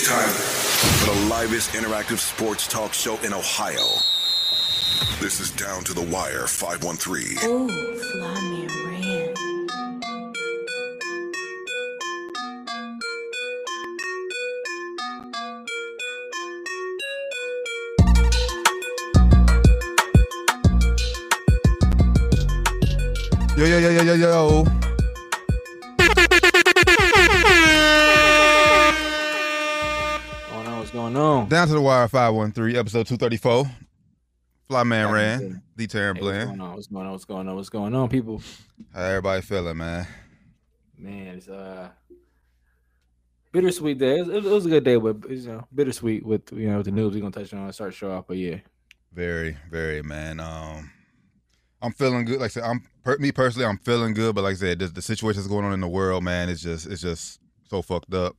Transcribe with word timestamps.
It's 0.00 0.08
time 0.08 0.30
for 0.30 1.12
the 1.12 1.28
livest 1.28 1.72
interactive 1.72 2.20
sports 2.20 2.66
talk 2.66 2.94
show 2.94 3.18
in 3.18 3.34
Ohio. 3.34 3.84
This 5.20 5.40
is 5.40 5.50
Down 5.50 5.84
to 5.84 5.92
the 5.92 6.00
Wire 6.00 6.46
513. 6.46 7.36
Ooh, 7.44 7.68
fly 7.98 8.40
me 8.48 8.66
ran. 8.86 9.34
Yo, 23.54 23.66
yo, 23.66 23.78
yo, 23.78 23.90
yo, 23.90 24.02
yo, 24.02 24.14
yo. 24.14 24.89
On? 31.40 31.48
Down 31.48 31.68
to 31.68 31.74
the 31.74 31.80
wire 31.80 32.08
513, 32.08 32.76
episode 32.76 33.06
234. 33.06 33.64
Fly 34.68 34.82
Man 34.84 35.08
Yeah, 35.08 35.12
ran. 35.12 35.62
D 35.76 35.86
Terran 35.86 36.16
Hey, 36.16 36.22
what's 36.22 36.44
going 36.44 36.60
on? 36.60 36.74
What's 36.74 36.86
going 36.86 37.06
on? 37.06 37.12
What's 37.12 37.24
going 37.24 37.48
on? 37.48 37.56
What's 37.56 37.68
going 37.68 37.94
on, 37.94 38.08
people? 38.08 38.42
How 38.94 39.02
everybody 39.02 39.42
feeling, 39.42 39.76
man? 39.76 40.06
Man, 40.96 41.26
it's 41.36 41.48
uh 41.48 41.88
bittersweet 43.52 43.98
day. 43.98 44.20
It 44.20 44.26
was, 44.26 44.46
it 44.46 44.50
was 44.50 44.66
a 44.66 44.68
good 44.68 44.84
day, 44.84 44.96
but 44.96 45.28
you 45.28 45.48
know, 45.48 45.66
bittersweet 45.74 46.24
with 46.24 46.52
you 46.52 46.68
know 46.68 46.82
the 46.82 46.90
news 46.90 47.14
we're 47.14 47.20
gonna 47.20 47.32
touch 47.32 47.52
on. 47.52 47.72
Start 47.72 47.94
show 47.94 48.12
off, 48.12 48.26
but 48.28 48.36
yeah, 48.36 48.58
Very, 49.12 49.56
very, 49.70 50.02
man. 50.02 50.38
Um, 50.40 50.90
I'm 51.82 51.92
feeling 51.92 52.24
good. 52.24 52.40
Like 52.40 52.50
I 52.50 52.54
said, 52.54 52.64
I'm 52.64 52.86
per, 53.02 53.16
me 53.18 53.32
personally, 53.32 53.66
I'm 53.66 53.78
feeling 53.78 54.14
good. 54.14 54.34
But 54.34 54.44
like 54.44 54.52
I 54.52 54.58
said, 54.58 54.78
the, 54.78 54.86
the 54.88 55.02
situation 55.02 55.40
that's 55.40 55.48
going 55.48 55.64
on 55.64 55.72
in 55.72 55.80
the 55.80 55.88
world, 55.88 56.22
man, 56.22 56.48
it's 56.48 56.62
just 56.62 56.86
it's 56.86 57.02
just 57.02 57.40
so 57.68 57.82
fucked 57.82 58.14
up 58.14 58.36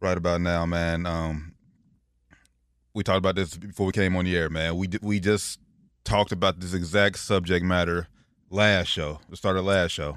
right 0.00 0.18
about 0.18 0.40
now, 0.40 0.66
man. 0.66 1.06
Um, 1.06 1.54
we 2.96 3.02
talked 3.02 3.18
about 3.18 3.34
this 3.36 3.54
before 3.58 3.84
we 3.84 3.92
came 3.92 4.16
on 4.16 4.24
the 4.24 4.34
air, 4.34 4.48
man. 4.48 4.74
We 4.76 4.88
we 5.02 5.20
just 5.20 5.60
talked 6.02 6.32
about 6.32 6.60
this 6.60 6.72
exact 6.72 7.18
subject 7.18 7.62
matter 7.62 8.08
last 8.48 8.88
show, 8.88 9.20
the 9.28 9.36
start 9.36 9.58
of 9.58 9.66
last 9.66 9.90
show. 9.92 10.16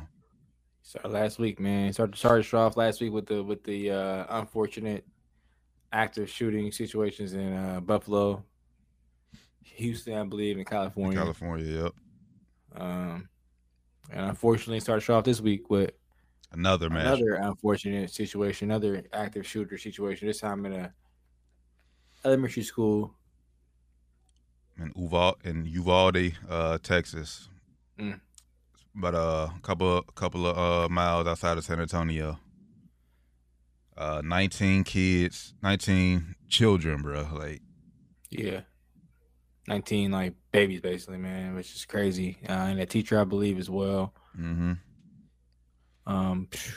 started 0.82 1.10
last 1.10 1.40
week, 1.40 1.60
man. 1.60 1.92
Started 1.92 2.16
started 2.16 2.54
off 2.56 2.78
last 2.78 3.02
week 3.02 3.12
with 3.12 3.26
the 3.26 3.44
with 3.44 3.66
the 3.66 3.92
uh 3.92 4.26
unfortunate 4.30 5.06
active 5.92 6.30
shooting 6.30 6.72
situations 6.72 7.34
in 7.34 7.54
uh 7.54 7.82
Buffalo, 7.82 8.46
Houston, 9.62 10.14
I 10.14 10.24
believe, 10.24 10.58
in 10.58 10.64
California. 10.64 11.20
California, 11.20 11.84
yep. 11.84 11.94
Um, 12.78 13.28
and 14.10 14.30
unfortunately, 14.30 14.80
started 14.80 15.12
off 15.12 15.26
this 15.26 15.42
week 15.42 15.70
with 15.70 15.92
Another 16.54 16.90
man. 16.90 17.06
another 17.06 17.34
unfortunate 17.34 18.10
situation, 18.10 18.72
another 18.72 19.04
active 19.12 19.46
shooter 19.46 19.78
situation. 19.78 20.28
This 20.28 20.40
time 20.40 20.66
in 20.66 20.74
a 20.74 20.94
elementary 22.26 22.64
school. 22.64 23.14
in 24.78 24.94
Uval 24.94 25.34
in 25.44 25.66
Uvalde, 25.66 26.34
uh, 26.50 26.78
Texas. 26.82 27.50
Mm. 28.00 28.20
About 28.98 29.16
a 29.16 29.52
couple 29.62 30.02
couple 30.16 30.48
of 30.48 30.58
uh, 30.58 30.90
miles 30.90 31.28
outside 31.28 31.58
of 31.58 31.64
San 31.66 31.80
Antonio. 31.80 32.40
Uh, 33.98 34.22
nineteen 34.24 34.84
kids, 34.84 35.54
nineteen 35.62 36.36
children, 36.48 37.02
bro. 37.02 37.28
Like, 37.34 37.62
Yeah, 38.30 38.62
nineteen 39.68 40.12
like 40.12 40.34
babies, 40.52 40.82
basically, 40.82 41.18
man, 41.18 41.56
which 41.56 41.74
is 41.76 41.86
crazy. 41.86 42.38
Uh, 42.48 42.54
and 42.54 42.80
a 42.80 42.86
teacher, 42.86 43.20
I 43.20 43.26
believe, 43.26 43.60
as 43.60 43.70
well. 43.70 44.14
mm-hmm. 44.38 44.74
Um, 46.08 46.48
phew, 46.52 46.74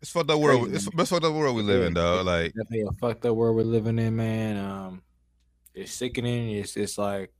it's, 0.00 0.10
fucked 0.10 0.30
up 0.30 0.40
world. 0.40 0.72
It's, 0.72 0.86
it's 0.86 1.10
fucked 1.10 1.24
up 1.24 1.34
world 1.34 1.56
we 1.56 1.62
live 1.62 1.82
in, 1.82 1.94
dog. 1.94 2.26
Like, 2.26 2.52
definitely 2.54 2.82
a 2.82 2.92
fucked 2.92 3.24
up 3.26 3.36
world 3.36 3.56
we're 3.56 3.62
living 3.62 3.98
in, 3.98 4.16
man. 4.16 4.56
Um, 4.56 5.02
it's 5.74 5.92
sickening. 5.92 6.50
It's 6.50 6.76
it's 6.76 6.98
like 6.98 7.32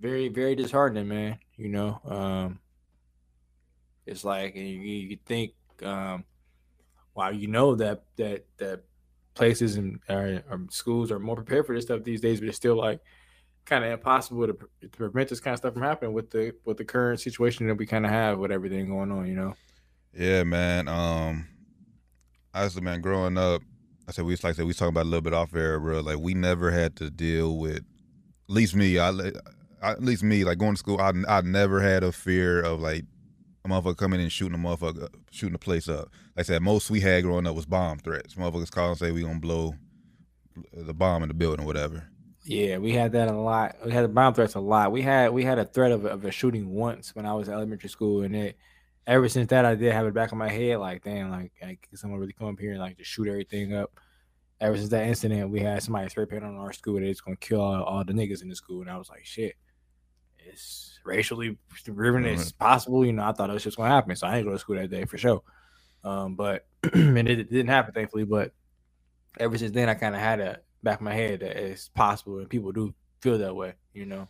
very 0.00 0.28
very 0.28 0.54
disheartening, 0.54 1.08
man. 1.08 1.38
You 1.56 1.68
know, 1.68 2.00
um, 2.04 2.58
it's 4.06 4.24
like 4.24 4.56
and 4.56 4.66
you, 4.66 4.78
you 4.80 5.18
think, 5.24 5.52
um, 5.82 6.24
wow, 7.14 7.30
you 7.30 7.48
know 7.48 7.74
that 7.76 8.04
that 8.16 8.44
that 8.58 8.82
places 9.34 9.76
and 9.76 10.00
or, 10.08 10.42
or 10.50 10.60
schools 10.70 11.10
are 11.10 11.18
more 11.18 11.36
prepared 11.36 11.66
for 11.66 11.74
this 11.74 11.84
stuff 11.84 12.02
these 12.04 12.20
days, 12.20 12.40
but 12.40 12.48
it's 12.48 12.56
still 12.56 12.76
like 12.76 13.00
kind 13.64 13.84
of 13.84 13.90
impossible 13.90 14.46
to, 14.46 14.58
to 14.82 14.88
prevent 14.88 15.28
this 15.28 15.40
kind 15.40 15.54
of 15.54 15.58
stuff 15.58 15.72
from 15.72 15.82
happening 15.82 16.12
with 16.12 16.30
the 16.30 16.54
with 16.64 16.76
the 16.76 16.84
current 16.84 17.20
situation 17.20 17.66
that 17.68 17.76
we 17.76 17.86
kind 17.86 18.04
of 18.04 18.10
have 18.10 18.38
with 18.38 18.50
everything 18.52 18.88
going 18.88 19.12
on. 19.12 19.26
You 19.26 19.34
know. 19.34 19.54
Yeah, 20.16 20.44
man. 20.44 20.88
Um, 20.88 21.48
honestly, 22.52 22.82
man, 22.82 23.00
growing 23.00 23.38
up, 23.38 23.62
I 24.08 24.12
said 24.12 24.24
we 24.24 24.32
just 24.32 24.44
like 24.44 24.52
I 24.52 24.56
said 24.56 24.62
we 24.64 24.68
was 24.68 24.76
talking 24.76 24.90
about 24.90 25.04
a 25.04 25.08
little 25.08 25.22
bit 25.22 25.34
off 25.34 25.54
air, 25.54 25.80
bro. 25.80 26.00
Like, 26.00 26.18
we 26.18 26.34
never 26.34 26.70
had 26.70 26.96
to 26.96 27.10
deal 27.10 27.56
with. 27.58 27.78
At 27.78 28.54
least 28.54 28.74
me, 28.74 28.98
I, 28.98 29.10
at 29.82 30.02
least 30.02 30.22
me, 30.22 30.44
like 30.44 30.58
going 30.58 30.74
to 30.74 30.78
school, 30.78 31.00
I 31.00 31.12
I 31.28 31.40
never 31.40 31.80
had 31.80 32.02
a 32.04 32.12
fear 32.12 32.60
of 32.62 32.80
like 32.80 33.04
a 33.64 33.68
motherfucker 33.68 33.96
coming 33.96 34.20
in 34.20 34.24
and 34.24 34.32
shooting 34.32 34.54
a 34.54 34.58
motherfucker, 34.58 35.08
shooting 35.30 35.54
the 35.54 35.58
place 35.58 35.88
up. 35.88 36.10
Like 36.36 36.40
I 36.40 36.42
said, 36.42 36.62
most 36.62 36.90
we 36.90 37.00
had 37.00 37.22
growing 37.22 37.46
up 37.46 37.56
was 37.56 37.66
bomb 37.66 37.98
threats. 37.98 38.34
Motherfuckers 38.34 38.70
call 38.70 38.90
and 38.90 38.98
say 38.98 39.10
we 39.10 39.22
gonna 39.22 39.40
blow 39.40 39.74
the 40.72 40.94
bomb 40.94 41.22
in 41.22 41.28
the 41.28 41.34
building 41.34 41.64
whatever. 41.64 42.04
Yeah, 42.44 42.76
we 42.76 42.92
had 42.92 43.12
that 43.12 43.28
a 43.28 43.32
lot. 43.32 43.76
We 43.84 43.92
had 43.92 44.04
the 44.04 44.08
bomb 44.08 44.34
threats 44.34 44.54
a 44.54 44.60
lot. 44.60 44.92
We 44.92 45.00
had 45.00 45.32
we 45.32 45.44
had 45.44 45.58
a 45.58 45.64
threat 45.64 45.92
of, 45.92 46.04
a- 46.04 46.10
of 46.10 46.24
a 46.26 46.30
shooting 46.30 46.68
once 46.74 47.14
when 47.14 47.24
I 47.24 47.32
was 47.32 47.48
elementary 47.48 47.88
school, 47.88 48.22
and 48.22 48.36
it 48.36 48.58
ever 49.06 49.28
since 49.28 49.48
that 49.50 49.64
I 49.64 49.74
did 49.74 49.92
have 49.92 50.06
it 50.06 50.14
back 50.14 50.32
in 50.32 50.38
my 50.38 50.48
head 50.48 50.78
like, 50.78 51.02
damn, 51.04 51.30
like, 51.30 51.52
like 51.62 51.88
someone 51.94 52.20
really 52.20 52.32
come 52.32 52.48
up 52.48 52.58
here 52.58 52.72
and 52.72 52.80
like 52.80 52.96
just 52.98 53.10
shoot 53.10 53.28
everything 53.28 53.74
up. 53.74 53.90
Ever 54.60 54.76
since 54.76 54.88
that 54.90 55.06
incident, 55.06 55.50
we 55.50 55.60
had 55.60 55.82
somebody 55.82 56.08
spray 56.08 56.26
paint 56.26 56.44
on 56.44 56.56
our 56.56 56.72
school 56.72 56.94
that 56.94 57.02
it's 57.02 57.20
gonna 57.20 57.36
kill 57.36 57.60
all, 57.60 57.82
all 57.82 58.04
the 58.04 58.12
niggas 58.12 58.42
in 58.42 58.48
the 58.48 58.56
school, 58.56 58.80
and 58.80 58.90
I 58.90 58.96
was 58.96 59.10
like, 59.10 59.24
shit, 59.26 59.54
it's 60.38 60.98
racially 61.04 61.58
driven. 61.84 62.24
It's 62.24 62.52
possible, 62.52 63.04
you 63.04 63.12
know. 63.12 63.24
I 63.24 63.32
thought 63.32 63.50
it 63.50 63.54
was 63.54 63.64
just 63.64 63.76
gonna 63.76 63.90
happen, 63.90 64.14
so 64.16 64.26
I 64.26 64.36
didn't 64.36 64.46
go 64.46 64.52
to 64.52 64.58
school 64.58 64.76
that 64.76 64.90
day 64.90 65.04
for 65.04 65.18
sure. 65.18 65.42
Um, 66.04 66.34
but 66.36 66.66
and 66.94 67.18
it, 67.28 67.40
it 67.40 67.50
didn't 67.50 67.68
happen, 67.68 67.92
thankfully. 67.92 68.24
But 68.24 68.52
ever 69.38 69.58
since 69.58 69.72
then, 69.72 69.88
I 69.88 69.94
kind 69.94 70.14
of 70.14 70.20
had 70.20 70.40
a 70.40 70.60
back 70.82 71.00
in 71.00 71.04
my 71.04 71.14
head 71.14 71.40
that 71.40 71.56
it's 71.56 71.88
possible, 71.88 72.38
and 72.38 72.48
people 72.48 72.72
do 72.72 72.94
feel 73.20 73.38
that 73.38 73.54
way, 73.56 73.74
you 73.92 74.06
know. 74.06 74.28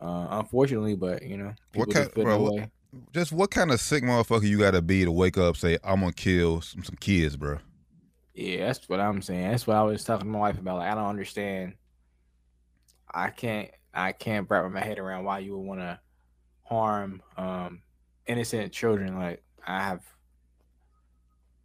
Uh, 0.00 0.26
unfortunately, 0.30 0.96
but 0.96 1.22
you 1.22 1.36
know, 1.36 1.52
What 1.74 1.92
kind- 1.92 2.10
bro, 2.14 2.40
what- 2.40 2.54
way. 2.54 2.70
Just 3.12 3.32
what 3.32 3.50
kind 3.50 3.70
of 3.70 3.80
sick 3.80 4.02
motherfucker 4.02 4.44
you 4.48 4.58
gotta 4.58 4.82
be 4.82 5.04
to 5.04 5.12
wake 5.12 5.38
up 5.38 5.56
say 5.56 5.78
I'm 5.84 6.00
gonna 6.00 6.12
kill 6.12 6.60
some, 6.60 6.82
some 6.82 6.96
kids, 6.96 7.36
bro? 7.36 7.58
Yeah, 8.34 8.66
that's 8.66 8.88
what 8.88 9.00
I'm 9.00 9.22
saying. 9.22 9.50
That's 9.50 9.66
what 9.66 9.76
I 9.76 9.82
was 9.82 10.04
talking 10.04 10.26
to 10.26 10.32
my 10.32 10.38
wife 10.38 10.58
about. 10.58 10.78
Like, 10.78 10.90
I 10.90 10.94
don't 10.94 11.06
understand. 11.06 11.74
I 13.12 13.30
can't. 13.30 13.70
I 13.92 14.12
can't 14.12 14.46
wrap 14.48 14.70
my 14.70 14.80
head 14.80 14.98
around 14.98 15.24
why 15.24 15.40
you 15.40 15.56
would 15.56 15.66
want 15.66 15.80
to 15.80 15.98
harm 16.62 17.22
um, 17.36 17.82
innocent 18.26 18.72
children. 18.72 19.18
Like 19.18 19.42
I 19.66 19.82
have, 19.82 20.02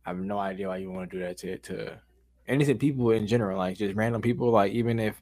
I 0.06 0.10
have 0.10 0.18
no 0.18 0.40
idea 0.40 0.68
why 0.68 0.78
you 0.78 0.92
want 0.92 1.10
to 1.10 1.18
do 1.18 1.24
that 1.24 1.38
to 1.40 1.58
to 1.60 2.00
innocent 2.48 2.80
people 2.80 3.12
in 3.12 3.28
general. 3.28 3.58
Like 3.58 3.78
just 3.78 3.96
random 3.96 4.22
people. 4.22 4.50
Like 4.50 4.74
even 4.74 5.00
if 5.00 5.22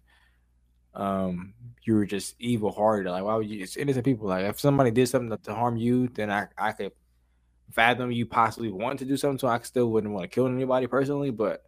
um 0.95 1.53
you 1.85 1.95
were 1.95 2.05
just 2.05 2.35
evil 2.39 2.71
hearted, 2.71 3.09
like 3.09 3.23
why 3.23 3.35
would 3.35 3.49
you? 3.49 3.61
It's 3.61 3.77
innocent 3.77 4.05
people. 4.05 4.27
Like 4.27 4.45
if 4.45 4.59
somebody 4.59 4.91
did 4.91 5.07
something 5.07 5.37
to, 5.37 5.53
harm 5.53 5.77
you, 5.77 6.07
then 6.07 6.31
I 6.31 6.47
I 6.57 6.71
could 6.71 6.93
fathom 7.71 8.11
you 8.11 8.25
possibly 8.25 8.71
want 8.71 8.99
to 8.99 9.05
do 9.05 9.17
something. 9.17 9.39
So 9.39 9.47
I 9.47 9.59
still 9.59 9.91
wouldn't 9.91 10.13
want 10.13 10.23
to 10.23 10.33
kill 10.33 10.47
anybody 10.47 10.87
personally, 10.87 11.31
but 11.31 11.63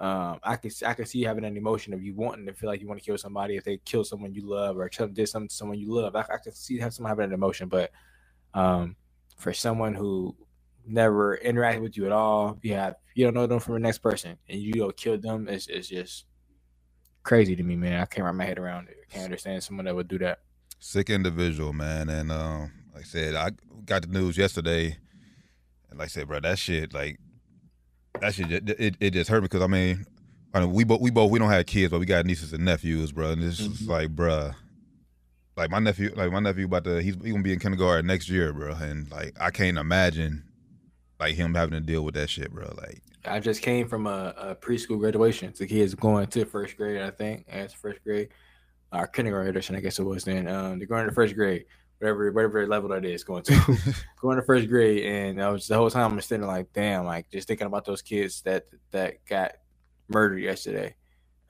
um, 0.00 0.40
I 0.42 0.56
can 0.56 0.70
I 0.84 0.94
can 0.94 1.06
see 1.06 1.20
you 1.20 1.28
having 1.28 1.44
an 1.44 1.56
emotion 1.56 1.94
of 1.94 2.02
you 2.02 2.14
wanting 2.14 2.46
to 2.46 2.54
feel 2.54 2.68
like 2.68 2.80
you 2.80 2.88
want 2.88 3.00
to 3.00 3.06
kill 3.06 3.18
somebody 3.18 3.56
if 3.56 3.62
they 3.62 3.78
kill 3.84 4.02
someone 4.02 4.34
you 4.34 4.48
love 4.48 4.76
or 4.76 4.88
did 4.88 5.28
something 5.28 5.48
to 5.48 5.54
someone 5.54 5.78
you 5.78 5.94
love. 5.94 6.16
I, 6.16 6.22
I 6.22 6.38
can 6.42 6.52
see 6.52 6.78
have 6.78 6.92
someone 6.92 7.10
having 7.10 7.26
an 7.26 7.32
emotion, 7.32 7.68
but 7.68 7.92
um, 8.54 8.96
for 9.36 9.52
someone 9.52 9.94
who 9.94 10.34
never 10.84 11.38
interacted 11.38 11.82
with 11.82 11.96
you 11.96 12.06
at 12.06 12.12
all, 12.12 12.58
you 12.62 12.74
have 12.74 12.96
you 13.14 13.24
don't 13.24 13.34
know 13.34 13.46
them 13.46 13.60
from 13.60 13.74
the 13.74 13.80
next 13.80 13.98
person, 13.98 14.36
and 14.48 14.60
you 14.60 14.72
go 14.72 14.90
kill 14.90 15.18
them. 15.18 15.46
It's 15.48 15.68
it's 15.68 15.88
just 15.88 16.24
crazy 17.22 17.56
to 17.56 17.62
me, 17.62 17.76
man. 17.76 18.00
I 18.00 18.06
can't 18.06 18.24
wrap 18.24 18.34
my 18.34 18.44
head 18.44 18.58
around 18.58 18.88
it. 18.88 18.96
I 19.08 19.12
can't 19.12 19.24
understand 19.24 19.62
someone 19.62 19.84
that 19.86 19.94
would 19.94 20.08
do 20.08 20.18
that. 20.18 20.40
sick 20.78 21.10
individual, 21.10 21.72
man. 21.72 22.08
And 22.08 22.30
um, 22.32 22.72
like 22.94 23.02
I 23.02 23.06
said, 23.06 23.34
I 23.34 23.50
got 23.84 24.02
the 24.02 24.08
news 24.08 24.36
yesterday, 24.36 24.96
and 25.90 25.98
like 25.98 26.06
I 26.06 26.08
said, 26.08 26.28
bro, 26.28 26.40
that 26.40 26.58
shit, 26.58 26.92
like 26.92 27.18
that 28.20 28.34
shit, 28.34 28.50
it, 28.50 28.68
it, 28.80 28.96
it 29.00 29.10
just 29.12 29.30
hurt 29.30 29.40
me 29.42 29.46
because 29.46 29.62
I 29.62 29.66
mean, 29.66 30.04
I 30.54 30.60
mean, 30.60 30.72
we 30.72 30.84
both 30.84 31.00
we 31.00 31.10
both 31.10 31.30
we 31.30 31.38
don't 31.38 31.50
have 31.50 31.66
kids, 31.66 31.90
but 31.90 32.00
we 32.00 32.06
got 32.06 32.26
nieces 32.26 32.52
and 32.52 32.64
nephews, 32.64 33.12
bro. 33.12 33.30
And 33.32 33.42
it's 33.42 33.58
just 33.58 33.84
Mhm. 33.84 33.88
like, 33.88 34.10
bro, 34.10 34.50
like 35.56 35.70
my 35.70 35.78
nephew, 35.78 36.12
like 36.16 36.30
my 36.32 36.40
nephew 36.40 36.66
about 36.66 36.84
to 36.84 37.00
he's 37.02 37.14
he 37.22 37.30
gonna 37.30 37.42
be 37.42 37.52
in 37.52 37.58
kindergarten 37.58 38.06
next 38.06 38.28
year, 38.28 38.52
bro. 38.52 38.72
And 38.74 39.10
like 39.10 39.34
I 39.40 39.50
can't 39.50 39.78
imagine 39.78 40.44
like 41.20 41.34
him 41.36 41.54
having 41.54 41.72
to 41.72 41.80
deal 41.80 42.04
with 42.04 42.14
that 42.14 42.28
shit, 42.30 42.50
bro. 42.52 42.74
Like 42.76 43.02
I 43.24 43.40
just 43.40 43.62
came 43.62 43.88
from 43.88 44.06
a, 44.06 44.34
a 44.36 44.54
preschool 44.54 44.98
graduation. 44.98 45.52
The 45.56 45.66
kids 45.66 45.94
going 45.94 46.26
to 46.28 46.44
first 46.44 46.76
grade, 46.76 47.00
I 47.00 47.10
think, 47.10 47.44
as 47.48 47.72
first 47.72 48.02
grade, 48.02 48.28
or 48.92 49.06
kindergarten, 49.06 49.76
I 49.76 49.80
guess 49.80 49.98
it 49.98 50.04
was 50.04 50.24
then. 50.24 50.48
Um, 50.48 50.78
they're 50.78 50.88
going 50.88 51.06
to 51.06 51.12
first 51.12 51.34
grade, 51.34 51.66
whatever 52.02 52.32
whatever 52.32 52.66
level 52.66 52.88
that 52.88 53.04
is 53.04 53.22
going 53.22 53.44
to 53.44 53.78
going 54.20 54.36
to 54.36 54.42
first 54.42 54.68
grade 54.68 55.04
and 55.04 55.40
I 55.40 55.48
was 55.50 55.68
the 55.68 55.76
whole 55.76 55.88
time 55.88 56.12
I'm 56.12 56.20
standing 56.20 56.48
like 56.48 56.72
damn 56.72 57.04
like 57.04 57.30
just 57.30 57.46
thinking 57.46 57.68
about 57.68 57.84
those 57.84 58.02
kids 58.02 58.42
that 58.42 58.64
that 58.90 59.24
got 59.24 59.52
murdered 60.08 60.40
yesterday 60.40 60.96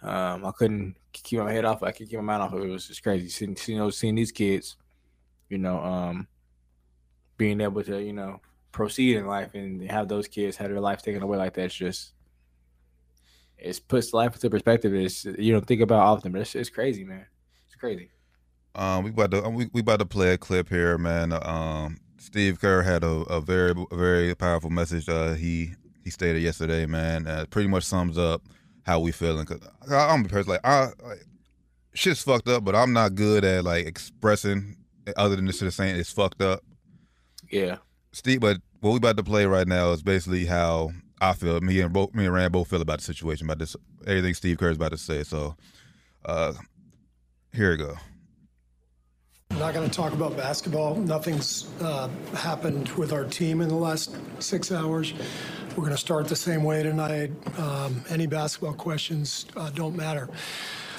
um 0.02 0.44
I 0.44 0.52
couldn't 0.54 0.96
keep 1.14 1.38
my 1.38 1.50
head 1.50 1.64
off 1.64 1.82
I 1.82 1.90
could 1.90 2.06
keep 2.06 2.18
my 2.18 2.24
mind 2.38 2.42
off 2.42 2.52
it, 2.52 2.68
was 2.68 2.86
just 2.86 3.02
crazy 3.02 3.30
seeing 3.30 3.56
you 3.66 3.78
know 3.78 3.88
seeing 3.88 4.14
these 4.14 4.30
kids 4.30 4.76
you 5.48 5.56
know 5.56 5.82
um 5.82 6.28
being 7.38 7.62
able 7.62 7.82
to 7.84 8.02
you 8.02 8.12
know 8.12 8.38
proceed 8.72 9.16
in 9.16 9.26
life 9.26 9.54
and 9.54 9.82
have 9.90 10.08
those 10.08 10.28
kids 10.28 10.56
have 10.56 10.70
their 10.70 10.80
life 10.80 11.02
taken 11.02 11.22
away 11.22 11.38
like 11.38 11.54
that 11.54 11.66
it's 11.66 11.74
just 11.74 12.14
it 13.58 13.80
puts 13.88 14.12
life 14.12 14.34
into 14.34 14.50
perspective 14.50 14.94
it's 14.94 15.24
you 15.24 15.52
don't 15.52 15.66
think 15.66 15.80
about 15.80 16.00
often 16.00 16.32
but 16.32 16.40
it's, 16.40 16.54
it's 16.54 16.70
crazy 16.70 17.04
man 17.04 17.26
it's 17.66 17.76
crazy 17.76 18.10
Um, 18.74 19.04
we 19.04 19.10
about 19.10 19.30
to 19.32 19.42
we, 19.50 19.68
we 19.72 19.80
about 19.80 19.98
to 20.00 20.06
play 20.06 20.32
a 20.32 20.38
clip 20.38 20.68
here, 20.68 20.96
man. 20.98 21.32
Um, 21.32 21.98
Steve 22.18 22.60
Kerr 22.60 22.82
had 22.82 23.04
a, 23.04 23.10
a 23.28 23.40
very 23.40 23.74
very 23.92 24.34
powerful 24.34 24.70
message. 24.70 25.08
Uh, 25.08 25.34
he 25.34 25.74
he 26.04 26.10
stated 26.10 26.42
yesterday, 26.42 26.86
man. 26.86 27.26
Uh, 27.26 27.44
pretty 27.50 27.68
much 27.68 27.84
sums 27.84 28.16
up 28.18 28.42
how 28.84 29.00
we 29.00 29.12
feeling. 29.12 29.44
Cause 29.46 29.60
I, 29.90 30.08
I'm 30.10 30.24
a 30.24 30.28
person 30.28 30.52
like 30.52 30.60
I 30.64 30.86
like, 31.02 31.24
shit's 31.94 32.22
fucked 32.22 32.48
up, 32.48 32.64
but 32.64 32.74
I'm 32.74 32.92
not 32.94 33.14
good 33.14 33.44
at 33.44 33.64
like 33.64 33.86
expressing 33.86 34.76
other 35.16 35.36
than 35.36 35.46
just 35.50 35.76
saying 35.76 35.96
it's 35.96 36.12
fucked 36.12 36.40
up. 36.42 36.62
yeah 37.50 37.76
Steve, 38.12 38.40
but 38.40 38.58
what 38.80 38.90
we 38.90 38.96
about 38.96 39.16
to 39.16 39.22
play 39.22 39.46
right 39.46 39.66
now 39.66 39.92
is 39.92 40.02
basically 40.02 40.46
how 40.46 40.90
I 41.20 41.32
feel. 41.32 41.60
Me 41.60 41.80
and 41.80 41.92
both 41.92 42.14
me 42.14 42.26
and 42.26 42.34
Rand 42.34 42.52
both 42.52 42.68
feel 42.68 42.82
about 42.82 42.98
the 42.98 43.04
situation, 43.04 43.46
about 43.46 43.58
this 43.58 43.76
everything 44.06 44.34
Steve 44.34 44.58
Kerr's 44.58 44.76
about 44.76 44.92
to 44.92 44.98
say. 44.98 45.22
So, 45.22 45.56
uh, 46.24 46.52
here 47.52 47.70
we 47.70 47.76
go. 47.76 47.96
I'm 49.50 49.58
not 49.58 49.74
going 49.74 49.88
to 49.88 49.94
talk 49.94 50.12
about 50.14 50.36
basketball. 50.36 50.94
Nothing's 50.94 51.70
uh, 51.82 52.08
happened 52.34 52.88
with 52.90 53.12
our 53.12 53.24
team 53.24 53.60
in 53.60 53.68
the 53.68 53.74
last 53.74 54.16
six 54.38 54.72
hours. 54.72 55.12
We're 55.70 55.84
going 55.84 55.90
to 55.90 55.98
start 55.98 56.26
the 56.28 56.36
same 56.36 56.64
way 56.64 56.82
tonight. 56.82 57.30
Um, 57.58 58.02
any 58.08 58.26
basketball 58.26 58.72
questions 58.72 59.46
uh, 59.54 59.70
don't 59.70 59.94
matter. 59.94 60.28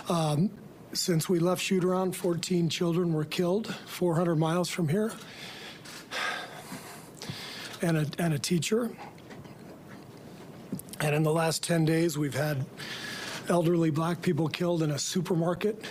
Um, 0.07 0.51
since 0.93 1.27
we 1.27 1.39
left 1.39 1.61
shoot 1.61 1.83
around, 1.83 2.15
14 2.15 2.69
children 2.69 3.11
were 3.13 3.25
killed 3.25 3.73
400 3.87 4.35
miles 4.35 4.69
from 4.69 4.87
here, 4.87 5.11
and 7.83 7.97
a, 7.97 8.07
and 8.17 8.33
a 8.33 8.39
teacher. 8.39 8.89
And 10.99 11.13
in 11.13 11.23
the 11.23 11.33
last 11.33 11.63
10 11.63 11.85
days, 11.85 12.17
we've 12.17 12.33
had 12.33 12.65
elderly 13.49 13.89
black 13.89 14.21
people 14.21 14.47
killed 14.47 14.81
in 14.81 14.91
a 14.91 14.99
supermarket 14.99 15.85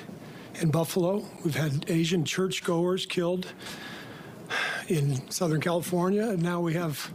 in 0.60 0.70
Buffalo. 0.70 1.24
We've 1.44 1.54
had 1.54 1.84
Asian 1.88 2.24
churchgoers 2.24 3.04
killed 3.04 3.46
in 4.88 5.30
Southern 5.30 5.60
California, 5.60 6.30
and 6.30 6.42
now 6.42 6.60
we 6.60 6.72
have 6.74 7.12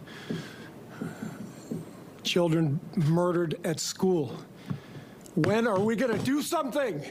children 2.23 2.79
murdered 2.95 3.59
at 3.63 3.79
school. 3.79 4.37
When 5.35 5.67
are 5.67 5.79
we 5.79 5.95
going 5.95 6.17
to 6.17 6.23
do 6.23 6.41
something? 6.41 7.03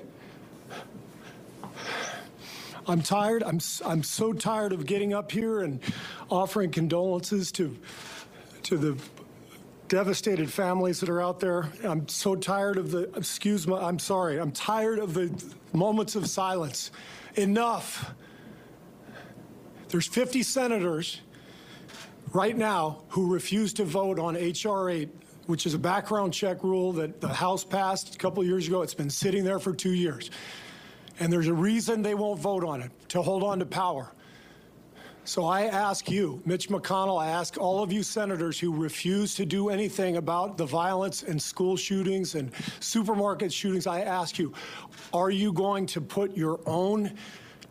I'm 2.89 3.03
tired. 3.03 3.43
I'm 3.43 3.61
I'm 3.85 4.03
so 4.03 4.33
tired 4.33 4.73
of 4.73 4.87
getting 4.87 5.13
up 5.13 5.33
here 5.33 5.61
and 5.63 5.81
offering 6.31 6.71
condolences 6.71 7.51
to 7.53 7.77
to 8.65 8.77
the 8.77 8.97
devastated 9.89 10.53
families 10.53 11.01
that 11.01 11.09
are 11.09 11.23
out 11.23 11.41
there. 11.41 11.69
I'm 11.85 12.09
so 12.09 12.35
tired 12.35 12.77
of 12.77 12.91
the, 12.91 13.11
excuse 13.17 13.67
me, 13.67 13.75
I'm 13.75 13.99
sorry, 13.99 14.39
I'm 14.39 14.53
tired 14.53 14.99
of 14.99 15.15
the 15.15 15.31
moments 15.73 16.17
of 16.17 16.29
silence. 16.29 16.91
Enough. 17.35 18.13
There's 19.89 20.07
50 20.07 20.43
senators 20.43 21.21
right 22.33 22.57
now 22.57 23.05
who 23.09 23.33
refuse 23.33 23.73
to 23.75 23.85
vote 23.85 24.19
on 24.19 24.37
H.R. 24.37 24.91
8, 24.91 25.09
which 25.47 25.65
is 25.65 25.75
a 25.75 25.79
background 25.79 26.35
check 26.35 26.65
rule 26.65 26.93
that 26.95 27.21
the 27.21 27.29
House 27.29 27.63
passed 27.63 28.15
a 28.15 28.19
couple 28.19 28.43
years 28.43 28.67
ago. 28.67 28.83
It's 28.83 28.95
been 28.95 29.11
sitting 29.11 29.45
there 29.45 29.61
for 29.61 29.73
two 29.73 29.93
years. 29.93 30.31
And 31.19 31.33
there's 31.33 31.49
a 31.49 31.55
reason 31.55 32.03
they 32.03 32.15
won't 32.15 32.41
vote 32.41 32.65
on 32.65 32.83
it 32.83 32.91
to 33.09 33.23
hold 33.23 33.43
on 33.43 33.59
to 33.59 33.67
power. 33.67 34.13
So 35.25 35.45
I 35.45 35.63
ask 35.63 36.09
you, 36.09 36.41
Mitch 36.45 36.69
McConnell, 36.69 37.21
I 37.21 37.31
ask 37.31 37.59
all 37.59 37.83
of 37.83 37.93
you 37.93 38.05
senators 38.05 38.61
who 38.61 38.73
refuse 38.73 39.35
to 39.35 39.45
do 39.45 39.71
anything 39.71 40.19
about 40.19 40.57
the 40.57 40.67
violence 40.67 41.25
and 41.25 41.43
school 41.43 41.77
shootings 41.77 42.37
and 42.37 42.53
supermarket 42.79 43.53
shootings, 43.53 43.89
I 43.89 44.03
ask 44.03 44.39
you, 44.39 44.53
are 45.13 45.31
you 45.31 45.53
going 45.53 45.87
to 45.87 46.01
put 46.01 46.37
your 46.37 46.61
own 46.65 47.13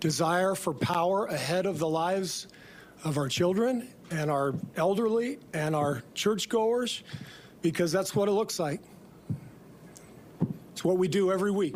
desire 0.01 0.53
for 0.53 0.74
power 0.74 1.27
ahead 1.27 1.65
of 1.65 1.80
the 1.80 1.88
lives 1.88 2.48
of 3.06 3.18
our 3.18 3.30
children 3.30 3.88
and 4.12 4.30
our 4.30 4.53
elderly 4.75 5.39
and 5.53 5.77
our 5.77 6.03
churchgoers? 6.13 7.03
Because 7.62 7.89
that's 7.89 8.13
what 8.13 8.27
it 8.27 8.33
looks 8.33 8.59
like. 8.59 8.81
It's 10.74 10.83
what 10.83 10.98
we 10.98 11.07
do 11.07 11.31
every 11.31 11.51
week. 11.51 11.75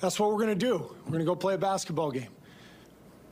That's 0.00 0.18
what 0.18 0.30
we're 0.30 0.38
going 0.38 0.48
to 0.48 0.54
do. 0.54 0.94
We're 1.04 1.12
going 1.12 1.20
to 1.20 1.26
go 1.26 1.36
play 1.36 1.54
a 1.54 1.58
basketball 1.58 2.10
game. 2.10 2.30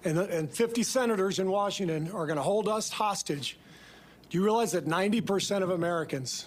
And, 0.04 0.18
and 0.18 0.50
50 0.50 0.82
senators 0.82 1.38
in 1.38 1.50
Washington 1.50 2.10
are 2.12 2.26
going 2.26 2.36
to 2.36 2.42
hold 2.42 2.68
us 2.68 2.90
hostage. 2.90 3.58
Do 4.28 4.38
you 4.38 4.44
realize 4.44 4.72
that 4.72 4.86
90% 4.86 5.62
of 5.62 5.70
Americans, 5.70 6.46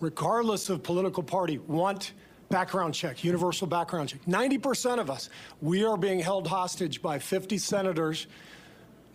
regardless 0.00 0.70
of 0.70 0.82
political 0.82 1.22
party, 1.22 1.58
want 1.58 2.12
background 2.48 2.94
check, 2.94 3.22
universal 3.22 3.66
background 3.66 4.08
check? 4.08 4.24
90% 4.24 4.98
of 4.98 5.10
us, 5.10 5.28
we 5.60 5.84
are 5.84 5.98
being 5.98 6.18
held 6.18 6.48
hostage 6.48 7.02
by 7.02 7.18
50 7.18 7.58
senators 7.58 8.26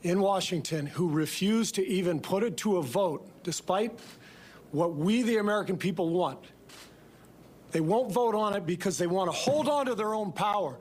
in 0.03 0.21
Washington 0.21 0.85
who 0.85 1.09
refuse 1.09 1.71
to 1.73 1.85
even 1.85 2.19
put 2.19 2.43
it 2.43 2.57
to 2.57 2.77
a 2.77 2.81
vote, 2.83 3.27
despite 3.43 3.99
what 4.71 4.93
we, 4.95 5.23
the 5.23 5.37
American 5.37 5.77
people, 5.77 6.09
want. 6.09 6.45
They 7.75 7.81
won't 7.81 8.09
vote 8.09 8.35
on 8.35 8.55
it 8.55 8.65
because 8.65 8.97
they 8.97 9.05
want 9.05 9.29
to 9.29 9.37
hold 9.37 9.67
on 9.67 9.87
to 9.87 9.95
their 9.95 10.13
own 10.13 10.31
power. 10.31 10.77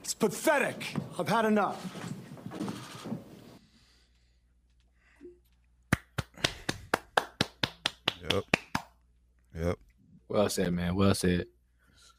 It's 0.00 0.12
pathetic. 0.12 0.92
I've 1.16 1.28
had 1.28 1.44
enough. 1.44 1.86
Yep. 8.28 8.44
Yep. 9.54 9.78
well 10.28 10.48
said 10.48 10.72
man 10.72 10.96
well 10.96 11.14
said 11.14 11.46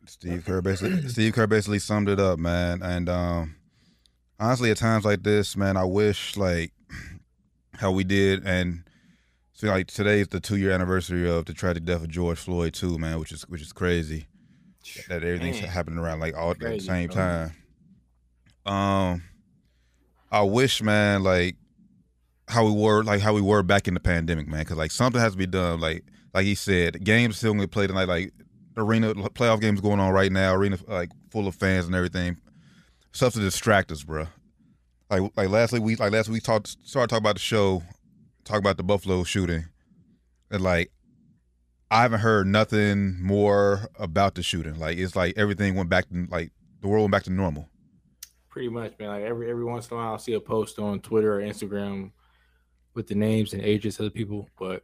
Steve 0.05 0.45
Kerr 0.45 0.62
basically 0.62 1.10
Steve 1.10 1.33
Kerr 1.33 1.48
basically 1.48 1.79
summed 1.79 2.07
it 2.07 2.17
up, 2.21 2.39
man. 2.39 2.81
And 2.81 3.10
um 3.10 3.57
honestly 4.39 4.71
at 4.71 4.77
times 4.77 5.03
like 5.03 5.24
this, 5.24 5.57
man, 5.57 5.75
I 5.75 5.83
wish 5.83 6.38
like 6.38 6.71
how 7.74 7.91
we 7.91 8.05
did 8.05 8.45
and 8.45 8.86
so 9.62 9.68
like 9.68 9.86
today 9.86 10.22
is 10.22 10.27
the 10.30 10.39
two 10.39 10.58
year 10.58 10.72
anniversary 10.72 11.30
of 11.30 11.46
the 11.46 11.53
tragic 11.53 11.86
death 11.86 12.01
of 12.01 12.10
George 12.10 12.39
Floyd 12.39 12.74
too, 12.74 12.98
man, 12.98 13.20
which 13.20 13.32
is 13.32 13.44
which 13.44 13.62
is 13.62 13.72
crazy. 13.72 14.25
That 15.08 15.24
everything's 15.24 15.62
Man. 15.62 15.70
happening 15.70 16.00
around 16.00 16.20
like 16.20 16.36
all 16.36 16.50
at 16.50 16.60
the 16.60 16.80
same 16.80 17.10
bro. 17.10 17.15
time. 17.15 17.53
Um 18.65 19.24
I 20.32 20.41
wish, 20.41 20.82
man, 20.82 21.22
like 21.22 21.58
how 22.48 22.65
we 22.65 22.72
were 22.72 23.03
like 23.03 23.22
how 23.22 23.36
we 23.36 23.41
were 23.41 23.62
back 23.62 23.88
in 23.88 23.94
the 23.94 24.00
pandemic, 24.00 24.48
man. 24.48 24.62
Because 24.62 24.77
like 24.77 24.89
something 24.89 25.22
has 25.22 25.34
to 25.34 25.38
be 25.38 25.46
done. 25.46 25.80
Like 25.80 26.06
like 26.34 26.46
he 26.46 26.56
said, 26.56 27.03
games 27.03 27.38
still 27.38 27.53
gonna 27.53 27.68
play 27.68 27.86
tonight. 27.86 28.08
Like 28.08 28.34
arena 28.75 29.13
playoff 29.13 29.62
games 29.62 29.80
going 29.80 30.00
on 30.00 30.12
right 30.12 30.32
now. 30.32 30.56
Arena 30.56 30.80
like 30.88 31.12
full 31.30 31.48
of 31.48 31.53
fans 31.53 31.86
and 31.86 31.94
everything. 31.94 32.38
Stuff 33.12 33.34
to 33.34 33.39
distract 33.39 33.91
us, 33.91 34.01
bro. 34.01 34.25
Like 35.12 35.32
like 35.38 35.50
last 35.50 35.72
week 35.72 35.84
we 35.84 35.96
like 35.98 36.13
last 36.13 36.30
week 36.30 36.38
we 36.38 36.39
talked 36.39 36.77
started 36.84 37.12
talking 37.12 37.22
about 37.22 37.36
the 37.36 37.41
show, 37.41 37.84
talk 38.43 38.60
about 38.60 38.77
the 38.77 38.83
Buffalo 38.83 39.24
shooting, 39.24 39.65
and 40.50 40.62
like 40.62 40.91
I 41.89 42.03
haven't 42.03 42.21
heard 42.21 42.48
nothing 42.48 43.21
more 43.21 43.89
about 44.00 44.36
the 44.36 44.43
shooting. 44.43 44.79
Like 44.79 44.98
it's 44.98 45.15
like 45.15 45.38
everything 45.38 45.75
went 45.75 45.89
back 45.89 46.10
to 46.10 46.27
like 46.29 46.51
the 46.81 46.88
world 46.88 47.03
went 47.03 47.12
back 47.12 47.24
to 47.24 47.31
normal. 47.31 47.67
Pretty 48.50 48.69
much, 48.69 48.93
man. 49.00 49.10
Like 49.10 49.24
every 49.24 49.50
every 49.50 49.65
once 49.65 49.89
in 49.89 49.95
a 49.95 50.00
while, 50.00 50.13
I'll 50.13 50.19
see 50.19 50.33
a 50.33 50.39
post 50.39 50.79
on 50.79 51.00
Twitter 51.00 51.39
or 51.39 51.41
Instagram 51.41 52.12
with 52.93 53.07
the 53.07 53.15
names 53.15 53.53
and 53.53 53.62
ages 53.62 54.00
of 54.00 54.05
the 54.05 54.12
people, 54.12 54.50
but 54.60 54.83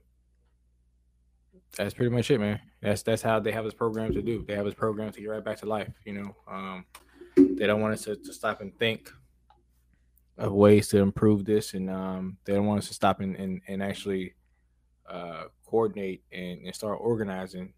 that's 1.75 1.93
pretty 1.93 2.13
much 2.13 2.31
it, 2.31 2.39
man. 2.39 2.59
That's 2.81 3.03
that's 3.03 3.21
how 3.21 3.39
they 3.39 3.51
have 3.51 3.65
this 3.65 3.73
program 3.73 4.13
to 4.13 4.21
do. 4.21 4.43
They 4.47 4.55
have 4.55 4.65
this 4.65 4.73
program 4.73 5.11
to 5.11 5.21
get 5.21 5.27
right 5.27 5.43
back 5.43 5.57
to 5.59 5.65
life. 5.65 5.93
You 6.05 6.13
know, 6.13 6.35
um, 6.47 6.85
they 7.35 7.67
don't 7.67 7.81
want 7.81 7.93
us 7.93 8.03
to, 8.03 8.15
to 8.15 8.33
stop 8.33 8.61
and 8.61 8.77
think 8.77 9.11
of 10.37 10.53
ways 10.53 10.87
to 10.89 10.99
improve 10.99 11.45
this, 11.45 11.73
and 11.73 11.89
um, 11.89 12.37
they 12.45 12.53
don't 12.53 12.65
want 12.65 12.79
us 12.79 12.87
to 12.87 12.93
stop 12.93 13.19
and 13.21 13.35
and, 13.35 13.61
and 13.67 13.81
actually 13.81 14.33
uh, 15.09 15.45
coordinate 15.65 16.23
and, 16.31 16.61
and 16.65 16.75
start 16.75 16.99
organizing 17.01 17.73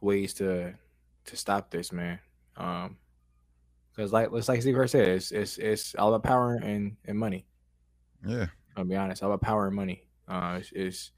ways 0.00 0.34
to 0.34 0.74
to 1.24 1.36
stop 1.36 1.70
this, 1.70 1.92
man. 1.92 2.18
Um, 2.56 2.96
because 3.94 4.12
like 4.12 4.30
let's 4.32 4.48
like 4.48 4.62
Steve 4.62 4.76
said, 4.88 5.08
it's 5.08 5.32
it's 5.32 5.58
it's 5.58 5.94
all 5.96 6.14
about 6.14 6.26
power 6.26 6.54
and 6.54 6.96
and 7.06 7.18
money. 7.18 7.46
Yeah, 8.26 8.46
I'll 8.76 8.84
be 8.84 8.96
honest, 8.96 9.22
all 9.22 9.30
about 9.30 9.42
power 9.42 9.66
and 9.66 9.76
money. 9.76 10.06
Uh, 10.28 10.58
it's, 10.60 10.72
it's 10.72 11.10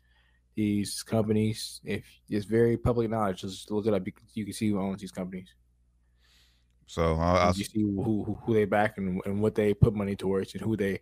these 0.54 1.02
companies. 1.02 1.80
If 1.84 2.04
it's 2.28 2.46
very 2.46 2.76
public 2.76 3.10
knowledge, 3.10 3.42
just 3.42 3.70
look 3.70 3.86
it 3.86 3.94
up. 3.94 4.06
You 4.06 4.12
can, 4.12 4.26
you 4.34 4.44
can 4.44 4.54
see 4.54 4.70
who 4.70 4.80
owns 4.80 5.00
these 5.00 5.12
companies. 5.12 5.54
So 6.86 7.14
I, 7.14 7.36
I 7.36 7.48
you 7.48 7.64
see 7.64 7.82
who, 7.82 8.24
who 8.24 8.38
who 8.44 8.54
they 8.54 8.64
back 8.64 8.98
and, 8.98 9.20
and 9.24 9.40
what 9.40 9.54
they 9.54 9.74
put 9.74 9.94
money 9.94 10.16
towards 10.16 10.54
and 10.54 10.62
who 10.62 10.76
they 10.76 11.00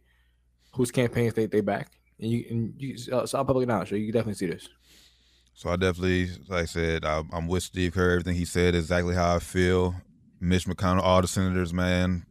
whose 0.75 0.91
campaigns 0.91 1.35
they, 1.35 1.47
they 1.47 1.61
back. 1.61 1.91
And 2.21 2.31
you 2.31 2.45
and 2.51 2.75
you 2.79 2.95
it's 2.95 3.35
all 3.35 3.45
public 3.45 3.67
knowledge, 3.69 3.91
so 3.91 3.97
you 3.97 4.07
can 4.07 4.15
definitely 4.15 4.35
see 4.35 4.47
this. 4.47 4.69
So 5.55 5.69
I 5.69 5.77
definitely, 5.77 6.29
like 6.49 6.63
I 6.63 6.65
said, 6.65 7.05
I, 7.05 7.23
I'm 7.33 7.47
with 7.47 7.63
Steve 7.63 7.93
Kerr. 7.93 8.13
Everything 8.13 8.37
he 8.37 8.45
said 8.45 8.75
exactly 8.75 9.15
how 9.15 9.37
I 9.37 9.39
feel. 9.39 9.95
Mitch 10.41 10.67
McConnell, 10.67 11.03
all 11.03 11.21
the 11.21 11.29
senators, 11.29 11.75
man, 11.75 12.25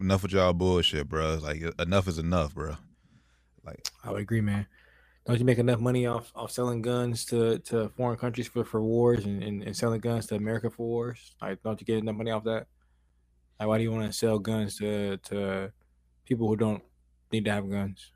enough 0.00 0.22
with 0.22 0.32
y'all 0.32 0.52
bullshit, 0.52 1.08
bro. 1.08 1.38
Like 1.42 1.62
enough 1.78 2.08
is 2.08 2.18
enough, 2.18 2.54
bro. 2.54 2.76
Like 3.64 3.88
I 4.04 4.12
would 4.12 4.22
agree, 4.22 4.40
man. 4.40 4.66
Don't 5.26 5.38
you 5.38 5.44
make 5.44 5.58
enough 5.58 5.80
money 5.80 6.06
off, 6.06 6.32
off 6.34 6.50
selling 6.50 6.80
guns 6.80 7.26
to, 7.26 7.58
to 7.58 7.90
foreign 7.90 8.16
countries 8.16 8.48
for, 8.48 8.64
for 8.64 8.82
wars 8.82 9.26
and, 9.26 9.42
and, 9.42 9.62
and 9.62 9.76
selling 9.76 10.00
guns 10.00 10.26
to 10.28 10.36
America 10.36 10.70
for 10.70 10.86
wars? 10.86 11.34
Like, 11.42 11.62
don't 11.62 11.78
you 11.78 11.84
get 11.84 11.98
enough 11.98 12.16
money 12.16 12.30
off 12.30 12.44
that? 12.44 12.66
Like, 13.58 13.68
why 13.68 13.78
do 13.78 13.84
you 13.84 13.92
want 13.92 14.06
to 14.06 14.12
sell 14.12 14.38
guns 14.38 14.78
to 14.78 15.16
to 15.16 15.72
people 16.24 16.48
who 16.48 16.56
don't 16.56 16.82
need 17.32 17.44
to 17.46 17.52
have 17.52 17.68
guns? 17.68 18.12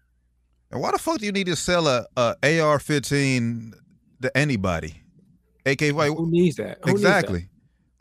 And 0.71 0.81
why 0.81 0.93
the 0.93 0.99
fuck 0.99 1.19
do 1.19 1.27
you 1.27 1.33
need 1.33 1.47
to 1.47 1.57
sell 1.57 1.87
a, 1.87 2.07
a 2.17 2.61
AR-15 2.61 3.73
to 4.23 4.37
anybody? 4.37 5.03
AK, 5.67 5.93
like, 5.93 6.17
Who 6.17 6.31
needs 6.31 6.57
that? 6.57 6.79
Who 6.85 6.93
exactly. 6.93 7.41
Needs 7.41 7.49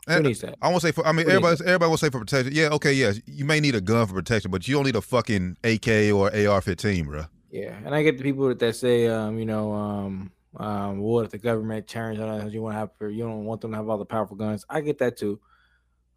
that? 0.06 0.16
Who 0.16 0.22
needs 0.22 0.40
that? 0.40 0.56
I 0.62 0.68
won't 0.68 0.82
say 0.82 0.90
for. 0.90 1.06
I 1.06 1.12
mean, 1.12 1.28
everybody. 1.28 1.60
Everybody 1.60 1.90
will 1.90 1.96
say 1.96 2.10
for 2.10 2.20
protection. 2.20 2.52
Yeah, 2.54 2.68
okay, 2.70 2.92
yes. 2.92 3.20
You 3.26 3.44
may 3.44 3.60
need 3.60 3.74
a 3.74 3.80
gun 3.80 4.06
for 4.06 4.14
protection, 4.14 4.50
but 4.50 4.66
you 4.66 4.74
don't 4.74 4.84
need 4.84 4.96
a 4.96 5.02
fucking 5.02 5.58
AK 5.62 5.88
or 6.12 6.28
AR-15, 6.28 7.06
bro. 7.06 7.24
Yeah, 7.50 7.76
and 7.84 7.94
I 7.94 8.02
get 8.02 8.16
the 8.16 8.24
people 8.24 8.52
that 8.52 8.76
say, 8.76 9.06
um, 9.06 9.38
you 9.38 9.44
know, 9.44 9.72
um, 9.72 10.32
um, 10.56 10.98
what 10.98 11.26
if 11.26 11.30
the 11.30 11.38
government 11.38 11.86
turns 11.86 12.18
on 12.18 12.28
us? 12.28 12.52
You 12.52 12.62
want 12.62 12.74
to 12.74 12.78
have, 12.78 13.12
you 13.12 13.22
don't 13.22 13.44
want 13.44 13.60
them 13.60 13.72
to 13.72 13.76
have 13.76 13.88
all 13.88 13.98
the 13.98 14.06
powerful 14.06 14.36
guns. 14.36 14.64
I 14.68 14.80
get 14.80 14.98
that 14.98 15.16
too. 15.16 15.38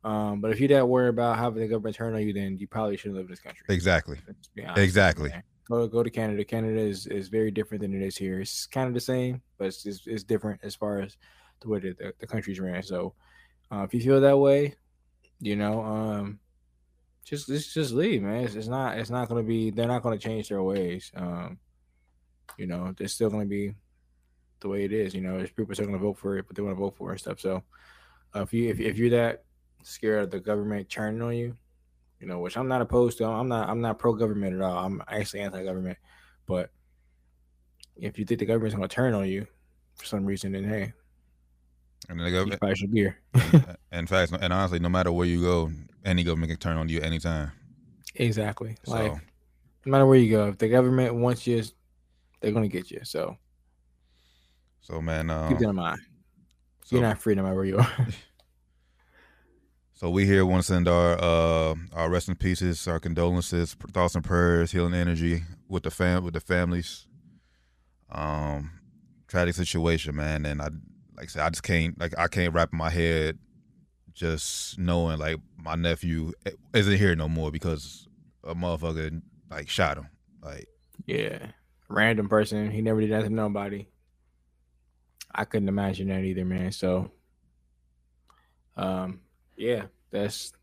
Um, 0.05 0.39
but 0.39 0.51
if 0.51 0.59
you're 0.59 0.69
that 0.69 0.87
worry 0.87 1.09
about 1.09 1.39
having 1.39 1.61
the 1.63 1.67
government 1.67 1.95
turn 1.95 2.13
on 2.13 2.21
you, 2.21 2.31
then 2.31 2.59
you 2.59 2.67
probably 2.67 2.95
shouldn't 2.95 3.15
live 3.15 3.25
in 3.25 3.31
this 3.31 3.39
country. 3.39 3.65
Exactly. 3.69 4.19
Let's 4.27 4.47
be 4.49 4.63
honest. 4.63 4.77
Exactly. 4.79 5.33
Go 5.67 5.87
go 5.87 6.03
to 6.03 6.11
Canada. 6.11 6.45
Canada 6.45 6.79
is, 6.79 7.07
is 7.07 7.27
very 7.27 7.49
different 7.49 7.81
than 7.81 7.99
it 7.99 8.05
is 8.05 8.15
here. 8.15 8.39
It's 8.39 8.67
kind 8.67 8.87
of 8.87 8.93
the 8.93 8.99
same, 8.99 9.41
but 9.57 9.65
it's 9.65 9.83
it's, 9.83 10.05
it's 10.05 10.23
different 10.23 10.59
as 10.61 10.75
far 10.75 11.01
as 11.01 11.17
the 11.61 11.69
way 11.69 11.79
that 11.79 11.97
the, 11.97 12.13
the 12.19 12.27
country's 12.27 12.59
ran. 12.59 12.83
So 12.83 13.15
uh, 13.71 13.81
if 13.81 13.95
you 13.95 13.99
feel 13.99 14.21
that 14.21 14.37
way, 14.37 14.75
you 15.39 15.55
know, 15.55 15.83
um, 15.83 16.39
just 17.23 17.47
just 17.47 17.73
just 17.73 17.91
leave, 17.91 18.21
man. 18.21 18.43
It's, 18.43 18.53
it's 18.53 18.67
not 18.67 18.99
it's 18.99 19.09
not 19.09 19.27
gonna 19.27 19.41
be. 19.41 19.71
They're 19.71 19.87
not 19.87 20.03
gonna 20.03 20.19
change 20.19 20.49
their 20.49 20.61
ways. 20.61 21.11
Um, 21.15 21.57
you 22.59 22.67
know, 22.67 22.93
they're 22.95 23.07
still 23.07 23.31
gonna 23.31 23.45
be 23.45 23.73
the 24.59 24.67
way 24.67 24.83
it 24.83 24.93
is. 24.93 25.15
You 25.15 25.21
know, 25.21 25.37
there's 25.39 25.49
people 25.49 25.73
still 25.73 25.87
gonna 25.87 25.97
vote 25.97 26.19
for 26.19 26.37
it, 26.37 26.45
but 26.45 26.55
they 26.55 26.61
want 26.61 26.75
to 26.77 26.79
vote 26.79 26.95
for 26.95 27.09
it 27.09 27.13
and 27.13 27.21
stuff. 27.21 27.39
So 27.39 27.63
uh, 28.35 28.43
if 28.43 28.53
you 28.53 28.69
if, 28.69 28.79
if 28.79 28.99
you're 28.99 29.09
that 29.09 29.44
scared 29.85 30.23
of 30.23 30.31
the 30.31 30.39
government 30.39 30.89
turning 30.89 31.21
on 31.21 31.35
you, 31.35 31.55
you 32.19 32.27
know, 32.27 32.39
which 32.39 32.57
I'm 32.57 32.67
not 32.67 32.81
opposed 32.81 33.17
to. 33.19 33.25
I'm 33.25 33.47
not 33.47 33.69
I'm 33.69 33.81
not 33.81 33.99
pro 33.99 34.13
government 34.13 34.55
at 34.55 34.61
all. 34.61 34.85
I'm 34.85 35.01
actually 35.07 35.41
anti 35.41 35.63
government. 35.63 35.97
But 36.45 36.69
if 37.95 38.19
you 38.19 38.25
think 38.25 38.39
the 38.39 38.45
government's 38.45 38.75
gonna 38.75 38.87
turn 38.87 39.13
on 39.13 39.27
you 39.27 39.47
for 39.95 40.05
some 40.05 40.25
reason, 40.25 40.51
then 40.51 40.63
hey, 40.63 40.93
And 42.09 42.19
the 42.19 42.25
you 42.25 42.31
government, 42.31 42.59
probably 42.59 42.75
should 42.75 42.91
be 42.91 42.99
here. 43.01 43.19
in 43.91 44.07
fact, 44.07 44.31
and 44.39 44.51
honestly, 44.51 44.79
no 44.79 44.89
matter 44.89 45.11
where 45.11 45.27
you 45.27 45.41
go, 45.41 45.71
any 46.03 46.23
government 46.23 46.49
can 46.51 46.59
turn 46.59 46.77
on 46.77 46.89
you 46.89 46.99
anytime. 47.01 47.51
exactly. 48.15 48.75
Like 48.85 49.13
no 49.85 49.91
matter 49.91 50.05
where 50.05 50.17
you 50.19 50.31
go, 50.31 50.47
if 50.49 50.57
the 50.57 50.67
government 50.67 51.15
wants 51.15 51.45
you, 51.47 51.63
they're 52.41 52.51
gonna 52.51 52.67
get 52.67 52.91
you. 52.91 53.01
So 53.03 53.37
so 54.81 55.01
man, 55.01 55.29
um, 55.29 55.49
keep 55.49 55.59
that 55.59 55.69
in 55.69 55.75
mind. 55.75 55.99
so, 56.83 56.95
You're 56.95 57.05
not 57.05 57.17
free 57.19 57.33
no 57.35 57.43
matter 57.43 57.55
where 57.55 57.65
you 57.65 57.77
are. 57.79 58.07
so 59.95 60.09
we 60.09 60.25
here 60.25 60.45
want 60.45 60.61
to 60.63 60.67
send 60.67 60.89
our 60.89 61.17
uh 61.21 61.75
our 61.93 62.09
rest 62.09 62.27
in 62.27 62.35
pieces, 62.35 62.85
our 62.87 62.99
condolences, 62.99 63.75
thoughts 63.93 64.13
and 64.13 64.23
prayers, 64.23 64.71
healing 64.71 64.93
energy 64.93 65.43
with 65.69 65.83
the 65.83 65.91
fam 65.91 66.23
with 66.23 66.33
the 66.33 66.41
families. 66.41 67.07
Um, 68.11 68.71
tragic 69.27 69.55
situation, 69.55 70.15
man, 70.15 70.45
and 70.45 70.61
I 70.61 70.65
like 71.15 71.23
I 71.23 71.27
said, 71.27 71.41
I 71.43 71.49
just 71.49 71.63
can't 71.63 71.97
like 71.97 72.13
I 72.17 72.27
can't 72.27 72.53
wrap 72.53 72.73
my 72.73 72.89
head 72.89 73.39
just 74.13 74.77
knowing 74.77 75.17
like 75.17 75.37
my 75.57 75.75
nephew 75.75 76.33
isn't 76.73 76.97
here 76.97 77.15
no 77.15 77.29
more 77.29 77.51
because 77.51 78.07
a 78.43 78.53
motherfucker 78.53 79.21
like 79.49 79.69
shot 79.69 79.97
him. 79.97 80.09
Like 80.41 80.67
yeah. 81.05 81.47
Random 81.87 82.27
person. 82.27 82.71
He 82.71 82.81
never 82.81 82.99
did 82.99 83.11
that 83.11 83.23
to 83.23 83.29
nobody. 83.29 83.87
I 85.33 85.45
couldn't 85.45 85.69
imagine 85.69 86.07
that 86.09 86.23
either, 86.23 86.43
man. 86.43 86.71
So 86.71 87.11
um 88.75 89.21
yeah, 89.57 89.83
that's 90.11 90.53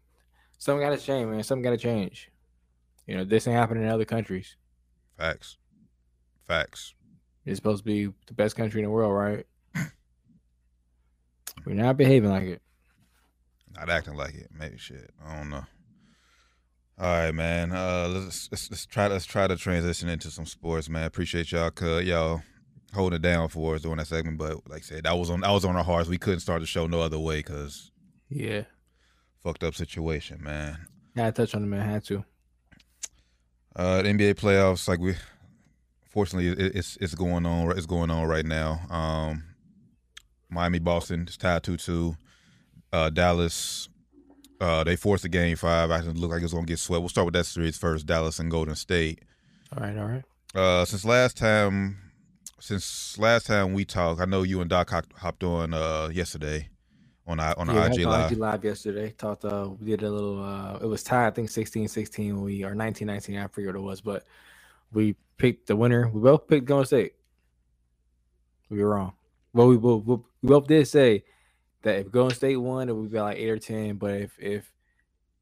something 0.59 0.87
gotta 0.87 1.01
change, 1.01 1.29
man. 1.29 1.43
Something 1.43 1.63
gotta 1.63 1.77
change. 1.77 2.31
You 3.07 3.17
know, 3.17 3.25
this 3.25 3.47
ain't 3.47 3.57
happening 3.57 3.83
in 3.83 3.89
other 3.89 4.05
countries. 4.05 4.57
facts, 5.19 5.59
facts. 6.47 6.95
It's 7.45 7.57
supposed 7.57 7.85
to 7.85 7.85
be 7.85 8.13
the 8.27 8.35
best 8.35 8.55
country 8.55 8.81
in 8.81 8.85
the 8.85 8.91
world, 8.91 9.13
right? 9.15 9.47
We're 11.67 11.75
not 11.75 11.97
behaving 11.97 12.31
like 12.31 12.45
it. 12.45 12.63
Not 13.75 13.91
acting 13.91 14.15
like 14.15 14.35
it. 14.35 14.51
Maybe 14.57 14.79
shit. 14.79 15.11
I 15.25 15.37
don't 15.37 15.51
know. 15.51 15.65
All 16.99 17.07
right, 17.07 17.33
man. 17.33 17.73
Uh, 17.73 18.07
let's, 18.09 18.49
let's 18.53 18.71
let's 18.71 18.87
try 18.87 19.09
let's 19.09 19.25
try 19.25 19.47
to 19.47 19.57
transition 19.57 20.09
into 20.09 20.31
some 20.31 20.47
sports, 20.47 20.89
man. 20.89 21.05
Appreciate 21.05 21.51
y'all, 21.51 21.71
cause 21.71 22.05
y'all 22.05 22.43
holding 22.95 23.17
it 23.17 23.23
down 23.23 23.49
for 23.49 23.75
us 23.75 23.83
during 23.83 23.97
that 23.97 24.07
segment. 24.07 24.39
But 24.39 24.69
like 24.69 24.83
I 24.83 24.85
said, 24.85 25.05
that 25.05 25.17
was 25.17 25.31
on 25.31 25.41
that 25.41 25.51
was 25.51 25.65
on 25.65 25.75
our 25.77 25.83
hearts. 25.85 26.09
We 26.09 26.19
couldn't 26.19 26.41
start 26.41 26.61
the 26.61 26.67
show 26.67 26.87
no 26.87 27.01
other 27.01 27.19
way, 27.19 27.43
cause 27.43 27.91
Yeah. 28.29 28.65
Fucked 29.43 29.65
up 29.65 29.75
situation, 29.75 30.43
man. 30.43 30.79
Yeah, 31.15 31.27
to 31.27 31.33
touch 31.33 31.55
on 31.55 31.65
it, 31.65 31.67
man. 31.67 31.89
Had 31.89 32.05
to. 32.05 32.25
Uh, 33.75 34.03
the 34.03 34.09
NBA 34.09 34.35
playoffs, 34.35 34.87
like 34.87 35.01
we, 35.01 35.15
fortunately, 36.09 36.49
it, 36.65 36.77
it's 36.77 36.97
it's 37.01 37.15
going 37.15 37.47
on. 37.47 37.77
It's 37.77 37.87
going 37.87 38.11
on 38.11 38.27
right 38.27 38.45
now. 38.45 38.81
Um, 38.91 39.45
Miami, 40.49 40.79
Boston, 40.79 41.23
it's 41.23 41.37
tied 41.37 41.63
two 41.63 41.77
two. 41.77 42.17
Uh, 42.93 43.09
Dallas, 43.09 43.89
uh, 44.61 44.85
they 44.85 44.97
forced 44.97 45.25
a 45.25 45.29
game 45.29 45.57
five. 45.57 45.91
I 45.91 46.01
look 46.01 46.31
like 46.31 46.43
it's 46.43 46.53
gonna 46.53 46.67
get 46.67 46.79
swept. 46.79 47.01
We'll 47.01 47.09
start 47.09 47.27
with 47.27 47.35
that 47.35 47.47
series 47.47 47.79
first. 47.79 48.07
Dallas 48.07 48.39
and 48.39 48.51
Golden 48.51 48.75
State. 48.75 49.23
All 49.75 49.83
right, 49.83 49.97
all 49.97 50.07
right. 50.07 50.23
Uh, 50.55 50.85
since 50.85 51.07
last 51.07 51.39
time, 51.39 51.97
since 52.61 53.19
last 53.19 53.47
time 53.47 53.73
we 53.73 53.87
talked, 53.87 54.21
I 54.21 54.27
know 54.27 54.43
you 54.43 54.61
and 54.61 54.69
Doc 54.69 54.91
hopped, 54.91 55.17
hopped 55.17 55.43
on 55.45 55.73
uh 55.73 56.11
yesterday 56.13 56.69
on 57.27 57.41
I 57.41 57.53
on 57.55 57.69
Yeah, 57.69 57.87
IG 57.87 58.05
live. 58.07 58.33
IG 58.33 58.39
live 58.39 58.65
yesterday. 58.65 59.11
Talked 59.11 59.45
uh 59.45 59.71
we 59.79 59.87
did 59.87 60.03
a 60.03 60.11
little 60.11 60.43
uh 60.43 60.79
it 60.83 60.87
was 60.87 61.03
tied, 61.03 61.27
I 61.29 61.31
think 61.31 61.51
16 61.51 61.89
16 61.89 62.35
when 62.37 62.45
we 62.45 62.65
or 62.65 62.75
19 62.75 63.07
19, 63.07 63.37
I 63.39 63.47
forget 63.49 63.69
what 63.75 63.77
it 63.77 63.81
was, 63.81 64.01
but 64.01 64.25
we 64.93 65.17
picked 65.39 65.67
the 65.69 65.77
winner. 65.77 66.09
We 66.09 66.21
both 66.21 66.47
picked 66.49 66.67
Golden 66.67 66.87
State. 66.87 67.15
We 68.71 68.83
were 68.83 68.91
wrong. 68.91 69.13
Well, 69.53 69.69
we 69.69 69.77
both 69.77 70.05
we 70.07 70.19
both 70.43 70.67
did 70.67 70.87
say 70.89 71.25
that 71.83 71.99
if 71.99 72.11
Golden 72.11 72.35
State 72.35 72.57
won, 72.57 72.89
it 72.89 72.93
would 72.97 73.11
be 73.13 73.21
like 73.21 73.39
eight 73.39 73.51
or 73.51 73.59
ten. 73.59 73.97
But 73.97 74.15
if 74.15 74.39
if 74.39 74.73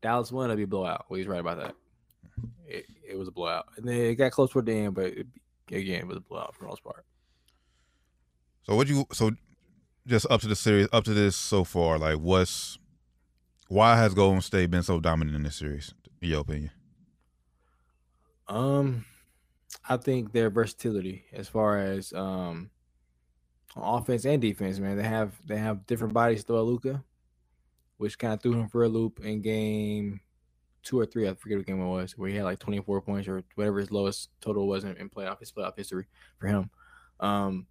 Dallas 0.02 0.32
won, 0.32 0.46
it'd 0.50 0.56
be 0.56 0.64
a 0.64 0.66
blowout. 0.66 1.06
We 1.08 1.18
was 1.18 1.28
right 1.28 1.40
about 1.40 1.58
that. 1.58 1.74
It, 2.66 2.86
it 3.08 3.18
was 3.18 3.28
a 3.28 3.32
blowout, 3.32 3.66
and 3.76 3.86
then 3.86 3.96
it 3.96 4.14
got 4.14 4.32
close 4.32 4.50
toward 4.50 4.66
the 4.66 4.72
end, 4.72 4.94
but 4.94 5.06
it, 5.06 5.26
again, 5.70 6.00
it 6.00 6.06
was 6.06 6.16
a 6.16 6.20
blowout 6.20 6.54
for 6.54 6.62
the 6.62 6.68
most 6.68 6.82
part. 6.84 7.04
So 8.64 8.74
what 8.76 8.88
you 8.88 9.06
so 9.12 9.30
just 10.06 10.26
up 10.30 10.40
to 10.40 10.48
the 10.48 10.56
series 10.56 10.88
up 10.92 11.04
to 11.04 11.14
this 11.14 11.36
so 11.36 11.64
far, 11.64 11.98
like 11.98 12.16
what's 12.16 12.78
why 13.68 13.96
has 13.96 14.14
Golden 14.14 14.40
State 14.40 14.70
been 14.70 14.82
so 14.82 15.00
dominant 15.00 15.36
in 15.36 15.42
this 15.42 15.56
series, 15.56 15.94
in 16.20 16.30
your 16.30 16.40
opinion? 16.40 16.70
Um, 18.48 19.04
I 19.88 19.96
think 19.96 20.32
their 20.32 20.50
versatility 20.50 21.24
as 21.32 21.48
far 21.48 21.78
as 21.78 22.12
um 22.12 22.70
offense 23.76 24.24
and 24.24 24.40
defense, 24.40 24.78
man. 24.78 24.96
They 24.96 25.04
have 25.04 25.34
they 25.46 25.58
have 25.58 25.86
different 25.86 26.14
bodies 26.14 26.42
throw 26.42 26.62
Luka, 26.64 27.04
which 27.98 28.18
kind 28.18 28.34
of 28.34 28.42
threw 28.42 28.54
him 28.54 28.68
for 28.68 28.84
a 28.84 28.88
loop 28.88 29.20
in 29.24 29.40
game 29.42 30.20
two 30.82 30.98
or 30.98 31.06
three. 31.06 31.28
I 31.28 31.34
forget 31.34 31.58
what 31.58 31.66
game 31.66 31.80
it 31.80 31.86
was, 31.86 32.16
where 32.16 32.28
he 32.28 32.36
had 32.36 32.44
like 32.44 32.58
24 32.58 33.02
points 33.02 33.28
or 33.28 33.42
whatever 33.54 33.78
his 33.78 33.90
lowest 33.90 34.30
total 34.40 34.66
was 34.66 34.84
in, 34.84 34.96
in 34.96 35.10
playoff 35.10 35.38
his 35.38 35.52
playoff 35.52 35.76
history 35.76 36.06
for 36.38 36.46
him. 36.48 36.70
Um, 37.20 37.66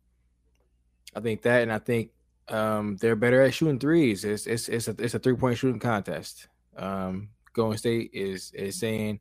I 1.15 1.19
think 1.19 1.41
that, 1.41 1.63
and 1.63 1.71
I 1.71 1.79
think 1.79 2.11
um 2.49 2.97
they're 2.97 3.15
better 3.15 3.41
at 3.41 3.53
shooting 3.53 3.79
threes. 3.79 4.25
It's 4.25 4.47
it's 4.47 4.69
it's 4.69 4.87
a 4.87 4.95
it's 4.99 5.13
a 5.15 5.19
three 5.19 5.35
point 5.35 5.57
shooting 5.57 5.79
contest. 5.79 6.47
Um, 6.77 7.29
Golden 7.53 7.77
State 7.77 8.11
is 8.13 8.51
is 8.53 8.77
saying 8.77 9.19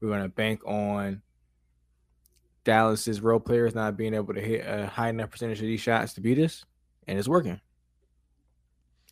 We're 0.00 0.10
gonna 0.10 0.28
bank 0.28 0.62
on 0.66 1.22
Dallas's 2.64 3.20
role 3.20 3.40
players 3.40 3.74
not 3.74 3.96
being 3.96 4.14
able 4.14 4.34
to 4.34 4.40
hit 4.40 4.66
a 4.66 4.86
high 4.86 5.08
enough 5.10 5.30
percentage 5.30 5.60
of 5.60 5.66
these 5.66 5.80
shots 5.80 6.14
to 6.14 6.20
beat 6.20 6.38
us, 6.38 6.64
and 7.06 7.18
it's 7.18 7.28
working. 7.28 7.60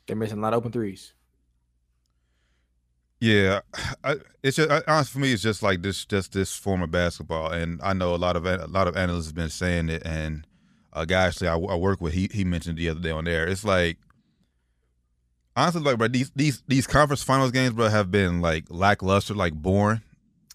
They're 0.07 0.17
missing 0.17 0.39
a 0.39 0.43
lot 0.43 0.53
of 0.53 0.59
open 0.59 0.73
threes. 0.73 1.15
Yeah, 3.21 3.61
I, 4.03 4.17
it's 4.43 4.57
just 4.57 4.71
I, 4.71 4.83
honestly 4.89 5.13
for 5.13 5.19
me, 5.21 5.33
it's 5.33 5.43
just 5.43 5.63
like 5.63 5.83
this, 5.83 6.05
just 6.07 6.33
this 6.33 6.55
form 6.57 6.83
of 6.83 6.91
basketball, 6.91 7.51
and 7.53 7.81
I 7.83 7.93
know 7.93 8.15
a 8.15 8.17
lot 8.17 8.37
of 8.37 8.47
a 8.47 8.67
lot 8.67 8.89
of 8.89 8.97
analysts 8.97 9.27
have 9.27 9.35
been 9.35 9.51
saying 9.51 9.91
it, 9.91 10.03
and 10.07 10.47
a 10.93 11.07
guy 11.07 11.27
actually 11.27 11.49
I, 11.49 11.55
I 11.55 11.77
work 11.77 12.01
with, 12.01 12.13
he 12.13 12.29
he 12.33 12.45
mentioned 12.45 12.79
the 12.79 12.89
other 12.89 13.01
day 13.01 13.11
on 13.11 13.25
there. 13.25 13.47
It's 13.47 13.65
like 13.65 13.99
honestly, 15.57 15.83
like 15.83 15.99
bro, 15.99 16.09
these 16.09 16.31
these 16.35 16.63
these 16.69 16.87
conference 16.87 17.23
finals 17.23 17.51
games, 17.51 17.73
bro, 17.75 17.89
have 17.89 18.11
been 18.11 18.41
like 18.41 18.65
lackluster, 18.71 19.35
like 19.35 19.55
boring, 19.55 20.01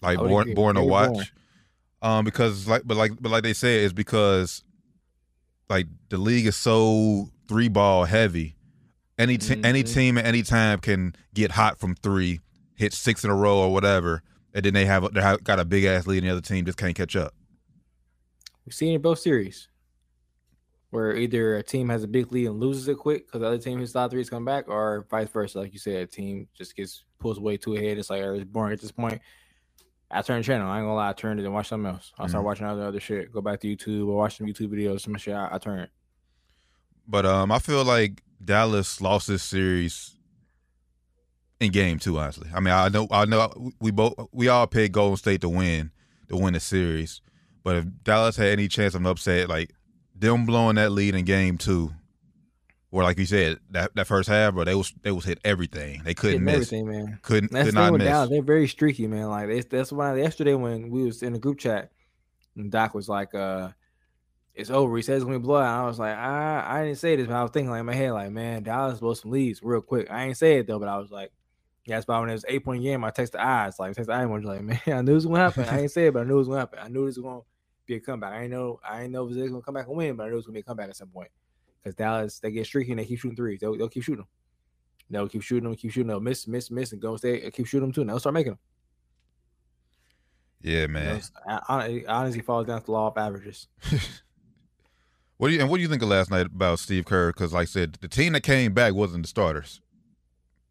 like 0.02 0.18
I 0.18 0.22
boring, 0.22 0.54
boring 0.54 0.76
to 0.76 0.82
watch. 0.82 1.12
boring. 1.12 1.28
Um, 2.02 2.24
because 2.24 2.68
like, 2.68 2.82
but 2.84 2.96
like, 2.96 3.12
but 3.20 3.30
like 3.30 3.42
they 3.42 3.52
say, 3.54 3.84
it's 3.84 3.92
because 3.92 4.62
like 5.68 5.86
the 6.10 6.18
league 6.18 6.46
is 6.46 6.56
so 6.56 7.30
three 7.48 7.68
ball 7.68 8.04
heavy. 8.04 8.54
Any 9.18 9.38
te- 9.38 9.62
any 9.64 9.82
Mhm. 9.82 9.94
team 9.94 10.18
at 10.18 10.26
any 10.26 10.42
time 10.42 10.78
can 10.78 11.14
get 11.32 11.52
hot 11.52 11.78
from 11.80 11.94
three, 11.94 12.40
hit 12.74 12.92
six 12.92 13.24
in 13.24 13.30
a 13.30 13.34
row 13.34 13.56
or 13.58 13.72
whatever, 13.72 14.22
and 14.52 14.64
then 14.64 14.74
they 14.74 14.84
have 14.84 15.10
they 15.14 15.22
have 15.22 15.42
got 15.42 15.58
a 15.58 15.64
big 15.64 15.84
ass 15.84 16.06
lead, 16.06 16.18
and 16.18 16.26
the 16.26 16.32
other 16.32 16.42
team 16.42 16.66
just 16.66 16.76
can't 16.76 16.94
catch 16.94 17.16
up. 17.16 17.32
We've 18.66 18.74
seen 18.74 18.94
it 18.94 19.00
both 19.00 19.18
series, 19.18 19.68
where 20.90 21.16
either 21.16 21.56
a 21.56 21.62
team 21.62 21.88
has 21.88 22.04
a 22.04 22.08
big 22.08 22.30
lead 22.32 22.46
and 22.46 22.60
loses 22.60 22.88
it 22.88 22.96
quick 22.96 23.26
because 23.26 23.40
the 23.40 23.46
other 23.46 23.58
team 23.58 23.78
hits 23.80 23.94
of 23.94 24.10
threes 24.10 24.30
come 24.30 24.44
back, 24.44 24.68
or 24.68 25.06
vice 25.10 25.28
versa. 25.28 25.58
Like 25.58 25.72
you 25.72 25.78
said, 25.78 25.96
a 25.96 26.06
team 26.06 26.48
just 26.56 26.76
gets 26.76 27.04
pulls 27.18 27.40
way 27.40 27.56
too 27.56 27.74
ahead. 27.76 27.98
It's 27.98 28.10
like 28.10 28.22
oh, 28.22 28.34
it's 28.34 28.44
boring 28.44 28.72
at 28.72 28.80
this 28.80 28.92
point. 28.92 29.20
I 30.10 30.22
turned 30.22 30.44
the 30.44 30.46
channel. 30.46 30.68
I 30.70 30.78
ain't 30.78 30.84
gonna 30.84 30.94
lie. 30.94 31.10
I 31.10 31.12
turned 31.12 31.40
it 31.40 31.44
and 31.44 31.52
watched 31.52 31.70
something 31.70 31.90
else. 31.92 32.12
I 32.18 32.28
started 32.28 32.42
Mhm. 32.42 32.44
watching 32.46 32.66
other 32.66 32.84
other 32.84 33.00
shit. 33.00 33.32
Go 33.32 33.40
back 33.40 33.60
to 33.60 33.76
YouTube 33.76 34.06
or 34.06 34.16
watch 34.16 34.38
some 34.38 34.46
YouTube 34.46 34.68
videos. 34.68 35.00
Some 35.00 35.16
shit. 35.16 35.34
I, 35.34 35.48
I 35.52 35.58
turned. 35.58 35.88
But 37.08 37.26
um, 37.26 37.50
I 37.50 37.58
feel 37.58 37.84
like 37.84 38.22
Dallas 38.44 39.00
lost 39.00 39.26
this 39.28 39.42
series 39.42 40.16
in 41.60 41.72
game 41.72 41.98
two. 41.98 42.18
Honestly, 42.18 42.48
I 42.54 42.60
mean, 42.60 42.72
I 42.74 42.88
know, 42.88 43.08
I 43.10 43.24
know, 43.24 43.72
we 43.80 43.90
both, 43.90 44.14
we 44.32 44.48
all 44.48 44.66
picked 44.66 44.94
Golden 44.94 45.16
State 45.16 45.40
to 45.40 45.48
win, 45.48 45.90
to 46.28 46.36
win 46.36 46.54
the 46.54 46.60
series. 46.60 47.20
But 47.64 47.76
if 47.76 47.84
Dallas 48.04 48.36
had 48.36 48.48
any 48.48 48.68
chance 48.68 48.94
of 48.94 49.00
an 49.00 49.06
upset, 49.06 49.48
like 49.48 49.72
them 50.18 50.46
blowing 50.46 50.76
that 50.76 50.92
lead 50.92 51.14
in 51.14 51.24
game 51.24 51.58
two, 51.58 51.92
or 52.90 53.02
like 53.02 53.18
you 53.18 53.26
said, 53.26 53.58
that, 53.70 53.94
that 53.94 54.06
first 54.06 54.28
half, 54.28 54.54
bro, 54.54 54.64
they 54.64 54.74
was 54.74 54.92
they 55.02 55.10
was 55.10 55.24
hit 55.24 55.38
everything. 55.44 56.02
They 56.04 56.14
couldn't 56.14 56.44
miss, 56.44 56.54
everything, 56.54 56.88
man. 56.88 57.18
couldn't 57.22 57.52
That's 57.52 57.68
could 57.68 57.74
not 57.74 57.92
miss. 57.94 58.06
Dallas. 58.06 58.30
They're 58.30 58.42
very 58.42 58.68
streaky, 58.68 59.06
man. 59.06 59.28
Like 59.28 59.48
they, 59.48 59.60
that's 59.60 59.92
why 59.92 60.16
yesterday 60.16 60.54
when 60.54 60.90
we 60.90 61.04
was 61.04 61.22
in 61.22 61.32
the 61.32 61.38
group 61.38 61.58
chat, 61.58 61.90
and 62.56 62.70
Doc 62.70 62.94
was 62.94 63.08
like, 63.08 63.34
"Uh, 63.34 63.70
it's 64.54 64.70
over." 64.70 64.96
He 64.96 65.02
says 65.02 65.24
when 65.24 65.34
we 65.34 65.38
blow 65.38 65.56
out. 65.56 65.84
I 65.84 65.86
was 65.86 65.98
like, 65.98 66.16
I, 66.16 66.64
I 66.66 66.84
didn't 66.84 66.98
say 66.98 67.16
this, 67.16 67.26
but 67.26 67.36
I 67.36 67.42
was 67.42 67.50
thinking 67.50 67.70
like 67.70 67.80
in 67.80 67.86
my 67.86 67.94
head, 67.94 68.12
like, 68.12 68.30
man, 68.30 68.62
Dallas 68.62 69.00
blow 69.00 69.14
some 69.14 69.30
leads 69.30 69.62
real 69.62 69.82
quick. 69.82 70.10
I 70.10 70.24
ain't 70.24 70.36
say 70.36 70.58
it 70.58 70.66
though, 70.66 70.78
but 70.78 70.88
I 70.88 70.96
was 70.96 71.10
like, 71.10 71.32
yeah, 71.84 71.96
that's 71.96 72.08
why 72.08 72.18
when 72.18 72.30
it 72.30 72.32
was 72.32 72.44
eight 72.48 72.64
point 72.64 72.82
game, 72.82 73.04
I 73.04 73.10
texted 73.10 73.38
eyes, 73.38 73.78
like 73.78 73.94
text 73.94 74.10
eyes, 74.10 74.26
was 74.26 74.44
like, 74.44 74.62
man, 74.62 74.80
I 74.86 75.02
knew 75.02 75.12
it 75.12 75.16
was 75.16 75.26
gonna 75.26 75.38
happen. 75.38 75.64
I 75.64 75.82
ain't 75.82 75.90
say 75.90 76.06
it, 76.06 76.14
but 76.14 76.20
I 76.20 76.24
knew 76.24 76.36
it 76.36 76.38
was 76.38 76.48
gonna 76.48 76.60
happen. 76.60 76.78
I 76.82 76.88
knew 76.88 77.02
it 77.02 77.06
was 77.06 77.18
gonna 77.18 77.42
be 77.86 77.94
a 77.96 78.00
comeback. 78.00 78.32
I 78.32 78.42
ain't 78.42 78.50
know, 78.50 78.80
I 78.88 79.02
ain't 79.02 79.12
know 79.12 79.26
if 79.28 79.34
was 79.36 79.50
gonna 79.50 79.62
come 79.62 79.74
back 79.74 79.86
and 79.88 79.96
win, 79.96 80.16
but 80.16 80.24
I 80.24 80.26
knew 80.26 80.32
it 80.34 80.36
was 80.36 80.46
gonna 80.46 80.54
be 80.54 80.60
a 80.60 80.64
comeback 80.64 80.88
at 80.90 80.96
some 80.96 81.08
point. 81.08 81.30
Because 81.82 81.94
Dallas, 81.94 82.38
they 82.40 82.50
get 82.50 82.66
streaky 82.66 82.92
and 82.92 83.00
they 83.00 83.04
keep 83.04 83.18
shooting 83.20 83.36
threes. 83.36 83.60
They'll, 83.60 83.76
they'll 83.76 83.88
keep 83.88 84.02
shooting 84.02 84.20
them. 84.22 84.28
They'll 85.08 85.28
keep 85.28 85.42
shooting 85.42 85.64
them, 85.64 85.76
keep 85.76 85.92
shooting 85.92 86.08
them, 86.08 86.22
miss, 86.24 86.46
miss, 86.48 86.70
miss, 86.70 86.92
and 86.92 87.00
go 87.00 87.16
stay, 87.16 87.46
uh, 87.46 87.50
keep 87.50 87.66
shooting 87.66 87.86
them 87.88 87.92
too. 87.92 88.00
And 88.00 88.10
they'll 88.10 88.18
start 88.18 88.34
making 88.34 88.52
them. 88.52 88.58
Yeah, 90.62 90.80
You 90.82 90.88
know, 90.88 90.92
man. 90.94 91.22
I- 91.46 91.60
I- 91.68 91.86
it 91.88 92.06
honestly 92.06 92.42
falls 92.42 92.66
down 92.66 92.80
to 92.80 92.86
the 92.86 92.92
law 92.92 93.08
of 93.08 93.16
averages. 93.18 93.68
What 95.38 95.48
do 95.48 95.54
you 95.54 95.60
and 95.60 95.68
what 95.68 95.76
do 95.76 95.82
you 95.82 95.88
think 95.88 96.00
of 96.00 96.08
last 96.08 96.30
night 96.30 96.46
about 96.46 96.78
Steve 96.78 97.04
Kerr? 97.04 97.28
Because 97.30 97.52
like 97.52 97.62
I 97.62 97.66
said, 97.66 97.98
the 98.00 98.08
team 98.08 98.32
that 98.32 98.40
came 98.42 98.72
back 98.72 98.94
wasn't 98.94 99.24
the 99.24 99.28
starters. 99.28 99.82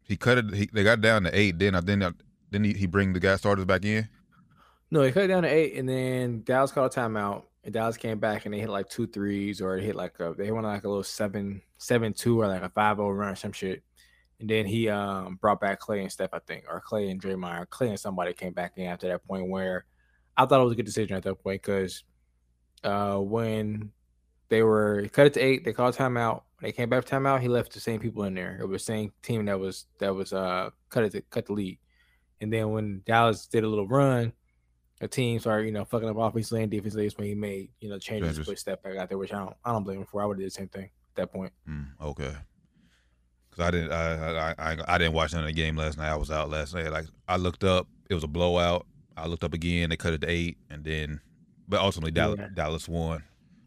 He 0.02 0.16
cut 0.16 0.38
it. 0.38 0.54
He, 0.54 0.68
they 0.72 0.82
got 0.82 1.00
down 1.00 1.22
to 1.22 1.30
eight. 1.38 1.60
Then 1.60 1.76
I 1.76 1.80
then 1.80 2.02
I, 2.02 2.10
then 2.50 2.64
he, 2.64 2.72
he 2.72 2.86
bring 2.86 3.12
the 3.12 3.20
guy 3.20 3.36
starters 3.36 3.64
back 3.64 3.84
in. 3.84 4.08
No, 4.90 5.02
they 5.02 5.10
cut 5.12 5.24
it 5.24 5.28
down 5.28 5.42
to 5.42 5.48
eight, 5.48 5.74
and 5.74 5.88
then 5.88 6.42
Dallas 6.44 6.70
called 6.70 6.92
a 6.92 7.00
timeout, 7.00 7.44
and 7.64 7.74
Dallas 7.74 7.96
came 7.96 8.18
back 8.20 8.44
and 8.44 8.54
they 8.54 8.60
hit 8.60 8.68
like 8.70 8.88
two 8.88 9.06
threes, 9.06 9.60
or 9.60 9.76
hit 9.78 9.96
like 9.96 10.18
a 10.20 10.34
they 10.36 10.50
went 10.52 10.66
like 10.66 10.84
a 10.84 10.88
little 10.88 11.02
seven 11.02 11.60
seven 11.78 12.12
two 12.12 12.40
or 12.40 12.46
like 12.46 12.62
a 12.62 12.68
five 12.68 12.96
zero 12.98 13.10
run 13.10 13.30
or 13.30 13.36
some 13.36 13.52
shit. 13.52 13.82
And 14.38 14.48
then 14.48 14.66
he 14.66 14.88
um 14.88 15.36
brought 15.40 15.60
back 15.60 15.80
Clay 15.80 16.02
and 16.02 16.12
Steph, 16.12 16.32
I 16.32 16.38
think, 16.40 16.64
or 16.68 16.80
Clay 16.80 17.10
and 17.10 17.20
Draymond, 17.20 17.60
or 17.62 17.66
Clay 17.66 17.88
and 17.88 17.98
somebody 18.00 18.32
came 18.32 18.52
back 18.52 18.74
in 18.76 18.86
after 18.86 19.08
that 19.08 19.26
point 19.26 19.48
where 19.48 19.86
I 20.36 20.46
thought 20.46 20.60
it 20.60 20.64
was 20.64 20.74
a 20.74 20.76
good 20.76 20.86
decision 20.86 21.16
at 21.16 21.22
that 21.24 21.42
point 21.42 21.62
because 21.62 22.04
uh 22.84 23.16
when 23.16 23.90
they 24.48 24.62
were 24.62 25.08
cut 25.12 25.26
it 25.26 25.34
to 25.34 25.40
eight, 25.40 25.64
they 25.64 25.72
called 25.72 25.96
timeout. 25.96 26.42
When 26.58 26.68
they 26.68 26.72
came 26.72 26.88
back 26.88 27.04
from 27.06 27.24
timeout, 27.24 27.40
he 27.40 27.48
left 27.48 27.72
the 27.72 27.80
same 27.80 27.98
people 27.98 28.22
in 28.24 28.34
there. 28.34 28.58
It 28.60 28.68
was 28.68 28.82
the 28.82 28.92
same 28.92 29.12
team 29.22 29.46
that 29.46 29.58
was 29.58 29.86
that 29.98 30.14
was 30.14 30.32
uh 30.32 30.70
cut 30.90 31.04
it 31.04 31.10
to 31.12 31.22
cut 31.22 31.46
the 31.46 31.54
lead. 31.54 31.78
And 32.40 32.52
then 32.52 32.70
when 32.70 33.02
Dallas 33.06 33.46
did 33.46 33.64
a 33.64 33.68
little 33.68 33.88
run, 33.88 34.32
a 35.00 35.08
team 35.08 35.38
started, 35.40 35.66
you 35.66 35.72
know, 35.72 35.84
fucking 35.84 36.08
up 36.08 36.16
offensively 36.16 36.62
and 36.62 36.70
defensively. 36.70 37.06
That's 37.06 37.18
when 37.18 37.26
he 37.28 37.34
made, 37.34 37.68
you 37.80 37.88
know, 37.88 37.98
changes, 37.98 38.30
Changes. 38.30 38.46
put 38.46 38.58
Steph 38.58 38.82
back 38.82 38.96
out 38.96 39.08
there, 39.08 39.18
which 39.18 39.32
I 39.32 39.38
don't, 39.38 39.54
I 39.64 39.72
don't 39.72 39.84
blame 39.84 40.00
him 40.00 40.06
for. 40.06 40.22
I 40.22 40.26
would 40.26 40.36
have 40.36 40.40
did 40.40 40.46
the 40.46 40.50
same 40.50 40.68
thing 40.68 40.84
at 40.84 41.14
that 41.16 41.32
point. 41.32 41.52
Mm, 41.68 41.86
okay. 42.00 42.34
Because 43.50 43.66
I 43.66 43.70
didn't 43.70 43.92
I, 43.92 44.50
I 44.50 44.54
I 44.58 44.76
I 44.88 44.98
didn't 44.98 45.14
watch 45.14 45.32
none 45.32 45.42
of 45.42 45.46
the 45.48 45.52
game 45.52 45.76
last 45.76 45.96
night. 45.98 46.10
I 46.10 46.16
was 46.16 46.30
out 46.30 46.50
last 46.50 46.74
night. 46.74 46.90
Like 46.90 47.06
I 47.28 47.36
looked 47.36 47.64
up, 47.64 47.86
it 48.10 48.14
was 48.14 48.24
a 48.24 48.28
blowout. 48.28 48.86
I 49.16 49.26
looked 49.26 49.44
up 49.44 49.54
again. 49.54 49.88
They 49.90 49.96
cut 49.96 50.12
it 50.12 50.20
to 50.22 50.30
eight, 50.30 50.58
and 50.70 50.84
then 50.84 51.20
but 51.68 51.80
ultimately 51.80 52.10
Dallas, 52.10 52.38
Yeah. 52.38 52.48
Dallas 52.54 52.88
won. 52.88 53.22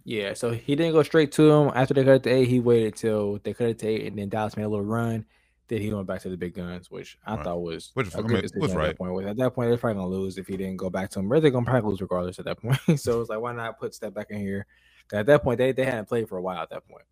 Yeah, 0.06 0.34
so 0.34 0.52
he 0.52 0.76
didn't 0.76 0.94
go 0.94 1.04
straight 1.04 1.32
to 1.34 1.52
him 1.52 1.72
after 1.76 1.94
they 1.94 2.04
cut 2.04 2.16
it 2.16 2.24
to 2.24 2.30
eight. 2.30 2.48
He 2.48 2.60
waited 2.60 2.96
till 2.96 3.40
they 3.44 3.54
cut 3.54 3.68
it 3.70 3.80
to 3.80 3.88
eight, 3.88 4.06
and 4.08 4.18
then 4.18 4.30
Dallas 4.30 4.56
made 4.58 4.64
a 4.64 4.70
little 4.70 4.86
run. 4.86 5.26
Then 5.70 5.82
he 5.82 5.94
went 5.94 6.08
back 6.08 6.22
to 6.22 6.30
the 6.30 6.36
big 6.38 6.56
guns, 6.56 6.90
which 6.92 7.18
I 7.26 7.36
Right. 7.36 7.44
thought 7.44 7.62
was 7.62 7.92
Which, 7.94 8.08
a 8.14 8.18
I 8.18 8.22
good 8.22 8.32
mean, 8.32 8.42
was 8.56 8.72
at 8.74 8.78
that 8.82 8.98
point. 8.98 9.28
At 9.28 9.38
that 9.38 9.54
point, 9.54 9.70
they're 9.70 9.78
probably 9.78 10.02
gonna 10.02 10.08
lose 10.14 10.38
if 10.38 10.48
he 10.48 10.58
didn't 10.58 10.78
go 10.78 10.90
back 10.90 11.12
to 11.12 11.20
him. 11.20 11.32
Or 11.32 11.40
they're 11.40 11.52
gonna 11.52 11.66
probably 11.66 11.92
lose 11.92 12.02
regardless 12.02 12.40
at 12.40 12.46
that 12.46 12.60
point. 12.60 12.80
so 13.00 13.22
it's 13.22 13.30
like, 13.30 13.40
why 13.40 13.54
not 13.54 13.80
put 13.80 13.94
Steph 13.94 14.14
back 14.14 14.32
in 14.32 14.40
here? 14.40 14.66
At 15.14 15.28
that 15.28 15.44
point, 15.44 15.60
they, 15.60 15.72
they 15.72 15.86
hadn't 15.86 16.08
played 16.08 16.28
for 16.28 16.38
a 16.38 16.42
while. 16.42 16.62
At 16.62 16.70
that 16.72 16.88
point, 16.88 17.06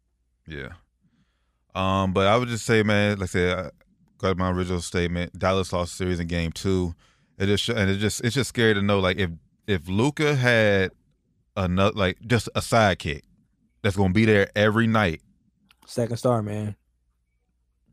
Yeah. 0.47 0.69
Um, 1.75 2.13
but 2.13 2.25
I 2.27 2.35
would 2.37 2.49
just 2.49 2.65
say, 2.65 2.81
man, 2.83 3.17
like 3.19 3.23
I 3.23 3.25
said, 3.27 3.57
I 3.59 3.69
got 4.17 4.37
my 4.37 4.49
original 4.49 4.81
statement. 4.81 5.37
Dallas 5.37 5.71
lost 5.71 5.95
series 5.95 6.19
in 6.19 6.27
game 6.27 6.51
two. 6.51 6.95
It 7.37 7.45
just 7.45 7.69
and 7.69 7.89
it 7.89 7.97
just 7.97 8.23
it's 8.23 8.33
just 8.33 8.49
scary 8.49 8.73
to 8.73 8.81
know 8.81 8.99
like 8.99 9.17
if 9.17 9.29
if 9.67 9.87
Luka 9.87 10.35
had 10.35 10.91
another 11.55 11.95
like 11.95 12.17
just 12.25 12.47
a 12.55 12.61
sidekick 12.61 13.21
that's 13.83 13.95
gonna 13.95 14.13
be 14.13 14.25
there 14.25 14.49
every 14.55 14.87
night, 14.87 15.21
second 15.85 16.17
star, 16.17 16.41
man. 16.41 16.75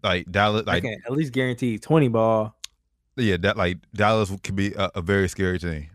Like 0.04 0.30
Dallas, 0.30 0.62
I 0.66 0.72
like 0.74 0.84
at 0.84 1.10
least 1.12 1.32
guarantee 1.32 1.78
twenty 1.78 2.08
ball. 2.08 2.54
yeah, 3.16 3.36
that 3.38 3.56
like 3.56 3.78
Dallas 3.94 4.30
could 4.42 4.54
be 4.56 4.72
a, 4.74 4.90
a 4.94 5.02
very 5.02 5.28
scary 5.28 5.58
team, 5.58 5.88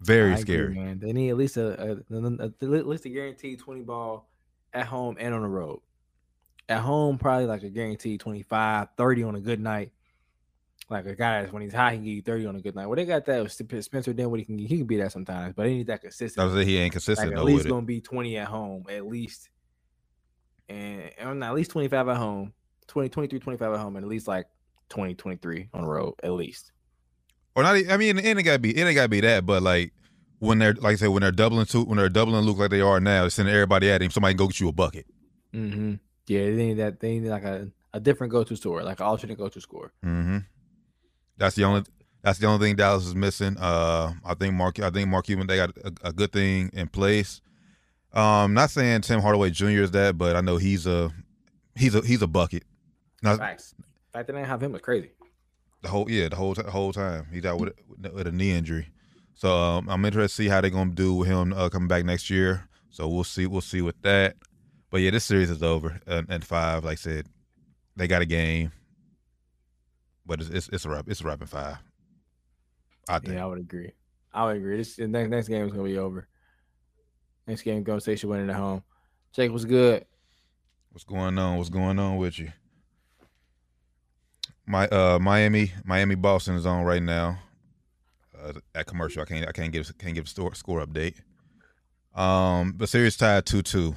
very 0.00 0.30
I 0.30 0.38
agree, 0.38 0.40
scary. 0.42 0.74
man. 0.74 0.98
They 1.00 1.12
need 1.12 1.30
at 1.30 1.36
least 1.36 1.56
a, 1.56 1.78
a, 1.82 2.16
a- 2.16 2.44
at 2.78 2.86
least 2.86 3.04
a 3.04 3.08
guaranteed 3.10 3.58
twenty 3.58 3.82
ball 3.82 4.30
at 4.72 4.86
home 4.86 5.16
and 5.20 5.34
on 5.34 5.42
the 5.42 5.48
road. 5.48 5.80
At 6.68 6.80
home, 6.80 7.18
probably 7.18 7.44
like 7.44 7.62
a 7.62 7.68
guaranteed 7.68 8.20
25, 8.20 8.88
30 8.96 9.22
on 9.24 9.34
a 9.34 9.40
good 9.40 9.60
night. 9.60 9.92
Like 10.88 11.04
a 11.04 11.14
guy 11.14 11.42
that's 11.42 11.52
when 11.52 11.60
he's 11.62 11.74
high, 11.74 11.90
he 11.90 11.96
can 11.98 12.04
give 12.06 12.14
you 12.14 12.22
30 12.22 12.46
on 12.46 12.56
a 12.56 12.60
good 12.62 12.74
night. 12.74 12.86
Well, 12.86 12.96
they 12.96 13.04
got 13.04 13.26
that 13.26 13.42
with 13.42 13.52
Sp- 13.52 13.82
Spencer 13.82 14.14
Dinwiddie. 14.14 14.44
He 14.44 14.46
can 14.46 14.58
he 14.58 14.78
can 14.78 14.86
be 14.86 14.96
that 14.96 15.12
sometimes, 15.12 15.52
but 15.54 15.64
they 15.64 15.74
need 15.74 15.86
that 15.88 15.94
I 15.94 15.98
consistent. 15.98 16.42
was 16.46 16.54
say 16.54 16.64
he 16.64 16.76
ain't 16.78 16.84
Like 16.86 16.92
consistent 16.92 17.34
at 17.34 17.44
least 17.44 17.68
gonna 17.68 17.84
be 17.84 18.00
20 18.00 18.38
at 18.38 18.48
home, 18.48 18.84
at 18.88 19.06
least. 19.06 19.50
And, 20.68 21.10
and 21.18 21.44
at 21.44 21.54
least 21.54 21.70
25 21.72 22.08
at 22.08 22.16
home, 22.16 22.52
20, 22.88 23.08
23, 23.08 23.38
25 23.40 23.72
at 23.72 23.80
home, 23.80 23.96
and 23.96 24.04
at 24.04 24.08
least 24.08 24.28
like 24.28 24.46
20, 24.90 25.14
23 25.14 25.68
on 25.74 25.82
the 25.82 25.88
road, 25.88 26.14
at 26.22 26.32
least. 26.32 26.72
or 27.56 27.62
not. 27.62 27.76
I 27.90 27.96
mean, 27.96 28.18
it 28.18 28.24
ain't 28.24 28.44
gotta 28.44 28.58
be. 28.58 28.76
It 28.76 28.84
ain't 28.84 28.94
gotta 28.94 29.08
be 29.08 29.20
that. 29.20 29.46
But 29.46 29.62
like 29.62 29.92
when 30.38 30.58
they're 30.58 30.74
like 30.74 30.94
I 30.94 30.96
said, 30.96 31.08
when 31.08 31.22
they're 31.22 31.32
doubling 31.32 31.66
to 31.66 31.84
when 31.84 31.96
they're 31.98 32.08
doubling 32.08 32.44
Luke 32.44 32.58
like 32.58 32.70
they 32.70 32.80
are 32.80 33.00
now, 33.00 33.22
they're 33.22 33.30
sending 33.30 33.54
everybody 33.54 33.90
at 33.90 34.02
him. 34.02 34.10
Somebody 34.10 34.34
can 34.34 34.38
go 34.38 34.48
get 34.48 34.60
you 34.60 34.68
a 34.68 34.72
bucket. 34.72 35.06
Mm-hmm. 35.54 35.94
Yeah, 36.26 36.40
they 36.40 36.52
need 36.56 36.74
that. 36.74 37.00
They 37.00 37.18
need 37.18 37.28
like 37.28 37.44
a, 37.44 37.68
a 37.92 38.00
different 38.00 38.32
go 38.32 38.42
to 38.44 38.56
score, 38.56 38.82
like 38.82 39.00
an 39.00 39.06
alternate 39.06 39.38
go 39.38 39.48
to 39.48 39.60
score. 39.60 39.92
Mm 40.04 40.24
hmm 40.24 40.38
That's 41.36 41.54
the 41.56 41.64
only. 41.64 41.84
That's 42.22 42.38
the 42.38 42.46
only 42.46 42.66
thing 42.66 42.76
Dallas 42.76 43.06
is 43.06 43.14
missing. 43.14 43.56
Uh, 43.58 44.14
I 44.24 44.34
think 44.34 44.54
Mark. 44.54 44.80
I 44.80 44.90
think 44.90 45.08
Mark 45.08 45.26
Cuban. 45.26 45.46
They 45.46 45.56
got 45.56 45.76
a, 45.78 45.92
a 46.08 46.12
good 46.12 46.32
thing 46.32 46.70
in 46.72 46.88
place. 46.88 47.40
Um, 48.14 48.54
not 48.54 48.70
saying 48.70 49.02
Tim 49.02 49.20
Hardaway 49.20 49.50
Jr. 49.50 49.82
is 49.82 49.90
that, 49.90 50.16
but 50.16 50.34
I 50.36 50.40
know 50.40 50.56
he's 50.56 50.86
a 50.86 51.12
he's 51.76 51.94
a 51.94 52.00
he's 52.00 52.22
a 52.22 52.26
bucket. 52.26 52.62
Now, 53.24 53.36
Facts. 53.36 53.74
The 53.76 53.82
fact 54.18 54.26
that 54.28 54.32
they 54.34 54.38
didn't 54.38 54.48
have 54.48 54.62
him 54.62 54.70
was 54.72 54.82
crazy. 54.82 55.10
the 55.82 55.88
whole 55.88 56.08
yeah 56.10 56.28
the 56.28 56.36
whole 56.36 56.54
t- 56.54 56.62
whole 56.62 56.92
time 56.92 57.26
he's 57.32 57.44
out 57.44 57.58
with 57.58 57.72
with 58.12 58.26
a 58.28 58.32
knee 58.32 58.52
injury. 58.52 58.88
So 59.34 59.52
um, 59.52 59.88
I'm 59.88 60.04
interested 60.04 60.28
to 60.28 60.42
see 60.44 60.48
how 60.48 60.60
they're 60.60 60.70
gonna 60.70 60.92
do 60.92 61.14
with 61.14 61.28
him 61.28 61.52
uh, 61.52 61.68
coming 61.68 61.88
back 61.88 62.04
next 62.04 62.30
year. 62.30 62.68
So 62.90 63.08
we'll 63.08 63.24
see 63.24 63.46
we'll 63.46 63.60
see 63.60 63.82
with 63.82 64.00
that. 64.02 64.36
But 64.90 65.00
yeah, 65.00 65.10
this 65.10 65.24
series 65.24 65.50
is 65.50 65.62
over 65.62 66.00
and, 66.06 66.26
and 66.30 66.44
five. 66.44 66.84
Like 66.84 66.92
I 66.92 66.94
said, 66.96 67.26
they 67.96 68.06
got 68.06 68.22
a 68.22 68.26
game, 68.26 68.70
but 70.24 70.40
it's 70.40 70.50
it's, 70.50 70.68
it's 70.68 70.84
a 70.84 70.88
wrap. 70.90 71.08
It's 71.08 71.20
a 71.20 71.24
wrap 71.24 71.40
in 71.40 71.48
five. 71.48 71.78
I 73.08 73.18
think. 73.18 73.34
Yeah, 73.34 73.42
I 73.44 73.46
would 73.46 73.58
agree. 73.58 73.90
I 74.32 74.44
would 74.44 74.56
agree. 74.56 74.76
This 74.76 74.94
the 74.96 75.08
next 75.08 75.30
next 75.30 75.48
game 75.48 75.66
is 75.66 75.72
gonna 75.72 75.82
be 75.82 75.98
over. 75.98 76.28
Next 77.46 77.62
game, 77.62 77.82
Golden 77.82 78.00
State 78.00 78.20
should 78.20 78.30
win 78.30 78.48
it 78.48 78.50
at 78.52 78.56
home. 78.56 78.82
Jake 79.32 79.50
what's 79.50 79.64
good. 79.64 80.04
What's 80.92 81.04
going 81.04 81.36
on? 81.38 81.58
What's 81.58 81.70
going 81.70 81.98
on 81.98 82.16
with 82.18 82.38
you? 82.38 82.52
My 84.66 84.86
uh 84.88 85.18
Miami 85.18 85.72
Miami 85.84 86.14
Boston 86.14 86.54
is 86.56 86.66
on 86.66 86.84
right 86.84 87.02
now. 87.02 87.38
Uh, 88.38 88.52
that 88.72 88.86
commercial 88.86 89.22
I 89.22 89.24
can't 89.24 89.46
I 89.48 89.52
can't 89.52 89.72
give 89.72 89.96
can't 89.98 90.14
give 90.14 90.24
a 90.26 90.54
score 90.54 90.84
update. 90.84 91.14
Um, 92.14 92.74
the 92.76 92.86
series 92.86 93.16
tied 93.16 93.46
two 93.46 93.62
two. 93.62 93.96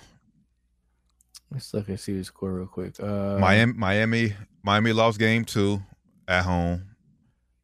Let's 1.51 1.73
look 1.73 1.89
at 1.89 1.99
series 1.99 2.27
score 2.27 2.53
real 2.53 2.67
quick. 2.67 2.99
Uh, 2.99 3.37
Miami 3.39 3.73
Miami 3.73 4.33
Miami 4.63 4.93
lost 4.93 5.19
game 5.19 5.45
two 5.45 5.81
at 6.27 6.43
home. 6.43 6.83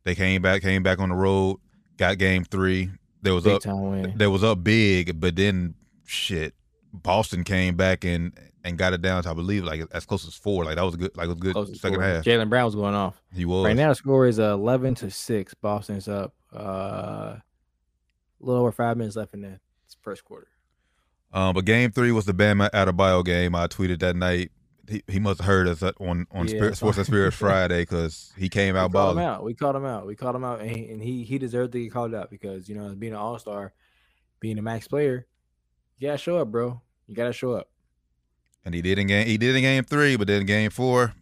They 0.04 0.16
came 0.16 0.42
back 0.42 0.62
came 0.62 0.84
back 0.84 1.00
on 1.00 1.10
the 1.10 1.16
road, 1.16 1.58
got 1.98 2.18
game 2.18 2.46
three. 2.46 2.92
There 3.22 3.34
was 3.34 3.44
big 3.46 3.56
up 3.56 3.62
time 3.62 3.82
win. 3.82 4.14
they 4.18 4.28
was 4.28 4.44
up 4.44 4.64
big, 4.64 5.20
but 5.20 5.36
then 5.36 5.76
shit. 6.06 6.54
Boston 6.94 7.44
came 7.44 7.76
back 7.76 8.04
and 8.06 8.38
and 8.64 8.78
got 8.78 8.94
it 8.94 9.02
down 9.02 9.24
to 9.24 9.30
I 9.30 9.34
believe 9.34 9.64
like 9.64 9.82
as 9.92 10.06
close 10.06 10.28
as 10.28 10.36
four. 10.36 10.66
Like 10.66 10.76
that 10.76 10.84
was 10.86 10.96
good 10.96 11.16
like 11.16 11.30
a 11.30 11.36
good 11.36 11.54
Close 11.54 11.80
second 11.80 12.02
half. 12.02 12.24
Jaylen 12.24 12.50
Brown 12.50 12.66
was 12.66 12.76
going 12.76 12.96
off. 12.96 13.22
He 13.34 13.46
was 13.46 13.66
Right 13.66 13.76
now, 13.76 13.90
the 13.90 13.96
score 13.96 14.26
is 14.28 14.40
uh, 14.40 14.54
eleven 14.54 14.96
to 14.96 15.12
six. 15.12 15.54
Boston's 15.54 16.08
up. 16.08 16.34
Uh, 16.56 17.38
a 17.38 17.44
little 18.40 18.62
over 18.62 18.72
five 18.72 18.98
minutes 18.98 19.16
left 19.16 19.34
in 19.34 19.42
the 19.42 19.60
first 20.02 20.24
quarter. 20.24 20.48
Um, 21.32 21.56
but 21.56 21.66
game 21.66 21.92
three 21.92 22.12
was 22.12 22.26
the 22.26 22.34
Bama 22.34 22.70
Adebayo 22.72 23.26
game. 23.26 23.56
I 23.56 23.68
tweeted 23.68 24.00
that 24.00 24.16
night. 24.16 24.52
He, 24.88 25.02
he 25.08 25.18
must 25.20 25.40
have 25.40 25.48
heard 25.48 25.68
us 25.68 25.82
on 25.82 26.28
on 26.32 26.48
Yeah, 26.48 26.56
Spirit, 26.56 26.78
Sports 26.78 26.98
and 26.98 27.08
Spirits 27.08 27.38
Friday 27.38 27.82
because 27.84 28.34
he 28.38 28.50
came 28.50 28.76
out 28.78 28.92
we 28.92 28.94
called 28.94 29.12
him 29.12 29.16
balling. 29.16 29.26
out. 29.26 29.44
We 29.44 29.54
called 29.54 29.76
him 29.78 29.86
out. 29.86 30.06
We 30.06 30.16
called 30.16 30.36
him 30.36 30.44
out, 30.44 30.60
and 30.62 30.70
he, 30.70 30.90
and 30.90 31.02
he 31.02 31.24
he 31.24 31.38
deserved 31.38 31.72
to 31.72 31.80
get 31.82 31.92
called 31.92 32.14
out 32.14 32.30
because 32.30 32.68
you 32.70 32.76
know 32.76 32.94
being 32.94 33.14
an 33.14 33.20
All 33.20 33.40
Star, 33.40 33.74
being 34.40 34.58
a 34.60 34.62
max 34.62 34.88
player, 34.88 35.26
you 35.98 36.08
gotta 36.10 36.18
show 36.18 36.38
up, 36.38 36.52
bro. 36.52 36.82
You 37.08 37.16
gotta 37.16 37.34
show 37.34 37.54
up. 37.54 37.70
And 38.66 38.74
he 38.74 38.82
did 38.82 38.98
in 39.00 39.08
game. 39.08 39.28
He 39.28 39.38
did 39.38 39.56
in 39.56 39.62
game 39.62 39.84
three, 39.84 40.16
but 40.16 40.28
then 40.28 40.46
game 40.46 40.70
four, 40.70 41.14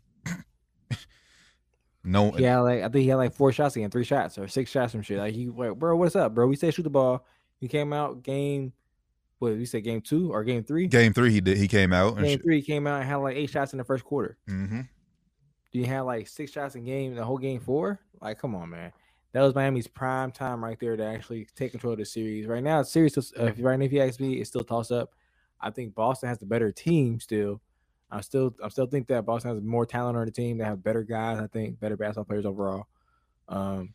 no. 2.04 2.36
Yeah, 2.38 2.60
like 2.60 2.80
I 2.80 2.90
think 2.90 3.04
he 3.04 3.08
had 3.08 3.16
like 3.16 3.34
four 3.34 3.52
shots 3.52 3.76
again, 3.76 3.90
three 3.92 4.04
shots 4.04 4.38
or 4.38 4.48
six 4.48 4.72
shots 4.72 4.92
from 4.92 5.02
shit. 5.02 5.18
Like 5.20 5.34
he, 5.34 5.50
like, 5.50 5.76
bro, 5.76 5.96
what's 5.96 6.16
up, 6.16 6.34
bro? 6.34 6.48
We 6.48 6.56
said 6.56 6.74
shoot 6.74 6.84
the 6.84 6.90
ball. 6.90 7.26
He 7.60 7.68
came 7.68 7.94
out 7.94 8.24
game. 8.24 8.74
What 9.40 9.54
we 9.54 9.66
said 9.66 9.84
game 9.84 10.02
two 10.02 10.32
or 10.32 10.44
game 10.44 10.64
three? 10.64 10.88
Game 10.88 11.14
three, 11.14 11.32
he 11.32 11.42
did. 11.42 11.58
He 11.58 11.68
came 11.68 11.94
out 11.94 12.18
Game 12.18 12.38
sh- 12.38 12.42
three 12.44 12.56
he 12.58 12.62
came 12.62 12.86
out 12.86 13.02
and 13.02 13.10
had 13.10 13.16
like 13.18 13.36
eight 13.36 13.50
shots 13.50 13.74
in 13.74 13.78
the 13.78 13.84
first 13.84 14.04
quarter. 14.04 14.38
hmm 14.48 14.82
Do 15.72 15.80
you 15.80 15.86
have 15.86 16.06
like 16.06 16.28
six 16.28 16.52
shots 16.52 16.76
in 16.76 16.86
game 16.86 17.16
the 17.16 17.24
whole 17.24 17.40
game 17.40 17.60
four? 17.60 18.00
Like, 18.20 18.38
come 18.40 18.54
on, 18.56 18.70
man. 18.70 18.92
That 19.34 19.42
was 19.42 19.56
Miami's 19.56 19.88
prime 19.88 20.32
time 20.32 20.64
right 20.64 20.80
there 20.80 20.96
to 20.98 21.04
actually 21.04 21.48
take 21.56 21.72
control 21.72 21.94
of 21.94 22.00
the 22.00 22.06
series. 22.06 22.46
Right 22.46 22.62
now, 22.64 22.82
it's 22.82 22.92
serious. 22.92 23.18
Uh, 23.18 23.46
if 23.46 23.56
right 23.60 23.80
now, 23.80 23.86
if 23.86 23.94
you 23.94 24.02
ask 24.02 24.20
me, 24.20 24.34
it's 24.40 24.50
still 24.50 24.64
toss 24.64 24.92
up. 24.92 25.14
I 25.62 25.70
think 25.70 25.96
Boston 25.96 26.30
has 26.30 26.40
the 26.40 26.46
better 26.46 26.72
team 26.72 27.20
still. 27.20 27.62
I 28.10 28.22
still, 28.22 28.54
I 28.64 28.68
still 28.70 28.88
think 28.88 29.08
that 29.08 29.26
Boston 29.26 29.56
has 29.56 29.64
more 29.64 29.86
talent 29.86 30.18
on 30.18 30.26
the 30.26 30.32
team. 30.32 30.58
They 30.58 30.66
have 30.66 30.84
better 30.84 31.04
guys. 31.04 31.40
I 31.40 31.48
think 31.48 31.80
better 31.80 31.96
basketball 31.96 32.26
players 32.26 32.46
overall. 32.46 32.88
Um, 33.48 33.94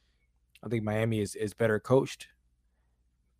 I 0.64 0.68
think 0.68 0.84
Miami 0.84 1.20
is 1.20 1.34
is 1.34 1.54
better 1.54 1.78
coached, 1.78 2.28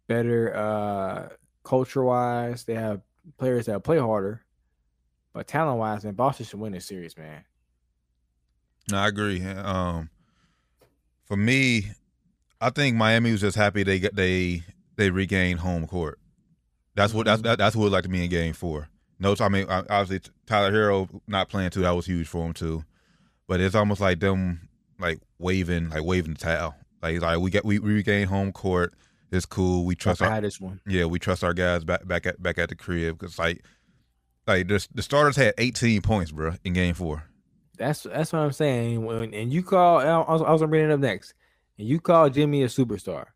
better 0.07 0.55
uh 0.55 1.29
culture 1.65 2.05
wise. 2.05 2.65
They 2.65 2.75
have 2.75 3.01
players 3.39 3.67
that 3.67 3.83
play 3.85 3.99
harder, 3.99 4.45
but 5.33 5.47
talent 5.47 5.79
wise, 5.79 6.05
man, 6.05 6.15
Boston 6.15 6.47
should 6.47 6.61
win 6.61 6.73
this 6.73 6.87
series, 6.87 7.17
man. 7.17 7.45
No, 8.91 8.99
I 8.99 9.09
agree. 9.09 9.43
Um, 9.45 10.11
for 11.25 11.37
me, 11.37 11.91
I 12.61 12.71
think 12.71 12.97
Miami 12.97 13.33
was 13.33 13.41
just 13.41 13.57
happy 13.57 13.83
they 13.83 13.99
got 13.99 14.15
they 14.15 14.63
they 14.97 15.11
regained 15.11 15.61
home 15.61 15.87
court. 15.87 16.19
That's 16.97 17.15
what 17.15 17.27
that's 17.27 17.43
that, 17.43 17.59
that's 17.59 17.77
what 17.77 17.87
it 17.87 17.93
like 17.93 18.05
to 18.05 18.11
me 18.11 18.25
in 18.25 18.31
Game 18.31 18.55
Four. 18.55 18.89
No, 19.21 19.35
I 19.39 19.49
mean 19.49 19.67
obviously 19.69 20.21
Tyler 20.47 20.73
Herro 20.73 21.09
not 21.29 21.49
playing 21.49 21.71
too. 21.71 21.83
That 21.83 21.95
was 21.95 22.07
huge 22.07 22.27
for 22.27 22.45
him 22.45 22.55
too. 22.55 22.85
But 23.47 23.61
it's 23.61 23.75
almost 23.75 24.01
like 24.01 24.19
them 24.19 24.69
like 24.99 25.21
waving 25.39 25.91
like 25.91 26.03
waving 26.05 26.33
the 26.35 26.41
towel. 26.41 26.75
Like 27.03 27.21
like 27.21 27.39
we 27.39 27.51
get 27.51 27.65
we, 27.65 27.79
we 27.79 27.93
regained 27.93 28.31
home 28.31 28.51
court. 28.51 28.95
It's 29.31 29.47
cool. 29.47 29.85
We 29.85 29.95
trust 29.95 30.23
I 30.23 30.27
our 30.27 30.33
had 30.33 30.45
this 30.45 30.61
one. 30.61 30.81
yeah 30.87 31.05
we 31.05 31.19
trust 31.19 31.45
our 31.45 31.53
guys 31.53 31.85
back 31.85 32.07
back 32.07 32.27
at 32.27 32.43
back 32.43 32.59
at 32.59 32.71
the 32.71 32.75
crib 32.75 33.19
because 33.19 33.39
like 33.39 33.63
like 34.47 34.69
the 34.69 34.87
the 34.95 35.03
starters 35.03 35.37
had 35.37 35.55
18 35.59 36.01
points, 36.03 36.31
bro, 36.33 36.55
in 36.65 36.73
Game 36.73 36.95
Four. 36.95 37.25
That's 37.77 38.05
that's 38.05 38.33
what 38.33 38.39
I'm 38.41 38.53
saying. 38.53 39.05
When 39.05 39.35
and 39.35 39.53
you 39.53 39.63
call, 39.63 39.99
I 39.99 40.19
was, 40.33 40.43
I 40.43 40.51
was 40.51 40.61
gonna 40.63 40.69
bring 40.71 40.85
it 40.85 40.91
up 40.91 41.01
next. 41.01 41.35
And 41.79 41.87
you 41.87 42.01
call 42.01 42.31
Jimmy 42.31 42.63
a 42.63 42.69
superstar. 42.69 43.27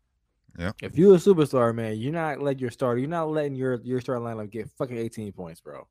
Yeah. 0.57 0.71
If 0.81 0.97
you're 0.97 1.15
a 1.15 1.17
superstar, 1.17 1.73
man, 1.73 1.97
you're 1.97 2.11
not 2.11 2.41
letting 2.41 2.59
your 2.59 2.71
starter. 2.71 2.99
You're 2.99 3.09
not 3.09 3.29
letting 3.29 3.55
your 3.55 3.79
your 3.83 4.01
starting 4.01 4.25
lineup 4.25 4.51
get 4.51 4.69
fucking 4.77 4.97
18 4.97 5.31
points, 5.31 5.61
bro. 5.61 5.87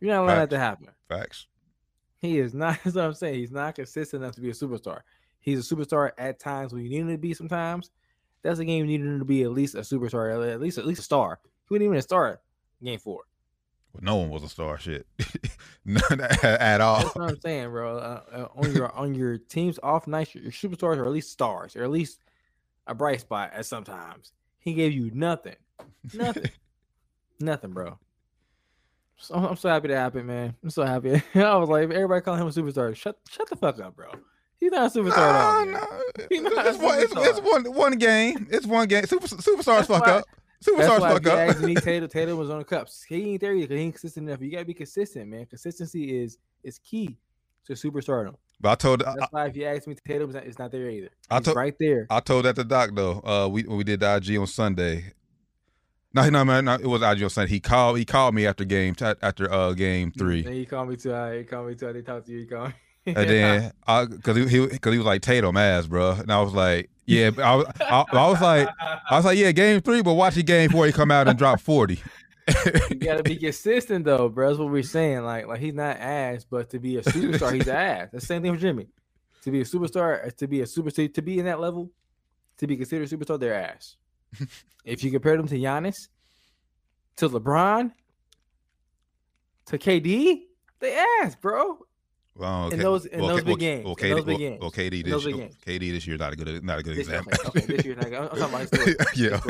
You're 0.00 0.14
not 0.14 0.26
letting 0.26 0.40
that 0.40 0.50
to 0.50 0.58
happen. 0.58 0.88
Facts. 1.08 1.46
He 2.18 2.38
is 2.38 2.54
not. 2.54 2.78
That's 2.84 2.96
what 2.96 3.04
I'm 3.04 3.14
saying. 3.14 3.34
He's 3.36 3.50
not 3.50 3.74
consistent 3.74 4.22
enough 4.22 4.34
to 4.34 4.40
be 4.40 4.50
a 4.50 4.54
superstar. 4.54 5.00
He's 5.40 5.70
a 5.70 5.74
superstar 5.74 6.12
at 6.18 6.38
times 6.38 6.72
when 6.72 6.82
you 6.82 6.90
need 6.90 7.00
him 7.00 7.08
to 7.08 7.18
be. 7.18 7.34
Sometimes 7.34 7.90
that's 8.42 8.60
a 8.60 8.64
game 8.64 8.86
you 8.86 8.98
need 8.98 9.04
him 9.04 9.18
to 9.18 9.24
be 9.24 9.42
at 9.42 9.50
least 9.50 9.74
a 9.74 9.80
superstar, 9.80 10.52
at 10.52 10.60
least 10.60 10.78
at 10.78 10.86
least 10.86 11.00
a 11.00 11.04
star. 11.04 11.38
He 11.42 11.74
wasn't 11.74 11.84
even 11.84 11.96
a 11.96 12.02
star. 12.02 12.40
Game 12.82 12.98
four. 12.98 13.22
But 13.94 14.04
no 14.04 14.16
one 14.16 14.30
was 14.30 14.42
a 14.42 14.48
star. 14.48 14.78
Shit, 14.78 15.06
none 15.84 16.20
at 16.42 16.80
all. 16.80 17.02
That's 17.02 17.14
what 17.14 17.30
I'm 17.30 17.40
saying, 17.40 17.70
bro. 17.70 17.98
Uh, 17.98 18.20
uh, 18.32 18.48
on 18.56 18.72
your 18.74 18.92
on 18.92 19.14
your 19.14 19.38
team's 19.38 19.78
off 19.82 20.06
nights, 20.06 20.34
your, 20.34 20.44
your 20.44 20.52
superstars 20.52 20.96
are 20.96 21.04
at 21.04 21.12
least 21.12 21.30
stars, 21.30 21.76
or 21.76 21.84
at 21.84 21.90
least 21.90 22.20
a 22.86 22.94
bright 22.94 23.20
spot 23.20 23.52
at 23.54 23.66
sometimes. 23.66 24.32
He 24.58 24.74
gave 24.74 24.92
you 24.92 25.10
nothing, 25.12 25.56
nothing, 26.14 26.50
nothing, 27.40 27.72
bro. 27.72 27.98
So 29.16 29.34
I'm 29.36 29.56
so 29.56 29.68
happy 29.68 29.88
that 29.88 29.96
happened, 29.96 30.26
man. 30.26 30.54
I'm 30.62 30.70
so 30.70 30.84
happy. 30.84 31.22
I 31.34 31.56
was 31.56 31.68
like, 31.68 31.84
everybody 31.90 32.20
calling 32.20 32.40
him 32.40 32.48
a 32.48 32.50
superstar. 32.50 32.94
Shut 32.96 33.16
shut 33.28 33.48
the 33.48 33.56
fuck 33.56 33.78
up, 33.80 33.94
bro. 33.96 34.08
He's 34.58 34.72
not 34.72 34.94
a 34.94 34.98
superstar. 34.98 35.66
No, 35.66 35.72
no. 35.72 35.80
Not 36.50 36.66
a 36.66 36.70
It's, 36.70 36.78
one, 36.78 36.98
it's, 36.98 37.12
it's 37.16 37.40
one 37.40 37.64
one 37.74 37.98
game. 37.98 38.46
It's 38.50 38.66
one 38.66 38.88
game. 38.88 39.04
Super, 39.06 39.26
superstars 39.26 39.64
That's 39.64 39.88
fuck 39.88 40.06
why- 40.06 40.12
up. 40.12 40.24
Superstars 40.64 40.98
fuck 41.00 41.26
up. 41.26 41.60
me, 41.60 41.74
Taylor, 41.74 42.08
Taylor 42.08 42.34
was 42.36 42.48
on 42.48 42.58
the 42.60 42.64
cups. 42.64 43.02
He 43.06 43.32
ain't 43.32 43.42
there 43.42 43.54
because 43.54 43.68
he 43.76 43.76
ain't 43.82 43.94
consistent 43.94 44.26
enough. 44.28 44.40
You 44.40 44.50
gotta 44.50 44.64
be 44.64 44.72
consistent, 44.72 45.28
man. 45.28 45.44
Consistency 45.46 46.22
is 46.22 46.38
is 46.62 46.78
key 46.78 47.18
to 47.66 47.74
superstardom. 47.74 48.36
But 48.60 48.70
I 48.70 48.74
told 48.76 49.02
I, 49.02 49.14
That's 49.18 49.32
why 49.32 49.46
if 49.46 49.56
you 49.56 49.64
ask 49.66 49.86
me, 49.86 49.94
Tatum 50.06 50.30
not, 50.32 50.44
it's 50.44 50.58
not 50.58 50.70
there 50.72 50.88
either. 50.90 51.10
I 51.30 51.40
told- 51.40 51.56
right 51.56 51.74
there. 51.78 52.06
I 52.10 52.20
told 52.20 52.44
that 52.44 52.56
to 52.56 52.64
Doc 52.64 52.90
though. 52.94 53.20
Uh, 53.24 53.48
we 53.48 53.62
when 53.62 53.76
we 53.76 53.84
did 53.84 54.00
the 54.00 54.16
IG 54.16 54.38
on 54.38 54.46
Sunday. 54.46 55.12
No, 56.14 56.28
no, 56.30 56.44
man, 56.44 56.66
no, 56.66 56.74
it 56.74 56.86
was 56.86 57.02
IG 57.02 57.24
on 57.24 57.30
Sunday. 57.30 57.50
He 57.50 57.60
called. 57.60 57.98
He 57.98 58.04
called 58.04 58.34
me 58.34 58.46
after 58.46 58.64
game 58.64 58.94
after 59.20 59.52
uh 59.52 59.72
game 59.72 60.12
three, 60.16 60.44
And 60.44 60.54
he 60.54 60.64
called 60.64 60.88
me 60.88 60.96
too. 60.96 61.12
Uh, 61.12 61.32
he 61.32 61.44
called 61.44 61.68
me 61.68 61.74
too. 61.74 61.88
I 61.88 61.92
didn't 61.92 62.06
talk 62.06 62.24
to 62.26 62.32
you. 62.32 62.38
He 62.40 62.46
called 62.46 62.68
me. 62.68 62.74
and 63.06 63.28
then 63.28 63.72
I 63.86 64.04
because 64.06 64.36
he 64.36 64.46
he 64.48 64.66
because 64.66 64.92
he 64.92 64.98
was 64.98 65.06
like 65.06 65.22
Tatum 65.22 65.56
ass, 65.56 65.86
bro, 65.86 66.12
and 66.12 66.32
I 66.32 66.40
was 66.40 66.54
like, 66.54 66.88
yeah, 67.06 67.30
but 67.30 67.44
I 67.44 67.54
was 67.56 67.66
I, 67.80 68.04
I 68.12 68.28
was 68.30 68.40
like 68.40 68.68
I 69.10 69.16
was 69.16 69.24
like, 69.24 69.36
yeah, 69.38 69.50
game 69.52 69.80
three, 69.80 70.02
but 70.02 70.14
watch 70.14 70.36
the 70.36 70.42
game 70.42 70.70
four. 70.70 70.86
He 70.86 70.92
come 70.92 71.10
out 71.10 71.26
and 71.28 71.36
drop 71.36 71.60
forty. 71.60 72.00
You 72.90 72.96
gotta 72.96 73.22
be 73.22 73.36
consistent 73.36 74.04
though, 74.04 74.28
bro. 74.28 74.48
That's 74.48 74.58
what 74.58 74.70
we're 74.70 74.82
saying. 74.82 75.22
Like, 75.24 75.46
like 75.46 75.60
he's 75.60 75.74
not 75.74 75.96
ass, 75.98 76.44
but 76.44 76.70
to 76.70 76.78
be 76.78 76.96
a 76.98 77.02
superstar, 77.02 77.52
he's 77.54 77.68
ass. 77.68 78.08
That's 78.12 78.24
the 78.24 78.26
same 78.26 78.42
thing 78.42 78.52
with 78.52 78.60
Jimmy. 78.60 78.88
To 79.42 79.50
be 79.50 79.60
a 79.60 79.64
superstar, 79.64 80.26
uh, 80.26 80.30
to 80.38 80.46
be 80.46 80.60
a 80.60 80.64
superstar, 80.64 81.12
to 81.12 81.22
be 81.22 81.38
in 81.38 81.44
that 81.46 81.60
level, 81.60 81.90
to 82.58 82.66
be 82.66 82.76
considered 82.76 83.10
a 83.10 83.16
superstar, 83.16 83.38
they're 83.40 83.54
ass. 83.54 83.96
if 84.84 85.02
you 85.04 85.10
compare 85.10 85.36
them 85.36 85.48
to 85.48 85.54
Giannis, 85.58 86.08
to 87.16 87.28
LeBron, 87.28 87.92
to 89.66 89.78
KD, 89.78 90.40
they 90.80 91.04
ass, 91.22 91.34
bro. 91.36 91.78
Well, 92.36 92.68
In 92.70 92.80
those- 92.80 93.06
in 93.06 93.20
those 93.20 93.44
big 93.44 93.58
games, 93.60 93.84
Well, 93.84 93.94
in 93.94 94.10
those 94.10 94.24
big 94.24 94.38
games, 94.38 94.60
well, 94.60 94.70
KD 94.72 95.04
this 95.04 95.12
those 95.12 95.26
year, 95.26 95.36
games. 95.36 95.56
KD 95.64 95.92
this 95.92 96.06
year 96.06 96.16
not 96.16 96.32
a 96.32 96.36
good 96.36 96.64
not 96.64 96.78
a 96.80 96.82
good 96.82 96.96
This, 96.96 97.08
okay, 97.08 97.18
example. 97.18 97.48
okay, 97.56 97.60
this 97.76 97.84
year, 97.86 97.94
not 97.94 98.04
good. 98.06 98.14
I'm 98.14 98.28
talking 98.28 98.42
about 98.42 98.60
his 98.60 98.68
story. 98.68 98.96
yeah, 99.14 99.40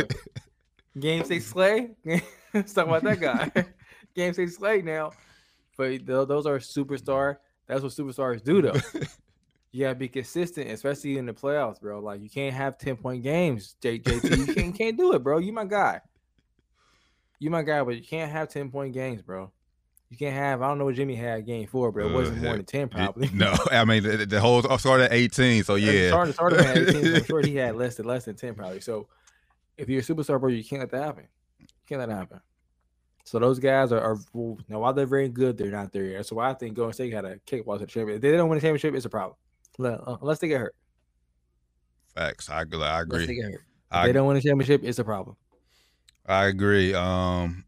Game 1.00 1.24
six 1.24 1.46
Slay. 1.46 1.90
Let's 2.58 2.72
talk 2.72 2.86
about 2.86 3.02
that 3.04 3.20
guy. 3.20 3.50
Game 4.14 4.32
six 4.32 4.56
Slay 4.56 4.80
now. 4.82 5.12
But 5.76 6.06
tho- 6.06 6.24
those 6.24 6.46
are 6.46 6.58
superstar. 6.58 7.38
That's 7.66 7.82
what 7.82 7.92
superstars 7.92 8.42
do, 8.44 8.62
though. 8.62 8.78
you 9.72 9.84
gotta 9.84 9.94
be 9.96 10.08
consistent, 10.08 10.70
especially 10.70 11.18
in 11.18 11.26
the 11.26 11.32
playoffs, 11.32 11.80
bro. 11.80 11.98
Like 12.00 12.20
you 12.20 12.30
can't 12.30 12.54
have 12.54 12.78
ten 12.78 12.96
point 12.96 13.22
games, 13.22 13.74
J- 13.82 13.98
JT. 13.98 14.46
You 14.46 14.54
can't, 14.54 14.74
can't 14.78 14.96
do 14.96 15.14
it, 15.14 15.22
bro. 15.24 15.38
You 15.38 15.52
my 15.52 15.64
guy. 15.64 16.00
You 17.40 17.50
my 17.50 17.62
guy, 17.62 17.82
but 17.82 17.96
you 17.96 18.02
can't 18.04 18.30
have 18.30 18.48
ten 18.48 18.70
point 18.70 18.94
games, 18.94 19.20
bro. 19.22 19.50
You 20.10 20.16
can't 20.16 20.34
have. 20.36 20.62
I 20.62 20.68
don't 20.68 20.78
know 20.78 20.84
what 20.84 20.94
Jimmy 20.94 21.16
had 21.16 21.44
game 21.44 21.66
four, 21.66 21.90
but 21.90 22.04
it 22.04 22.10
Uh, 22.12 22.14
wasn't 22.14 22.42
more 22.42 22.56
than 22.56 22.64
ten, 22.64 22.88
probably. 22.88 23.28
no, 23.34 23.52
I 23.72 23.84
mean 23.84 24.04
the, 24.04 24.26
the 24.26 24.40
whole 24.40 24.62
started 24.78 25.04
at 25.04 25.12
eighteen, 25.12 25.64
so 25.64 25.74
yeah. 25.74 26.08
Started, 26.08 26.34
started 26.34 26.60
at 26.60 26.76
18, 26.76 27.02
so 27.04 27.14
I'm 27.16 27.24
sure 27.24 27.40
he 27.42 27.56
had 27.56 27.74
less 27.74 27.96
than 27.96 28.06
less 28.06 28.26
than 28.26 28.36
10 28.36 28.54
probably. 28.54 28.80
So 28.80 29.08
if 29.76 29.88
you're 29.88 30.00
a 30.00 30.04
superstar, 30.04 30.38
bro, 30.40 30.50
you 30.50 30.62
can't 30.62 30.80
let 30.80 30.90
that 30.92 31.02
happen. 31.02 31.24
You 31.84 31.96
can't 31.96 31.98
let 32.00 32.08
that 32.08 32.16
happen. 32.16 32.40
So 33.24 33.38
those 33.38 33.58
guys 33.58 33.90
are, 33.92 34.00
are 34.00 34.18
well, 34.32 34.58
now 34.68 34.80
while 34.80 34.92
they're 34.92 35.06
very 35.06 35.28
good, 35.28 35.56
they're 35.56 35.70
not 35.70 35.92
there 35.92 36.04
yet. 36.04 36.26
So 36.26 36.38
I 36.38 36.52
think 36.54 36.74
Golden 36.74 36.92
State 36.92 37.10
got 37.10 37.24
a 37.24 37.40
kickball 37.46 37.74
to 37.74 37.80
the 37.80 37.86
championship. 37.86 38.16
If 38.16 38.20
they 38.22 38.32
don't 38.32 38.48
win 38.48 38.58
the 38.58 38.62
championship, 38.62 38.94
it's 38.94 39.06
a 39.06 39.10
problem. 39.10 39.36
Uh, 39.82 40.16
Unless 40.20 40.38
they 40.40 40.48
get 40.48 40.60
hurt. 40.60 40.74
Facts. 42.14 42.50
I 42.50 42.62
agree. 42.62 42.82
I 42.82 43.00
Unless 43.02 43.26
they 43.26 43.34
get 43.34 43.44
hurt. 43.44 43.64
I 43.90 44.06
they 44.06 44.12
don't 44.12 44.26
win 44.26 44.36
a 44.36 44.40
championship, 44.40 44.82
it's 44.84 44.98
a 44.98 45.04
problem. 45.04 45.36
I 46.26 46.46
agree. 46.46 46.94
Um, 46.94 47.64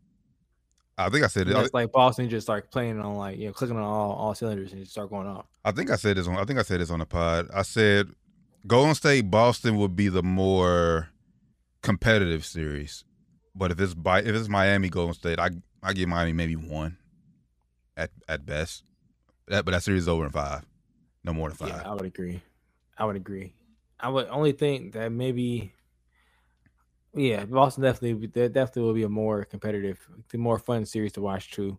I 0.99 1.09
think 1.11 1.25
I 1.25 1.29
said 1.29 1.49
it. 1.49 1.57
I, 1.57 1.61
That's 1.61 1.75
like 1.75 1.93
Boston 1.93 2.29
just 2.29 2.47
start 2.47 2.71
playing 2.71 3.01
on 3.01 3.15
like 3.15 3.39
you 3.39 3.47
know 3.47 3.53
clicking 3.53 3.77
on 3.77 3.83
all, 3.83 4.13
all 4.13 4.35
cylinders 4.35 4.73
and 4.73 4.81
just 4.81 4.93
start 4.93 5.11
going 5.11 5.27
off. 5.27 5.47
I 5.65 5.73
think 5.73 5.91
I 5.91 5.97
said 5.97 6.17
this 6.17 6.27
on. 6.27 6.37
I 6.37 6.45
think 6.45 6.59
I 6.59 6.63
said 6.63 6.81
this 6.81 6.91
on 6.91 7.01
the 7.01 7.07
pod. 7.07 7.49
I 7.55 7.63
said 7.63 8.09
Golden 8.67 8.95
State 8.95 9.31
Boston 9.31 9.77
would 9.77 9.95
be 9.95 10.09
the 10.09 10.23
more 10.23 11.11
competitive 11.83 12.45
series, 12.45 13.05
but 13.57 13.73
if 13.73 13.81
it's 13.81 13.95
by 13.95 14.21
if 14.21 14.35
it's 14.35 14.49
Miami 14.49 14.89
Golden 14.89 15.15
State, 15.15 15.39
I 15.39 15.51
I 15.83 15.93
give 15.93 16.09
Miami 16.09 16.33
maybe 16.33 16.57
one 16.57 16.99
at 17.97 18.11
at 18.29 18.45
best. 18.45 18.85
That 19.49 19.65
but 19.65 19.71
that 19.73 19.83
series 19.83 20.03
is 20.03 20.09
over 20.09 20.25
in 20.25 20.31
five, 20.31 20.65
no 21.25 21.33
more 21.33 21.49
than 21.49 21.57
five. 21.57 21.69
Yeah, 21.69 21.91
I 21.91 21.95
would 21.95 22.05
agree. 22.05 22.43
I 22.99 23.05
would 23.05 23.17
agree. 23.17 23.55
I 23.99 24.09
would 24.09 24.27
only 24.29 24.53
think 24.53 24.93
that 24.93 25.11
maybe, 25.11 25.73
yeah, 27.15 27.45
Boston 27.47 27.85
definitely 27.85 28.27
that 28.27 28.53
definitely 28.53 28.83
will 28.83 28.95
be 28.95 29.05
a 29.05 29.09
more 29.09 29.45
competitive, 29.45 29.99
the 30.31 30.39
more 30.39 30.59
fun 30.59 30.85
series 30.85 31.13
to 31.13 31.23
watch 31.23 31.51
too. 31.51 31.79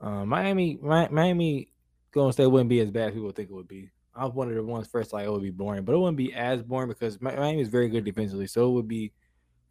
Um, 0.00 0.28
Miami, 0.28 0.78
Miami, 0.80 1.72
Golden 2.12 2.32
State 2.32 2.46
wouldn't 2.46 2.70
be 2.70 2.80
as 2.80 2.90
bad 2.90 3.08
as 3.08 3.14
people 3.14 3.30
think 3.32 3.50
it 3.50 3.54
would 3.54 3.68
be. 3.68 3.90
I 4.14 4.24
was 4.24 4.34
one 4.34 4.48
of 4.48 4.54
the 4.54 4.62
ones 4.62 4.88
first 4.88 5.12
like 5.12 5.26
it 5.26 5.30
would 5.30 5.42
be 5.42 5.50
boring, 5.50 5.84
but 5.84 5.94
it 5.94 5.98
wouldn't 5.98 6.16
be 6.16 6.32
as 6.32 6.62
boring 6.62 6.88
because 6.88 7.20
Miami 7.20 7.60
is 7.60 7.68
very 7.68 7.88
good 7.88 8.04
defensively, 8.04 8.46
so 8.46 8.68
it 8.68 8.72
would 8.72 8.88
be 8.88 9.12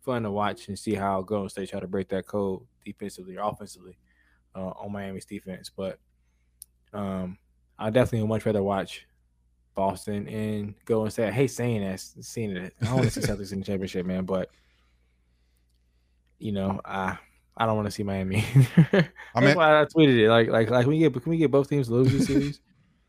fun 0.10 0.24
to 0.24 0.32
watch 0.32 0.69
and 0.69 0.80
see 0.80 0.95
how 0.95 1.22
Golden 1.22 1.50
State 1.50 1.69
try 1.69 1.80
to 1.80 1.88
break 1.88 2.10
that 2.10 2.26
code 2.26 2.62
defensively 2.84 3.38
or 3.38 3.48
offensively 3.48 3.95
uh, 4.56 4.69
on 4.69 4.91
Miami's 4.91 5.26
defense. 5.26 5.69
But 5.69 6.00
um, 6.93 7.38
I 7.78 7.91
definitely 7.91 8.22
would 8.22 8.30
much 8.30 8.45
rather 8.48 8.63
watch 8.63 9.06
Boston 9.76 10.28
and 10.28 10.74
go 10.86 11.04
and 11.04 11.13
say, 11.13 11.28
I 11.28 11.32
hate 11.32 11.52
saying 11.52 11.82
that, 11.82 12.00
seeing 12.00 12.58
it. 12.58 12.74
I 12.82 12.86
don't 12.86 12.95
want 12.95 13.12
to 13.12 13.22
see 13.22 13.28
Celtics 13.28 13.54
in 13.54 13.60
the 13.60 13.65
championship, 13.65 14.04
man. 14.08 14.26
But 14.26 14.50
you 16.39 16.54
know, 16.54 16.82
I 16.84 17.19
I 17.56 17.67
don't 17.67 17.76
want 17.76 17.88
to 17.88 17.91
see 17.91 18.02
Miami. 18.02 18.43
That's 18.91 19.10
I 19.36 19.41
mean, 19.41 19.56
why 19.56 19.80
I 19.80 19.86
tweeted 19.86 20.17
it. 20.17 20.30
Like 20.30 20.48
like 20.48 20.72
like 20.72 20.86
can 20.86 20.89
we 20.89 20.98
get 20.98 21.13
can 21.13 21.30
we 21.30 21.38
get 21.38 21.52
both 21.52 21.69
teams 21.69 21.88
to 21.88 21.93
lose 21.93 22.12
this 22.12 22.26
series? 22.26 22.62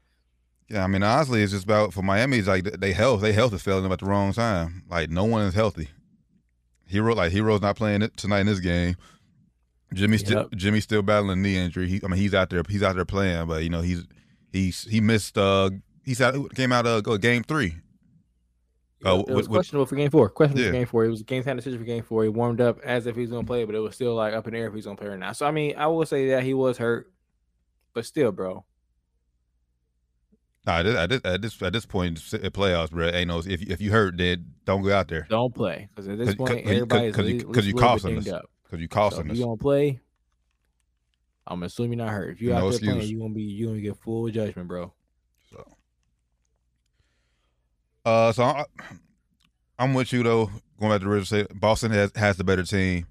yeah, 0.68 0.84
I 0.84 0.86
mean, 0.86 1.02
honestly, 1.02 1.42
it's 1.42 1.52
just 1.52 1.64
about 1.64 1.94
for 1.94 2.02
Miami. 2.02 2.36
It's 2.36 2.48
like 2.48 2.64
they 2.64 2.92
health, 2.92 3.22
they 3.22 3.32
health 3.32 3.54
is 3.54 3.62
failing 3.62 3.84
them 3.84 3.92
at 3.92 4.00
the 4.00 4.06
wrong 4.06 4.34
time. 4.34 4.84
Like 4.90 5.08
no 5.08 5.24
one 5.24 5.46
is 5.46 5.54
healthy. 5.54 5.88
Herro, 6.90 7.14
like 7.16 7.32
Herro's 7.32 7.60
not 7.62 7.76
playing 7.76 8.02
it 8.02 8.16
tonight 8.16 8.40
in 8.40 8.46
this 8.46 8.60
game. 8.60 8.96
Jimmy 9.94 10.18
still 10.18 10.38
Yep. 10.42 10.50
Jimmy's 10.52 10.84
still 10.84 11.02
battling 11.02 11.42
knee 11.42 11.56
injury. 11.56 11.88
He, 11.88 12.00
I 12.04 12.08
mean, 12.08 12.18
he's 12.20 12.34
out 12.34 12.50
there. 12.50 12.62
He's 12.68 12.82
out 12.82 12.94
there 12.96 13.04
playing, 13.04 13.46
but 13.48 13.62
you 13.64 13.70
know, 13.70 13.80
he's 13.80 14.04
he's 14.52 14.84
he 14.84 15.00
missed. 15.00 15.36
uh 15.38 15.70
He's 16.04 16.20
out. 16.20 16.54
Came 16.54 16.72
out 16.72 16.86
of 16.86 17.06
uh, 17.06 17.16
game 17.18 17.42
three. 17.44 17.76
Oh, 19.04 19.20
it 19.20 19.28
was 19.28 19.48
with- 19.48 19.56
questionable 19.56 19.86
for 19.86 19.96
game 19.96 20.10
four. 20.10 20.28
Questionable 20.28 20.62
Yeah. 20.64 20.70
for 20.70 20.72
game 20.78 20.86
four. 20.86 21.04
It 21.04 21.08
was 21.10 21.20
a 21.20 21.24
game 21.24 21.42
time 21.42 21.56
decision 21.56 21.78
for 21.78 21.84
game 21.84 22.02
four. 22.02 22.22
He 22.22 22.28
warmed 22.28 22.60
up 22.60 22.80
as 22.84 23.06
if 23.06 23.16
he's 23.16 23.30
gonna 23.30 23.46
play, 23.46 23.64
but 23.64 23.74
it 23.74 23.78
was 23.80 23.94
still 23.94 24.14
like 24.14 24.34
up 24.34 24.46
in 24.46 24.52
the 24.54 24.58
air 24.60 24.68
if 24.68 24.74
he's 24.74 24.84
gonna 24.84 24.96
play 24.96 25.08
or 25.08 25.16
not. 25.16 25.36
So 25.36 25.46
I 25.46 25.50
mean, 25.50 25.74
I 25.76 25.86
will 25.86 26.04
say 26.06 26.28
that 26.30 26.42
he 26.42 26.54
was 26.54 26.78
hurt, 26.78 27.10
but 27.94 28.04
still, 28.06 28.32
bro. 28.32 28.64
Nah, 30.66 30.80
at 30.80 31.08
this, 31.08 31.20
at 31.24 31.40
this 31.42 31.62
at 31.62 31.72
this 31.72 31.86
point 31.86 32.18
in 32.34 32.50
playoffs, 32.50 32.90
bro, 32.90 33.08
ain't 33.08 33.28
no 33.28 33.38
if 33.38 33.46
you, 33.62 33.66
if 33.70 33.80
you 33.80 33.90
hurt, 33.90 34.18
then 34.18 34.44
don't 34.66 34.82
go 34.82 34.92
out 34.92 35.08
there 35.08 35.26
Don't 35.30 35.54
play 35.54 35.88
because 35.94 36.06
at 36.08 36.18
this 36.18 36.28
'Cause- 36.28 36.34
point, 36.36 36.50
'cause 36.50 36.58
you- 36.64 36.70
everybody 36.74 37.06
is 37.06 37.16
'cause 37.16 37.24
you- 37.28 37.30
at 37.30 37.42
least- 37.46 37.54
'cause 37.54 37.66
you 37.66 37.72
a 37.72 37.76
little 37.76 37.88
bit 37.88 38.02
costing 38.02 38.18
us. 38.18 38.24
because 38.64 38.80
you 38.80 38.88
So 38.90 38.94
costing 38.94 39.26
if 39.26 39.32
us. 39.32 39.38
you 39.38 39.44
gonna 39.44 39.56
play, 39.56 40.00
I'm 41.46 41.62
assuming 41.62 41.98
you're 41.98 42.06
not 42.06 42.12
hurt. 42.14 42.30
If 42.34 42.42
you 42.42 42.50
No 42.50 42.56
out 42.56 42.60
there 42.60 42.68
excuse. 42.70 42.92
playing, 42.94 43.08
you 43.10 43.18
gonna 43.20 43.34
be 43.34 43.42
you 43.42 43.66
gonna 43.68 43.80
get 43.80 43.96
full 43.96 44.28
judgment, 44.30 44.68
bro. 44.68 44.92
So, 45.50 45.76
uh, 48.04 48.32
so 48.32 48.42
I, 48.44 48.64
I'm 49.78 49.94
with 49.94 50.12
you 50.12 50.22
though. 50.22 50.50
Going 50.78 50.92
back 50.92 51.00
to 51.00 51.06
the 51.06 51.10
original, 51.10 51.24
say 51.24 51.46
Boston 51.54 51.90
has 51.92 52.12
has 52.16 52.36
the 52.36 52.44
better 52.44 52.62
team. 52.64 53.06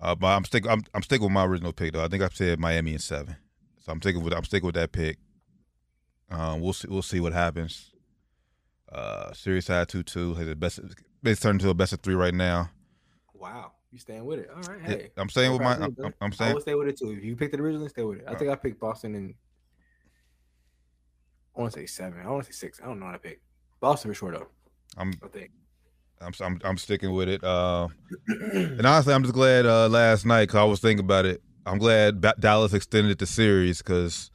Uh, 0.00 0.14
but 0.14 0.28
I'm 0.28 0.44
stick 0.44 0.64
I'm 0.68 0.84
I'm 0.94 1.02
sticking 1.02 1.24
with 1.24 1.32
my 1.32 1.44
original 1.44 1.72
pick 1.72 1.92
though. 1.92 2.04
I 2.04 2.08
think 2.08 2.22
I 2.22 2.28
said 2.28 2.60
Miami 2.60 2.92
in 2.92 2.98
seven, 3.00 3.36
so 3.80 3.90
I'm 3.92 4.00
sticking 4.00 4.22
with 4.22 4.32
I'm 4.32 4.44
sticking 4.44 4.66
with 4.66 4.76
that 4.76 4.92
pick. 4.92 5.18
Um, 6.30 6.60
we'll 6.60 6.72
see 6.72 6.88
we'll 6.88 7.02
see 7.02 7.20
what 7.20 7.32
happens. 7.32 7.92
Uh, 8.90 9.32
series 9.32 9.66
had 9.66 9.88
two 9.88 10.02
two. 10.02 10.34
Like 10.34 10.46
the 10.46 10.56
best, 10.56 10.80
it's 11.24 11.40
turned 11.40 11.60
into 11.60 11.70
a 11.70 11.74
best 11.74 11.92
of 11.92 12.00
three 12.00 12.14
right 12.14 12.34
now. 12.34 12.70
Wow, 13.34 13.72
you 13.90 13.98
staying 13.98 14.24
with 14.24 14.40
it? 14.40 14.50
All 14.54 14.62
right, 14.62 14.80
Yeah, 14.82 14.88
hey. 14.88 15.10
I'm 15.16 15.28
staying 15.28 15.52
with 15.52 15.62
my. 15.62 15.74
I'm, 15.74 15.96
I'm. 16.04 16.14
I'm 16.20 16.32
I 16.32 16.36
saying 16.36 16.54
would 16.54 16.62
stay 16.62 16.74
with 16.74 16.88
it 16.88 16.98
too. 16.98 17.10
If 17.10 17.24
you 17.24 17.36
picked 17.36 17.54
it 17.54 17.60
originally, 17.60 17.88
stay 17.88 18.02
with 18.02 18.18
it. 18.18 18.24
I 18.26 18.34
think 18.34 18.50
I 18.50 18.56
picked 18.56 18.80
Boston 18.80 19.14
and 19.14 19.34
I 21.56 21.60
want 21.60 21.72
to 21.72 21.80
say 21.80 21.86
seven. 21.86 22.20
I 22.24 22.30
want 22.30 22.44
to 22.44 22.52
say 22.52 22.56
six. 22.56 22.80
I 22.82 22.86
don't 22.86 23.00
know 23.00 23.06
how 23.06 23.12
to 23.12 23.18
pick. 23.18 23.40
Boston 23.80 24.10
for 24.10 24.14
sure 24.14 24.32
though. 24.32 24.48
I'm 24.96 25.12
I 25.22 25.28
think. 25.28 25.50
I'm 26.20 26.32
I'm, 26.40 26.60
I'm 26.64 26.78
sticking 26.78 27.12
with 27.12 27.28
it. 27.28 27.42
Uh, 27.44 27.88
and 28.28 28.84
honestly, 28.84 29.14
I'm 29.14 29.22
just 29.22 29.34
glad 29.34 29.66
uh, 29.66 29.88
last 29.88 30.26
night 30.26 30.44
because 30.46 30.56
I 30.56 30.64
was 30.64 30.80
thinking 30.80 31.04
about 31.04 31.26
it. 31.26 31.42
I'm 31.64 31.78
glad 31.78 32.20
ba- 32.20 32.34
Dallas 32.38 32.72
extended 32.72 33.18
the 33.18 33.26
series 33.26 33.78
because 33.78 34.30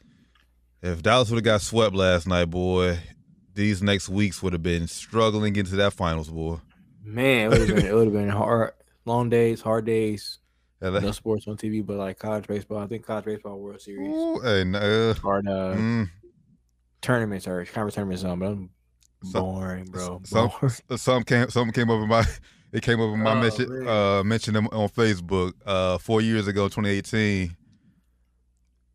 if 0.83 1.01
Dallas 1.01 1.29
would 1.29 1.37
have 1.37 1.43
got 1.43 1.61
swept 1.61 1.95
last 1.95 2.27
night, 2.27 2.45
boy, 2.45 2.99
these 3.55 3.81
next 3.81 4.09
weeks 4.09 4.43
would 4.43 4.53
have 4.53 4.61
been 4.63 4.85
struggling 4.87 5.55
into 5.55 5.75
that 5.77 5.93
finals, 5.93 6.29
boy. 6.29 6.57
Man, 7.03 7.45
it 7.45 7.49
would 7.59 7.67
have 7.69 7.77
been 7.77 7.85
it 7.87 7.93
would 7.95 8.05
have 8.05 8.13
been 8.13 8.29
hard, 8.29 8.71
long 9.05 9.29
days, 9.29 9.61
hard 9.61 9.85
days. 9.85 10.39
Yeah, 10.81 10.89
that- 10.91 11.03
No 11.03 11.11
sports 11.11 11.47
on 11.47 11.55
TV, 11.57 11.85
but 11.85 11.97
like 11.97 12.19
college 12.19 12.45
baseball. 12.47 12.79
I 12.79 12.87
think 12.87 13.05
college 13.05 13.25
baseball 13.25 13.57
World 13.59 13.81
Series. 13.81 14.07
Ooh, 14.09 14.39
hey, 14.43 14.63
nah, 14.65 15.13
Hard 15.13 15.47
uh, 15.47 15.73
mm, 15.75 16.09
tournaments 17.01 17.47
or 17.47 17.63
conference 17.65 17.95
tournaments 17.95 18.23
on, 18.23 18.39
but 18.39 18.45
I'm 18.47 18.69
boring, 19.31 19.85
bro. 19.85 20.21
some 20.25 20.49
Boring. 20.59 20.73
some 20.97 21.23
came 21.23 21.49
some 21.49 21.71
came 21.71 21.89
up 21.89 22.01
in 22.01 22.09
my 22.09 22.25
it 22.73 22.81
came 22.83 22.99
up 22.99 23.13
in 23.13 23.21
my 23.21 23.31
Oh, 23.33 23.41
mention 23.41 23.79
man. 23.83 23.87
uh 23.87 24.23
mentioned 24.23 24.55
them 24.55 24.67
on 24.71 24.89
Facebook 24.89 25.53
uh 25.65 25.97
four 25.97 26.19
years 26.21 26.47
ago 26.47 26.65
2018 26.67 27.55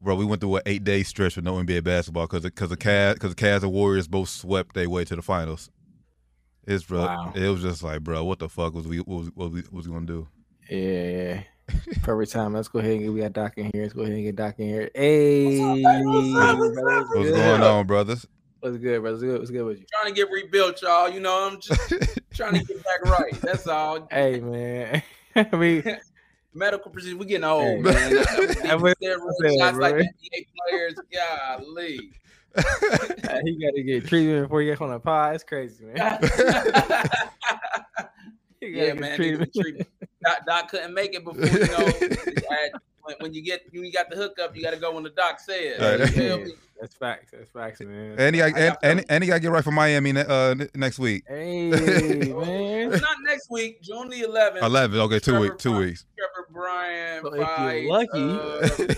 bro 0.00 0.14
we 0.14 0.24
went 0.24 0.40
through 0.40 0.56
an 0.56 0.62
eight 0.66 0.84
day 0.84 1.02
stretch 1.02 1.37
with 1.37 1.44
no 1.44 1.54
NBA 1.54 1.84
basketball 1.84 2.26
because 2.26 2.42
because 2.44 2.70
the 2.70 2.76
Cavs 2.76 3.14
because 3.14 3.34
the 3.34 3.42
Cavs 3.42 3.62
and 3.62 3.72
Warriors 3.72 4.08
both 4.08 4.28
swept 4.28 4.74
their 4.74 4.88
way 4.88 5.04
to 5.04 5.16
the 5.16 5.22
finals 5.22 5.70
it's 6.66 6.84
bro 6.84 7.00
Wow. 7.06 7.32
it 7.34 7.48
was 7.48 7.62
just 7.62 7.82
like 7.82 8.02
bro 8.02 8.24
what 8.24 8.38
the 8.38 8.48
fuck 8.48 8.74
was 8.74 8.87
we 8.87 8.98
what 8.98 9.08
was, 9.08 9.30
what 9.34 9.50
we, 9.50 9.62
was 9.72 9.87
gonna 9.87 10.06
do 10.06 10.28
Yeah, 10.70 10.78
yeah. 11.11 11.42
Perfect 12.02 12.32
time. 12.32 12.54
Let's 12.54 12.68
go 12.68 12.78
ahead 12.78 12.92
and 12.92 13.00
get 13.02 13.12
we 13.12 13.20
got 13.20 13.34
Doc 13.34 13.52
in 13.58 13.70
here. 13.74 13.82
Let's 13.82 13.92
go 13.92 14.00
ahead 14.00 14.14
and 14.14 14.22
get 14.24 14.37
Doc 14.37 14.54
in 14.58 14.68
here. 14.68 14.90
Hey, 14.94 15.61
What's 15.61 15.84
up? 16.40 16.56
brother, 16.56 17.06
what's 17.14 17.28
good? 17.30 17.34
going 17.34 17.62
on 17.62 17.87
brothers 17.87 18.26
What's 18.61 18.76
good, 18.78 19.02
brother? 19.02 19.16
What's 19.16 19.22
good? 19.22 19.38
What's 19.38 19.50
good 19.50 19.64
with 19.64 19.78
you? 19.80 19.84
trying 19.92 20.14
to 20.14 20.16
get 20.16 20.30
rebuilt, 20.32 20.80
y'all. 20.82 21.11
You 21.11 21.20
know, 21.20 21.46
I'm 21.46 21.61
just 21.61 21.92
trying 22.34 22.54
to 22.54 22.64
get 22.64 22.82
back 22.84 23.04
right. 23.04 23.32
That's 23.42 23.66
all. 23.66 24.08
Hey, 24.11 24.40
man. 24.40 25.02
I 25.37 25.56
mean, 25.56 25.82
Medical 26.54 26.90
procedure. 26.90 27.16
We're 27.16 27.24
getting 27.24 27.44
old, 27.44 27.82
man. 27.82 27.94
I 27.96 28.74
was- 28.74 28.94
Steroid 29.02 29.18
I 29.44 29.48
said, 29.48 29.58
shots 29.58 29.78
like. 29.78 29.94
NBA 29.94 30.46
players. 30.68 30.94
Golly. 31.12 32.12
he 33.44 33.62
got 33.62 33.74
to 33.74 33.82
get 33.82 34.06
treatment 34.06 34.44
before 34.44 34.61
he 34.62 34.66
gets 34.66 34.80
on 34.80 34.90
the 34.90 34.98
pod. 34.98 35.34
It's 35.34 35.44
crazy, 35.44 35.84
man. 35.84 36.18
Yeah, 38.61 38.92
man. 38.94 39.16
treatment. 39.16 39.52
niggas 39.54 39.62
treat- 39.62 39.87
Doc, 40.24 40.38
Doc 40.46 40.68
couldn't 40.68 40.92
make 40.92 41.14
it 41.14 41.24
before 41.24 41.46
you 41.46 41.66
know. 41.68 41.92
Had- 43.06 43.16
when, 43.16 43.16
when 43.20 43.34
you 43.34 43.42
get 43.42 43.62
when 43.72 43.84
you 43.84 43.92
got 43.92 44.11
the 44.11 44.16
hookup, 44.16 44.56
you 44.56 44.62
got 44.62 44.72
to 44.74 44.76
go 44.80 44.92
when 44.92 45.02
the 45.04 45.11
doc 45.11 45.40
says. 45.40 45.80
Right. 45.80 46.00
You 46.00 46.06
feel 46.08 46.38
me? 46.38 46.52
That's 46.80 46.94
facts. 46.94 47.32
That's 47.32 47.50
facts, 47.50 47.80
man. 47.80 48.14
and 48.18 48.34
he 48.37 48.38
got, 48.40 48.46
and, 48.48 48.54
got 48.54 48.78
and, 48.84 49.04
and 49.08 49.24
he 49.24 49.28
got 49.28 49.34
to 49.34 49.40
get 49.40 49.50
right 49.50 49.64
for 49.64 49.72
Miami 49.72 50.12
ne- 50.12 50.20
uh, 50.24 50.54
next 50.76 51.00
week 51.00 51.24
Hey, 51.26 51.70
man. 51.70 52.90
Not 52.90 53.16
next 53.24 53.50
week, 53.50 53.82
June 53.82 54.08
the 54.08 54.22
11th. 54.22 54.62
11 54.62 55.00
okay 55.00 55.18
two 55.18 55.40
weeks 55.40 55.56
two 55.58 55.70
Bryant- 55.70 55.87
weeks 55.87 56.04
Trevor 56.16 56.48
Bryan. 56.52 57.22
So 57.22 57.34
if 57.34 57.74
you're 57.74 57.92
lucky- 57.92 58.84
uh, 58.84 58.94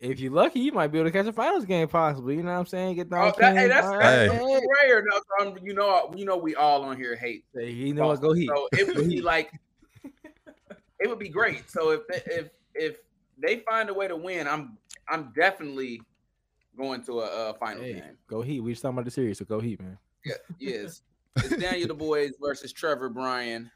If 0.00 0.18
you're 0.18 0.32
lucky, 0.32 0.58
you 0.58 0.72
might 0.72 0.88
be 0.88 0.98
able 0.98 1.10
to 1.10 1.12
catch 1.12 1.26
a 1.28 1.32
finals 1.32 1.64
game, 1.64 1.86
possibly. 1.86 2.34
You 2.34 2.42
know 2.42 2.52
what 2.52 2.58
I'm 2.58 2.66
saying? 2.66 2.96
Get 2.96 3.08
down. 3.08 3.28
Oh, 3.28 3.38
that, 3.38 3.56
hey, 3.56 3.68
that's, 3.68 3.86
All 3.86 3.98
that's 4.00 4.32
Hey. 4.32 4.38
that's 4.38 4.66
rare. 4.82 5.04
No, 5.08 5.16
so 5.16 5.44
I'm- 5.46 5.58
you 5.62 5.74
know, 5.74 6.12
you 6.16 6.24
know, 6.24 6.36
we 6.36 6.56
all 6.56 6.82
on 6.82 6.96
here 6.96 7.14
hate. 7.14 7.44
Hey, 7.54 7.70
you 7.70 7.94
know 7.94 8.08
what? 8.08 8.20
Go 8.20 8.32
Heat. 8.32 8.48
So 8.52 8.68
it 8.72 8.88
would 8.96 9.08
be 9.08 9.20
like, 9.20 9.52
it 10.98 11.08
would 11.08 11.20
be 11.20 11.28
great. 11.28 11.70
So 11.70 11.92
if 11.92 12.00
if 12.26 12.48
if 12.74 12.98
they 13.38 13.58
find 13.60 13.88
a 13.90 13.94
way 13.94 14.08
to 14.08 14.16
win, 14.16 14.46
I'm 14.48 14.76
I'm 15.08 15.32
definitely 15.34 16.00
going 16.76 17.02
to 17.04 17.20
a, 17.20 17.50
a 17.50 17.54
final 17.54 17.82
Hey, 17.82 17.94
game. 17.94 18.18
go 18.26 18.40
Heat. 18.42 18.60
We 18.60 18.72
just 18.72 18.82
talking 18.82 18.94
about 18.96 19.04
the 19.04 19.10
series, 19.10 19.38
so 19.38 19.44
go 19.44 19.60
Heat, 19.60 19.80
man. 19.80 19.98
Yeah, 20.24 20.34
yes, 20.58 21.02
it's 21.36 21.56
Daniel 21.56 21.88
Dubois 21.88 22.28
versus 22.40 22.72
Trevor 22.72 23.08
Bryan. 23.08 23.70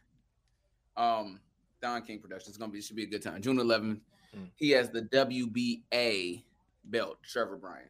Um, 0.96 1.40
Don 1.82 2.02
King 2.02 2.20
Productions. 2.20 2.48
It's 2.50 2.58
gonna 2.58 2.72
be 2.72 2.80
should 2.80 2.96
be 2.96 3.02
a 3.04 3.06
good 3.08 3.22
time. 3.22 3.42
June 3.42 3.56
11th. 3.58 4.00
Mm. 4.36 4.48
He 4.56 4.70
has 4.70 4.90
the 4.90 5.02
WBA 5.02 6.42
belt. 6.84 7.18
Trevor 7.22 7.56
Bryan. 7.56 7.88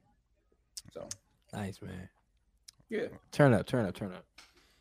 So 0.92 1.09
Nice, 1.53 1.81
man. 1.81 2.09
yeah. 2.88 3.07
Turn 3.33 3.55
up, 3.55 3.66
turn 3.66 3.87
up, 3.87 3.95
turn 3.95 4.12
up. 4.12 4.25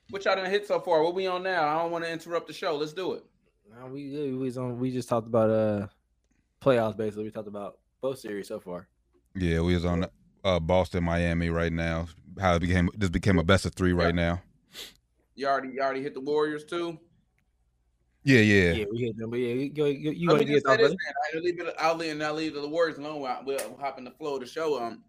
What 0.10 0.26
y'all 0.26 0.36
done 0.36 0.50
hit 0.50 0.68
so 0.68 0.80
far? 0.80 1.04
What 1.04 1.16
we 1.16 1.26
on 1.28 1.44
now? 1.44 1.68
I 1.68 1.82
don't 1.82 1.92
want 1.92 2.04
to 2.04 2.12
interrupt 2.12 2.48
the 2.48 2.54
show. 2.54 2.76
Let's 2.76 2.94
do 2.94 3.14
it. 3.14 3.24
We 3.92 4.10
we 4.12 4.34
was 4.34 4.58
on. 4.58 4.80
We 4.80 4.92
just 4.92 5.10
talked 5.10 5.28
about 5.28 5.50
uh 5.50 5.88
playoffs. 6.62 6.98
Basically, 6.98 7.24
we 7.26 7.32
talked 7.32 7.48
about 7.48 7.80
both 8.02 8.20
series 8.20 8.48
so 8.48 8.60
far. 8.60 8.88
Yeah, 9.36 9.62
we 9.62 9.74
was 9.74 9.86
on 9.86 10.06
uh, 10.44 10.60
Boston, 10.60 11.04
Miami 11.04 11.50
right 11.50 11.74
now. 11.74 12.08
How 12.40 12.56
it 12.56 12.60
became 12.60 12.90
this 12.96 13.10
became 13.10 13.40
a 13.40 13.44
best 13.44 13.66
of 13.66 13.74
three 13.76 13.94
right 13.94 14.14
now. 14.16 14.42
You 15.36 15.48
already 15.48 15.70
you 15.70 15.82
already 15.82 16.02
hit 16.02 16.14
the 16.14 16.22
Warriors 16.22 16.64
too. 16.66 17.00
Yeah, 18.24 18.40
yeah. 18.40 18.72
Yeah, 18.72 18.86
we 18.92 19.00
hit 19.00 19.18
them. 19.18 19.30
But 19.30 19.40
yeah, 19.40 19.54
you, 19.54 19.72
you, 19.76 19.86
you, 19.86 20.12
you 20.12 20.28
Let 20.30 20.34
gotta 20.36 20.46
get 20.46 20.54
just 20.54 20.66
say 20.66 20.72
off, 20.72 20.78
this, 20.80 20.88
brother. 20.88 20.98
man. 21.06 21.14
I'll 21.36 21.42
leave 21.42 21.60
it. 21.60 21.76
I'll 21.78 21.96
leave, 21.96 22.12
and 22.12 22.24
I'll 22.24 22.34
leave 22.34 22.54
the 22.56 22.68
Warriors 22.68 22.98
alone. 22.98 23.22
We'll, 23.22 23.36
we'll 23.46 23.78
hop 23.78 24.00
in 24.00 24.04
the 24.04 24.12
flow 24.12 24.36
of 24.36 24.40
the 24.40 24.48
show. 24.48 24.82
Um, 24.82 25.04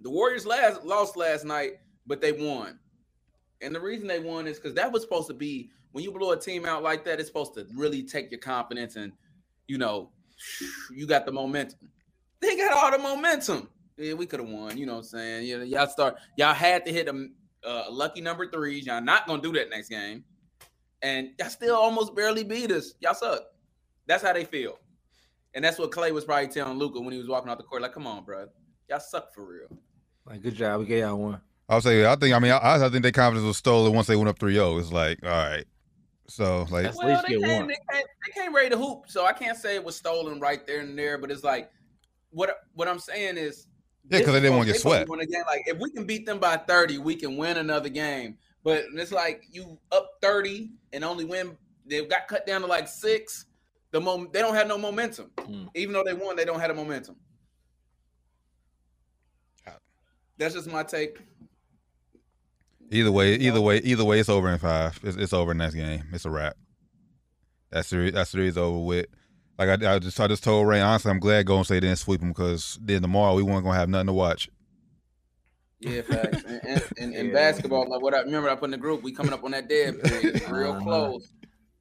the 0.00 0.10
Warriors 0.10 0.46
last 0.46 0.84
lost 0.84 1.16
last 1.16 1.44
night, 1.44 1.72
but 2.06 2.20
they 2.20 2.32
won, 2.32 2.78
and 3.60 3.74
the 3.74 3.80
reason 3.80 4.06
they 4.06 4.20
won 4.20 4.46
is 4.46 4.58
because 4.58 4.74
that 4.74 4.92
was 4.92 5.02
supposed 5.02 5.28
to 5.28 5.34
be 5.34 5.70
when 5.90 6.04
you 6.04 6.12
blow 6.12 6.30
a 6.30 6.38
team 6.38 6.64
out 6.64 6.82
like 6.82 7.04
that. 7.06 7.18
It's 7.18 7.28
supposed 7.28 7.54
to 7.54 7.66
really 7.74 8.04
take 8.04 8.30
your 8.30 8.40
confidence, 8.40 8.94
and 8.96 9.12
you 9.66 9.78
know, 9.78 10.10
you 10.90 11.06
got 11.06 11.26
the 11.26 11.32
momentum. 11.32 11.90
They 12.40 12.56
got 12.56 12.72
all 12.72 12.90
the 12.90 12.98
momentum. 12.98 13.68
Yeah, 13.96 14.14
we 14.14 14.26
could 14.26 14.40
have 14.40 14.48
won. 14.48 14.76
You 14.76 14.86
know 14.86 14.94
what 14.94 14.98
I'm 14.98 15.04
saying? 15.04 15.46
You 15.46 15.58
know, 15.58 15.64
y'all 15.64 15.86
start. 15.86 16.16
Y'all 16.36 16.54
had 16.54 16.84
to 16.86 16.92
hit 16.92 17.08
a 17.08 17.28
uh, 17.64 17.84
lucky 17.90 18.20
number 18.20 18.50
threes. 18.50 18.86
Y'all 18.86 19.00
not 19.00 19.26
gonna 19.26 19.42
do 19.42 19.52
that 19.52 19.70
next 19.70 19.88
game, 19.88 20.24
and 21.02 21.30
y'all 21.38 21.50
still 21.50 21.76
almost 21.76 22.14
barely 22.14 22.44
beat 22.44 22.70
us. 22.72 22.94
Y'all 23.00 23.14
suck. 23.14 23.42
That's 24.06 24.22
how 24.22 24.32
they 24.32 24.44
feel. 24.44 24.78
And 25.54 25.64
that's 25.64 25.78
what 25.78 25.90
Klay 25.90 26.12
was 26.12 26.24
probably 26.24 26.48
telling 26.48 26.78
Luka 26.78 27.00
when 27.00 27.12
he 27.12 27.18
was 27.18 27.28
walking 27.28 27.50
out 27.50 27.58
the 27.58 27.64
court. 27.64 27.82
Like, 27.82 27.92
come 27.92 28.06
on, 28.06 28.24
bro. 28.24 28.46
Y'all 28.88 29.00
suck 29.00 29.32
for 29.34 29.44
real. 29.44 29.68
Like, 30.26 30.42
good 30.42 30.54
job. 30.54 30.80
We 30.80 30.86
gave 30.86 31.00
y'all 31.00 31.18
one. 31.18 31.40
I'll 31.68 31.80
say 31.80 32.04
I 32.04 32.16
think 32.16 32.34
I 32.34 32.38
mean 32.38 32.52
I, 32.52 32.84
I 32.84 32.88
think 32.90 33.02
their 33.02 33.12
confidence 33.12 33.46
was 33.46 33.56
stolen 33.56 33.94
once 33.94 34.06
they 34.06 34.16
went 34.16 34.28
up 34.28 34.38
3-0. 34.38 34.80
It's 34.80 34.92
like, 34.92 35.18
all 35.22 35.30
right. 35.30 35.64
So 36.32 36.60
like 36.70 36.84
That's- 36.84 36.94
At 36.94 36.96
Well, 36.96 37.08
least 37.08 37.22
they 37.28 37.34
get 37.34 37.42
came, 37.42 37.58
one. 37.58 37.66
they, 37.68 37.76
came, 37.92 38.02
they 38.26 38.40
came 38.40 38.54
ready 38.54 38.70
to 38.70 38.78
hoop. 38.78 39.04
So 39.08 39.26
I 39.26 39.34
can't 39.34 39.58
say 39.58 39.74
it 39.74 39.84
was 39.84 39.96
stolen 39.96 40.40
right 40.40 40.66
there 40.66 40.80
and 40.80 40.98
there, 40.98 41.18
but 41.18 41.30
it's 41.30 41.44
like 41.44 41.70
what 42.30 42.56
what 42.72 42.88
I'm 42.88 42.98
saying 42.98 43.36
is 43.36 43.66
Yeah, 44.08 44.20
'cause 44.20 44.26
this 44.28 44.34
they 44.34 44.40
didn't 44.40 44.52
wanna 44.56 44.64
get 44.64 44.72
they 44.72 44.78
supposed 44.78 44.96
swept. 44.96 45.10
win 45.10 45.20
a 45.20 45.26
game. 45.26 45.42
Like 45.46 45.62
if 45.66 45.78
we 45.78 45.90
can 45.90 46.06
beat 46.06 46.24
them 46.24 46.38
by 46.38 46.56
30, 46.56 46.96
we 46.96 47.16
can 47.16 47.36
win 47.36 47.58
another 47.58 47.90
game. 47.90 48.38
But 48.64 48.86
it's 48.94 49.12
like 49.12 49.42
you 49.50 49.78
up 49.90 50.08
30 50.22 50.70
and 50.94 51.04
only 51.04 51.26
win. 51.26 51.54
They've 51.84 52.08
got 52.08 52.28
cut 52.28 52.46
down 52.46 52.62
to 52.62 52.66
like 52.66 52.88
six. 52.88 53.44
The 53.90 54.00
mom 54.00 54.30
they 54.32 54.40
don't 54.40 54.54
have 54.54 54.68
no 54.68 54.78
momentum. 54.78 55.30
Mm. 55.36 55.68
Even 55.74 55.92
though 55.92 56.04
they 56.04 56.14
won, 56.14 56.34
they 56.34 56.46
don't 56.46 56.60
have 56.60 56.70
a 56.70 56.74
momentum. 56.74 57.16
That's 60.38 60.54
just 60.54 60.66
my 60.66 60.82
take. 60.82 61.18
Either 62.92 63.10
way, 63.12 63.34
either 63.34 63.60
way, 63.60 63.78
either 63.78 64.04
way, 64.04 64.20
it's 64.20 64.28
over 64.28 64.48
in 64.50 64.58
five. 64.58 64.98
It's, 65.02 65.16
it's 65.16 65.32
over 65.32 65.52
in 65.52 65.58
next 65.58 65.74
game. 65.74 66.04
It's 66.12 66.24
a 66.24 66.30
wrap. 66.30 66.56
That 67.70 67.86
series, 67.86 68.12
that 68.12 68.28
series 68.28 68.52
is 68.52 68.58
over 68.58 68.78
with. 68.78 69.06
Like 69.58 69.82
I, 69.82 69.94
I 69.94 69.98
just, 69.98 70.18
I 70.20 70.26
just 70.26 70.44
told 70.44 70.66
Ray. 70.66 70.80
Honestly, 70.80 71.10
I'm 71.10 71.20
glad 71.20 71.46
Golden 71.46 71.64
State 71.64 71.80
didn't 71.80 71.96
sweep 71.98 72.20
them 72.20 72.30
because 72.30 72.78
then 72.82 73.02
tomorrow 73.02 73.34
we 73.34 73.42
weren't 73.42 73.64
gonna 73.64 73.78
have 73.78 73.88
nothing 73.88 74.08
to 74.08 74.12
watch. 74.12 74.48
Yeah, 75.80 76.02
facts. 76.02 76.44
and, 76.44 76.60
and, 76.64 76.82
and, 76.98 77.14
and 77.14 77.26
Yeah. 77.28 77.32
basketball, 77.34 77.88
like 77.88 78.00
what 78.02 78.14
I 78.14 78.20
remember, 78.20 78.48
I 78.48 78.54
put 78.54 78.66
in 78.66 78.70
the 78.72 78.76
group. 78.78 79.02
We 79.02 79.12
coming 79.12 79.32
up 79.32 79.42
on 79.44 79.50
that 79.52 79.68
dead 79.68 80.02
period, 80.02 80.42
real 80.48 80.72
Uh-huh. 80.72 80.80
close. 80.82 81.28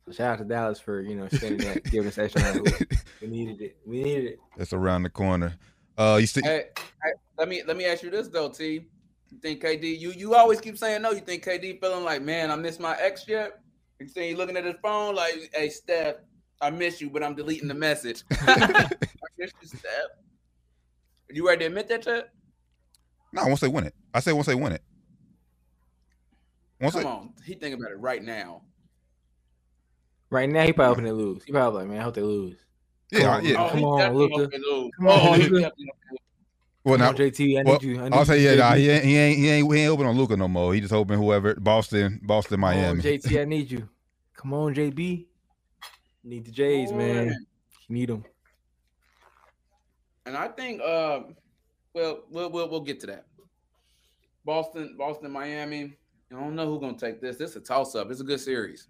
So 0.06 0.12
shout 0.12 0.32
out 0.34 0.38
to 0.40 0.46
Dallas 0.46 0.80
for 0.80 1.02
you 1.02 1.16
know 1.16 1.28
spending 1.28 1.60
that, 1.60 1.84
giving 1.86 2.08
us 2.08 2.18
extra. 2.18 2.42
round. 2.42 2.68
We 3.22 3.28
needed 3.28 3.62
it. 3.62 3.78
We 3.86 4.02
needed 4.02 4.26
it. 4.32 4.40
It's 4.58 4.74
around 4.74 5.04
the 5.04 5.12
corner. 5.12 5.56
Uh, 5.96 6.18
you 6.20 6.26
see, 6.26 6.42
Hey, 6.44 6.64
hey, 6.76 7.12
let 7.38 7.48
me 7.48 7.62
let 7.68 7.78
me 7.78 7.86
ask 7.86 8.02
you 8.02 8.10
this 8.10 8.30
though, 8.30 8.50
T. 8.50 8.88
You 9.32 9.40
think 9.40 9.62
KD? 9.64 9.98
You 10.00 10.12
you 10.12 10.36
always 10.36 10.60
keep 10.62 10.78
saying 10.78 11.02
no. 11.02 11.12
You 11.12 11.22
think 11.22 11.44
KD 11.44 11.80
feeling 11.80 12.04
like, 12.04 12.22
man, 12.22 12.52
I 12.52 12.56
miss 12.56 12.80
my 12.80 12.96
ex 13.00 13.26
yet? 13.28 13.60
You 14.00 14.08
see, 14.08 14.30
he 14.30 14.36
looking 14.36 14.58
at 14.58 14.66
his 14.66 14.76
phone 14.82 15.16
like, 15.16 15.50
hey, 15.54 15.70
Steph, 15.70 16.16
I 16.62 16.70
miss 16.70 17.00
you, 17.02 17.10
but 17.10 17.24
I'm 17.24 17.36
deleting 17.36 17.68
the 17.68 17.74
message. 17.74 18.24
I 18.42 18.90
miss 19.38 19.52
you, 19.62 19.68
Steph. 19.68 19.82
You 21.30 21.48
ready 21.48 21.60
to 21.60 21.66
admit 21.68 21.88
that 21.88 22.06
yet? 22.06 22.30
no, 23.32 23.46
once 23.48 23.62
they 23.62 23.68
win 23.70 23.86
it, 23.86 23.94
I 24.14 24.20
say 24.20 24.34
once 24.34 24.48
they 24.48 24.56
win 24.56 24.74
it. 24.74 24.82
Once 26.82 26.94
Come 26.96 27.04
they, 27.04 27.10
on, 27.10 27.34
he 27.46 27.54
thinking 27.54 27.80
about 27.80 27.92
it 27.92 28.00
right 28.00 28.22
now. 28.22 28.64
Right 30.30 30.50
now, 30.50 30.64
he 30.64 30.74
probably 30.74 30.90
hoping 30.90 31.06
they 31.06 31.12
lose. 31.12 31.44
He 31.44 31.52
probably 31.52 31.82
like, 31.82 31.90
man, 31.90 32.00
I 32.00 32.04
hope 32.04 32.16
they 32.16 32.22
lose. 32.22 32.58
yeah, 33.12 33.20
Come 33.22 33.30
on, 33.36 33.46
yeah. 33.46 33.56
Oh, 33.60 33.70
Come 33.70 33.78
he 33.80 33.86
on, 33.86 33.98
definitely 34.00 34.22
Luka. 34.24 34.42
hope 34.42 34.52
they 34.52 34.58
lose. 34.58 34.92
Come 34.98 35.08
on, 35.08 35.20
Oh, 35.20 35.36
Well, 36.84 36.98
now 36.98 37.10
on, 37.10 37.16
JT, 37.16 37.60
I 37.60 37.64
need 37.64 37.66
well, 37.66 37.80
you. 37.82 38.02
I 38.02 38.04
need 38.06 38.14
I'll 38.14 38.26
say 38.26 38.42
you, 38.42 38.50
yeah. 38.50 38.56
Nah, 38.56 38.74
he 38.74 38.90
ain't, 38.90 39.04
he 39.06 39.18
ain't, 39.18 39.38
he 39.38 39.50
ain't, 39.50 39.74
he 39.74 39.80
ain't 39.82 39.92
open 39.92 40.06
on 40.08 40.18
Luka 40.18 40.36
no 40.36 40.48
more. 40.48 40.74
He 40.74 40.82
just 40.82 40.94
hoping 40.94 41.20
whoever 41.20 41.54
Boston, 41.56 42.20
Boston, 42.24 42.56
Come 42.58 42.64
on, 42.64 42.76
Miami. 42.76 43.02
JT, 43.02 43.40
I 43.40 43.46
need 43.46 43.70
you. 43.70 43.88
Come 44.36 44.54
on, 44.54 44.74
JB. 44.74 45.26
Need 46.24 46.46
the 46.46 46.52
Jays, 46.52 46.92
man. 46.92 47.28
Boy. 47.28 47.34
You 47.88 47.96
need 47.96 48.10
them. 48.10 48.24
And 50.26 50.36
I 50.38 50.48
think, 50.48 50.82
uh, 50.82 51.22
well, 51.94 52.22
we'll 52.30 52.50
we'll 52.50 52.70
we'll 52.70 52.82
get 52.82 53.00
to 53.02 53.08
that. 53.08 53.26
Boston, 54.46 54.96
Boston, 54.98 55.32
Miami. 55.32 55.94
I 56.32 56.40
don't 56.40 56.56
know 56.56 56.66
who's 56.68 56.80
gonna 56.80 56.98
take 56.98 57.22
this. 57.22 57.38
This 57.38 57.52
is 57.52 57.56
a 57.58 57.60
toss 57.60 57.96
up. 57.96 58.10
It's 58.10 58.22
a 58.22 58.24
good 58.24 58.40
series. 58.40 58.88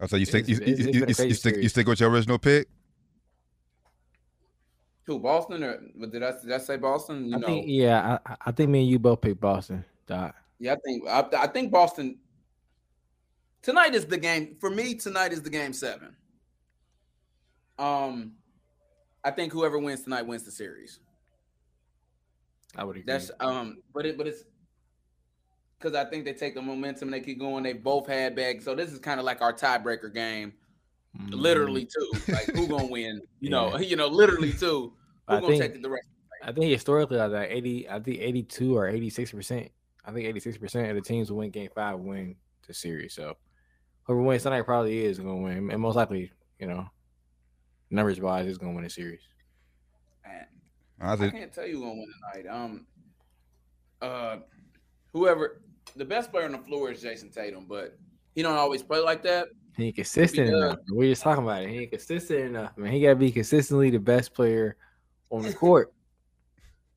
I 0.00 0.06
say 0.06 0.18
you 0.18 0.26
stick, 0.26 0.48
you, 0.48 0.56
It's- 0.56 0.68
you, 0.68 0.74
it's- 0.74 1.10
it's 1.10 1.18
you, 1.18 1.24
you, 1.24 1.28
you 1.28 1.34
stick, 1.34 1.56
you 1.56 1.68
stick 1.68 1.86
with 1.86 2.00
your 2.00 2.10
original 2.10 2.38
pick. 2.38 2.68
Who 5.10 5.18
Boston 5.18 5.64
or 5.64 5.80
did 6.06 6.22
I 6.22 6.40
did 6.40 6.52
I 6.52 6.58
say 6.58 6.76
Boston? 6.76 7.26
You 7.26 7.34
I 7.34 7.38
know, 7.40 7.46
think, 7.48 7.66
yeah, 7.68 8.18
I, 8.24 8.36
I- 8.46 8.52
think 8.52 8.70
me 8.70 8.82
and 8.82 8.88
you 8.88 9.00
both 9.00 9.20
picked 9.20 9.40
Boston. 9.40 9.84
Dot. 10.06 10.36
yeah, 10.60 10.74
I 10.74 10.76
think 10.84 11.08
I, 11.08 11.24
I 11.36 11.46
think 11.48 11.72
Boston. 11.72 12.18
Tonight 13.62 13.96
is 13.96 14.06
the 14.06 14.16
game 14.18 14.54
for 14.60 14.70
me. 14.70 14.94
Tonight 14.94 15.32
is 15.32 15.42
the 15.42 15.50
game 15.50 15.72
seven. 15.72 16.14
Um, 17.76 18.34
I 19.24 19.32
think 19.32 19.52
whoever 19.52 19.80
wins 19.80 20.04
tonight 20.04 20.22
wins 20.28 20.44
the 20.44 20.52
series. 20.52 21.00
I 22.76 22.84
would 22.84 22.96
agree. 22.96 23.12
That's 23.12 23.32
um, 23.40 23.78
but 23.92 24.06
it 24.06 24.16
but 24.16 24.28
it's 24.28 24.44
because 25.76 25.96
I 25.96 26.04
think 26.08 26.24
they 26.24 26.34
take 26.34 26.54
the 26.54 26.62
momentum 26.62 27.08
and 27.08 27.14
they 27.14 27.20
keep 27.20 27.40
going. 27.40 27.64
They 27.64 27.72
both 27.72 28.06
had 28.06 28.36
back, 28.36 28.62
so 28.62 28.76
this 28.76 28.92
is 28.92 29.00
kind 29.00 29.18
of 29.18 29.26
like 29.26 29.40
our 29.40 29.52
tiebreaker 29.52 30.14
game, 30.14 30.52
Mhm. 31.18 31.30
literally 31.34 31.84
too. 31.86 32.12
Like 32.32 32.46
who 32.46 32.68
gonna 32.68 32.86
win? 32.86 33.20
You 33.40 33.50
know, 33.54 33.76
you 33.78 33.96
know, 33.96 34.06
literally 34.06 34.52
too. 34.52 34.92
Who 35.30 35.36
I 35.36 35.40
gonna 35.40 35.52
think- 35.52 35.62
take 35.62 35.82
the 35.82 35.88
direction? 35.88 36.10
I 36.42 36.52
think 36.52 36.70
historically, 36.72 37.18
like 37.18 37.30
that 37.32 37.50
eighty, 37.52 37.88
I 37.88 38.00
think 38.00 38.18
eighty-two 38.18 38.76
or 38.76 38.88
eighty-six 38.88 39.30
percent. 39.30 39.70
I 40.06 40.10
think 40.12 40.26
eighty-six 40.26 40.56
percent 40.56 40.88
of 40.88 40.96
the 40.96 41.02
teams 41.02 41.28
who 41.28 41.34
win 41.34 41.50
Game 41.50 41.68
Five 41.74 41.98
win 42.00 42.34
the 42.66 42.72
series. 42.72 43.12
So 43.14 43.36
whoever 44.04 44.22
wins 44.22 44.42
tonight 44.44 44.62
probably 44.62 45.04
is 45.04 45.18
going 45.18 45.36
to 45.36 45.42
win, 45.42 45.70
and 45.70 45.80
most 45.82 45.96
likely, 45.96 46.32
you 46.58 46.66
know, 46.66 46.86
numbers 47.90 48.20
wise, 48.20 48.46
is 48.46 48.56
going 48.56 48.72
to 48.72 48.74
win 48.76 48.84
the 48.84 48.90
series. 48.90 49.20
Man, 50.24 50.46
I 51.00 51.12
I 51.12 51.30
can't 51.30 51.52
tell 51.52 51.66
you 51.66 51.74
who 51.76 51.80
gonna 51.82 51.92
win 51.94 52.12
tonight. 52.34 52.54
Um, 52.54 52.86
uh, 54.00 54.36
whoever 55.12 55.60
the 55.96 56.06
best 56.06 56.30
player 56.30 56.46
on 56.46 56.52
the 56.52 56.58
floor 56.58 56.90
is 56.90 57.02
Jayson 57.02 57.30
Tatum, 57.30 57.66
but 57.68 57.98
he 58.34 58.42
don't 58.42 58.56
always 58.56 58.82
play 58.82 59.00
like 59.00 59.22
that. 59.24 59.48
He 59.76 59.86
ain't 59.88 59.96
consistent 59.96 60.48
enough. 60.48 60.78
We 60.94 61.10
just 61.10 61.22
talking 61.22 61.44
about 61.44 61.64
it. 61.64 61.68
He 61.70 61.80
ain't 61.80 61.90
consistent 61.90 62.40
enough, 62.40 62.76
man. 62.78 62.92
He 62.92 63.02
got 63.02 63.10
to 63.10 63.16
be 63.16 63.30
consistently 63.30 63.90
the 63.90 63.98
best 64.00 64.32
player 64.32 64.76
on 65.30 65.42
the 65.42 65.52
court. 65.52 65.92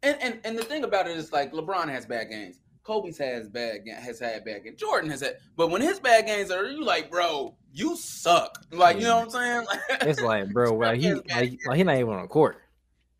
And 0.01 0.17
and 0.21 0.39
and 0.43 0.57
the 0.57 0.63
thing 0.63 0.83
about 0.83 1.07
it 1.07 1.15
is 1.17 1.31
like 1.31 1.51
LeBron 1.53 1.87
has 1.89 2.05
bad 2.05 2.29
games. 2.29 2.59
Kobe's 2.83 3.17
has 3.17 3.47
bad 3.47 3.81
has 3.87 4.19
had 4.19 4.43
bad 4.43 4.63
games. 4.65 4.77
Jordan 4.79 5.09
has 5.09 5.21
had, 5.21 5.37
but 5.55 5.69
when 5.69 5.81
his 5.81 5.99
bad 5.99 6.25
games 6.25 6.51
are, 6.51 6.65
you 6.65 6.83
like, 6.83 7.09
bro, 7.09 7.55
you 7.71 7.95
suck. 7.95 8.61
Like 8.71 8.97
you 8.97 9.03
know 9.03 9.17
what 9.25 9.35
I'm 9.35 9.65
saying? 9.67 9.67
It's 10.01 10.19
like, 10.21 10.51
bro, 10.51 10.73
like 10.75 10.99
he, 10.99 11.13
like, 11.13 11.57
like 11.65 11.77
he 11.77 11.83
not 11.83 11.95
even 11.95 12.09
on 12.13 12.21
the 12.23 12.27
court. 12.27 12.57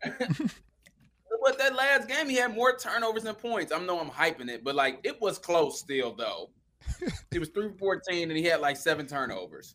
But 1.42 1.58
that 1.58 1.74
last 1.74 2.08
game, 2.08 2.28
he 2.30 2.36
had 2.36 2.54
more 2.54 2.74
turnovers 2.74 3.24
than 3.24 3.34
points. 3.34 3.70
I 3.70 3.78
know 3.78 4.00
I'm 4.00 4.08
hyping 4.08 4.48
it, 4.48 4.64
but 4.64 4.74
like 4.74 5.00
it 5.04 5.20
was 5.20 5.38
close 5.38 5.78
still, 5.78 6.14
though. 6.14 6.50
he 7.30 7.38
was 7.38 7.50
three 7.50 7.68
for 7.68 7.76
14 8.06 8.30
and 8.30 8.38
he 8.38 8.44
had 8.44 8.60
like 8.60 8.78
seven 8.78 9.06
turnovers. 9.06 9.74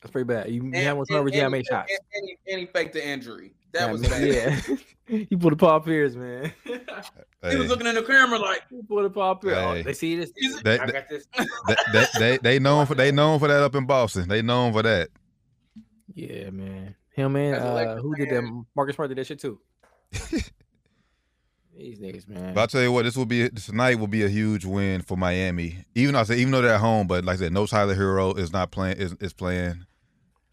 That's 0.00 0.12
pretty 0.12 0.26
bad. 0.26 0.48
You, 0.50 0.62
And- 0.62 0.76
have 0.76 0.94
more 0.96 1.02
and- 1.02 1.08
turnovers, 1.08 1.32
you 1.34 1.40
and 1.40 1.42
have 1.44 1.52
he- 1.52 1.58
made 1.58 1.66
shots. 1.66 1.90
And, 1.90 1.98
and 2.14 2.28
he, 2.28 2.52
and 2.52 2.60
he 2.60 2.66
faked 2.66 2.92
the 2.92 3.04
injury. 3.04 3.54
That 3.72 3.86
Yeah, 3.86 3.92
was 3.92 4.00
man, 4.02 4.10
bad. 4.10 4.64
Yeah, 4.68 4.76
he 5.28 5.36
pulled 5.36 5.54
a 5.54 5.56
Paul 5.56 5.80
Pierce, 5.80 6.14
man. 6.14 6.52
He 7.50 7.56
was 7.56 7.68
looking 7.68 7.88
in 7.88 7.96
the 7.96 8.04
camera 8.04 8.38
like, 8.38 8.62
he 8.70 8.80
pulled 8.82 9.04
a 9.04 9.10
Paul 9.10 9.34
Pierce. 9.34 9.56
Oh, 9.58 9.82
they 9.82 9.94
see 9.94 10.14
this. 10.14 10.30
They- 10.62 10.78
I 10.78 10.86
they- 10.86 10.92
got 10.92 11.08
this. 11.08 11.26
they, 11.66 11.74
they, 11.92 12.06
they, 12.18 12.36
they 12.38 12.58
known 12.60 12.86
for 12.86 12.94
they 12.94 13.10
known 13.10 13.40
for 13.40 13.48
that 13.48 13.62
up 13.64 13.74
in 13.74 13.84
Boston. 13.84 14.28
They 14.28 14.42
known 14.42 14.72
for 14.72 14.82
that. 14.84 15.08
Yeah, 16.14 16.50
man. 16.50 16.94
Him 17.10 17.32
man, 17.32 17.54
uh, 17.54 17.96
who 17.96 18.14
did 18.14 18.30
that? 18.30 18.64
Marcus 18.76 18.94
Smart 18.94 19.08
did 19.10 19.18
that 19.18 19.26
shit 19.26 19.40
too. 19.40 19.58
These 21.76 21.98
niggas, 22.00 22.28
man. 22.28 22.54
But 22.54 22.62
I 22.62 22.66
tell 22.66 22.82
you 22.82 22.92
what, 22.92 23.04
this 23.04 23.16
will 23.16 23.26
be 23.26 23.48
tonight 23.50 23.98
will 23.98 24.06
be 24.06 24.22
a 24.24 24.28
huge 24.28 24.64
win 24.64 25.00
for 25.02 25.16
Miami. 25.16 25.84
Even 25.94 26.12
though 26.14 26.20
I 26.20 26.24
say 26.24 26.36
even 26.36 26.52
though 26.52 26.60
they're 26.62 26.74
at 26.74 26.80
home, 26.80 27.06
but 27.06 27.24
like 27.24 27.36
I 27.36 27.38
said, 27.40 27.52
no 27.52 27.66
Tyler 27.66 27.94
Herro 27.96 28.38
is 28.38 28.52
not 28.52 28.70
playing 28.70 28.98
is, 28.98 29.14
is 29.20 29.32
playing. 29.32 29.84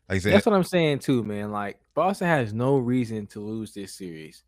Like 0.10 0.22
said, 0.22 0.34
That's 0.34 0.46
what 0.46 0.56
I'm 0.56 0.64
saying 0.64 1.00
too, 1.00 1.24
man. 1.24 1.52
Like 1.52 1.80
Boston 1.94 2.28
has 2.28 2.54
no 2.54 2.78
reason 2.78 3.28
to 3.28 3.40
lose 3.40 3.74
this 3.74 3.94
series. 3.94 4.44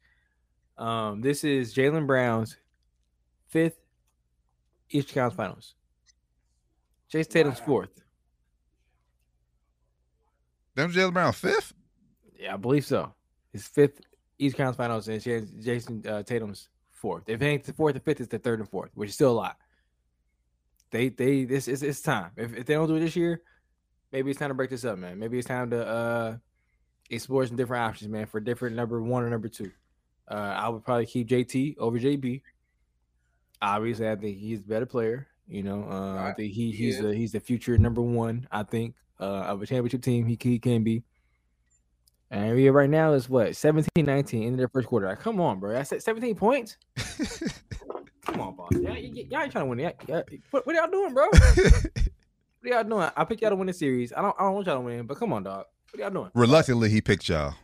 Um, 0.78 1.22
this 1.22 1.44
is 1.44 1.74
Jaylen 1.76 2.08
Brown's 2.08 2.58
fifth 3.48 3.78
Eastern 4.90 5.22
Conference 5.22 5.36
Finals. 5.36 5.76
Jayson 7.14 7.32
Tatum's 7.32 7.60
Wow. 7.60 7.66
fourth. 7.66 8.02
them 10.76 10.92
Jaylen 10.92 11.14
Brown 11.14 11.34
fifth. 11.34 11.74
Yeah, 12.40 12.54
I 12.54 12.58
believe 12.58 12.86
so. 12.86 13.14
His 13.52 13.68
fifth 13.68 14.02
East 14.40 14.56
Conference 14.56 14.78
Finals, 14.78 15.08
and 15.10 15.22
Jayson 15.22 15.64
Jayson, 15.64 16.08
uh, 16.08 16.24
Tatum's 16.24 16.70
fourth. 16.90 17.24
If 17.28 17.42
it 17.42 17.46
ain't 17.46 17.64
the 17.66 17.74
fourth 17.74 17.96
and 17.96 18.04
fifth, 18.04 18.22
it's 18.22 18.30
the 18.30 18.40
third 18.40 18.60
and 18.60 18.70
fourth, 18.70 18.92
which 18.96 19.10
is 19.10 19.16
still 19.16 19.32
a 19.32 19.34
lot. 19.34 19.58
They 20.90 21.10
they 21.10 21.44
this 21.44 21.68
is 21.68 21.84
it's 21.84 22.02
time. 22.02 22.32
If, 22.38 22.56
if 22.56 22.66
they 22.66 22.74
don't 22.74 22.88
do 22.88 22.96
it 22.96 23.02
this 23.02 23.16
year, 23.16 23.42
maybe 24.12 24.30
it's 24.32 24.40
time 24.40 24.50
to 24.50 24.54
break 24.56 24.70
this 24.70 24.86
up, 24.86 24.98
man. 24.98 25.20
Maybe 25.20 25.38
it's 25.38 25.48
time 25.48 25.70
to 25.72 25.86
uh 25.88 26.38
explore 27.10 27.46
some 27.46 27.58
different 27.58 27.84
options, 27.84 28.10
man, 28.10 28.26
for 28.26 28.40
different 28.40 28.76
number 28.76 29.02
one 29.02 29.24
or 29.24 29.30
number 29.30 29.50
two. 29.50 29.72
Uh, 30.30 30.36
I 30.58 30.70
would 30.70 30.84
probably 30.86 31.06
keep 31.06 31.28
JT 31.28 31.78
over 31.78 32.00
JB. 32.00 32.42
Obviously, 33.62 34.10
I 34.10 34.16
think 34.16 34.38
he's 34.38 34.62
a 34.62 34.64
better 34.64 34.86
player. 34.86 35.28
You 35.48 35.64
know, 35.64 35.86
uh, 35.90 36.16
I 36.24 36.34
think 36.34 36.54
he, 36.54 36.72
He 36.72 36.86
he's 36.86 36.96
is. 36.96 37.02
the 37.02 37.14
he's 37.14 37.32
the 37.34 37.40
future 37.42 37.78
number 37.78 38.02
one. 38.02 38.48
I 38.52 38.64
think 38.64 38.96
uh, 39.20 39.24
of 39.24 39.62
a 39.62 39.66
championship 39.66 40.02
team. 40.02 40.26
He, 40.26 40.38
he 40.42 40.58
can 40.60 40.84
be. 40.84 41.04
And 42.30 42.56
we 42.56 42.70
right 42.70 42.90
now 42.90 43.12
is 43.12 43.28
what 43.28 43.58
17, 43.58 44.06
19 44.06 44.44
in 44.44 44.56
their 44.56 44.70
first 44.70 44.88
quarter. 44.88 45.08
Like, 45.08 45.20
come 45.20 45.42
on, 45.42 45.60
bro. 45.60 45.78
I 45.78 45.84
said 45.84 46.02
17 46.02 46.36
points. 46.36 46.78
Come 48.26 48.40
on, 48.40 48.56
boss. 48.56 48.70
Y'all, 48.72 48.96
y'all 48.96 49.42
ain't 49.42 49.52
trying 49.52 49.66
to 49.66 49.66
win. 49.66 49.80
Y'all, 49.80 49.92
y'all- 50.08 50.24
what, 50.52 50.66
what 50.66 50.76
y'all 50.76 50.90
doing, 50.90 51.14
bro? 51.14 51.26
What 52.62 52.72
y'all 52.72 52.84
doing? 52.84 53.10
I 53.18 53.24
picked 53.26 53.42
y'all 53.42 53.50
to 53.52 53.56
win 53.56 53.68
the 53.68 53.74
series. 53.74 54.14
I 54.14 54.22
don't. 54.22 54.36
I 54.40 54.44
don't 54.44 54.54
want 54.54 54.68
y'all 54.68 54.76
to 54.76 54.82
win, 54.82 55.06
but 55.08 55.18
come 55.18 55.34
on, 55.34 55.44
dog. 55.44 55.66
What 55.92 56.00
y'all 56.00 56.10
doing? 56.12 56.32
Reluctantly, 56.36 56.90
he 56.90 57.02
picked 57.02 57.28
y'all. 57.28 57.56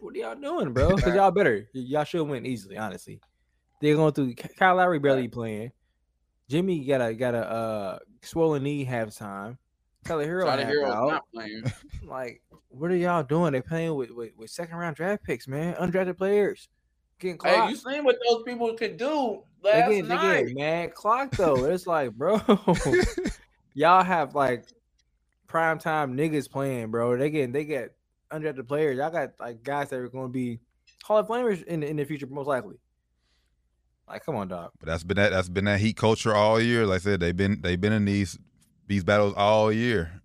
What 0.00 0.14
are 0.14 0.18
y'all 0.18 0.34
doing, 0.36 0.72
bro? 0.72 0.94
Because 0.94 1.14
y'all 1.14 1.30
better. 1.32 1.68
Y- 1.74 1.80
Y'all 1.88 2.04
should 2.04 2.22
win 2.24 2.46
easily, 2.46 2.76
honestly. 2.78 3.20
They're 3.80 3.96
going 3.96 4.12
through. 4.12 4.34
Ky- 4.34 4.48
Kyle 4.56 4.76
Lowry 4.76 5.00
barely 5.00 5.26
playing. 5.28 5.72
Jimmy 6.48 6.84
got 6.84 7.00
a 7.02 7.14
got 7.14 7.34
a 7.34 7.38
uh, 7.50 7.98
swollen 8.22 8.62
knee 8.62 8.86
halftime. 8.86 9.58
Tyler 10.04 10.24
Herro 10.26 10.44
Try 10.44 10.56
to 10.56 10.64
half 10.64 10.72
hear 10.72 10.86
out. 10.86 11.08
not 11.10 11.24
playing. 11.34 11.64
Like, 12.04 12.40
what 12.68 12.90
are 12.92 12.96
y'all 12.96 13.24
doing? 13.24 13.52
They're 13.52 13.60
playing 13.62 13.94
with, 13.96 14.10
with, 14.12 14.30
with 14.36 14.48
second 14.50 14.76
round 14.76 14.94
draft 14.96 15.24
picks, 15.24 15.48
man. 15.48 15.74
Undrafted 15.74 16.16
players 16.16 16.68
getting 17.18 17.36
clocked. 17.36 17.56
Hey, 17.56 17.68
you 17.70 17.76
seen 17.76 18.04
what 18.04 18.16
those 18.30 18.44
people 18.44 18.72
could 18.74 18.96
do 18.96 19.42
they 19.64 19.70
last 19.72 19.90
get 19.90 20.08
they 20.08 20.14
night? 20.14 20.46
get 20.46 20.56
mad 20.56 20.94
clock 20.94 21.32
though. 21.32 21.64
It's 21.64 21.86
like, 21.88 22.12
bro, 22.12 22.40
y'all 23.78 24.02
have 24.02 24.34
like 24.34 24.64
prime 25.46 25.78
time 25.78 26.16
niggas 26.16 26.50
playing, 26.50 26.90
bro. 26.90 27.16
They 27.16 27.30
get 27.30 27.52
they 27.52 27.64
get 27.64 27.94
undrafted 28.32 28.66
players. 28.66 28.98
Y'all 28.98 29.10
got 29.10 29.30
like 29.38 29.62
guys 29.62 29.88
that 29.90 30.00
are 30.00 30.08
going 30.08 30.26
to 30.26 30.32
be 30.32 30.58
Hall 31.04 31.18
of 31.18 31.28
Famers 31.28 31.62
in 31.64 31.80
the, 31.80 31.86
in 31.88 31.96
the 31.96 32.04
future, 32.04 32.26
most 32.26 32.46
likely. 32.48 32.76
Like, 34.08 34.24
come 34.24 34.36
on, 34.36 34.48
dog. 34.48 34.72
But 34.80 34.88
that's 34.88 35.04
been 35.04 35.16
that 35.16 35.30
that's 35.30 35.48
been 35.48 35.66
that 35.66 35.80
heat 35.80 35.96
culture 35.96 36.34
all 36.34 36.60
year. 36.60 36.86
Like 36.86 36.96
I 36.96 37.04
said, 37.04 37.20
they've 37.20 37.36
been 37.36 37.60
they've 37.60 37.80
been 37.80 37.92
in 37.92 38.04
these 38.04 38.38
these 38.86 39.04
battles 39.04 39.34
all 39.36 39.70
year. 39.70 40.22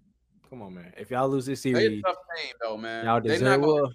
Come 0.49 0.62
on, 0.62 0.74
man. 0.74 0.93
If 0.97 1.12
y'all 1.12 1.30
lose 1.30 1.45
this 1.45 1.62
They 1.62 1.72
a 1.72 1.76
series, 1.76 2.01
tough 2.04 2.16
team 2.36 2.54
though, 2.62 2.78
man. 2.78 3.06
Y'all 3.06 3.22
they 3.22 3.30
deserve- 3.30 3.60
not 3.60 3.68
gonna, 3.68 3.82
well, 3.82 3.91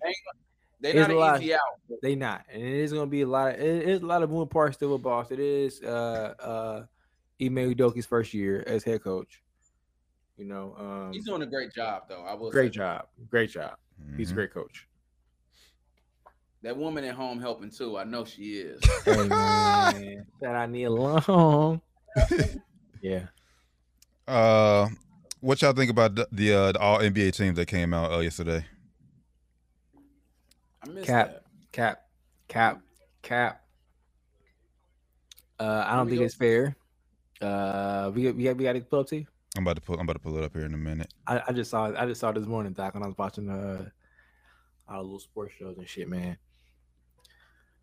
they, 0.81 0.93
not 0.93 1.11
an 1.11 1.17
lot. 1.17 1.43
easy 1.43 1.55
out. 1.55 1.61
they 2.03 2.15
not, 2.15 2.45
and 2.53 2.63
it 2.63 2.73
is 2.73 2.93
going 2.93 3.07
to 3.07 3.11
be 3.11 3.23
a 3.23 3.27
lot. 3.27 3.55
Of, 3.55 3.61
it 3.61 3.89
is 3.89 4.03
a 4.03 4.07
lot 4.07 4.23
of 4.23 4.31
moving 4.31 4.49
parts 4.49 4.77
still 4.77 4.93
with 4.93 5.03
Boss. 5.03 5.31
It 5.31 5.41
is 5.41 5.83
uh 5.83 6.35
uh 6.39 6.85
Ime 7.41 7.75
Udoka's 7.75 8.07
first 8.07 8.35
year 8.35 8.65
as 8.67 8.85
head 8.85 9.03
coach. 9.03 9.43
You 10.39 10.45
know, 10.45 10.75
um, 10.79 11.13
He's 11.13 11.25
doing 11.27 11.43
a 11.43 11.47
great 11.47 11.73
job 11.75 12.05
though. 12.09 12.23
I 12.23 12.33
will 12.35 12.51
great 12.51 12.73
say. 12.73 12.79
job, 12.79 13.09
great 13.29 13.51
job. 13.51 13.77
He's 14.17 14.31
a 14.31 14.33
Mhm. 14.33 14.37
great 14.37 14.53
coach. 14.55 14.87
That 16.63 16.77
woman 16.77 17.05
at 17.05 17.15
home 17.15 17.41
helping 17.41 17.71
too. 17.71 17.99
I 17.99 18.05
know 18.05 18.25
she 18.25 18.55
is. 18.59 18.81
Hey 19.05 19.29
man, 19.29 20.27
that 20.41 20.55
I 20.55 20.67
need 20.67 20.89
long. 20.89 21.81
yeah, 23.03 23.27
Uh, 24.29 24.89
what 25.41 25.61
y'all 25.63 25.73
think 25.73 25.91
about 25.91 26.15
the, 26.15 26.29
the, 26.33 26.53
uh, 26.55 26.73
the 26.73 26.79
All 26.79 26.99
NBA 27.01 27.33
teams 27.33 27.57
that 27.57 27.67
came 27.67 27.93
out 27.95 28.13
uh, 28.13 28.19
yesterday? 28.19 28.65
I 30.83 30.89
miss 30.89 31.07
Cap. 31.07 31.29
that. 31.29 31.43
cap, 31.73 32.07
cap, 32.49 32.81
cap. 33.23 33.65
Uh, 35.61 35.85
I 35.87 35.97
don't 35.97 36.09
think 36.09 36.21
go. 36.21 36.25
it's 36.25 36.35
fair. 36.37 36.77
Uh, 37.41 38.11
we 38.15 38.31
we 38.33 38.45
got 38.45 38.57
we 38.57 38.65
got 38.65 38.73
to 38.75 38.81
pull 38.81 39.01
up 39.01 39.07
to 39.09 39.17
you. 39.17 39.27
I'm 39.59 39.65
about 39.65 39.75
to 39.75 39.83
pull 39.83 39.97
I'm 39.97 40.03
about 40.03 40.13
to 40.13 40.19
pull 40.21 40.39
it 40.39 40.45
up 40.45 40.55
here 40.55 40.65
in 40.65 40.73
a 40.73 40.79
minute. 40.79 41.13
I, 41.27 41.43
I 41.49 41.53
just 41.53 41.69
saw 41.73 41.93
I 41.99 42.07
just 42.07 42.21
saw 42.21 42.31
this 42.31 42.47
morning, 42.47 42.73
Doc, 42.75 42.95
when 42.95 43.03
I 43.03 43.07
was 43.09 43.19
watching 43.19 43.51
uh 43.51 43.89
all 44.89 44.99
the 44.99 45.03
little 45.03 45.19
sports 45.19 45.53
shows 45.59 45.77
and 45.79 45.89
shit, 45.89 46.09
man. 46.09 46.39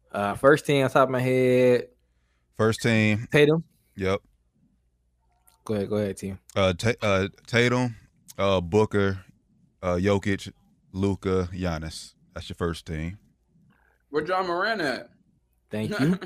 Uh, 0.10 0.36
first 0.36 0.66
team 0.66 0.86
on 0.86 0.90
top 0.90 1.10
of 1.10 1.12
my 1.12 1.20
head, 1.20 1.90
First 2.58 2.82
team, 2.82 3.28
Tatum. 3.30 3.66
yep. 3.98 4.22
Go 5.66 5.74
ahead, 5.74 5.90
go 5.90 5.98
ahead, 5.98 6.16
team. 6.16 6.40
Uh, 6.56 6.72
Ta- 6.72 6.94
uh 7.02 7.28
Tatum, 7.46 7.98
uh 8.38 8.62
Booker, 8.62 9.20
uh 9.84 9.96
Jokic, 9.96 10.50
Luka, 10.94 11.50
Giannis. 11.52 12.14
That's 12.34 12.48
your 12.48 12.56
first 12.56 12.86
team. 12.86 13.18
Where 14.12 14.26
Ja 14.26 14.42
Morant 14.44 14.80
at? 14.80 15.10
Thank 15.70 15.90
you, 16.00 16.18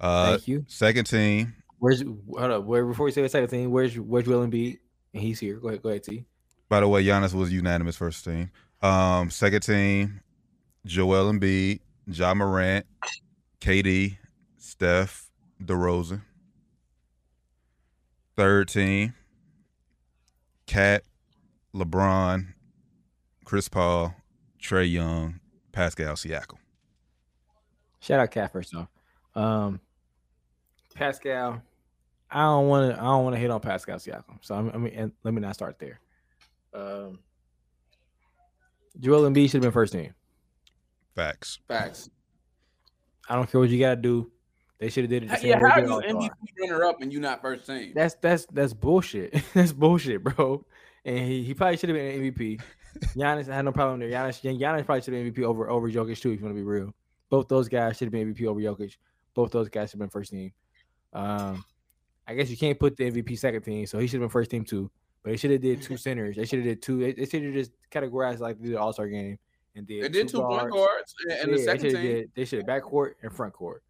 Uh, 0.00 0.32
thank 0.32 0.48
you. 0.48 0.64
second 0.66 1.04
team, 1.04 1.54
Where's 1.80 2.02
hold 2.02 2.50
up? 2.50 2.64
Where 2.64 2.84
before 2.84 3.08
you 3.08 3.12
say 3.12 3.22
the 3.22 3.28
second 3.28 3.48
thing? 3.48 3.70
Where's 3.70 3.98
where's 3.98 4.26
Joel 4.26 4.46
Embiid? 4.46 4.78
And 5.14 5.22
he's 5.22 5.40
here. 5.40 5.56
Go 5.56 5.68
ahead, 5.68 5.82
go 5.82 5.88
ahead, 5.88 6.04
T. 6.04 6.24
by 6.68 6.80
the 6.80 6.86
way, 6.88 7.02
Giannis 7.04 7.34
was 7.34 7.50
unanimous 7.52 7.96
first 7.96 8.24
team. 8.24 8.50
Um, 8.82 9.30
second 9.30 9.62
team, 9.62 10.20
Joel 10.84 11.32
Embiid, 11.32 11.80
Ja 12.06 12.34
Morant, 12.34 12.86
KD, 13.60 14.18
Steph, 14.58 15.30
DeRozan. 15.62 16.20
Third 18.36 18.68
team, 18.68 19.14
Cat, 20.66 21.02
LeBron, 21.74 22.46
Chris 23.44 23.68
Paul, 23.68 24.14
Trae 24.62 24.90
Young, 24.90 25.40
Pascal 25.72 26.14
Siakam. 26.14 26.58
Shout 28.00 28.20
out 28.20 28.30
Cat 28.30 28.52
first 28.52 28.74
off. 28.74 28.88
Um, 29.34 29.80
Pascal, 30.94 31.62
I 32.30 32.42
don't 32.42 32.68
want 32.68 32.94
to. 32.94 33.00
I 33.00 33.04
don't 33.04 33.24
want 33.24 33.34
to 33.36 33.40
hit 33.40 33.50
on 33.50 33.60
Pascal 33.60 33.96
Siakam. 33.98 34.38
So 34.40 34.54
I'm, 34.54 34.70
I 34.72 34.76
mean, 34.78 34.92
and 34.94 35.12
let 35.24 35.34
me 35.34 35.40
not 35.40 35.54
start 35.54 35.78
there. 35.78 36.00
Um, 36.72 37.18
Joel 38.98 39.22
Embiid 39.30 39.44
should 39.44 39.54
have 39.54 39.62
been 39.62 39.72
first 39.72 39.92
team. 39.92 40.14
Facts. 41.14 41.58
Facts. 41.68 42.10
I 43.28 43.34
don't 43.34 43.50
care 43.50 43.60
what 43.60 43.70
you 43.70 43.78
got 43.78 43.96
to 43.96 44.00
do. 44.00 44.30
They 44.78 44.88
should 44.88 45.04
have 45.04 45.10
did 45.10 45.24
it. 45.24 45.26
The 45.26 45.32
How- 45.34 45.40
same 45.40 45.50
yeah, 45.50 45.58
how 45.58 45.66
are 45.66 45.80
did 45.80 45.88
you 45.88 45.94
All-Star. 45.94 46.12
MVP 46.12 46.30
runner 46.70 46.84
up 46.84 47.02
and 47.02 47.12
you 47.12 47.20
not 47.20 47.42
first 47.42 47.66
team? 47.66 47.92
That's 47.94 48.14
that's 48.20 48.46
that's 48.46 48.72
bullshit. 48.72 49.34
that's 49.54 49.72
bullshit, 49.72 50.22
bro. 50.24 50.64
And 51.04 51.18
he, 51.18 51.42
he 51.42 51.54
probably 51.54 51.76
should 51.76 51.88
have 51.90 51.96
been 51.98 52.22
an 52.24 52.32
MVP. 52.32 52.60
Giannis, 53.16 53.48
I 53.48 53.56
had 53.56 53.64
no 53.64 53.72
problem 53.72 54.00
there. 54.00 54.08
Giannis, 54.10 54.40
Giannis 54.42 54.84
probably 54.84 55.02
should 55.02 55.14
have 55.14 55.24
been 55.24 55.32
MVP 55.34 55.44
over 55.44 55.68
over 55.70 55.90
Jokic 55.90 56.20
too. 56.20 56.30
If 56.32 56.40
you 56.40 56.44
want 56.46 56.56
to 56.56 56.60
be 56.60 56.64
real, 56.64 56.94
both 57.28 57.48
those 57.48 57.68
guys 57.68 57.96
should 57.96 58.06
have 58.06 58.12
been 58.12 58.34
MVP 58.34 58.46
over 58.46 58.60
Jokic. 58.60 58.96
Both 59.34 59.52
those 59.52 59.68
guys 59.68 59.90
should 59.90 60.00
have 60.00 60.08
been 60.08 60.10
first 60.10 60.30
team. 60.32 60.52
Um, 61.12 61.64
I 62.26 62.34
guess 62.34 62.48
you 62.50 62.56
can't 62.56 62.78
put 62.78 62.96
the 62.96 63.10
MVP 63.10 63.38
second 63.38 63.62
team, 63.62 63.86
so 63.86 63.98
he 63.98 64.06
should 64.06 64.20
have 64.20 64.28
been 64.28 64.32
first 64.32 64.50
team 64.50 64.64
too. 64.64 64.90
But 65.22 65.30
they 65.30 65.36
should 65.36 65.50
have 65.50 65.60
did 65.60 65.82
two 65.82 65.96
centers. 65.98 66.36
They 66.36 66.44
should 66.44 66.60
have 66.60 66.66
did 66.68 66.82
two. 66.82 66.98
They, 67.00 67.12
they 67.12 67.26
should 67.26 67.42
have 67.44 67.52
just 67.54 67.72
categorized 67.90 68.38
like 68.40 68.58
they 68.60 68.68
did 68.68 68.76
All 68.76 68.92
Star 68.92 69.08
game 69.08 69.38
and 69.76 69.86
did. 69.86 70.04
They 70.04 70.08
did 70.08 70.28
two 70.28 70.40
point 70.42 70.70
guards 70.70 71.14
and 71.28 71.50
Yeah, 71.50 71.56
the 71.56 71.58
second 71.58 71.82
they 71.82 71.90
should 71.90 71.96
team. 71.96 72.06
did. 72.12 72.30
They 72.36 72.44
should 72.44 72.58
have 72.60 72.68
backcourt 72.82 73.12
and 73.22 73.32
front 73.32 73.52
court. 73.52 73.82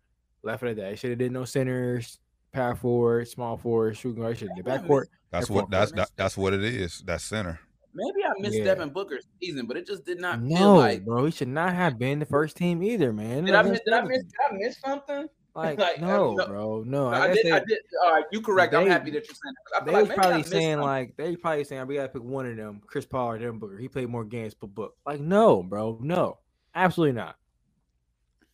Left 0.42 0.62
it 0.62 0.70
at 0.70 0.76
that. 0.76 0.90
They 0.90 0.96
should 0.96 1.10
have 1.10 1.18
did 1.18 1.32
no 1.32 1.44
centers, 1.44 2.18
power 2.52 2.74
forward, 2.74 3.28
small 3.28 3.56
forward, 3.58 3.96
shooting 3.96 4.22
guard. 4.22 4.38
Should 4.38 4.48
have 4.48 4.56
did 4.56 4.66
Maybe 4.66 4.78
I 4.78 4.82
backcourt. 4.86 5.04
That's 5.30 5.48
That's 5.48 5.50
what 5.50 5.62
what- 5.64 5.70
that's 5.70 5.92
that, 5.92 6.10
that's 6.16 6.36
what 6.36 6.52
it 6.54 6.64
is. 6.64 7.02
That's 7.06 7.22
center. 7.24 7.60
Maybe 7.92 8.24
I 8.24 8.30
missed 8.38 8.56
Yeah. 8.56 8.64
Devin 8.64 8.90
Booker's 8.90 9.26
season, 9.42 9.66
but 9.66 9.76
it 9.76 9.84
just 9.86 10.04
did 10.06 10.20
not 10.20 10.38
feel 10.38 10.48
No, 10.48 10.76
like. 10.76 11.04
bro, 11.04 11.24
he 11.24 11.32
should 11.32 11.48
not 11.48 11.74
have 11.74 11.98
been 11.98 12.20
the 12.20 12.24
first 12.24 12.56
team 12.56 12.82
either, 12.84 13.12
man. 13.12 13.44
Did 13.44 13.54
I 13.56 13.62
miss? 13.62 13.80
Did 13.84 13.94
I 13.94 14.02
miss? 14.02 14.22
Did 14.22 14.32
I 14.48 14.52
miss 14.56 14.80
something? 14.80 15.28
Like, 15.54 15.78
like, 15.78 15.98
I 15.98 16.06
no, 16.06 16.28
mean, 16.28 16.36
no- 16.36 16.46
bro, 16.46 16.84
no. 16.86 17.08
I, 17.08 17.22
I, 17.22 17.26
guess 17.28 17.36
did. 17.38 17.46
they, 17.46 17.52
I 17.52 17.58
did. 17.60 17.78
All 18.04 18.12
right, 18.12 18.24
you 18.30 18.40
correct. 18.40 18.72
I'm 18.72 18.86
happy 18.86 19.10
that 19.10 19.26
you're 19.26 19.34
saying 19.34 19.54
that. 19.54 19.64
'cause 19.66 19.82
I 19.82 19.84
they 19.84 19.92
like 19.92 20.00
was 20.02 20.08
maybe 20.10 20.18
I 20.20 20.22
probably 20.22 20.42
saying 20.44 20.62
something. 20.74 20.80
like 20.86 21.16
they 21.16 21.36
probably 21.36 21.64
saying 21.64 21.86
we 21.88 21.94
gotta 21.96 22.08
pick 22.08 22.22
one 22.22 22.46
of 22.46 22.56
them, 22.56 22.80
Chris 22.86 23.04
Paul 23.04 23.30
or 23.32 23.38
Devin 23.38 23.58
Booker. 23.58 23.76
He 23.78 23.88
played 23.88 24.08
more 24.08 24.24
games 24.24 24.54
per 24.54 24.66
book. 24.68 24.94
Like, 25.04 25.20
no, 25.20 25.62
bro, 25.64 25.98
no, 26.00 26.38
absolutely 26.74 27.14
not. 27.14 27.36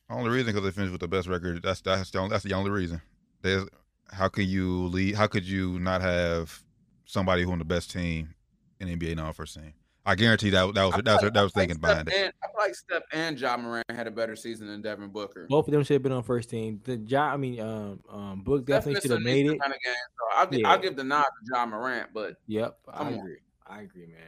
Only 0.09 0.31
reason 0.31 0.47
because 0.47 0.63
they 0.65 0.71
finished 0.71 0.93
with 0.93 1.01
the 1.01 1.09
best 1.09 1.29
record. 1.29 1.63
That's 1.63 1.81
that's 1.83 2.11
the 2.11 2.19
only, 2.19 2.31
that's 2.31 2.45
the 2.45 2.55
only 2.55 2.71
reason. 2.71 3.03
There's 3.43 3.65
how 4.11 4.29
could 4.29 4.47
you 4.47 4.87
lead? 4.87 5.17
How 5.17 5.27
could 5.27 5.45
you 5.45 5.79
not 5.81 6.01
have 6.01 6.61
somebody 7.05 7.43
who 7.43 7.53
on 7.53 7.59
the 7.59 7.65
best 7.65 7.91
team 7.91 8.35
in 8.81 8.89
NBA 8.89 9.17
now 9.17 9.33
first 9.33 9.55
team? 9.55 9.75
I 10.09 10.15
guarantee 10.15 10.51
that 10.51 10.73
that 10.75 10.85
was 10.85 10.95
I 10.95 11.01
that 11.01 11.13
was 11.15 11.21
feel 11.23 11.31
that 11.33 11.43
was 11.43 11.53
thinking 11.53 11.77
Steph 11.79 11.83
behind 11.91 12.09
it. 12.09 12.15
and, 12.15 12.33
I 12.43 12.47
feel 12.47 12.55
like 12.61 12.75
Steph 12.77 13.03
and 13.13 13.41
Ja 13.41 13.57
Morant 13.57 13.85
had 13.91 14.07
a 14.07 14.11
better 14.13 14.37
season 14.37 14.69
than 14.69 14.81
Devin 14.81 15.09
Booker. 15.09 15.47
Both 15.51 15.67
of 15.67 15.73
them 15.73 15.83
should 15.83 15.95
have 15.95 16.03
been 16.05 16.13
on 16.13 16.23
first 16.23 16.49
team. 16.49 16.81
The 16.85 16.97
job, 16.97 17.35
I 17.35 17.37
mean, 17.37 17.61
um, 17.61 18.01
um, 18.09 18.41
Book 18.43 18.61
Steph 18.63 18.85
definitely 18.85 19.01
should 19.01 19.11
have 19.11 19.21
made 19.23 19.47
it. 19.47 19.57
amount 19.57 19.65
of 19.75 19.81
games, 19.85 19.97
so 20.17 20.39
I'll, 20.39 20.55
Yeah. 20.55 20.69
I'll 20.71 20.79
give 20.79 20.95
the 20.95 21.03
nod 21.05 21.25
to 21.25 21.53
Ja 21.53 21.67
Morant, 21.67 22.11
but 22.15 22.37
Yep, 22.47 22.79
I 22.89 22.99
Come 22.99 23.07
on. 23.09 23.15
agree. 23.15 23.37
I 23.67 23.81
agree, 23.83 24.07
man. 24.07 24.21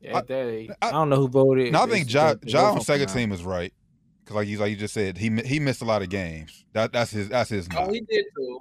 Yeah, 0.00 0.18
I- 0.18 0.22
they, 0.22 0.68
I, 0.82 0.88
I- 0.88 0.90
don't 0.90 1.08
know 1.10 1.16
who 1.16 1.28
voted. 1.28 1.72
No, 1.72 1.78
I 1.80 1.84
It's- 1.84 1.98
think 1.98 2.12
Ja 2.12 2.34
they- 2.34 2.40
they 2.46 2.50
Ja 2.50 2.60
vote 2.62 2.66
on 2.72 2.78
for 2.78 2.84
second 2.84 3.08
team 3.10 3.30
is 3.30 3.44
right 3.44 3.72
because 4.24 4.34
like 4.34 4.48
you 4.48 4.58
like 4.58 4.70
you 4.70 4.76
just 4.76 4.94
said 4.94 5.16
he 5.16 5.30
he 5.44 5.60
missed 5.60 5.80
a 5.82 5.84
lot 5.84 6.02
of 6.02 6.08
games. 6.08 6.64
That 6.72 6.92
that's 6.92 7.12
his 7.12 7.28
that's 7.28 7.50
his. 7.50 7.68
oh, 7.76 7.84
knock. 7.84 7.92
he 7.92 8.00
did 8.00 8.24
too. 8.36 8.58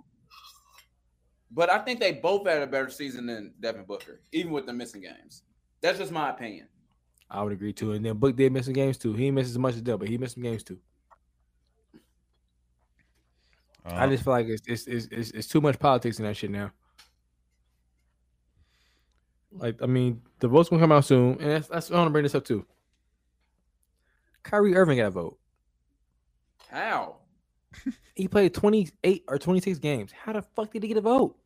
But 1.50 1.70
I 1.72 1.80
think 1.80 2.00
they 2.00 2.14
both 2.14 2.48
had 2.48 2.62
a 2.62 2.68
better 2.68 2.90
season 2.92 3.26
than 3.26 3.54
Devin 3.60 3.86
Booker, 3.86 4.22
even 4.32 4.52
with 4.54 4.68
the 4.68 4.74
missing 4.74 5.02
games. 5.02 5.42
That's 5.82 5.98
just 5.98 6.12
my 6.12 6.30
opinion. 6.30 6.68
I 7.30 7.42
would 7.44 7.54
agree 7.54 7.74
too. 7.74 7.94
And 7.94 8.06
then 8.06 8.18
Book 8.18 8.36
did 8.36 8.52
miss 8.52 8.66
some 8.66 8.74
games 8.74 8.98
too. 8.98 9.14
He 9.14 9.26
didn't 9.26 9.40
as 9.40 9.58
much 9.58 9.76
as 9.76 9.82
Dell, 9.82 9.98
but 9.98 10.08
he 10.10 10.18
missed 10.18 10.36
some 10.36 10.44
games 10.44 10.64
too. 10.64 10.80
I 13.86 14.04
Um, 14.04 14.12
just 14.12 14.24
feel 14.24 14.34
like 14.34 14.48
it's 14.48 14.62
it's, 14.68 14.86
it's 14.88 15.08
it's 15.12 15.32
it's 15.32 15.48
too 15.48 15.62
much 15.62 15.80
politics 15.80 16.20
in 16.20 16.26
that 16.26 16.38
shit 16.38 16.52
now. 16.52 16.72
Like, 19.52 19.82
I 19.82 19.86
mean, 19.86 20.22
the 20.40 20.48
vote's 20.48 20.70
gonna 20.70 20.82
come 20.82 20.92
out 20.92 21.04
soon, 21.06 21.38
and 21.42 21.52
that's, 21.52 21.68
that's 21.68 21.92
I 21.92 21.96
want 21.96 22.08
to 22.08 22.12
bring 22.12 22.24
this 22.24 22.36
up 22.36 22.46
too. 22.46 22.66
Kyrie 24.44 24.76
Irving 24.76 24.98
got 24.98 25.08
a 25.08 25.12
vote. 25.12 25.38
How? 26.70 27.18
He 28.16 28.28
played 28.28 28.54
28 28.54 29.24
or 29.28 29.38
26 29.40 29.80
games. 29.80 30.12
How 30.12 30.34
the 30.34 30.42
fuck 30.42 30.72
did 30.72 30.84
he 30.84 30.90
get 30.90 30.98
a 30.98 31.02
vote? 31.02 31.38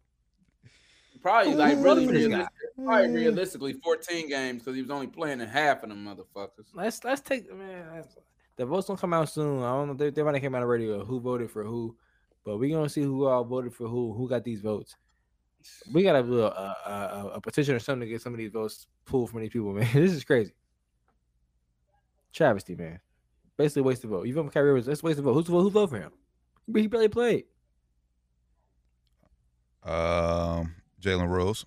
Probably 1.25 1.55
like 1.55 1.77
really 1.79 2.05
Who 2.05 2.11
realistic, 2.11 2.49
probably 2.75 3.09
realistically 3.09 3.73
14 3.73 4.29
games 4.29 4.61
because 4.61 4.75
he 4.75 4.83
was 4.83 4.91
only 4.91 5.07
playing 5.07 5.41
in 5.41 5.47
half 5.47 5.81
of 5.81 5.89
them 5.89 6.05
motherfuckers. 6.05 6.67
Let's 6.75 7.03
let's 7.03 7.19
take 7.21 7.51
man. 7.51 8.03
The 8.57 8.65
votes 8.67 8.85
don't 8.85 8.99
come 8.99 9.11
out 9.11 9.27
soon. 9.27 9.63
I 9.63 9.71
don't 9.71 9.87
know. 9.87 9.93
They, 9.95 10.11
they 10.11 10.21
might 10.21 10.35
have 10.35 10.43
came 10.43 10.53
out 10.53 10.61
already 10.61 10.85
radio 10.85 11.03
who 11.03 11.19
voted 11.19 11.49
for 11.49 11.63
who, 11.63 11.95
but 12.43 12.59
we 12.59 12.69
gonna 12.69 12.87
see 12.87 13.01
who 13.01 13.25
all 13.25 13.43
voted 13.43 13.73
for 13.73 13.87
who. 13.87 14.13
Who 14.13 14.29
got 14.29 14.43
these 14.43 14.61
votes? 14.61 14.97
We 15.91 16.03
gotta 16.03 16.21
do 16.21 16.41
a, 16.41 16.45
a, 16.45 16.89
a, 16.89 17.31
a 17.37 17.41
petition 17.41 17.73
or 17.73 17.79
something 17.79 18.07
to 18.07 18.11
get 18.13 18.21
some 18.21 18.35
of 18.35 18.37
these 18.37 18.51
votes 18.51 18.85
pulled 19.05 19.31
from 19.31 19.41
these 19.41 19.49
people, 19.49 19.73
man. 19.73 19.89
This 19.95 20.11
is 20.11 20.23
crazy. 20.23 20.53
Travesty, 22.33 22.75
man. 22.75 22.99
Basically, 23.57 23.81
waste 23.81 24.03
of 24.03 24.11
vote. 24.11 24.27
You 24.27 24.35
vote 24.35 24.45
for 24.45 24.51
Kyrie 24.51 24.69
Irving, 24.69 24.83
that's 24.83 25.01
waste 25.01 25.17
of 25.17 25.25
vote. 25.25 25.33
Who's 25.33 25.47
who 25.47 25.71
voted 25.71 25.89
for 25.89 25.97
him? 25.97 26.11
But 26.67 26.83
he 26.83 26.87
barely 26.87 27.07
played. 27.07 27.45
Um, 29.81 30.75
Jalen 31.05 31.29
Rose. 31.29 31.65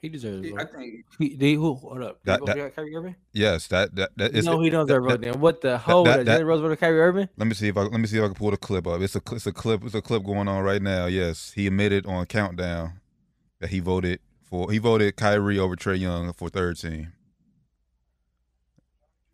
He 0.00 0.10
deserves 0.10 0.46
a 0.46 0.52
I 0.54 0.64
vote. 0.64 0.72
think 0.76 1.04
He, 1.18 1.28
did 1.30 1.40
he, 1.40 1.54
who, 1.54 1.74
hold 1.76 2.02
up. 2.02 2.22
Did 2.24 2.26
That- 2.26 2.40
he 2.40 2.60
that- 2.62 2.76
Kyrie 2.76 2.94
Irving? 2.94 3.16
Yes, 3.32 3.66
that 3.68 3.94
that, 3.96 4.10
that 4.16 4.34
it's 4.34 4.46
no, 4.46 4.60
he 4.60 4.68
don't 4.68 4.86
that- 4.86 4.92
deserve 4.92 5.04
a 5.04 5.08
vote. 5.08 5.20
that- 5.22 5.32
Then 5.32 5.40
what 5.40 5.60
the 5.62 5.78
hell? 5.78 6.04
that- 6.04 6.18
That, 6.18 6.26
that- 6.26 6.40
Jalen 6.42 6.46
Rose 6.46 6.60
voted 6.60 6.78
for 6.78 6.80
Kyrie 6.84 7.00
Irving? 7.00 7.28
Let 7.38 7.48
me 7.48 7.54
see 7.54 7.68
if 7.68 7.76
I 7.78 7.82
let 7.82 7.98
me 8.00 8.06
see 8.06 8.18
if 8.18 8.24
I 8.24 8.26
can 8.26 8.34
pull 8.34 8.50
the 8.50 8.58
clip 8.58 8.86
up. 8.86 9.00
It's 9.00 9.16
a 9.16 9.22
cl- 9.26 9.36
it's 9.36 9.46
a 9.46 9.52
clip 9.52 9.82
it's 9.84 9.94
a 9.94 10.02
clip 10.02 10.22
going 10.24 10.46
on 10.46 10.62
right 10.62 10.82
now. 10.82 11.06
Yes, 11.06 11.52
he 11.54 11.66
admitted 11.66 12.04
on 12.06 12.26
countdown 12.26 13.00
that 13.60 13.70
he 13.70 13.80
voted 13.80 14.20
for 14.42 14.70
he 14.70 14.76
voted 14.76 15.16
Kyrie 15.16 15.58
over 15.58 15.74
Trae 15.74 15.98
Young 15.98 16.32
for 16.34 16.50
third 16.50 16.78
team. 16.78 17.14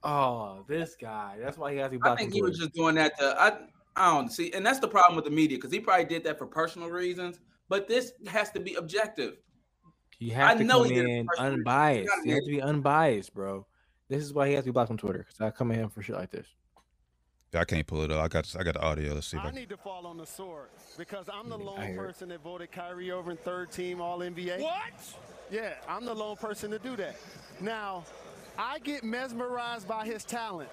Oh, 0.04 0.64
this 0.68 0.94
guy. 0.94 1.36
That's 1.40 1.58
why 1.58 1.72
he 1.72 1.78
has 1.78 1.90
to 1.90 1.98
be 1.98 2.08
I 2.08 2.14
think 2.16 2.32
he 2.32 2.42
was 2.42 2.56
just 2.56 2.72
doing 2.74 2.94
that 2.94 3.18
to 3.18 3.34
I 3.38 3.58
I 3.96 4.12
don't 4.14 4.30
see, 4.30 4.52
and 4.52 4.64
that's 4.64 4.78
the 4.78 4.88
problem 4.88 5.16
with 5.16 5.24
the 5.24 5.30
media 5.30 5.58
because 5.58 5.72
he 5.72 5.80
probably 5.80 6.04
did 6.04 6.24
that 6.24 6.38
for 6.38 6.46
personal 6.46 6.88
reasons. 6.88 7.40
But 7.68 7.86
this 7.86 8.12
has 8.26 8.50
to 8.52 8.60
be 8.60 8.74
objective. 8.74 9.36
You 10.18 10.32
have 10.32 10.50
I 10.50 10.58
to 10.58 10.64
know 10.64 10.82
come 10.82 10.90
he 10.92 10.98
in 10.98 11.24
for 11.26 11.30
personal 11.30 11.50
reasons. 11.50 11.58
unbiased. 11.58 12.08
gotta 12.08 12.28
You 12.28 12.34
have 12.34 12.44
to 12.44 12.50
be 12.50 12.62
unbiased, 12.62 13.34
bro. 13.34 13.66
This 14.08 14.22
is 14.22 14.32
why 14.34 14.48
he 14.48 14.54
has 14.54 14.64
to 14.64 14.70
be 14.70 14.72
blocked 14.72 14.90
on 14.90 14.98
Twitter 14.98 15.20
because 15.20 15.40
I 15.40 15.50
come 15.50 15.70
at 15.70 15.78
him 15.78 15.88
for 15.88 16.02
shit 16.02 16.16
like 16.16 16.30
this. 16.30 16.46
Yeah, 17.52 17.60
I 17.60 17.64
can't 17.64 17.86
pull 17.86 18.02
it 18.02 18.12
up. 18.12 18.22
I 18.22 18.28
got 18.28 18.54
I 18.58 18.62
got 18.62 18.74
the 18.74 18.82
audio. 18.82 19.14
Let's 19.14 19.26
see 19.28 19.36
if 19.36 19.44
I 19.44 19.48
I 19.48 19.50
need 19.50 19.68
to 19.70 19.76
fall 19.76 20.06
on 20.06 20.16
the 20.16 20.26
sword 20.26 20.68
because 20.96 21.26
I'm 21.32 21.48
the 21.48 21.58
lone 21.58 21.96
person 21.96 22.28
that 22.28 22.42
voted 22.42 22.70
Kyrie 22.70 23.10
over 23.10 23.30
in 23.32 23.36
third 23.38 23.72
team 23.72 24.00
All 24.00 24.18
NBA. 24.20 24.60
What? 24.60 24.82
Yeah, 25.50 25.74
I'm 25.88 26.04
the 26.04 26.14
lone 26.14 26.36
person 26.36 26.70
to 26.70 26.78
do 26.78 26.96
that. 26.96 27.16
Now, 27.60 28.04
I 28.56 28.78
get 28.78 29.02
mesmerized 29.02 29.88
by 29.88 30.04
his 30.04 30.22
talent, 30.24 30.70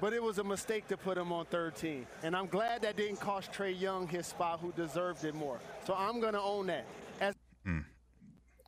but 0.00 0.12
it 0.12 0.22
was 0.22 0.38
a 0.38 0.44
mistake 0.44 0.88
to 0.88 0.96
put 0.96 1.18
him 1.18 1.32
on 1.32 1.46
13. 1.46 2.06
And 2.22 2.36
I'm 2.36 2.46
glad 2.46 2.82
that 2.82 2.96
didn't 2.96 3.20
cost 3.20 3.52
Trae 3.52 3.78
Young 3.78 4.08
his 4.08 4.26
spot, 4.26 4.60
who 4.60 4.72
deserved 4.72 5.24
it 5.24 5.34
more. 5.34 5.60
So 5.86 5.94
I'm 5.94 6.20
going 6.20 6.34
to 6.34 6.40
own 6.40 6.66
that. 6.68 6.86
As 7.20 7.34
mm. 7.66 7.84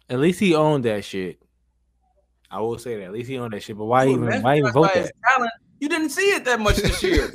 At 0.09 0.19
least 0.19 0.41
he 0.41 0.55
owned 0.55 0.85
that 0.85 1.05
shit. 1.05 1.41
I 2.51 2.61
will 2.61 2.79
say 2.79 2.97
that. 2.97 3.05
At 3.05 3.13
least 3.13 3.31
he 3.31 3.39
owned 3.39 3.55
that 3.55 3.63
shit. 3.63 3.79
But 3.79 3.87
why 3.87 4.07
He 4.07 4.13
even 4.13 4.43
why 4.43 4.59
even 4.59 4.73
vote 4.73 4.93
that? 4.95 5.11
talent. 5.27 5.53
You 5.81 5.89
didn't 5.89 6.11
see 6.11 6.35
it 6.35 6.45
that 6.45 6.61
much 6.61 6.77
this 6.77 7.03
year. 7.03 7.33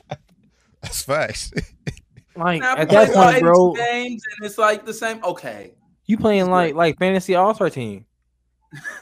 That's 0.82 1.02
facts. 1.02 1.52
Like 2.36 2.60
now, 2.60 2.76
at 2.76 2.88
play 2.88 3.04
that 3.04 3.16
all 3.16 3.24
point, 3.24 3.36
82 3.38 3.44
bro, 3.44 3.72
games 3.72 4.22
and 4.38 4.46
it's 4.46 4.58
like 4.58 4.86
the 4.86 4.94
same. 4.94 5.24
Okay, 5.24 5.72
you 6.06 6.16
playing 6.16 6.42
It's 6.42 6.48
like 6.48 6.66
great. 6.68 6.76
like 6.76 6.98
fantasy 7.00 7.34
all 7.34 7.52
star 7.52 7.68
team. 7.68 8.06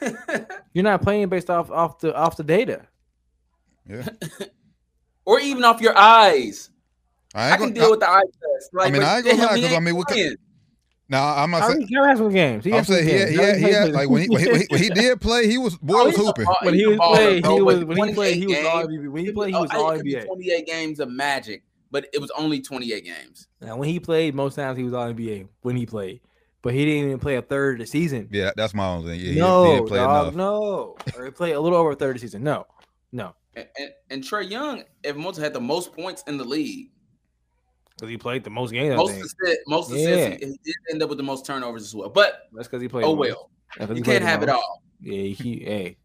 You're 0.73 0.83
not 0.83 1.03
playing 1.03 1.29
based 1.29 1.51
off 1.51 1.69
off 1.69 1.99
the 1.99 2.15
off 2.15 2.35
the 2.35 2.43
data. 2.43 2.87
Yeah, 3.89 4.07
or 5.25 5.39
even 5.39 5.63
off 5.63 5.81
your 5.81 5.97
eyes. 5.97 6.69
I 7.35 7.51
I, 7.51 7.57
can 7.57 7.67
gonna. 7.67 7.73
deal 7.75 7.91
with 7.91 7.99
the 7.99 8.09
eye 8.09 8.21
test. 8.21 8.73
Like, 8.73 8.91
mean, 8.93 9.01
but 9.01 9.07
I 9.07 9.17
ain't 9.17 9.25
gonna 9.25 9.37
lie, 9.45 9.55
he 9.57 9.61
'cause, 9.61 9.71
I 9.71 9.75
ain't 9.75 9.83
mean, 9.83 9.95
we 9.95 10.03
could- 10.03 10.13
playing. 10.13 10.35
now 11.09 11.35
I'm 11.35 11.51
not 11.51 11.63
oh, 11.63 11.67
saying. 11.73 11.87
Kyrie, 11.87 11.93
Kyrie 11.93 12.09
has 12.09 12.17
some 12.19 12.29
games. 12.31 12.63
He 12.65 12.71
I'm 12.71 12.77
has 12.77 12.87
some 12.87 12.95
saying, 12.95 13.07
yeah, 13.07 13.25
games. 13.25 13.31
yeah, 13.37 13.51
Kyrie 13.51 13.61
yeah. 13.71 13.81
played- 13.81 13.93
Like 13.93 14.09
when 14.09 14.21
he, 14.21 14.29
when 14.29 14.39
he, 14.41 14.47
when 14.51 14.59
he, 14.61 14.67
when 14.69 14.83
he 14.83 14.89
did 15.01 15.21
play, 15.21 15.47
he 15.47 15.57
was 15.57 15.77
boy 15.77 15.93
Oh, 15.99 16.05
was 16.05 16.15
hooping. 16.15 16.45
when 16.63 16.73
he 16.73 16.83
a 16.83 16.89
was 16.89 16.97
playing, 16.99 17.43
he 17.43 17.61
was 17.61 17.83
when 17.85 18.07
he 18.07 18.13
played, 18.13 18.35
he 18.37 18.47
was 18.47 18.57
all 18.65 18.87
NBA. 18.87 19.09
When 19.11 19.25
he 19.25 19.31
played, 19.31 19.49
he 19.49 19.55
oh, 19.55 19.61
was 19.61 19.71
Oh, 19.73 19.85
all 19.85 19.91
it 19.91 19.97
could 19.97 20.05
be 20.05 20.13
NBA. 20.15 20.25
28 20.25 20.65
games 20.65 20.99
of 20.99 21.09
magic, 21.09 21.63
but 21.91 22.07
it 22.13 22.21
was 22.21 22.31
only 22.31 22.61
28 22.61 23.03
games. 23.03 23.47
Now, 23.61 23.75
when 23.77 23.89
he 23.89 23.99
played, 23.99 24.33
most 24.33 24.55
times 24.55 24.77
he 24.77 24.83
was 24.83 24.93
all 24.93 25.11
NBA 25.13 25.47
when 25.61 25.75
he 25.75 25.85
played, 25.85 26.21
but 26.61 26.73
he 26.73 26.85
didn't 26.85 27.05
even 27.07 27.19
play 27.19 27.35
a 27.35 27.41
third 27.41 27.75
of 27.81 27.85
the 27.85 27.91
season. 27.91 28.29
Yeah, 28.31 28.51
that's 28.55 28.73
my 28.73 28.87
own 28.87 29.05
thing. 29.05 29.19
Yeah, 29.19 29.31
he, 29.33 29.39
no, 29.39 29.65
he 29.65 29.71
didn't 29.73 29.87
play 29.89 29.99
dog, 29.99 30.23
enough. 30.33 30.35
no, 30.35 30.95
or 31.17 31.25
he 31.25 31.31
played 31.31 31.53
a 31.53 31.59
little 31.59 31.77
over 31.77 31.91
a 31.91 31.95
third 31.95 32.15
of 32.15 32.21
the 32.21 32.27
season. 32.27 32.43
No, 32.43 32.65
no, 33.11 33.35
And, 33.57 33.67
and, 33.79 33.91
and 34.11 34.23
Trae 34.23 34.49
Young, 34.49 34.83
if 35.03 35.15
most 35.15 35.37
had 35.37 35.53
the 35.53 35.59
most 35.59 35.91
points 35.93 36.23
in 36.27 36.37
the 36.37 36.43
league, 36.43 36.91
because 37.95 38.09
he 38.09 38.17
played 38.17 38.43
the 38.43 38.49
most 38.51 38.71
games. 38.71 38.95
Most 38.95 39.13
assists, 39.15 39.63
most 39.67 39.91
assists, 39.91 40.07
Yeah. 40.07 40.29
he, 40.29 40.45
he 40.45 40.59
did 40.63 40.75
end 40.91 41.01
up 41.01 41.09
with 41.09 41.17
the 41.17 41.23
most 41.23 41.45
turnovers 41.47 41.81
as 41.81 41.95
well. 41.95 42.09
But 42.09 42.43
That's 42.53 42.67
because 42.67 42.83
he 42.83 42.87
played. 42.87 43.05
oh 43.05 43.15
most. 43.15 43.19
well, 43.29 43.49
'cause 43.75 43.89
he 43.89 43.95
you 43.95 44.03
can't 44.03 44.23
have 44.23 44.43
it 44.43 44.49
all. 44.49 44.83
Yeah, 45.01 45.23
he 45.23 45.59
hey, 45.65 45.97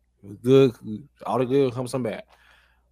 good. 0.42 0.74
All 1.26 1.38
the 1.38 1.44
good 1.44 1.74
comes 1.74 1.90
some 1.90 2.02
bad. 2.02 2.22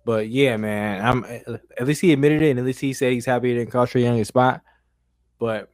But 0.04 0.28
yeah, 0.28 0.56
man, 0.58 1.02
I'm 1.04 1.24
at 1.24 1.86
least 1.86 2.02
he 2.02 2.12
admitted 2.12 2.42
it, 2.42 2.50
and 2.50 2.58
at 2.58 2.64
least 2.66 2.80
he 2.80 2.92
said 2.92 3.12
he's 3.12 3.24
happy 3.26 3.52
it 3.52 3.54
didn't 3.54 3.70
cost 3.70 3.94
Trae 3.94 4.02
Young 4.02 4.16
his 4.16 4.28
spot. 4.28 4.60
But 5.38 5.70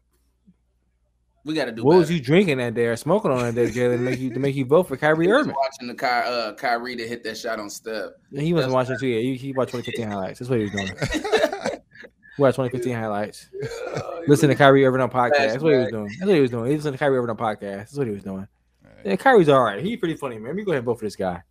We 1.47 1.55
got 1.55 1.67
to 1.67 1.73
do. 1.73 1.85
what 1.85 1.93
better. 1.93 2.01
was 2.01 2.11
you 2.11 2.21
drinking 2.21 2.59
that 2.59 2.75
day 2.75 2.87
or 2.87 2.97
smoking 2.97 3.31
on 3.31 3.39
that 3.39 3.55
day, 3.55 3.69
Jalen, 3.71 3.99
to 3.99 4.03
make 4.03 4.19
you 4.19 4.31
to 4.35 4.41
make 4.41 4.57
you 4.57 4.65
vote 4.65 4.89
for 4.89 4.97
Kyrie 4.97 5.27
He 5.27 5.33
was 5.33 5.43
Irving? 5.43 5.55
watching 5.57 5.87
the 5.87 5.95
Ky, 5.95 6.07
uh, 6.07 6.55
Kyrie 6.55 6.97
to 6.97 7.07
hit 7.07 7.23
that 7.23 7.39
shot 7.39 7.61
on 7.61 7.71
Steph. 7.71 8.11
He 8.33 8.53
wasn't 8.53 8.73
That's 8.73 8.89
watching 8.89 8.99
too. 8.99 9.07
Yeah, 9.07 9.21
he, 9.21 9.37
he 9.37 9.53
watched 9.53 9.71
2015 9.71 10.09
highlights. 10.11 10.41
That's 10.41 10.51
what 10.51 10.59
he 10.59 10.65
was 10.65 10.73
doing. 10.73 10.91
He 12.37 12.43
watched 12.43 12.57
2015 12.57 12.95
highlights. 12.95 13.49
Listen 14.29 14.51
to 14.51 14.55
Kyrie 14.55 14.85
Irving 14.85 15.01
on 15.01 15.09
podcast. 15.09 15.39
That's 15.39 15.63
what 15.63 15.73
he 15.73 15.79
was 15.79 15.89
doing. 15.91 16.09
That's 16.09 16.27
what 16.27 16.35
he 16.35 16.41
was 16.43 16.51
doing. 16.51 16.71
He 16.71 16.77
listened 16.77 16.93
to 16.93 16.99
Kyrie 16.99 17.17
Irving 17.17 17.31
on 17.31 17.37
podcast. 17.39 17.61
That's 17.61 17.97
what 17.97 18.07
he 18.07 18.13
was 18.13 18.25
doing. 18.25 18.47
Yeah, 19.07 19.17
Kyrie's 19.17 19.49
all 19.49 19.63
right. 19.63 19.83
He's 19.83 19.99
pretty 19.99 20.17
funny, 20.17 20.37
man. 20.37 20.49
Let 20.49 20.57
me 20.57 20.63
go 20.65 20.73
ahead 20.73 20.81
and 20.81 20.85
vote 20.85 20.99
for 20.99 21.07
this 21.07 21.17
guy. 21.17 21.43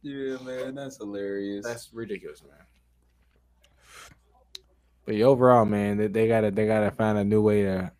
Yeah, 0.00 0.38
man, 0.42 0.76
that's 0.76 0.96
hilarious. 0.96 1.66
That's 1.66 1.90
ridiculous, 1.92 2.42
man. 2.42 2.54
But 5.04 5.16
overall, 5.20 5.66
man, 5.66 5.98
they, 5.98 6.06
they 6.06 6.26
gotta 6.26 6.50
they 6.50 6.66
gotta 6.66 6.90
find 6.90 7.18
a 7.18 7.24
new 7.24 7.42
way 7.42 7.64
to. 7.64 7.92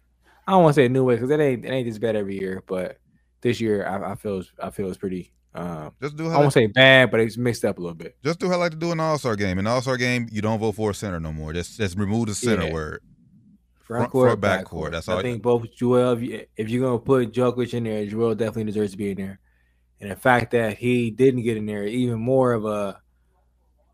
I 0.51 0.55
don't 0.55 0.65
want 0.65 0.75
to 0.75 0.81
say 0.81 0.87
a 0.87 0.89
new 0.89 1.05
way 1.05 1.15
because 1.15 1.31
it 1.31 1.39
ain't 1.39 1.65
it 1.65 1.69
ain't 1.71 1.87
this 1.87 1.99
bad 1.99 2.17
every 2.17 2.37
year, 2.37 2.61
but 2.67 2.97
this 3.41 3.61
year 3.61 3.87
I, 3.87 4.13
I 4.13 4.15
feel 4.17 4.41
it's- 4.41 4.53
I 4.61 4.71
feel 4.71 4.89
it's 4.89 4.99
pretty. 4.99 5.33
Um, 5.55 5.93
Just 6.03 6.17
do 6.17 6.29
I 6.29 6.39
won't 6.39 6.53
say 6.53 6.67
bad, 6.67 7.13
but 7.13 7.21
it's 7.21 7.37
mixed 7.37 7.65
up 7.65 7.79
a 7.79 7.81
little 7.81 7.95
bit. 7.95 8.17
just 8.25 8.41
do 8.41 8.49
how 8.49 8.55
I 8.55 8.57
like 8.57 8.73
to 8.73 8.77
do 8.77 8.91
an 8.91 8.99
All 8.99 9.17
Star 9.17 9.37
game. 9.37 9.59
In 9.61 9.65
the 9.67 9.71
All 9.71 9.81
Star 9.81 9.97
game, 9.97 10.29
you 10.33 10.43
don't 10.43 10.59
vote 10.59 10.73
for 10.73 10.91
a 10.91 10.95
center 10.95 11.21
no 11.21 11.33
more. 11.33 11.53
Just 11.53 11.77
just 11.79 11.97
remove 11.97 12.27
the 12.27 12.35
center 12.35 12.67
Yeah. 12.67 12.73
word. 12.73 13.03
Front 13.81 14.01
Front- 14.03 14.11
court, 14.13 14.29
front, 14.31 14.41
back 14.41 14.59
back 14.61 14.65
court. 14.67 14.81
court. 14.81 14.93
That's 14.93 15.09
all. 15.09 15.19
I 15.19 15.23
think 15.23 15.41
both 15.43 15.67
Joel. 15.73 16.13
If, 16.15 16.23
you, 16.23 16.45
if 16.57 16.69
you're 16.69 16.83
gonna 16.85 16.99
put 16.99 17.33
Jokic 17.33 17.73
in 17.75 17.85
there, 17.85 18.05
Joel 18.07 18.35
definitely 18.35 18.65
deserves 18.65 18.91
to 18.93 18.99
be 18.99 19.11
in 19.13 19.17
there. 19.19 19.39
And 20.01 20.11
the 20.11 20.17
fact 20.17 20.51
that 20.51 20.79
he 20.79 21.11
didn't 21.13 21.43
get 21.43 21.57
in 21.57 21.67
there, 21.67 21.87
even 21.87 22.19
more 22.21 22.53
of 22.55 22.65
a 22.65 23.01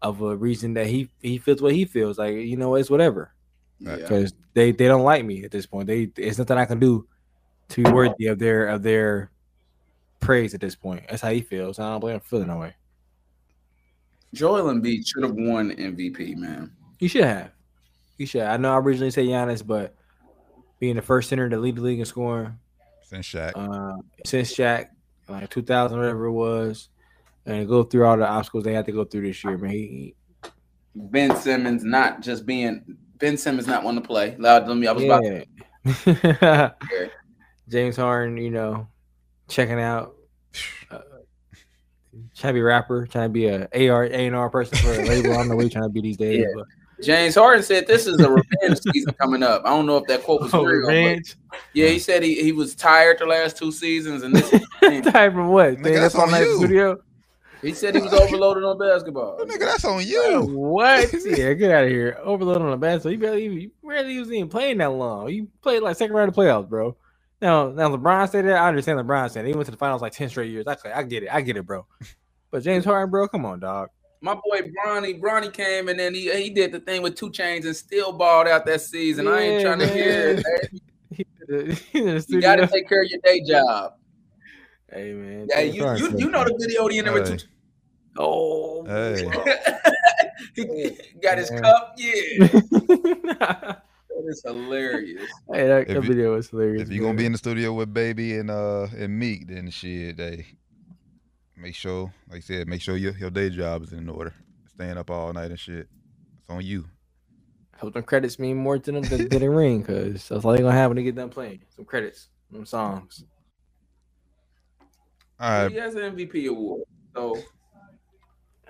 of 0.02 0.22
a 0.22 0.34
reason 0.36 0.72
that 0.74 0.86
he 0.86 1.11
he 1.20 1.36
feels 1.38 1.61
what 1.61 1.74
he 1.74 1.84
feels. 1.84 2.18
Like 2.18 2.34
you 2.34 2.57
know, 2.57 2.74
it's 2.76 2.88
whatever. 2.90 3.32
Yeah. 3.78 3.96
because 3.96 4.32
they 4.54 4.72
they 4.72 4.86
don't 4.86 5.04
like 5.04 5.24
me 5.24 5.44
at 5.44 5.50
this 5.50 5.66
point. 5.66 5.86
They 5.86 6.10
it's 6.16 6.38
nothing 6.38 6.58
I 6.58 6.64
can 6.64 6.78
do 6.78 7.06
to 7.70 7.82
be 7.82 7.90
worthy 7.90 8.26
of 8.26 8.38
their 8.38 8.68
of 8.68 8.82
their 8.82 9.30
praise 10.20 10.54
at 10.54 10.60
this 10.60 10.74
point. 10.74 11.04
That's 11.08 11.22
how 11.22 11.30
he 11.30 11.40
feels. 11.40 11.78
I 11.78 11.90
don't 11.90 12.00
blame 12.00 12.14
him 12.14 12.20
for 12.20 12.28
feeling 12.28 12.48
that 12.48 12.58
way. 12.58 12.74
Joel 14.34 14.72
Embiid 14.72 15.06
should 15.06 15.22
have 15.22 15.34
won 15.34 15.70
MVP, 15.70 16.36
man. 16.36 16.72
He 16.98 17.08
should 17.08 17.24
have. 17.24 17.50
He 18.18 18.26
should. 18.26 18.42
I 18.42 18.56
know 18.56 18.72
I 18.72 18.78
originally 18.78 19.10
said 19.10 19.26
Giannis, 19.26 19.66
but 19.66 19.94
being 20.78 20.96
the 20.96 21.02
first 21.02 21.28
center 21.28 21.48
to 21.48 21.58
lead 21.58 21.76
the 21.76 21.82
league 21.82 21.98
in 21.98 22.04
scoring 22.04 22.58
Since 23.02 23.26
Shaq. 23.26 23.52
uh, 23.54 24.00
since 24.24 24.52
Shaq, 24.52 24.88
like 25.28 25.48
2000, 25.50 25.98
whatever 25.98 26.26
it 26.26 26.32
was, 26.32 26.88
and 27.46 27.68
go 27.68 27.82
through 27.82 28.06
all 28.06 28.16
the 28.16 28.26
obstacles 28.26 28.64
they 28.64 28.74
had 28.74 28.86
to 28.86 28.92
go 28.92 29.04
through 29.04 29.22
this 29.22 29.42
year, 29.42 29.56
man. 29.56 29.70
He, 29.70 30.14
Ben 30.94 31.36
Simmons 31.36 31.84
not 31.84 32.20
just 32.20 32.46
being 32.46 32.96
Ben 33.18 33.36
Simmons 33.36 33.66
not 33.66 33.82
wanting 33.82 34.02
to 34.02 34.06
play. 34.06 34.36
Loud, 34.38 34.68
let 34.68 34.76
me. 34.76 34.86
I 34.86 34.92
was 34.92 35.04
about 35.04 35.22
to. 35.22 36.74
James 37.68 37.96
Harden, 37.96 38.36
you 38.36 38.50
know, 38.50 38.86
checking 39.48 39.80
out, 39.80 40.14
uh, 40.90 40.98
trying 42.36 42.50
to 42.50 42.54
be 42.54 42.60
a 42.60 42.64
rapper, 42.64 43.06
trying 43.06 43.28
to 43.28 43.32
be 43.32 43.46
a 43.46 43.90
AR 43.90 44.04
A 44.04 44.26
and 44.26 44.36
R 44.36 44.50
person 44.50 44.78
for 44.78 44.92
a 44.92 45.04
label. 45.04 45.32
I 45.32 45.36
don't 45.36 45.48
know 45.48 45.56
what 45.56 45.64
he's 45.64 45.72
trying 45.72 45.84
to 45.84 45.90
be 45.90 46.00
these 46.00 46.16
days. 46.16 46.40
Yeah. 46.40 46.46
But 46.54 46.66
James 47.02 47.34
Harden 47.34 47.62
said 47.62 47.86
this 47.86 48.06
is 48.06 48.20
a 48.20 48.30
revenge 48.30 48.80
season 48.92 49.12
coming 49.14 49.42
up. 49.42 49.62
I 49.64 49.70
don't 49.70 49.86
know 49.86 49.96
if 49.98 50.04
that 50.06 50.22
quote 50.22 50.42
was 50.42 50.54
oh, 50.54 50.64
real. 50.64 50.86
revenge. 50.86 51.36
yeah, 51.74 51.88
he 51.88 51.98
said 51.98 52.22
he, 52.22 52.42
he 52.42 52.52
was 52.52 52.74
tired 52.74 53.18
the 53.18 53.26
last 53.26 53.56
two 53.56 53.70
seasons, 53.72 54.22
and 54.22 54.34
this 54.34 54.50
Type 54.50 55.34
of 55.36 55.46
what? 55.46 55.74
Nigga, 55.74 55.80
Staying 55.80 55.94
that's 56.00 56.14
on 56.14 56.30
that 56.30 56.42
in 56.42 56.56
studio? 56.56 56.98
He 57.62 57.74
said 57.74 57.94
he 57.94 58.02
was 58.02 58.14
overloaded 58.14 58.64
on 58.64 58.78
basketball. 58.78 59.40
Oh, 59.40 59.44
nigga, 59.46 59.61
that's 59.61 59.84
on 59.84 60.07
you. 60.07 60.52
what? 60.52 61.12
yeah, 61.26 61.52
get 61.54 61.70
out 61.72 61.84
of 61.84 61.90
here. 61.90 62.18
Overloaded 62.22 62.62
on 62.62 62.70
the 62.72 62.76
basketball. 62.78 63.02
So 63.02 63.09
you 63.11 63.18
barely, 63.18 63.44
you 63.62 63.70
barely 63.84 64.18
was 64.20 64.32
even 64.32 64.48
playing 64.48 64.78
that 64.78 64.92
long. 64.92 65.30
You 65.30 65.48
played 65.62 65.82
like 65.82 65.96
second 65.96 66.16
round 66.16 66.30
of 66.30 66.34
playoffs, 66.36 66.68
bro. 66.68 66.96
Now, 67.42 67.70
now 67.70 67.90
LeBron 67.94 68.30
said 68.30 68.46
that. 68.46 68.57
I 68.59 68.68
understand 68.68 68.98
LeBron 69.00 69.30
said 69.30 69.46
he 69.46 69.54
went 69.54 69.66
to 69.66 69.72
the 69.72 69.76
finals 69.78 70.02
like 70.02 70.12
ten 70.12 70.28
straight 70.30 70.50
years. 70.52 70.66
Actually, 70.68 70.92
I 70.92 71.02
get 71.04 71.24
it. 71.24 71.30
I 71.34 71.42
get 71.42 71.57
it, 71.57 71.66
bro. 71.66 71.86
But 72.50 72.62
James 72.64 72.84
Harden, 72.84 73.11
bro, 73.11 73.28
come 73.28 73.46
on, 73.46 73.61
dog. 73.61 73.90
My 74.22 74.34
boy 74.34 74.62
Bronny, 74.84 75.20
Bronny 75.20 75.52
came 75.52 75.88
and 75.88 75.98
then 76.00 76.14
he 76.14 76.32
he 76.34 76.50
did 76.50 76.72
the 76.72 76.80
thing 76.80 77.02
with 77.02 77.16
two 77.16 77.30
chains 77.30 77.66
and 77.66 77.76
still 77.76 78.12
balled 78.12 78.48
out 78.48 78.66
that 78.66 78.80
season. 78.82 79.28
I 79.28 79.42
ain't 79.42 79.59
Yeah, 79.59 79.61
trying 79.61 79.80
to 79.80 79.88
hear 79.88 80.30
it. 80.30 80.40
man. 80.40 80.61
man. 81.48 81.76
He 81.92 81.98
in 82.00 82.22
You 82.26 82.38
got 82.40 82.57
to 82.57 82.64
take 82.64 82.88
care 82.88 83.02
of 83.02 83.09
your 83.11 83.20
day 83.24 83.42
job. 83.42 83.94
Hey 84.93 85.12
man. 85.12 85.47
Yeah, 85.51 85.62
James 85.62 85.74
you 86.01 86.11
you, 86.11 86.18
you 86.18 86.30
know 86.30 86.45
the 86.45 86.57
video 86.59 86.89
the 86.89 86.99
in 86.99 87.05
there 87.05 87.14
with 87.14 87.28
Hey. 87.28 87.37
two. 87.39 87.47
Oh, 88.18 88.84
Hey. 88.87 89.28
he 90.55 90.97
got 91.22 91.39
his 91.39 91.51
Yeah. 91.51 91.61
cup. 91.61 91.95
Yeah, 91.97 92.12
hey, 92.12 92.49
that 93.41 93.82
is 94.28 94.43
hilarious. 94.45 95.30
that, 95.49 95.59
If 95.61 95.89
that 95.89 95.95
you- 95.95 96.01
video 96.03 96.34
was 96.34 96.49
hilarious. 96.51 96.82
If 96.89 96.91
you're 96.95 97.05
gonna 97.05 97.18
be 97.18 97.26
in 97.26 97.32
the 97.32 97.39
studio 97.39 97.72
with 97.74 97.93
baby 97.93 98.37
and 98.39 98.51
uh 98.51 98.87
and 98.97 99.18
Meek, 99.18 99.49
then 99.49 99.68
shit, 99.70 100.16
they 100.16 100.47
make 101.57 101.74
sure, 101.74 102.12
like 102.30 102.39
I 102.39 102.41
said, 102.41 102.68
make 102.68 102.80
sure 102.80 102.97
your 102.97 103.12
your 103.18 103.30
day 103.30 103.51
job 103.51 103.82
is 103.82 103.93
in 103.93 104.09
order. 104.09 104.32
Staying 104.68 104.99
up 104.99 105.11
all 105.11 105.32
night 105.32 105.51
and 105.51 105.59
shit. 105.59 105.89
It's 106.41 106.51
on 106.51 106.64
you. 106.64 106.84
hope 107.78 107.93
them 107.95 108.03
credits 108.05 108.39
mean 108.39 108.57
more 108.57 108.78
to 108.78 108.93
them 108.93 109.03
than, 109.03 109.28
than 109.28 109.41
the 109.41 109.51
ring, 109.51 109.80
because 109.80 110.28
that's 110.28 110.45
all 110.45 110.53
they 110.53 110.59
gonna 110.59 110.72
have 110.72 110.91
when 110.91 110.97
they 110.97 111.03
get 111.03 111.16
done 111.16 111.28
playing. 111.30 111.61
Some 111.74 111.84
credits, 111.84 112.28
some 112.53 112.64
songs. 112.66 113.24
All 115.39 115.51
right, 115.62 115.70
he 115.70 115.76
has 115.78 115.95
an 115.95 116.03
uh, 116.03 116.11
MVP 116.11 116.49
award, 116.49 116.82
so 117.14 117.37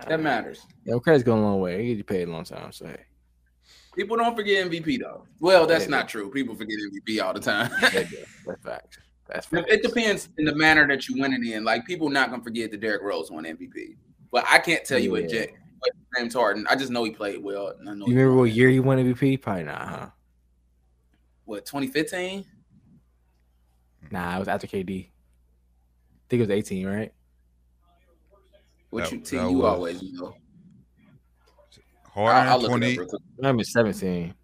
that 0.06 0.20
matters. 0.20 0.66
Yeah, 0.84 0.92
them 0.94 1.00
credits 1.00 1.24
go 1.24 1.36
a 1.36 1.40
long 1.40 1.60
way. 1.60 1.82
He 1.82 1.88
get 1.90 1.98
you 1.98 2.04
paid 2.04 2.28
a 2.28 2.30
long 2.30 2.44
time. 2.44 2.72
So 2.72 2.86
hey, 2.86 3.04
People 3.94 4.16
don't 4.16 4.36
forget 4.36 4.70
MVP 4.70 5.00
though. 5.00 5.26
Well, 5.40 5.66
that's 5.66 5.84
Yeah, 5.84 5.90
not 5.90 6.08
true. 6.08 6.30
People 6.30 6.54
forget 6.54 6.76
MVP 6.92 7.22
all 7.24 7.32
the 7.32 7.40
time. 7.40 7.70
they 7.80 7.88
that's 8.46 8.62
facts. 8.62 8.98
That's 9.28 9.46
facts. 9.46 9.66
it 9.72 9.82
depends 9.82 10.28
in 10.38 10.44
the 10.44 10.54
manner 10.54 10.86
that 10.88 11.08
you 11.08 11.20
win 11.20 11.32
it 11.32 11.42
in. 11.42 11.64
Like 11.64 11.86
people 11.86 12.10
not 12.10 12.30
gonna 12.30 12.42
forget 12.42 12.70
that 12.72 12.80
Derrick 12.80 13.02
Rose 13.02 13.30
won 13.30 13.44
MVP, 13.44 13.96
but 14.30 14.44
I 14.48 14.58
can't 14.58 14.84
tell 14.84 14.98
you 14.98 15.12
what 15.12 15.22
Yeah. 15.22 15.46
J- 15.46 15.54
what 15.78 15.92
James 16.16 16.34
Harden. 16.34 16.66
I 16.68 16.76
just 16.76 16.90
know 16.90 17.04
he 17.04 17.10
played 17.10 17.42
well. 17.42 17.68
And 17.78 17.88
I 17.88 17.94
know 17.94 18.06
You 18.06 18.16
remember 18.16 18.36
what 18.40 18.50
year 18.50 18.68
he 18.70 18.80
won 18.80 18.98
MVP? 18.98 19.40
Probably 19.40 19.64
not, 19.64 19.88
huh? 19.88 20.10
What 21.44 21.64
2015? 21.64 22.44
Nah, 24.10 24.36
it 24.36 24.38
was 24.38 24.48
after 24.48 24.66
KD. 24.66 25.08
I 26.26 26.28
think 26.28 26.40
it 26.40 26.48
was 26.48 26.50
18, 26.50 26.86
right? 26.86 27.12
What 28.90 29.04
That- 29.04 29.12
you 29.12 29.18
T? 29.20 29.36
that 29.36 29.50
You 29.50 29.56
was- 29.58 29.64
always 29.64 30.02
know. 30.02 30.34
I'll, 32.16 32.24
Harden 32.24 32.48
I'll 32.52 32.60
twenty. 32.62 32.86
it 32.86 32.92
up 32.94 32.98
real 33.00 33.08
quick. 33.08 33.22
Maybe 33.38 33.62
17. 33.64 34.34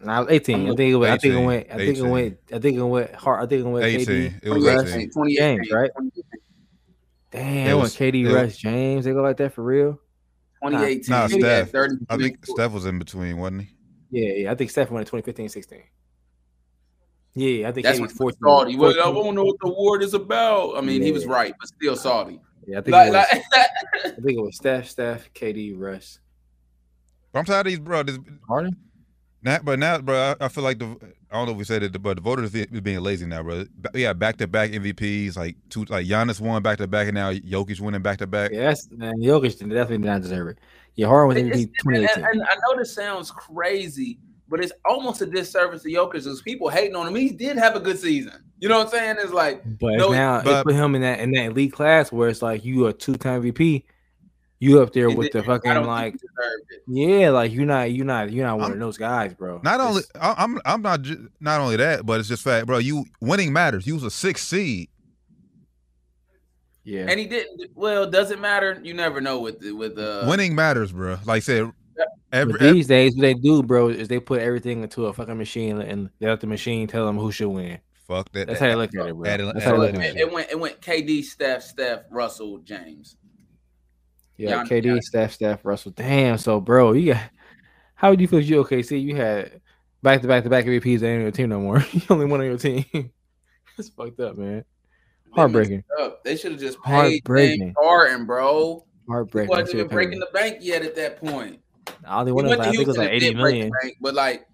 Nah, 0.00 0.16
it 0.22 0.24
was 0.24 0.32
18. 0.34 0.70
I 0.70 0.74
think 0.74 0.80
it 0.92 0.96
went. 0.96 1.12
I 1.12 1.18
think 1.18 1.34
it 1.34 1.44
went. 1.44 1.66
I 1.70 1.76
think 1.76 1.82
it 1.82 2.00
18. 2.00 2.10
went. 2.10 2.38
I 2.52 2.58
think 2.60 2.76
it 2.78 2.82
went 2.82 3.14
hard. 3.14 3.42
I 3.42 3.46
think 3.46 3.66
it 3.66 3.68
went. 3.68 3.84
18. 3.86 4.06
KD. 4.06 4.40
It 4.42 4.50
was 4.50 4.64
Russ. 4.64 4.88
18. 4.94 5.10
2018, 5.10 5.36
James, 5.36 5.70
right? 5.70 5.90
Damn, 7.30 7.66
It 7.66 7.70
it 7.70 7.74
was- 7.74 7.96
KD, 7.96 8.24
it- 8.24 8.32
Russ, 8.34 8.56
James. 8.56 9.04
They 9.04 9.12
go 9.12 9.22
like 9.22 9.36
that 9.38 9.52
for 9.52 9.62
real. 9.64 9.98
2018. 10.62 11.10
Nah, 11.10 11.28
he 11.28 11.38
Steph. 11.40 11.74
I 12.08 12.16
think 12.16 12.46
Steph 12.46 12.72
was 12.72 12.86
in 12.86 12.98
between, 12.98 13.36
wasn't 13.38 13.62
he? 13.62 13.76
Yeah, 14.10 14.32
yeah. 14.34 14.52
I 14.52 14.54
think 14.54 14.70
Steph 14.70 14.90
went 14.90 15.00
in 15.02 15.06
2015, 15.06 15.48
16. 15.48 15.82
Yeah, 17.34 17.68
I 17.68 17.72
think 17.72 17.84
That's 17.86 17.98
KD 17.98 18.00
when 18.02 18.08
was 18.08 18.16
14. 18.18 18.38
salty. 18.44 18.76
Well, 18.76 18.90
I 18.90 18.94
don't 19.12 19.34
know 19.34 19.44
what 19.44 19.56
the 19.62 19.68
award 19.68 20.02
is 20.02 20.12
about. 20.14 20.76
I 20.76 20.80
mean, 20.82 21.02
he 21.02 21.12
was 21.12 21.24
right, 21.26 21.54
but 21.58 21.68
still 21.68 21.96
salty. 21.96 22.40
Yeah, 22.66 22.78
I 22.78 22.82
think, 22.82 22.92
Like, 22.92 23.06
it 23.08 23.12
was, 23.12 23.44
like, 23.54 23.66
I 24.04 24.20
think 24.20 24.38
it 24.38 24.42
was 24.42 24.56
Steph, 24.56 24.88
Steph, 24.88 25.32
KD, 25.34 25.74
Russ, 25.76 26.20
But 27.32 27.40
I'm 27.40 27.44
tired 27.46 27.66
of 27.66 27.70
these, 27.70 27.78
bro. 27.80 28.02
This, 28.02 28.18
Harden. 28.46 28.76
now, 29.42 29.58
but 29.64 29.78
now, 29.78 29.98
bro, 29.98 30.34
I, 30.40 30.44
I 30.44 30.48
feel 30.48 30.62
like 30.62 30.78
the 30.78 30.96
I 31.30 31.36
don't 31.36 31.46
know 31.46 31.52
if 31.52 31.58
we 31.58 31.64
said 31.64 31.82
it, 31.82 32.02
but 32.02 32.16
the 32.16 32.20
voters 32.22 32.54
is 32.54 32.80
being 32.82 33.00
lazy 33.00 33.24
now, 33.24 33.42
bro. 33.42 33.64
Yeah, 33.94 34.12
back 34.12 34.36
to 34.36 34.46
back 34.46 34.70
MVPs, 34.70 35.34
like 35.36 35.56
two, 35.70 35.84
like 35.86 36.06
Giannis 36.06 36.38
won 36.40 36.62
back 36.62 36.76
to 36.78 36.86
back, 36.86 37.06
and 37.08 37.14
now 37.14 37.32
Jokic 37.32 37.80
winning 37.80 38.02
back 38.02 38.18
to 38.18 38.26
back. 38.26 38.50
Yeah, 38.52 38.64
that's 38.66 38.90
man. 38.90 39.14
Jokic 39.18 39.58
definitely 39.58 39.98
did 39.98 40.06
not 40.06 40.20
deserve 40.20 40.48
it. 40.48 40.58
Yeah, 40.94 41.06
Harden 41.06 41.28
was 41.28 41.36
It's- 41.38 41.56
MVP 41.56 41.62
and, 41.62 42.06
2018. 42.06 42.24
and 42.26 42.42
I 42.42 42.54
know 42.56 42.78
this 42.78 42.92
sounds 42.94 43.30
crazy, 43.30 44.18
but 44.52 44.62
it's 44.62 44.72
almost 44.84 45.20
a 45.22 45.26
disservice 45.26 45.82
to 45.82 45.88
Jokic 45.88 46.12
because 46.12 46.40
people 46.42 46.68
hating 46.68 46.94
on 46.94 47.08
him. 47.08 47.14
He 47.16 47.30
did 47.30 47.56
have 47.56 47.74
a 47.74 47.80
good 47.80 47.98
season. 47.98 48.44
You 48.60 48.68
know 48.68 48.78
what 48.78 48.86
I'm 48.86 48.92
saying? 48.92 49.16
It's 49.18 49.32
like 49.32 49.62
But 49.80 49.96
No, 49.96 50.12
now 50.12 50.42
but- 50.42 50.60
it 50.60 50.64
put 50.66 50.74
him 50.76 50.94
in 50.94 51.02
that 51.02 51.18
in 51.18 51.32
that 51.32 51.46
elite 51.46 51.72
class 51.72 52.12
where 52.12 52.28
it's 52.28 52.42
like 52.42 52.64
you 52.64 52.86
a 52.86 52.92
two 52.92 53.14
time 53.16 53.42
VP, 53.42 53.84
you 54.60 54.80
up 54.80 54.92
there 54.92 55.10
with 55.10 55.32
the 55.32 55.42
fucking 55.42 55.74
like 55.84 56.12
think 56.12 56.20
he 56.22 56.28
deserved 56.28 56.64
it. 56.70 56.82
yeah, 56.86 57.30
like 57.30 57.50
you're 57.52 57.66
not 57.66 57.90
you're 57.90 58.04
not 58.06 58.30
you're 58.30 58.46
not 58.46 58.54
one 58.58 58.64
I'm- 58.66 58.72
of 58.74 58.78
those 58.78 58.96
guys, 58.98 59.34
bro. 59.34 59.60
Not 59.64 59.80
only 59.80 60.02
It's- 60.02 60.22
I, 60.22 60.40
I'm 60.44 60.60
I'm 60.64 60.82
not 60.82 61.02
ju- 61.02 61.28
not 61.40 61.60
only 61.60 61.74
that, 61.76 62.06
but 62.06 62.20
it's 62.20 62.28
just 62.28 62.44
fact, 62.44 62.66
bro. 62.66 62.78
You 62.78 63.04
winning 63.20 63.52
matters. 63.52 63.86
You 63.86 63.94
was 63.94 64.04
a 64.04 64.10
six 64.12 64.46
seed. 64.46 64.88
yeah, 66.84 67.06
And 67.08 67.18
he 67.18 67.26
didn't. 67.26 67.70
Well, 67.74 68.08
does 68.10 68.30
it 68.30 68.40
matter? 68.40 68.78
You 68.82 68.94
never 68.94 69.20
know 69.20 69.40
with 69.40 69.58
with 69.62 69.98
uh 69.98 70.24
winning 70.28 70.54
matters, 70.54 70.92
bro. 70.92 71.18
Like 71.24 71.36
I 71.36 71.40
said, 71.40 71.72
every, 72.32 72.52
but 72.52 72.60
these 72.60 72.86
days 72.86 73.14
what 73.14 73.22
they 73.22 73.34
do, 73.34 73.62
bro, 73.62 73.88
is 73.88 74.08
they 74.08 74.20
put 74.20 74.40
everything 74.40 74.82
into 74.82 75.06
a 75.06 75.12
fucking 75.12 75.36
machine 75.38 75.80
and 75.80 76.10
they 76.18 76.26
let 76.28 76.40
the 76.40 76.46
machine 76.46 76.86
tell 76.86 77.06
them 77.06 77.18
who 77.18 77.30
should 77.32 77.48
win. 77.48 77.78
fuck 78.08 78.30
that. 78.32 78.46
That's 78.48 78.60
how 78.60 78.66
you 78.68 78.76
look 78.76 78.94
at 78.94 79.06
it, 79.08 79.14
bro. 79.14 79.24
Add- 79.30 79.40
That's 79.40 79.56
add- 79.56 79.62
how 79.62 79.70
you 79.70 79.76
So 79.76 79.82
look 79.86 79.94
it, 79.94 79.98
at 79.98 80.16
it, 80.16 80.20
it. 80.20 80.32
went 80.32 80.50
it 80.50 80.58
went 80.60 80.80
KD, 80.80 81.22
Steph, 81.24 81.62
Steph, 81.62 82.00
Russell, 82.10 82.58
James. 82.58 83.16
Yeah, 84.36 84.62
Giannis- 84.64 84.68
KD, 84.68 84.84
Giannis. 84.86 85.02
Steph, 85.02 85.32
Steph, 85.32 85.64
Russell. 85.64 85.92
Damn, 85.92 86.38
so 86.38 86.60
bro, 86.60 86.92
you 86.92 87.14
got 87.14 87.22
how 87.94 88.10
would 88.10 88.20
you 88.20 88.26
feel 88.28 88.40
if 88.40 88.48
you 88.48 88.64
OKC? 88.64 89.00
You 89.00 89.14
had 89.16 89.60
back 90.02 90.22
to 90.22 90.28
back 90.28 90.42
to 90.44 90.50
back 90.50 90.64
MVPs 90.64 91.00
that 91.00 91.06
ain't 91.06 91.16
on 91.18 91.22
your 91.22 91.30
team 91.30 91.48
no 91.50 91.60
more. 91.60 91.84
you 91.92 92.00
only 92.10 92.26
one 92.26 92.40
on 92.40 92.46
your 92.46 92.58
team. 92.58 92.84
That's 93.76 93.88
fucked 93.90 94.18
up, 94.20 94.36
man. 94.36 94.64
They 95.26 95.30
Heartbreaking. 95.40 95.84
messed 95.98 96.02
up. 96.02 96.24
They 96.24 96.36
should 96.36 96.52
have 96.52 96.60
just 96.60 96.82
paid 96.82 96.92
Heartbreaking. 97.24 97.58
James 97.60 97.74
Harden, 97.78 98.26
bro. 98.26 98.84
He 99.06 99.12
Heartbreaking. 99.12 99.48
wasn't 99.48 99.70
even 99.76 99.88
breaking 99.88 100.18
the 100.18 100.28
bank 100.34 100.58
yet 100.60 100.82
at 100.82 100.94
that 100.96 101.16
point. 101.24 101.60
I 102.06 102.20
only 102.20 102.30
He 102.30 102.32
one 102.32 102.46
went 102.46 102.60
I 102.60 102.64
to 102.66 102.70
think 102.70 102.82
it 102.82 102.86
was 102.88 102.96
like 102.98 103.10
80 103.10 103.34
million. 103.34 103.40
break 103.40 103.52
the 103.52 103.58
million. 103.58 103.72
bank, 103.82 103.96
but 104.00 104.14
like 104.14 104.46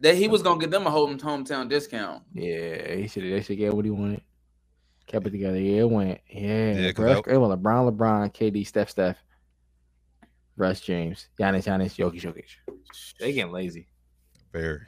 that 0.00 0.14
he 0.16 0.28
was 0.28 0.42
gonna 0.42 0.60
give 0.60 0.70
them 0.70 0.86
a 0.86 0.90
home 0.90 1.18
hometown 1.18 1.68
discount. 1.68 2.22
Yeah, 2.34 2.94
he 2.96 3.08
should. 3.08 3.22
They 3.24 3.42
should 3.42 3.58
get 3.58 3.72
what 3.74 3.84
he 3.84 3.90
wanted. 3.90 4.22
Kept 5.06 5.26
it 5.26 5.30
together. 5.30 5.58
Yeah, 5.60 5.82
it 5.82 5.90
went. 5.90 6.20
Yeah, 6.30 6.72
Yeah, 6.72 6.92
'cause 6.92 6.94
bro. 7.04 7.14
that- 7.14 7.26
It 7.28 7.38
went 7.38 7.62
LeBron, 7.62 7.96
LeBron, 7.96 8.32
KD, 8.34 8.64
Steph, 8.66 8.90
Steph, 8.90 9.16
Russ, 10.56 10.80
James, 10.80 11.28
Giannis, 11.38 11.64
Giannis, 11.64 11.96
Jokic, 11.96 12.20
Jokic. 12.20 12.76
They 13.18 13.32
getting 13.32 13.52
lazy. 13.52 13.88
Very. 14.52 14.80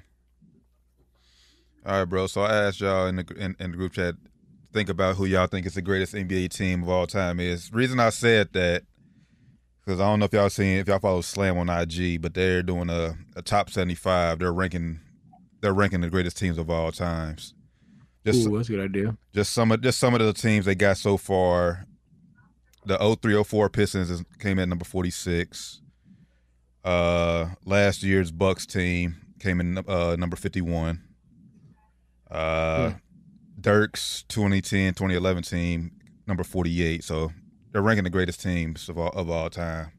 All 1.86 1.98
right, 1.98 2.04
bro. 2.04 2.26
So 2.26 2.42
I 2.42 2.54
asked 2.66 2.80
y'all 2.80 3.06
in 3.06 3.16
the 3.16 3.26
in, 3.36 3.54
in 3.58 3.70
the 3.72 3.76
group 3.76 3.92
chat, 3.92 4.14
think 4.72 4.88
about 4.88 5.16
who 5.16 5.26
y'all 5.26 5.46
think 5.46 5.66
is 5.66 5.74
the 5.74 5.82
greatest 5.82 6.14
NBA 6.14 6.48
team 6.48 6.82
of 6.82 6.88
all 6.88 7.06
time 7.06 7.38
is. 7.40 7.72
Reason 7.72 8.00
I 8.00 8.10
said 8.10 8.52
that 8.54 8.84
because 9.84 10.00
I 10.00 10.04
don't 10.04 10.18
know 10.18 10.24
if 10.26 10.32
y'all 10.32 10.50
seen 10.50 10.78
if 10.78 10.88
y'all 10.88 10.98
follow 10.98 11.20
Slam 11.20 11.58
on 11.58 11.68
IG, 11.68 12.20
but 12.22 12.34
they're 12.34 12.62
doing 12.62 12.90
a, 12.90 13.16
a 13.36 13.42
top 13.42 13.70
seventy 13.70 13.94
five. 13.94 14.38
They're 14.38 14.52
ranking 14.52 15.00
they're 15.60 15.74
ranking 15.74 16.00
the 16.00 16.10
greatest 16.10 16.36
teams 16.38 16.58
of 16.58 16.70
all 16.70 16.92
times. 16.92 17.54
Just 18.24 18.46
Ooh, 18.46 18.56
that's 18.56 18.68
a 18.68 18.72
good 18.72 18.84
idea. 18.84 19.16
just 19.34 19.52
some 19.52 19.72
of 19.72 19.80
just 19.82 19.98
some 19.98 20.14
of 20.14 20.20
the 20.20 20.32
teams 20.32 20.64
they 20.64 20.74
got 20.74 20.96
so 20.96 21.16
far. 21.16 21.86
The 22.86 22.98
0304 22.98 23.70
Pistons 23.70 24.10
is, 24.10 24.22
came 24.38 24.58
in 24.58 24.68
number 24.68 24.84
46. 24.84 25.80
Uh, 26.84 27.46
last 27.64 28.02
year's 28.02 28.30
Bucks 28.30 28.66
team 28.66 29.16
came 29.40 29.58
in 29.58 29.78
uh, 29.88 30.16
number 30.16 30.36
51. 30.36 31.02
Uh, 32.30 32.92
Dirk's 33.58 34.24
2010 34.28 34.92
2011 34.92 35.42
team 35.44 35.92
number 36.26 36.44
48. 36.44 37.02
So 37.02 37.32
they're 37.74 37.82
ranking 37.82 38.04
the 38.04 38.10
greatest 38.10 38.40
teams 38.40 38.88
of 38.88 38.96
all 38.96 39.10
of 39.10 39.28
all 39.28 39.50
time. 39.50 39.90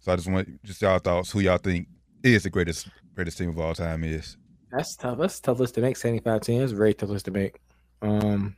So 0.00 0.12
I 0.12 0.16
just 0.16 0.30
want 0.30 0.62
just 0.62 0.82
y'all 0.82 0.98
thoughts 0.98 1.30
who 1.32 1.40
y'all 1.40 1.56
think 1.56 1.88
is 2.22 2.42
the 2.42 2.50
greatest 2.50 2.88
greatest 3.14 3.38
team 3.38 3.48
of 3.48 3.58
all 3.58 3.74
time 3.74 4.04
is. 4.04 4.36
That's 4.70 4.94
tough. 4.96 5.18
That's 5.18 5.38
a 5.38 5.42
tough 5.42 5.58
list 5.60 5.74
to 5.76 5.80
make. 5.80 5.96
Seventy-five 5.96 6.42
teams, 6.42 6.72
very 6.72 6.92
tough 6.94 7.08
list 7.08 7.24
to 7.24 7.30
make. 7.30 7.58
Um, 8.02 8.54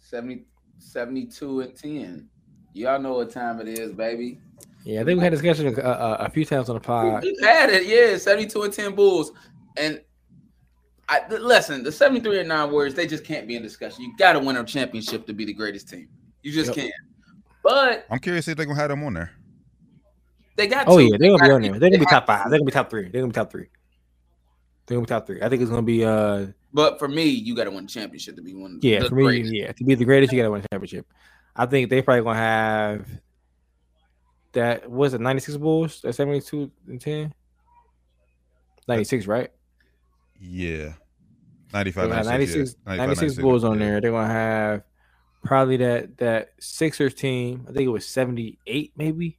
70, 0.00 0.44
72 0.78 1.60
and 1.60 1.74
10. 1.76 2.28
Y'all 2.72 3.00
know 3.00 3.14
what 3.14 3.30
time 3.30 3.60
it 3.60 3.68
is, 3.68 3.92
baby. 3.92 4.38
yeah, 4.84 5.00
I 5.00 5.04
think 5.04 5.18
we 5.18 5.24
had 5.24 5.30
discussion 5.32 5.66
a, 5.66 5.80
a, 5.80 6.14
a 6.26 6.30
few 6.30 6.44
times 6.44 6.68
on 6.68 6.74
the 6.74 6.80
pod. 6.80 7.22
We've 7.22 7.40
had 7.40 7.70
it, 7.70 7.86
yeah. 7.86 8.16
72 8.18 8.62
and 8.62 8.72
10 8.72 8.94
Bulls. 8.94 9.32
And 9.76 10.00
I 11.08 11.20
th- 11.20 11.40
listen, 11.40 11.82
the 11.84 11.90
73 11.92 12.40
and 12.40 12.48
9 12.48 12.70
Warriors, 12.70 12.94
they 12.94 13.06
just 13.06 13.24
can't 13.24 13.46
be 13.48 13.56
in 13.56 13.62
discussion. 13.62 14.02
You 14.04 14.14
gotta 14.18 14.38
win 14.40 14.56
a 14.56 14.64
championship 14.64 15.26
to 15.26 15.32
be 15.32 15.44
the 15.44 15.54
greatest 15.54 15.88
team. 15.88 16.08
You 16.42 16.52
just 16.52 16.68
Yep. 16.68 16.76
can't. 16.76 16.92
But 17.64 18.06
I'm 18.10 18.18
curious 18.20 18.46
if 18.46 18.56
they're 18.56 18.66
gonna 18.66 18.78
have 18.78 18.90
them 18.90 19.02
on 19.02 19.14
there. 19.14 19.32
they 20.56 20.66
got 20.68 20.86
Oh 20.86 20.98
to. 20.98 21.02
yeah, 21.02 21.16
they're 21.18 21.30
gonna 21.30 21.42
be 21.44 21.50
on 21.50 21.62
there. 21.62 21.78
They're 21.80 21.90
gonna 21.90 21.98
be 21.98 22.04
top 22.06 22.26
five. 22.26 22.50
They're 22.50 22.58
gonna 22.60 22.66
be 22.66 22.72
top 22.72 22.90
three. 22.90 23.08
They're 23.08 23.22
gonna 23.22 23.32
be 23.32 23.34
top 23.34 23.50
three. 23.50 23.66
They're 24.86 24.96
gonna 24.96 25.06
be 25.06 25.08
top 25.08 25.26
three. 25.26 25.40
I 25.42 25.48
think 25.48 25.62
it's 25.62 25.70
gonna 25.70 25.82
be 25.82 26.04
uh 26.04 26.46
But 26.72 26.98
for 26.98 27.08
me, 27.08 27.24
you 27.24 27.56
gotta 27.56 27.70
win 27.70 27.84
the 27.86 27.90
championship 27.90 28.36
to 28.36 28.42
be 28.42 28.54
one. 28.54 28.78
yeah 28.82 29.00
the 29.00 29.08
for 29.08 29.14
me 29.16 29.22
greatest. 29.24 29.54
yeah 29.54 29.72
to 29.72 29.82
be 29.84 29.94
the 29.94 30.04
greatest 30.04 30.32
you 30.32 30.38
gotta 30.38 30.50
win 30.52 30.60
the 30.62 30.68
championship. 30.70 31.06
I 31.56 31.66
think 31.66 31.88
they 31.88 32.02
probably 32.02 32.22
gonna 32.22 32.38
have 32.38 33.06
that 34.52 34.88
was 34.90 35.14
it 35.14 35.20
96 35.20 35.56
Bulls 35.56 36.04
at 36.04 36.14
72 36.14 36.70
and 36.86 37.00
10? 37.00 37.34
96, 38.86 39.26
right? 39.26 39.50
Yeah. 40.38 40.92
95, 41.72 41.94
They're 41.94 42.08
gonna 42.08 42.14
have 42.16 42.26
96, 42.26 42.76
96, 42.76 42.76
yeah. 42.86 42.96
96 42.96 43.20
96, 43.20 43.42
Bulls 43.42 43.64
on 43.64 43.80
yeah. 43.80 43.86
there. 43.86 44.00
They're 44.00 44.10
gonna 44.12 44.32
have 44.32 44.82
probably 45.44 45.76
that 45.78 46.18
that 46.18 46.50
Sixers 46.58 47.14
team. 47.14 47.66
I 47.68 47.72
think 47.72 47.86
it 47.86 47.90
was 47.90 48.06
78, 48.06 48.92
maybe. 48.96 49.38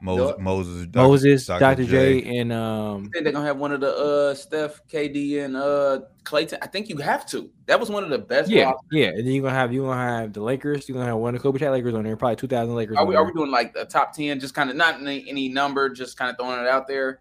Moses, 0.00 0.28
Dr- 0.30 0.40
Moses, 0.40 0.86
Dr. 0.86 1.08
Moses, 1.08 1.46
Dr. 1.46 1.58
Dr. 1.60 1.84
J, 1.86 2.38
and 2.38 2.52
um 2.52 2.98
I 2.98 3.08
think 3.10 3.24
they're 3.24 3.32
gonna 3.32 3.46
have 3.46 3.56
one 3.56 3.72
of 3.72 3.80
the 3.80 3.92
uh 3.96 4.32
Steph, 4.34 4.80
KD, 4.86 5.44
and 5.44 5.56
uh 5.56 6.02
Clayton. 6.22 6.60
I 6.62 6.68
think 6.68 6.88
you 6.88 6.98
have 6.98 7.26
to. 7.30 7.50
That 7.66 7.80
was 7.80 7.90
one 7.90 8.04
of 8.04 8.10
the 8.10 8.18
best. 8.18 8.48
yeah, 8.48 8.66
rosters. 8.66 8.80
yeah. 8.92 9.08
And 9.08 9.18
then 9.18 9.26
you're 9.26 9.42
gonna 9.42 9.56
have 9.56 9.72
you 9.72 9.82
gonna 9.82 10.00
have 10.00 10.32
the 10.32 10.40
Lakers. 10.40 10.88
You're 10.88 10.94
gonna 10.94 11.06
have 11.08 11.16
one 11.16 11.34
of 11.34 11.40
the 11.40 11.42
Kobe 11.42 11.58
Shaq 11.58 11.72
Lakers 11.72 11.94
on 11.94 12.04
there. 12.04 12.16
Probably 12.16 12.36
2,000 12.36 12.76
Lakers. 12.76 12.96
Are 12.96 13.04
we, 13.06 13.16
are 13.16 13.24
we 13.24 13.32
doing 13.32 13.50
like 13.50 13.74
the 13.74 13.86
top 13.86 14.12
ten? 14.12 14.38
Just 14.38 14.54
kind 14.54 14.70
of 14.70 14.76
not 14.76 15.00
any, 15.00 15.28
any 15.28 15.48
number, 15.48 15.88
just 15.88 16.16
kind 16.16 16.30
of 16.30 16.36
throwing 16.36 16.60
it 16.60 16.68
out 16.68 16.86
there. 16.86 17.18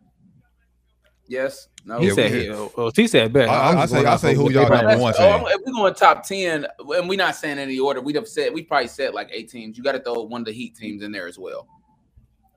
Yes. 1.27 1.67
No. 1.85 1.99
He 1.99 2.07
Yeah, 2.07 2.13
said, 2.13 2.31
we- 2.31 2.39
he, 2.43 2.49
oh, 2.49 2.91
he 2.95 3.07
said, 3.07 3.31
bet. 3.33 3.47
I- 3.49 3.53
I- 3.53 3.69
I'm 3.71 3.77
I 3.77 3.81
just 3.81 3.93
say- 3.93 4.05
I 4.05 4.15
say 4.17 4.33
who 4.33 4.51
y'all 4.51 4.63
everybody 4.63 4.87
number 4.87 5.01
one 5.01 5.13
Oh, 5.17 5.47
if 5.47 5.61
we're 5.65 5.73
going 5.73 5.93
top 5.93 6.23
ten, 6.23 6.65
and 6.79 7.07
we're 7.09 7.17
not 7.17 7.35
saying 7.35 7.59
any 7.59 7.79
order, 7.79 8.01
we'd 8.01 8.15
have 8.15 8.27
said 8.27 8.53
we 8.53 8.63
probably 8.63 8.87
said 8.87 9.13
like 9.13 9.29
eight 9.31 9.49
teams. 9.49 9.77
You 9.77 9.83
got 9.83 9.93
to 9.93 9.99
throw 9.99 10.21
one 10.23 10.41
of 10.41 10.45
the 10.45 10.51
Heat 10.53 10.75
teams 10.75 11.01
in 11.03 11.11
there 11.11 11.27
as 11.27 11.37
well. 11.39 11.67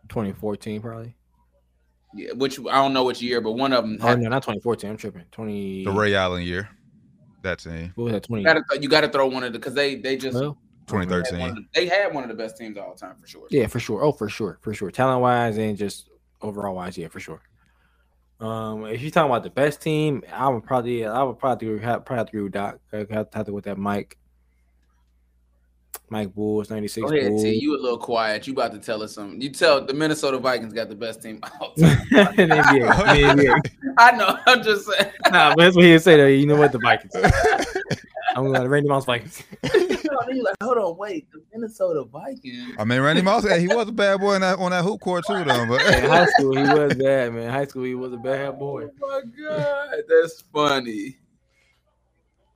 2014, 0.08 0.80
probably. 0.80 1.14
Yeah, 2.14 2.32
which 2.32 2.58
I 2.58 2.74
don't 2.82 2.92
know 2.92 3.04
which 3.04 3.22
year, 3.22 3.40
but 3.40 3.52
one 3.52 3.72
of 3.72 3.84
them. 3.84 3.98
Oh 4.00 4.14
no, 4.16 4.28
not 4.28 4.42
2014. 4.42 4.90
I'm 4.90 4.96
tripping. 4.96 5.24
20. 5.30 5.84
The 5.84 5.90
Ray 5.92 6.14
Allen 6.14 6.42
year. 6.42 6.68
That 7.42 7.60
team. 7.60 7.92
What 7.94 8.04
was 8.04 8.12
that? 8.14 8.24
20. 8.24 8.42
you 8.42 8.46
got 8.46 8.54
to 8.68 8.82
you 8.82 8.88
got 8.88 9.00
to 9.02 9.08
throw 9.08 9.26
one 9.28 9.44
of 9.44 9.52
the 9.52 9.58
because 9.58 9.74
they 9.74 9.94
they 9.94 10.16
just 10.16 10.34
Well, 10.34 10.58
had 10.88 10.94
one 10.96 11.06
2013. 11.08 11.48
of 11.50 11.54
the- 11.54 11.64
they 11.74 11.86
had 11.86 12.12
one 12.12 12.24
of 12.24 12.28
the 12.28 12.34
best 12.34 12.56
teams 12.58 12.76
all 12.76 12.92
the 12.94 13.00
time 13.00 13.14
for 13.20 13.26
sure. 13.28 13.46
Yeah, 13.50 13.68
for 13.68 13.78
sure. 13.78 14.02
Oh, 14.02 14.10
for 14.12 14.28
sure, 14.28 14.58
for 14.60 14.74
sure. 14.74 14.90
Talent 14.90 15.22
wise 15.22 15.56
and 15.56 15.78
just 15.78 16.10
overall 16.42 16.74
wise, 16.74 16.98
yeah, 16.98 17.06
for 17.08 17.20
sure. 17.20 17.40
Um, 18.40 18.86
if 18.86 19.02
you're 19.02 19.10
talking 19.10 19.30
about 19.30 19.42
the 19.42 19.50
best 19.50 19.82
team, 19.82 20.22
I 20.32 20.48
would 20.48 20.64
probably, 20.64 21.04
I 21.04 21.22
would 21.22 21.38
probably 21.38 21.78
have, 21.80 22.04
probably 22.04 22.18
have 22.18 22.26
to 22.26 22.30
agree 22.30 22.42
with 22.42 22.52
Doc. 22.52 22.78
I 22.92 22.96
have, 22.96 23.10
have 23.10 23.30
to 23.30 23.44
go 23.44 23.52
with 23.52 23.64
that 23.64 23.76
Mike, 23.76 24.16
Mike 26.08 26.34
Bulls, 26.34 26.70
'96 26.70 27.10
Go 27.10 27.14
ahead, 27.14 27.30
Bulls. 27.30 27.42
T. 27.42 27.54
You 27.54 27.76
a 27.76 27.80
little 27.80 27.98
quiet. 27.98 28.46
You 28.46 28.54
about 28.54 28.72
to 28.72 28.78
tell 28.78 29.02
us 29.02 29.14
something. 29.14 29.40
You 29.40 29.50
tell 29.50 29.84
the 29.84 29.92
Minnesota 29.92 30.38
Vikings 30.38 30.72
got 30.72 30.88
the 30.88 30.94
best 30.94 31.22
team 31.22 31.40
all 31.60 31.74
time. 31.74 31.98
In 32.38 32.48
the 32.48 32.56
NBA, 32.56 33.30
in 33.30 33.36
the 33.36 33.44
NBA. 33.44 33.94
I 33.98 34.12
know. 34.12 34.38
I'm 34.46 34.62
just 34.62 34.86
saying. 34.86 35.12
Nah, 35.30 35.54
but 35.54 35.58
that's 35.58 35.76
what 35.76 35.84
he 35.84 35.96
though. 35.96 36.26
You 36.26 36.46
know 36.46 36.56
what? 36.56 36.72
The 36.72 36.78
Vikings. 36.78 37.14
I'm 38.36 38.44
going 38.44 38.60
to 38.60 38.68
Randy 38.68 38.88
Moss 38.88 39.04
Vikings. 39.04 39.42
you 40.30 40.42
like, 40.42 40.56
hold 40.62 40.78
on, 40.78 40.96
wait, 40.96 41.30
the 41.32 41.42
Minnesota 41.52 42.04
Vikings. 42.04 42.74
I 42.78 42.84
mean, 42.84 43.00
Randy 43.00 43.22
Moss, 43.22 43.46
hey, 43.46 43.60
he 43.60 43.68
was 43.68 43.88
a 43.88 43.92
bad 43.92 44.20
boy 44.20 44.34
in 44.34 44.40
that, 44.42 44.58
on 44.58 44.70
that 44.70 44.82
hoop 44.84 45.00
court 45.00 45.24
too, 45.26 45.44
though. 45.44 45.62
In 45.62 45.68
But 45.68 45.80
high 45.82 46.26
school, 46.26 46.56
he 46.56 46.62
was 46.62 46.94
bad, 46.94 47.32
man. 47.34 47.50
High 47.50 47.66
school, 47.66 47.84
he 47.84 47.94
was 47.94 48.12
a 48.12 48.16
bad 48.16 48.58
boy. 48.58 48.86
Oh 49.02 49.22
my 49.22 49.22
god, 49.48 50.02
that's 50.08 50.42
funny. 50.52 51.16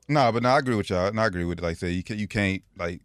no, 0.09 0.31
but 0.33 0.43
no, 0.43 0.51
I 0.51 0.59
agree 0.59 0.77
with 0.77 0.91
y'all. 0.91 1.07
And 1.07 1.21
I 1.21 1.27
agree 1.27 1.45
with 1.45 1.59
it. 1.59 1.63
Like 1.63 1.73
I 1.73 1.75
said, 1.75 1.93
you 1.93 2.03
can 2.03 2.19
you 2.19 2.29
can't 2.29 2.63
like 2.79 3.01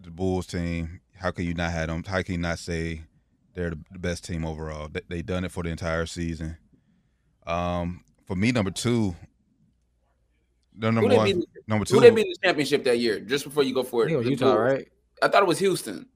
the 0.00 0.10
Bulls 0.10 0.46
team. 0.46 1.00
How 1.14 1.30
can 1.30 1.44
you 1.44 1.54
not 1.54 1.72
have 1.72 1.88
them? 1.88 2.04
How 2.04 2.22
can 2.22 2.34
you 2.34 2.40
not 2.40 2.58
say 2.58 3.02
they're 3.54 3.70
the 3.70 3.78
the 3.92 3.98
best 3.98 4.24
team 4.24 4.44
overall? 4.44 4.88
They, 4.90 5.00
they 5.08 5.22
done 5.22 5.44
it 5.44 5.52
for 5.52 5.62
the 5.62 5.70
entire 5.70 6.06
season. 6.06 6.56
Um, 7.46 8.04
for 8.26 8.36
me, 8.36 8.52
number 8.52 8.70
two. 8.70 9.14
The 10.78 10.88
Who 10.88 10.92
number 10.92 11.08
they 11.10 11.16
one, 11.16 11.26
beat? 11.26 11.48
number 11.66 11.84
two. 11.84 11.94
Who 11.94 12.00
they 12.00 12.10
beat 12.10 12.26
in 12.26 12.32
the 12.32 12.46
championship 12.48 12.84
that 12.84 12.98
year? 12.98 13.20
Just 13.20 13.44
before 13.44 13.62
you 13.62 13.72
go 13.74 13.82
for 13.82 14.04
it, 14.04 14.10
He 14.10 14.16
was 14.16 14.24
The 14.26 14.30
Utah, 14.32 14.44
Bulls. 14.54 14.58
right? 14.58 14.88
I 15.22 15.28
thought 15.28 15.42
it 15.42 15.46
was 15.48 15.58
Houston. 15.58 16.06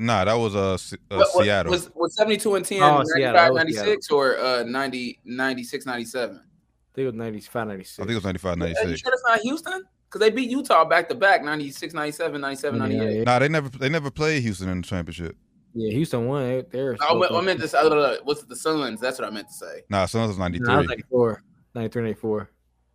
Nah, 0.00 0.24
that 0.24 0.34
was 0.34 0.54
uh, 0.54 0.74
uh 0.74 0.76
What- 1.18 1.28
what- 1.34 1.44
Seattle. 1.44 1.72
Was, 1.72 1.90
was 1.94 2.14
72 2.16 2.54
and 2.54 2.64
10, 2.64 2.82
Oh, 2.82 2.86
95, 2.98 3.06
Seattle. 3.06 3.32
That 3.34 3.52
was 3.52 3.56
96, 3.58 4.10
or 4.10 4.38
uh, 4.38 4.62
90, 4.64 5.20
96, 5.24 5.86
97? 5.86 6.36
I 6.36 6.40
think 6.94 7.02
it 7.02 7.06
was 7.06 7.14
95, 7.14 7.66
96. 7.68 7.98
I 7.98 8.02
think 8.02 8.10
it 8.10 8.14
was 8.14 8.24
95, 8.24 8.52
Are 8.52 8.54
you 8.68 8.74
96. 8.74 9.00
sure 9.00 9.12
it's 9.12 9.22
not 9.26 9.40
Houston? 9.40 9.82
Because 10.08 10.20
they 10.20 10.30
beat 10.30 10.50
Utah 10.50 10.84
back 10.84 11.08
to 11.10 11.14
back 11.14 11.44
96, 11.44 11.94
97, 11.94 12.40
97, 12.40 12.80
Yeah, 12.80 12.86
98. 12.98 13.16
yeah. 13.18 13.22
Nah, 13.24 13.38
they 13.38 13.48
never 13.48 13.68
they 13.68 13.88
never 13.88 14.10
played 14.10 14.42
Houston 14.42 14.68
in 14.68 14.80
the 14.80 14.86
championship. 14.86 15.36
Yeah, 15.74 15.92
Houston 15.92 16.26
won. 16.26 16.42
They- 16.48 16.64
They're 16.70 16.96
I 17.00 17.14
meant, 17.14 17.32
I 17.32 17.40
meant 17.42 17.60
to 17.60 17.68
say, 17.68 17.78
uh, 17.78 18.16
what's 18.24 18.42
it, 18.42 18.48
the 18.48 18.56
Suns? 18.56 19.00
That's 19.00 19.18
what 19.18 19.28
I 19.28 19.30
meant 19.30 19.48
to 19.48 19.54
say. 19.54 19.82
Nah, 19.90 20.06
Suns 20.06 20.28
was 20.28 20.38
93. 20.38 20.66
Nah, 20.66 20.82
94. 20.82 21.42
93, 21.74 22.02
94. 22.02 22.50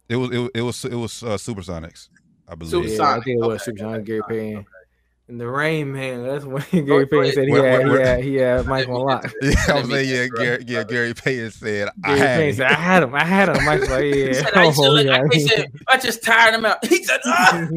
It 0.10 0.16
was 0.18 0.32
it, 0.32 0.38
was- 0.40 0.50
it 0.56 0.62
was 0.62 0.86
it 0.86 0.96
was 0.96 1.24
uh, 1.24 1.28
Supersonics, 1.38 2.10
I 2.48 2.56
believe. 2.56 2.72
Super- 2.72 2.88
Yeah, 2.88 3.10
I 3.12 3.22
think 3.22 3.38
it 3.42 3.46
was 3.46 3.62
okay. 3.62 3.64
Super 3.66 3.78
Sonic, 3.80 4.06
Gary 4.06 4.22
Payton. 4.28 4.66
And 5.30 5.40
the 5.40 5.48
Rain 5.48 5.94
Man, 5.94 6.22
that's 6.28 6.44
when 6.44 6.62
Gary 6.86 7.08
Payton 7.08 7.32
said 7.32 7.46
he 7.48 7.54
Wait, 7.54 7.64
had, 7.64 7.80
wait, 7.80 7.86
he 7.88 7.92
wait. 7.94 8.06
had, 8.06 8.24
he 8.26 8.36
had 8.36 8.66
Mike 8.68 8.90
on 8.90 9.02
lock. 9.02 9.32
Yeah, 9.42 9.54
I 9.70 9.74
was 9.80 9.90
saying, 9.90 10.10
yeah, 10.10 10.28
Gary, 10.36 10.64
yeah, 10.68 10.84
Gary 10.84 11.14
Payton 11.14 11.52
said, 11.52 11.90
I 12.04 12.08
Gary 12.08 12.20
had 12.20 12.38
Payton 12.40 12.56
said, 12.58 12.66
I 12.68 12.74
had 12.74 13.04
him. 13.04 13.16
I 13.16 13.24
had 13.24 13.50
him. 13.50 13.66
Mike's 13.66 13.90
like, 13.90 14.04
He 14.04 14.26
yeah. 14.26 14.34
said, 14.34 14.54
I, 14.54 14.66
used 14.66 14.80
Oh, 14.80 14.92
look- 14.92 15.06
yeah. 15.06 15.24
he 15.32 15.40
said, 15.48 15.72
I 15.88 15.98
just 15.98 16.24
tired 16.24 16.54
him 16.56 16.66
out. 16.66 16.86
He 16.86 17.02
said, 17.06 17.22
ah! 17.26 17.68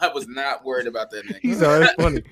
I 0.00 0.10
was 0.14 0.28
not 0.28 0.64
worried 0.64 0.86
about 0.86 1.10
that 1.10 1.26
nigga. 1.26 1.40
He's 1.42 1.60
always 1.62 1.90
funny. 1.98 2.22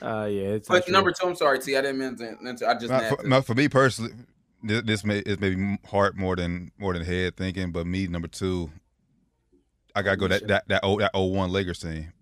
Uh, 0.00 0.26
yeah, 0.30 0.42
it's 0.54 0.70
not 0.70 0.84
But 0.86 0.90
number 0.90 1.12
two, 1.12 1.26
I'm 1.26 1.36
sorry, 1.36 1.58
T. 1.58 1.76
I 1.76 1.82
didn't 1.82 1.98
mean 1.98 2.16
to. 2.56 2.68
I 2.68 2.74
just 2.74 2.88
Not 2.88 3.18
for, 3.20 3.26
not 3.26 3.44
for 3.44 3.54
me 3.54 3.68
personally, 3.68 4.12
this, 4.62 4.82
this 4.82 5.04
may 5.04 5.18
is 5.18 5.38
maybe 5.40 5.78
heart 5.88 6.16
more 6.16 6.36
than 6.36 6.70
more 6.78 6.92
than 6.92 7.04
head 7.04 7.36
thinking, 7.36 7.72
but 7.72 7.86
me 7.86 8.06
number 8.06 8.28
two, 8.28 8.70
I 9.94 10.02
gotta 10.02 10.16
go 10.16 10.28
that 10.28 10.46
that 10.48 10.68
that 10.68 10.80
oh 10.82 10.98
that 10.98 11.10
old 11.14 11.34
01 11.36 11.50
Lakers 11.50 11.80
team. 11.80 12.12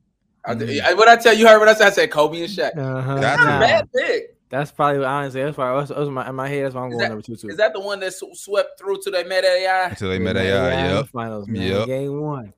I, 0.45 0.53
I, 0.53 0.95
what 0.95 1.07
I 1.09 1.16
tell 1.16 1.34
you, 1.34 1.47
heard 1.47 1.59
what 1.59 1.68
I 1.68 1.74
said. 1.74 1.88
I 1.88 1.91
said 1.91 2.11
Kobe 2.11 2.41
and 2.41 2.49
Shaq. 2.49 2.74
Uh-huh. 2.76 3.20
Got 3.20 3.36
to. 3.36 3.45
Nah, 3.45 3.61
Bad 3.61 3.88
pick. 3.93 4.36
that's 4.49 4.72
probably 4.72 5.05
honestly 5.05 5.43
that's 5.43 5.57
why 5.57 5.76
that's, 5.78 5.91
that's 5.91 6.09
my, 6.09 6.26
in 6.30 6.34
my 6.34 6.49
head. 6.49 6.64
That's 6.64 6.74
why 6.74 6.80
I'm 6.82 6.88
Is 6.88 6.93
going 6.95 7.03
that- 7.03 7.09
number 7.11 7.22
two 7.22 7.36
too. 7.36 7.49
Is 7.49 7.59
that 7.59 7.74
the 7.74 7.80
one 7.80 8.01
that 8.01 8.14
sw- 8.14 8.34
swept 8.34 8.78
through 8.78 9.01
to 9.03 9.11
they 9.11 9.22
met 9.24 9.45
AI? 9.45 9.88
Until 9.91 10.09
they 10.09 10.14
Yeah, 10.16 10.22
met 10.24 10.36
man, 10.36 10.47
AI. 10.47 10.70
yeah, 10.70 10.95
Yep. 10.97 11.07
Finals, 11.09 11.47
man. 11.49 11.62
Yep. 11.62 11.86
Game 11.86 12.20
one. 12.20 12.55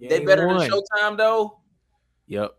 They 0.00 0.24
better 0.24 0.46
one. 0.46 0.58
than 0.58 0.70
Showtime 0.70 1.16
though. 1.18 1.60
Yep. 2.26 2.54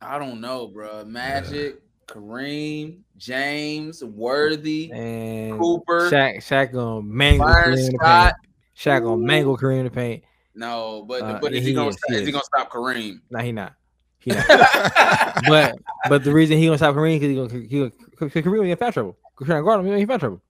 I 0.00 0.18
don't 0.18 0.40
know, 0.40 0.66
bro. 0.68 1.04
Magic, 1.04 1.80
Kareem, 2.08 3.00
James, 3.16 4.02
Worthy, 4.02 4.90
And 4.92 5.58
Cooper, 5.58 6.10
Shaq, 6.10 6.38
Shaq 6.38 6.72
gonna 6.72 7.02
mangle 7.02 7.46
Byron 7.46 7.74
Kareem 7.74 7.78
in 7.78 7.92
the 7.92 7.98
Scott. 7.98 8.34
paint. 8.34 8.54
Shaq 8.76 9.02
gonna 9.04 9.16
mangle 9.24 9.58
Kareem 9.58 9.78
in 9.78 9.84
the 9.84 9.90
paint. 9.90 10.24
No, 10.54 11.04
but 11.06 11.22
Uh, 11.22 11.38
but 11.40 11.52
is 11.52 11.62
he 11.62 11.68
he 11.70 11.74
gonna 11.74 11.90
is, 11.90 11.96
stop, 11.96 12.10
he 12.10 12.16
is 12.16 12.26
he 12.26 12.32
gonna 12.32 12.44
stop 12.44 12.70
Kareem? 12.72 13.20
Nah, 13.30 13.40
he 13.40 13.52
not. 13.52 13.74
He 14.18 14.30
not. 14.32 14.46
but 15.48 15.78
but 16.08 16.24
the 16.24 16.32
reason 16.32 16.58
he 16.58 16.64
gonna 16.66 16.78
stop 16.78 16.94
Kareem 16.94 17.20
because 17.20 17.28
he 17.28 17.36
gonna 17.36 17.66
he 17.66 17.78
gonna 17.78 18.30
Kareem 18.42 18.70
in 18.70 18.76
foul 18.76 18.92
trouble. 18.92 19.16
Trying 19.44 19.60
to 19.60 19.62
guard 19.64 19.80
him, 19.86 19.94
he 19.94 20.00
in 20.02 20.06
foul 20.08 20.18
trouble. 20.18 20.42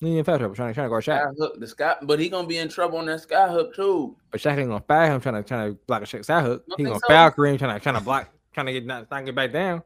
He 0.00 0.16
in 0.16 0.24
foul 0.24 0.38
trouble 0.38 0.54
trying 0.54 0.70
to 0.70 0.74
trying 0.74 0.86
to 0.86 0.90
guard 0.90 1.04
Shaq, 1.04 1.36
hook, 1.36 1.58
the 1.58 1.66
sky, 1.66 1.96
but 2.02 2.20
he 2.20 2.28
gonna 2.28 2.46
be 2.46 2.58
in 2.58 2.68
trouble 2.68 2.98
on 2.98 3.06
that 3.06 3.20
sky 3.20 3.48
hook 3.48 3.74
too. 3.74 4.16
but 4.30 4.40
Shaq 4.40 4.56
ain't 4.56 4.68
gonna 4.68 4.84
foul 4.86 5.06
him 5.06 5.20
trying 5.20 5.34
to 5.34 5.42
trying 5.42 5.72
to 5.72 5.78
block 5.86 6.02
a 6.02 6.04
Shaq 6.06 6.24
side 6.24 6.44
hook. 6.44 6.64
He 6.76 6.84
gonna 6.84 7.00
so? 7.00 7.08
foul 7.08 7.30
Kareem 7.32 7.58
trying 7.58 7.76
to 7.76 7.82
trying 7.82 7.96
to 7.96 8.00
block 8.00 8.28
trying 8.54 8.66
to 8.66 8.72
get 8.72 8.86
not, 8.86 9.10
not 9.10 9.24
get 9.24 9.34
back 9.34 9.52
down. 9.52 9.82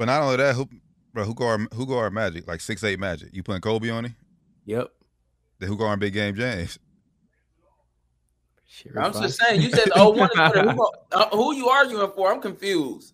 But 0.00 0.06
not 0.06 0.22
only 0.22 0.36
that, 0.38 0.54
who 0.54 0.66
bro, 1.12 1.24
who 1.24 1.34
guard 1.34 1.68
who 1.74 1.84
guard 1.84 2.14
Magic 2.14 2.48
like 2.48 2.62
six 2.62 2.82
eight 2.84 2.98
Magic? 2.98 3.28
You 3.34 3.42
putting 3.42 3.60
Kobe 3.60 3.90
on 3.90 4.06
him? 4.06 4.16
Yep. 4.64 4.88
Then 5.58 5.68
who 5.68 5.76
guard 5.76 6.00
Big 6.00 6.14
Game 6.14 6.34
James? 6.34 6.78
Shit, 8.66 8.92
I'm 8.96 9.12
Rich 9.12 9.20
just 9.20 9.38
saying. 9.38 9.60
You 9.60 9.68
said 9.68 9.90
oh 9.94 10.08
one. 10.08 10.30
Who, 10.34 10.90
uh, 11.12 11.28
who 11.36 11.54
you 11.54 11.68
arguing 11.68 12.10
for? 12.12 12.32
I'm 12.32 12.40
confused. 12.40 13.12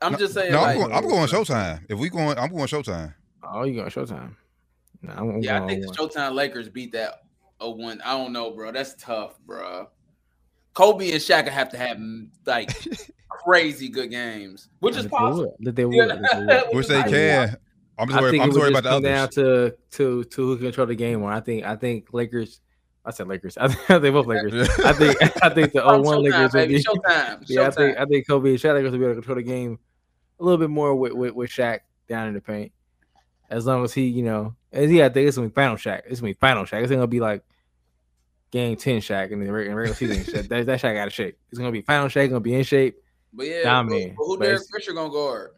I'm 0.00 0.16
just 0.16 0.32
saying. 0.32 0.52
No, 0.52 0.60
like, 0.60 0.76
I'm 0.76 0.80
going. 0.80 0.92
I'm 0.92 1.08
going 1.08 1.26
Showtime. 1.26 1.80
If 1.88 1.98
we 1.98 2.08
going, 2.08 2.38
I'm 2.38 2.52
going 2.52 2.68
Showtime. 2.68 3.12
Oh, 3.42 3.64
you 3.64 3.74
going 3.74 3.90
Showtime? 3.90 4.36
Nah, 5.02 5.14
I'm, 5.14 5.28
I'm 5.28 5.42
yeah, 5.42 5.60
I 5.60 5.66
think 5.66 5.84
the. 5.84 5.92
Showtime 5.92 6.34
Lakers 6.34 6.68
beat 6.68 6.92
that 6.92 7.14
01. 7.60 8.00
I 8.02 8.16
don't 8.16 8.32
know, 8.32 8.52
bro. 8.52 8.70
That's 8.70 8.94
tough, 8.94 9.40
bro. 9.44 9.88
Kobe 10.72 11.10
and 11.10 11.20
Shaq 11.20 11.48
have 11.48 11.70
to 11.70 11.76
have 11.76 11.98
like 12.46 12.70
crazy 13.44 13.88
good 13.88 14.10
games, 14.10 14.68
which 14.80 14.96
is 14.96 15.04
That 15.04 15.10
possible. 15.10 15.54
would. 15.58 15.66
That 15.66 15.76
they 15.76 15.84
would. 15.84 15.94
Yeah. 15.96 16.06
that 16.06 16.46
they 16.46 16.62
would. 16.68 16.76
Which 16.76 16.88
they 16.88 17.02
can. 17.02 17.56
I'm 17.98 18.08
just 18.08 18.20
worried. 18.20 18.40
I'm 18.40 18.48
just 18.48 18.54
would 18.58 18.60
worried 18.62 18.72
just 18.74 18.80
about 18.86 19.02
the 19.02 19.08
come 19.08 19.14
down 19.14 19.28
to 19.30 19.76
to 19.92 20.24
to 20.24 20.42
who 20.46 20.56
can 20.56 20.66
control 20.66 20.86
the 20.86 20.94
game 20.94 21.20
more. 21.20 21.32
I 21.32 21.40
think 21.40 21.64
I 21.64 21.76
think 21.76 22.12
Lakers. 22.12 22.60
I 23.04 23.10
said 23.12 23.28
Lakers. 23.28 23.56
I 23.60 23.68
think 23.68 24.02
they 24.02 24.10
both 24.10 24.26
Lakers. 24.26 24.68
I 24.80 24.92
think 24.92 25.16
I 25.44 25.48
think 25.50 25.72
the 25.72 25.82
Oh, 25.84 26.00
01 26.00 26.04
Showtime, 26.18 26.22
Lakers 26.22 26.40
would 26.40 26.52
baby. 26.52 26.74
be. 26.76 26.82
Showtime. 26.82 27.44
Yeah, 27.48 27.66
I 27.66 27.70
think 27.70 27.98
I 27.98 28.04
think 28.06 28.26
Kobe 28.26 28.50
and 28.50 28.58
Shaq 28.58 28.74
Lakers 28.74 28.92
will 28.92 28.98
be 28.98 29.04
able 29.04 29.14
to 29.14 29.20
control 29.20 29.36
the 29.36 29.42
game 29.42 29.78
a 30.38 30.44
little 30.44 30.58
bit 30.58 30.70
more 30.70 30.94
with 30.94 31.12
with, 31.12 31.34
with 31.34 31.50
Shaq 31.50 31.80
down 32.08 32.28
in 32.28 32.34
the 32.34 32.40
paint. 32.40 32.72
As 33.50 33.66
long 33.66 33.82
as 33.84 33.92
he, 33.92 34.06
you 34.06 34.22
know, 34.22 34.54
as 34.72 34.90
yeah, 34.92 35.06
I 35.06 35.08
think 35.08 35.26
it's 35.28 35.36
gonna 35.36 35.48
be 35.48 35.54
final 35.54 35.76
Shaq. 35.76 36.02
It's 36.06 36.20
gonna 36.20 36.30
be 36.32 36.38
final 36.38 36.64
Shaq. 36.64 36.82
It's 36.82 36.90
gonna 36.90 37.06
be 37.06 37.20
like 37.20 37.42
game 38.50 38.76
ten 38.76 39.00
Shaq 39.00 39.30
in 39.30 39.40
the 39.44 39.52
reg- 39.52 39.66
in 39.66 39.74
regular 39.74 39.94
season. 39.96 40.22
Shaq. 40.24 40.48
That, 40.48 40.66
that 40.66 40.80
Shaq 40.80 40.96
out 40.96 41.08
of 41.08 41.12
shape. 41.12 41.36
It's 41.50 41.58
gonna 41.58 41.72
be 41.72 41.82
final 41.82 42.08
Shaq. 42.08 42.28
Gonna 42.28 42.40
be 42.40 42.54
in 42.54 42.62
shape. 42.64 42.96
But 43.32 43.46
yeah, 43.46 43.62
Dominating. 43.62 44.14
but 44.18 44.24
who 44.24 44.38
But 44.38 44.44
Derek 44.46 44.62
Fisher 44.74 44.92
gonna 44.92 45.10
guard? 45.12 45.50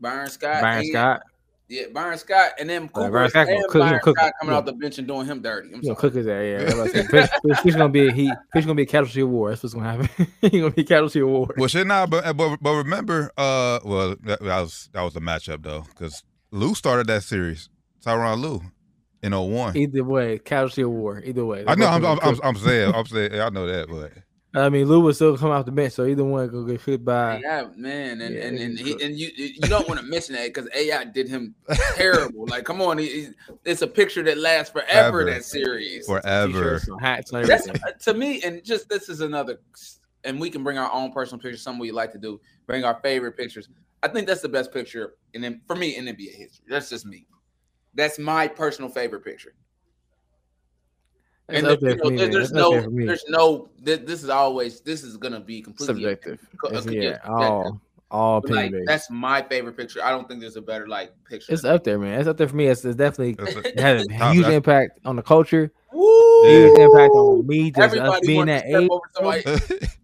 Byron 0.00 0.28
Scott. 0.30 0.62
Byron 0.62 0.78
and- 0.78 0.88
Scott. 0.88 1.22
Yeah, 1.68 1.84
Byron 1.90 2.18
Scott, 2.18 2.50
and 2.60 2.68
then 2.68 2.86
Cooper 2.88 3.10
Byron 3.10 3.30
Scott 3.30 3.46
gonna 3.46 3.56
and 3.58 3.66
cook- 3.68 3.80
Byron 3.80 4.00
cook- 4.02 4.18
Scott 4.18 4.32
coming 4.40 4.52
yeah. 4.52 4.58
off 4.58 4.64
the 4.66 4.72
bench 4.74 4.98
and 4.98 5.08
doing 5.08 5.26
him 5.26 5.40
dirty. 5.40 5.70
I'm 5.72 5.82
sorry. 5.82 5.96
cook 5.96 6.14
his 6.14 6.26
ass. 6.26 6.42
Yeah, 6.44 6.58
I'm 6.70 6.80
about 6.80 6.90
to 6.92 7.02
say, 7.02 7.06
Fish, 7.06 7.30
Fish, 7.48 7.58
Fish 7.60 7.74
gonna 7.74 7.88
be 7.88 8.08
a 8.08 8.12
he. 8.12 8.30
Fish 8.52 8.64
gonna 8.66 8.74
be 8.74 8.82
a 8.82 8.86
casualty 8.86 9.22
of 9.22 9.30
war. 9.30 9.48
That's 9.50 9.62
what's 9.62 9.74
gonna 9.74 9.90
happen. 9.90 10.26
he 10.42 10.60
gonna 10.60 10.70
be 10.72 10.82
a 10.82 10.84
casualty 10.84 11.20
of 11.20 11.28
war. 11.28 11.48
Well, 11.56 11.68
shit, 11.68 11.86
nah, 11.86 12.04
but 12.06 12.36
but 12.36 12.58
but 12.60 12.74
remember, 12.74 13.32
uh, 13.38 13.78
well, 13.84 14.10
that, 14.24 14.40
that 14.42 14.60
was 14.60 14.90
that 14.92 15.02
was 15.02 15.14
the 15.14 15.20
matchup 15.20 15.62
though, 15.62 15.86
because 15.88 16.22
Lue 16.50 16.74
started 16.74 17.06
that 17.06 17.22
series. 17.22 17.70
Tyronn 18.04 18.40
Lue. 18.42 18.60
in 19.22 19.32
01. 19.32 19.76
Either 19.76 20.04
way, 20.04 20.38
casualty 20.40 20.82
of 20.82 20.90
war. 20.90 21.22
Either 21.24 21.44
way, 21.46 21.64
I 21.66 21.74
know. 21.76 21.86
I'm, 21.86 22.04
I'm, 22.04 22.18
I'm, 22.20 22.40
I'm 22.42 22.56
saying. 22.56 22.92
I'm 22.94 23.06
saying. 23.06 23.32
I 23.40 23.48
know 23.48 23.66
that, 23.66 23.88
but 23.88 24.12
cooked. 24.12 24.26
I 24.54 24.68
mean, 24.68 24.86
Lue 24.86 25.00
will 25.00 25.14
still 25.14 25.36
come 25.38 25.50
off 25.50 25.64
the 25.64 25.72
bench, 25.72 25.94
so 25.94 26.04
either 26.04 26.24
one 26.24 26.50
could 26.50 26.66
get 26.66 26.80
hit 26.82 27.04
by. 27.04 27.40
Yeah, 27.42 27.68
man, 27.74 28.20
and 28.20 28.34
Yeah, 28.34 28.42
and 28.42 28.58
and, 28.58 28.78
he 28.78 28.94
he, 28.94 29.04
and 29.04 29.14
you 29.18 29.30
you 29.34 29.60
don't 29.62 29.88
want 29.88 29.98
to 30.00 30.06
mention 30.06 30.34
that 30.34 30.46
because 30.52 30.68
AI 30.74 31.04
did 31.04 31.26
him 31.28 31.54
terrible. 31.96 32.46
like, 32.46 32.64
come 32.64 32.82
on, 32.82 32.98
he, 32.98 33.06
he- 33.06 33.28
it's 33.64 33.80
a 33.80 33.86
picture 33.86 34.22
that 34.24 34.36
lasts 34.36 34.70
forever. 34.70 35.20
Ever. 35.22 35.24
That 35.24 35.44
series. 35.44 36.06
forever. 36.06 36.78
Hats 37.00 37.32
and 37.32 37.48
That's 37.48 38.04
to 38.04 38.14
me, 38.14 38.42
and 38.42 38.62
just 38.62 38.88
this 38.90 39.08
is 39.08 39.22
another, 39.22 39.60
and 40.24 40.38
we 40.38 40.50
can 40.50 40.62
bring 40.62 40.76
our 40.76 40.92
own 40.92 41.12
personal 41.12 41.40
pictures. 41.40 41.62
Something 41.62 41.80
we 41.80 41.90
like 41.90 42.12
to 42.12 42.18
do, 42.18 42.38
bring 42.66 42.84
our 42.84 43.00
favorite 43.02 43.36
pictures. 43.38 43.68
I 44.02 44.08
think 44.08 44.26
that's 44.26 44.42
the 44.42 44.48
best 44.48 44.72
picture, 44.72 45.14
and 45.32 45.42
then 45.42 45.62
for 45.66 45.76
me 45.76 45.96
in 45.96 46.04
NBA 46.04 46.34
history. 46.34 46.66
That's 46.68 46.90
just 46.90 47.06
me. 47.06 47.26
That's 47.94 48.18
my 48.18 48.48
personal 48.48 48.90
favorite 48.90 49.24
picture. 49.24 49.54
It's 51.48 51.58
and 51.58 51.66
up 51.66 51.80
there- 51.80 51.96
there 51.96 52.04
you 52.04 52.10
know, 52.10 52.10
me, 52.10 52.16
there's 52.32 52.50
It's 52.50 52.60
up 52.60 52.70
there 52.72 52.88
no, 52.90 53.06
there's 53.06 53.24
no. 53.28 53.68
This, 53.80 53.98
this 54.06 54.22
is 54.22 54.28
always. 54.30 54.80
This 54.80 55.02
is 55.02 55.16
gonna 55.16 55.40
be 55.40 55.60
completely 55.62 55.94
subjective. 56.02 56.40
co- 56.60 56.70
yeah, 56.90 57.00
yeah, 57.02 57.18
all 57.26 57.80
all 58.10 58.40
But, 58.42 58.50
like, 58.50 58.70
based. 58.72 58.86
that's 58.86 59.10
my 59.10 59.42
favorite 59.42 59.76
picture. 59.76 60.04
I 60.04 60.10
don't 60.10 60.28
think 60.28 60.40
there's 60.40 60.56
a 60.56 60.62
better 60.62 60.86
like 60.86 61.12
picture. 61.28 61.52
It's 61.52 61.64
up 61.64 61.82
there, 61.82 61.98
man. 61.98 62.18
It's 62.20 62.28
up 62.28 62.36
there 62.36 62.46
for 62.48 62.56
me. 62.56 62.66
It's, 62.66 62.84
it's 62.84 62.94
definitely 62.96 63.34
That's 63.34 63.56
a- 63.56 63.68
it 63.68 63.80
had 63.80 63.96
a 63.96 64.04
Top- 64.06 64.32
huge 64.34 64.42
that's- 64.44 64.56
impact 64.56 65.00
on 65.04 65.16
the 65.16 65.22
culture. 65.22 65.72
Woo! 65.92 66.46
Huge 66.46 66.78
impact 66.78 67.12
on 67.14 67.46
me. 67.46 67.70
Just 67.70 67.78
us 67.78 67.98
Everybody 67.98 68.26
being 68.26 68.38
wanted 68.38 68.62
that 68.62 69.44
to 69.44 69.44
step 69.44 69.80
age. 69.82 69.88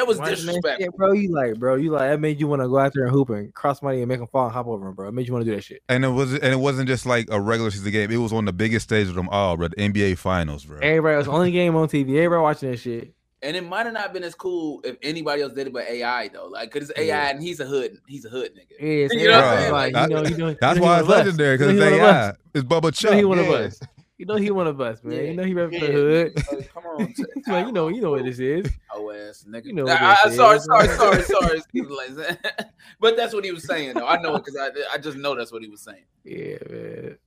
over 0.00 0.04
somebody. 0.04 0.04
That 0.04 0.06
was 0.06 0.18
Watching 0.18 0.34
disrespectful. 0.46 0.84
shit, 0.86 0.96
bro. 0.96 1.12
You 1.12 1.28
like, 1.32 1.58
bro. 1.58 1.74
You 1.76 1.90
like 1.90 2.10
that 2.10 2.20
made 2.20 2.40
you 2.40 2.46
want 2.46 2.62
to 2.62 2.68
go 2.68 2.78
out 2.78 2.92
there 2.94 3.04
and 3.04 3.12
hoop 3.12 3.30
and 3.30 3.52
cross 3.54 3.82
money 3.82 3.98
and 4.00 4.08
make 4.08 4.18
them 4.18 4.28
fall 4.28 4.46
and 4.46 4.52
hop 4.54 4.66
over 4.66 4.84
them, 4.84 4.94
bro. 4.94 5.08
It 5.08 5.12
made 5.12 5.26
you 5.26 5.32
want 5.32 5.44
to 5.44 5.50
do 5.50 5.54
that 5.56 5.62
shit. 5.62 5.82
and 5.88 6.04
it 6.04 6.08
was 6.08 6.32
and 6.34 6.44
it 6.52 6.58
wasn't 6.58 6.88
just 6.88 7.06
like 7.06 7.28
a 7.30 7.40
regular 7.40 7.70
season 7.70 7.92
game. 7.92 8.10
It 8.10 8.16
was 8.16 8.32
on 8.32 8.44
the 8.44 8.52
biggest 8.52 8.84
stage 8.84 9.08
of 9.08 9.14
them 9.14 9.28
all, 9.28 9.56
bro. 9.56 9.68
The 9.68 9.76
NBA 9.76 10.18
Finals, 10.18 10.64
bro. 10.64 10.78
Everybody 10.80 11.16
was 11.16 11.26
the 11.26 11.32
only 11.32 11.50
game 11.52 11.76
on 11.76 11.88
TV. 11.88 12.16
Everybody 12.16 12.42
watching 12.42 12.70
that 12.70 12.78
shit. 12.78 13.12
And 13.44 13.56
it 13.56 13.66
might 13.68 13.86
have 13.86 13.92
not 13.92 14.12
been 14.12 14.22
as 14.22 14.36
cool 14.36 14.80
if 14.84 14.96
anybody 15.02 15.42
else 15.42 15.52
did 15.52 15.66
it, 15.66 15.72
but 15.72 15.82
AI 15.88 16.28
though, 16.28 16.46
like, 16.46 16.70
cause 16.70 16.82
it's 16.88 16.92
AI 16.96 17.06
Yeah. 17.06 17.30
and 17.30 17.42
he's 17.42 17.58
a 17.58 17.64
hood, 17.64 17.98
he's 18.06 18.24
a 18.24 18.28
hood 18.28 18.52
nigga. 18.54 18.78
Yeah, 18.78 19.08
You 19.20 19.28
know 19.30 19.36
what 19.36 19.44
I'm 19.44 19.58
saying? 19.58 19.72
like, 19.72 19.92
That- 19.94 20.10
you 20.10 20.14
know, 20.14 20.22
you 20.22 20.36
know, 20.36 20.56
That's 20.60 20.76
you 20.76 20.80
know 20.80 20.86
why 20.86 20.98
it's 21.00 21.08
one 21.08 21.14
of 21.18 21.20
us. 21.20 21.26
legendary 21.26 21.58
because 21.58 21.74
know 21.74 21.82
it's 21.82 21.94
he 21.96 22.00
one 22.00 22.08
of 22.08 22.14
AI. 22.14 22.28
us. 22.28 22.36
It's 22.54 22.64
Bubba 22.64 22.84
You 22.84 22.90
Chuck. 22.92 23.10
know 23.10 23.16
he 23.18 23.24
one 23.24 23.38
of 23.40 23.48
us. 23.50 23.80
You 24.22 24.26
know 24.26 24.36
he 24.36 24.52
one 24.52 24.68
of 24.68 24.80
us, 24.80 25.02
man. 25.02 25.16
Yeah. 25.16 25.22
You 25.22 25.34
know 25.34 25.42
he 25.42 25.52
represent 25.52 25.82
Yeah. 25.82 25.98
the 25.98 26.00
hood. 26.00 26.32
Like, 26.52 26.72
Come 26.72 26.84
on, 26.86 27.14
Like, 27.48 27.66
you 27.66 27.72
know, 27.72 27.88
you 27.88 28.00
know 28.00 28.12
what 28.12 28.22
this 28.24 28.38
is. 28.38 28.70
Oh 28.94 29.10
ass 29.10 29.44
nigga. 29.48 29.64
You 29.64 29.72
know 29.72 29.82
what 29.82 30.00
I, 30.00 30.16
this 30.26 30.36
sorry, 30.36 30.56
is. 30.58 30.64
sorry, 30.64 30.88
sorry, 30.90 31.22
sorry. 31.22 31.56
Excuse 31.58 31.90
like 31.90 32.14
that. 32.14 32.72
but 33.00 33.16
that's 33.16 33.34
what 33.34 33.44
he 33.44 33.50
was 33.50 33.66
saying 33.66 33.94
though. 33.94 34.06
I 34.06 34.22
know 34.22 34.36
it 34.36 34.44
because 34.44 34.56
I 34.56 34.94
I 34.94 34.98
just 34.98 35.16
know 35.16 35.34
that's 35.34 35.50
what 35.50 35.60
he 35.62 35.68
was 35.68 35.80
saying. 35.80 36.04
Yeah, 36.22 36.58
man. 36.70 37.18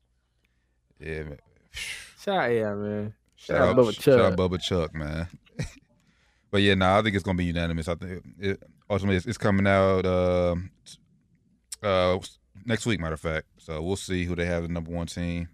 Yeah, 1.01 1.23
man. 1.23 1.39
Shout 2.21 2.37
out, 2.45 2.51
yeah, 2.53 2.73
man. 2.75 3.13
Shout, 3.35 3.57
Shout 3.57 3.61
out 3.61 3.69
out, 3.71 3.75
Bubba 3.75 4.01
shout 4.01 4.19
out 4.21 4.29
Chuck. 4.29 4.39
Bubba 4.39 4.61
Chuck, 4.61 4.95
man. 4.95 5.27
but 6.49 6.61
yeah, 6.61 6.75
nah, 6.75 6.97
I 6.97 7.01
think 7.01 7.13
it's 7.17 7.25
gonna 7.25 7.37
be 7.37 7.43
unanimous. 7.43 7.89
I 7.89 7.95
think 7.95 8.23
it, 8.39 8.63
ultimately 8.89 9.17
it's, 9.17 9.25
it's 9.25 9.37
coming 9.37 9.67
out 9.67 10.05
uh, 10.05 10.55
uh, 11.83 12.19
next 12.65 12.85
week, 12.85 13.01
matter 13.01 13.15
of 13.15 13.19
fact. 13.19 13.47
So 13.57 13.81
we'll 13.81 13.97
see 13.97 14.23
who 14.23 14.33
they 14.33 14.45
have 14.45 14.63
the 14.63 14.69
number 14.69 14.91
one 14.91 15.07
team. 15.07 15.49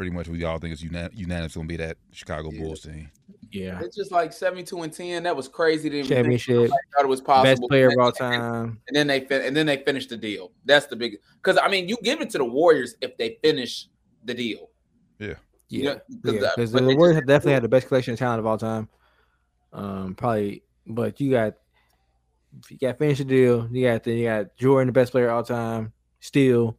Pretty 0.00 0.12
much, 0.16 0.28
we 0.28 0.42
all 0.44 0.58
think 0.58 0.72
it's 0.72 0.82
unan- 0.82 1.10
unanimous 1.14 1.54
gonna 1.54 1.66
be 1.66 1.76
that 1.76 1.98
Chicago 2.10 2.48
Yeah. 2.50 2.62
Bulls 2.62 2.80
team. 2.80 3.10
Yeah. 3.52 3.80
It's 3.82 3.94
just 3.94 4.10
like 4.10 4.32
seventy 4.32 4.62
two 4.62 4.80
and 4.80 4.90
ten. 4.90 5.24
That 5.24 5.36
was 5.36 5.46
crazy. 5.46 5.90
To 5.90 5.96
even 5.98 6.08
think 6.08 6.16
Championship. 6.16 6.54
nobody 6.56 6.70
thought 6.96 7.04
it 7.04 7.08
was 7.08 7.20
possible. 7.20 7.44
Best 7.44 7.62
player 7.68 7.88
of 7.88 7.98
all 8.00 8.10
time. 8.10 8.80
And 8.88 8.96
then 8.96 9.08
they 9.08 9.20
fin- 9.20 9.42
and 9.42 9.54
then 9.54 9.66
they 9.66 9.76
finished 9.76 10.08
the 10.08 10.16
deal. 10.16 10.52
That's 10.64 10.86
the 10.86 10.96
big 10.96 11.18
because 11.34 11.58
I 11.62 11.68
mean 11.68 11.86
you 11.86 11.98
give 12.02 12.22
it 12.22 12.30
to 12.30 12.38
the 12.38 12.46
Warriors 12.46 12.94
if 13.02 13.18
they 13.18 13.36
finish 13.42 13.88
the 14.24 14.32
deal. 14.32 14.70
Yeah. 15.18 15.34
Yeah, 15.68 15.96
'cause 15.96 16.02
Yeah. 16.32 16.50
Because 16.56 16.72
but 16.72 16.80
the 16.80 16.86
they 16.88 16.94
Warriors 16.94 17.16
just- 17.18 17.26
definitely 17.28 17.52
had 17.52 17.62
the 17.64 17.68
best 17.68 17.88
collection 17.88 18.14
of 18.14 18.18
talent 18.18 18.38
of 18.40 18.46
all 18.46 18.56
time. 18.56 18.88
Um, 19.74 20.14
probably, 20.14 20.62
but 20.86 21.20
you 21.20 21.30
got 21.30 21.56
if 22.58 22.70
you 22.70 22.78
got 22.78 22.96
finish 22.98 23.18
the 23.18 23.24
deal. 23.24 23.68
You 23.70 23.86
got 23.88 24.02
then 24.04 24.16
you 24.16 24.24
got 24.24 24.56
Jordan, 24.56 24.86
the 24.86 24.92
best 24.92 25.12
player 25.12 25.28
of 25.28 25.34
all 25.34 25.42
time. 25.44 25.92
Still, 26.20 26.78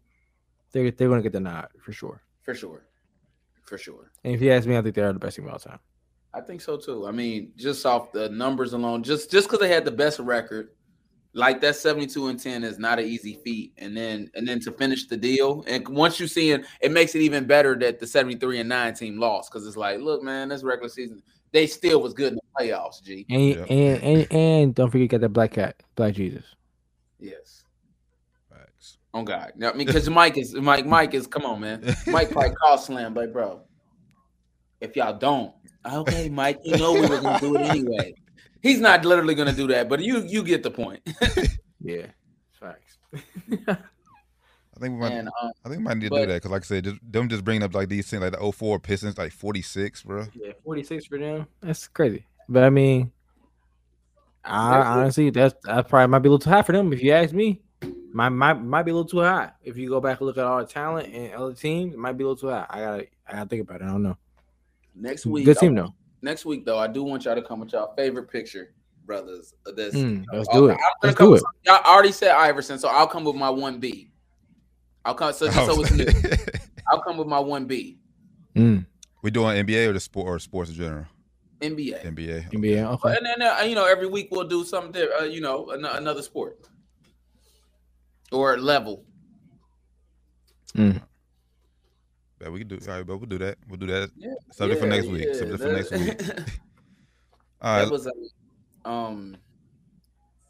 they're 0.71 0.89
they're 0.89 1.07
gonna 1.07 1.21
get 1.21 1.33
the 1.33 1.39
nod 1.39 1.67
for 1.83 1.91
sure. 1.93 2.23
for 2.41 2.55
sure, 2.55 2.81
for 3.71 3.77
sure. 3.77 4.11
And 4.25 4.33
if 4.35 4.41
you 4.41 4.51
ask 4.51 4.67
me, 4.67 4.75
I 4.77 4.81
think 4.81 4.95
they 4.95 5.01
are 5.01 5.13
the 5.13 5.19
best 5.19 5.37
team 5.37 5.45
of 5.47 5.53
all 5.53 5.59
time. 5.59 5.79
I 6.33 6.41
think 6.41 6.59
so 6.59 6.75
too. 6.75 7.07
I 7.07 7.11
mean, 7.11 7.53
just 7.55 7.85
off 7.85 8.11
the 8.11 8.27
numbers 8.29 8.73
alone, 8.73 9.01
just 9.01 9.31
just 9.31 9.47
because 9.47 9.59
they 9.61 9.69
had 9.69 9.85
the 9.85 9.91
best 9.91 10.19
record, 10.19 10.71
like 11.33 11.61
that 11.61 11.77
seventy-two 11.77 12.27
and 12.27 12.37
ten 12.37 12.65
is 12.65 12.77
not 12.79 12.99
an 12.99 13.05
easy 13.05 13.39
feat. 13.45 13.71
And 13.77 13.95
then 13.95 14.29
and 14.35 14.45
then 14.45 14.59
to 14.61 14.71
finish 14.73 15.07
the 15.07 15.15
deal, 15.15 15.63
and 15.67 15.87
once 15.87 16.19
you 16.19 16.27
see 16.27 16.51
it, 16.51 16.65
it 16.81 16.91
makes 16.91 17.15
it 17.15 17.21
even 17.21 17.45
better 17.45 17.77
that 17.79 17.99
the 17.99 18.07
seventy-three 18.07 18.59
and 18.59 18.67
nine 18.69 18.93
team 18.93 19.17
lost 19.19 19.51
because 19.51 19.65
it's 19.65 19.77
like, 19.77 19.99
look, 20.01 20.21
man, 20.21 20.49
this 20.49 20.63
regular 20.63 20.89
season 20.89 21.23
they 21.53 21.65
still 21.67 22.01
was 22.01 22.13
good 22.13 22.33
in 22.33 22.35
the 22.39 22.63
playoffs. 22.65 23.01
G, 23.03 23.25
And 23.29 23.41
Yep. 23.43 23.67
and, 23.69 24.03
and 24.03 24.31
and 24.33 24.75
don't 24.75 24.89
forget 24.89 25.01
you 25.01 25.07
got 25.09 25.21
that 25.21 25.29
black 25.29 25.51
cat, 25.51 25.81
Black 25.95 26.13
Jesus. 26.13 26.45
yes. 27.19 27.60
Facts. 29.13 29.13
Oh 29.13 29.23
God, 29.23 29.51
no, 29.57 29.69
I 29.69 29.73
mean, 29.73 29.87
because 29.87 30.09
Mike 30.09 30.37
is 30.37 30.53
Mike. 30.55 30.85
Mike 30.85 31.13
is 31.13 31.27
come 31.27 31.45
on, 31.45 31.59
man. 31.59 31.83
Mike 32.07 32.31
probably 32.31 32.55
call 32.55 32.77
slam, 32.77 33.13
like 33.13 33.33
bro. 33.33 33.61
If 34.79 34.95
y'all 34.95 35.13
don't, 35.17 35.53
okay, 35.85 36.29
Mike, 36.29 36.59
you 36.63 36.77
know 36.77 36.93
we 36.93 37.01
were 37.01 37.19
gonna 37.21 37.39
do 37.39 37.55
it 37.55 37.61
anyway. 37.61 38.13
He's 38.61 38.79
not 38.79 39.03
literally 39.05 39.35
gonna 39.35 39.53
do 39.53 39.67
that, 39.67 39.89
but 39.89 39.99
you 40.01 40.21
you 40.25 40.43
get 40.43 40.63
the 40.63 40.71
point. 40.71 41.01
Yeah, 41.83 42.05
facts. 42.59 42.99
I 43.67 44.79
think 44.79 44.93
we 44.93 44.99
might. 44.99 45.11
and 45.13 45.27
um, 45.29 45.51
I 45.65 45.69
think 45.69 45.79
we 45.79 45.83
might 45.83 45.97
need 45.97 46.03
to 46.05 46.09
but- 46.11 46.19
do 46.21 46.25
that 46.27 46.33
because, 46.35 46.51
like 46.51 46.61
I 46.61 46.65
said, 46.65 46.83
just 46.83 46.97
them 47.11 47.27
just 47.27 47.43
bringing 47.43 47.63
up 47.63 47.73
like 47.73 47.89
these 47.89 48.07
things, 48.07 48.21
like 48.21 48.33
the 48.33 48.51
04 48.51 48.79
Pistons, 48.79 49.17
like 49.17 49.31
46, 49.31 50.03
bro. 50.03 50.25
yeah, 50.35 50.51
forty 50.63 50.83
six 50.83 51.07
for 51.07 51.17
them. 51.17 51.47
That's 51.61 51.87
crazy. 51.87 52.23
But 52.47 52.63
I 52.63 52.69
mean, 52.69 53.11
I 54.45 54.77
honestly 54.81 55.31
that's 55.31 55.55
that 55.63 55.87
probably 55.87 56.07
might 56.07 56.19
be 56.19 56.27
a 56.29 56.31
little 56.31 56.43
too 56.43 56.49
high 56.51 56.61
for 56.61 56.71
them. 56.71 56.93
If 56.93 57.01
you 57.01 57.11
ask 57.13 57.33
me, 57.33 57.61
might 58.13 58.29
might 58.29 58.53
might 58.61 58.83
be 58.83 58.91
a 58.91 58.93
little 58.93 59.09
too 59.09 59.19
high. 59.21 59.51
If 59.63 59.77
you 59.77 59.89
go 59.89 59.99
back 60.01 60.19
and 60.19 60.27
look 60.27 60.37
at 60.37 60.45
all 60.45 60.59
the 60.59 60.65
talent 60.65 61.13
and 61.13 61.33
other 61.33 61.53
teams, 61.53 61.93
it 61.93 61.99
might 61.99 62.13
be 62.13 62.23
a 62.23 62.27
little 62.27 62.41
too 62.41 62.49
high. 62.49 62.65
I 62.69 62.79
gotta 62.79 63.07
I 63.27 63.33
gotta 63.33 63.49
think 63.49 63.61
about 63.63 63.81
it. 63.81 63.85
I 63.85 63.87
don't 63.87 64.03
know. 64.03 64.17
next 64.95 65.25
week, 65.25 65.45
Good 65.45 65.57
team 65.57 65.75
though. 65.75 65.93
next 66.21 66.45
week 66.45 66.65
though, 66.65 66.77
I 66.79 66.87
do 66.87 67.03
want 67.03 67.25
y'all 67.25 67.35
to 67.35 67.41
come 67.41 67.59
with 67.61 67.71
y'all 67.73 67.93
favorite 67.95 68.29
picture, 68.31 68.73
brothers. 69.05 69.53
of 69.65 69.75
This 69.75 69.95
Mm, 69.95 70.25
let's 70.33 70.47
I'll- 70.49 70.59
do 70.61 70.67
it. 70.69 70.73
I'm 70.73 70.79
Let's 71.03 71.17
do 71.17 71.33
it. 71.35 71.39
some- 71.39 71.45
y'all 71.65 71.83
already 71.85 72.11
said 72.11 72.31
Iverson, 72.31 72.77
so 72.79 72.87
I'll 72.89 73.07
come 73.07 73.23
with 73.23 73.35
my 73.35 73.49
one 73.49 73.79
B. 73.79 74.11
I'll 75.05 75.15
come 75.15 75.33
so, 75.33 75.49
so 75.49 75.81
it's 75.81 75.91
new. 75.93 76.05
I'll 76.91 77.01
come 77.01 77.17
with 77.17 77.27
my 77.27 77.39
one 77.39 77.65
B. 77.65 77.97
Mm, 78.55 78.85
we 79.23 79.31
doing 79.31 79.65
NBA 79.65 79.87
or 79.87 79.93
the 79.93 79.99
sport 79.99 80.27
or 80.27 80.37
sports 80.39 80.69
in 80.69 80.75
general? 80.75 81.05
NBA. 81.61 82.03
NBA. 82.03 82.51
NBA. 82.51 82.83
Okay. 82.93 83.15
And 83.17 83.25
then 83.25 83.41
uh, 83.41 83.61
you 83.61 83.75
know, 83.75 83.85
every 83.85 84.07
week 84.07 84.27
we'll 84.31 84.47
do 84.47 84.63
something. 84.63 84.91
di- 84.91 85.07
Uh, 85.19 85.23
you 85.23 85.41
know, 85.41 85.69
an- 85.71 85.85
another 85.85 86.21
sport 86.21 86.57
or 88.31 88.57
level. 88.57 89.05
Yeah, 90.75 92.49
we 92.49 92.59
can 92.59 92.67
do. 92.67 92.79
All 92.87 92.95
right, 92.97 93.05
but 93.05 93.17
we'll 93.17 93.27
do 93.29 93.37
that. 93.39 93.57
We'll 93.67 93.77
do 93.77 93.87
that. 93.87 94.09
Yeah, 94.17 94.33
Subject 94.51 94.79
for 94.81 94.87
next 94.87 95.07
week. 95.07 95.27
yeah, 95.27 95.33
Subject 95.33 95.61
for 95.61 95.71
next 95.73 95.91
week. 95.91 96.21
All 97.61 97.77
that 97.79 97.91
was 97.91 98.07
a, 98.07 98.89
um 98.89 99.37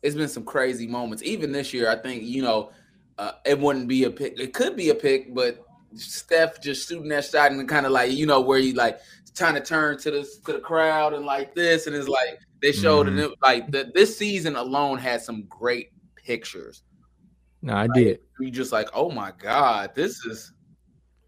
it's 0.02 0.16
been 0.16 0.30
some 0.30 0.46
crazy 0.46 0.88
moments 0.88 1.22
even 1.24 1.52
this 1.52 1.74
year 1.74 1.90
i 1.92 1.96
think 1.98 2.24
you 2.24 2.42
know 2.42 2.72
uh, 3.18 3.34
it 3.46 3.60
wouldn't 3.60 3.90
be 3.90 4.06
a 4.06 4.10
pick 4.10 4.40
it 4.40 4.54
could 4.54 4.78
be 4.78 4.90
a 4.92 4.96
pick 4.96 5.36
but 5.36 5.66
steph 5.94 6.62
just 6.62 6.88
shooting 6.88 7.10
that 7.10 7.26
shot 7.26 7.52
and 7.52 7.68
kind 7.68 7.86
of 7.86 7.92
like 7.92 8.14
you 8.14 8.26
know 8.26 8.40
where 8.40 8.60
he 8.60 8.72
like 8.72 9.02
trying 9.36 9.54
to 9.54 9.60
turn 9.60 9.98
to 9.98 10.10
the 10.10 10.22
to 10.46 10.54
the 10.54 10.60
crowd 10.60 11.12
and 11.14 11.26
like 11.26 11.54
this 11.54 11.86
and 11.88 11.94
it's 11.98 12.08
like 12.08 12.40
they 12.62 12.72
showed 12.72 13.08
Mhm. 13.08 13.20
it 13.30 13.38
like 13.44 13.70
the, 13.70 13.92
this 13.94 14.18
season 14.18 14.56
alone 14.56 14.98
had 14.98 15.22
some 15.22 15.44
great 15.50 15.92
pictures 16.16 16.84
No, 17.62 17.76
I 17.76 17.88
did. 17.88 18.20
you 18.40 18.50
just 18.52 18.72
like 18.72 18.90
oh 18.94 19.10
my 19.12 19.32
god 19.40 19.92
this 19.96 20.26
is 20.26 20.52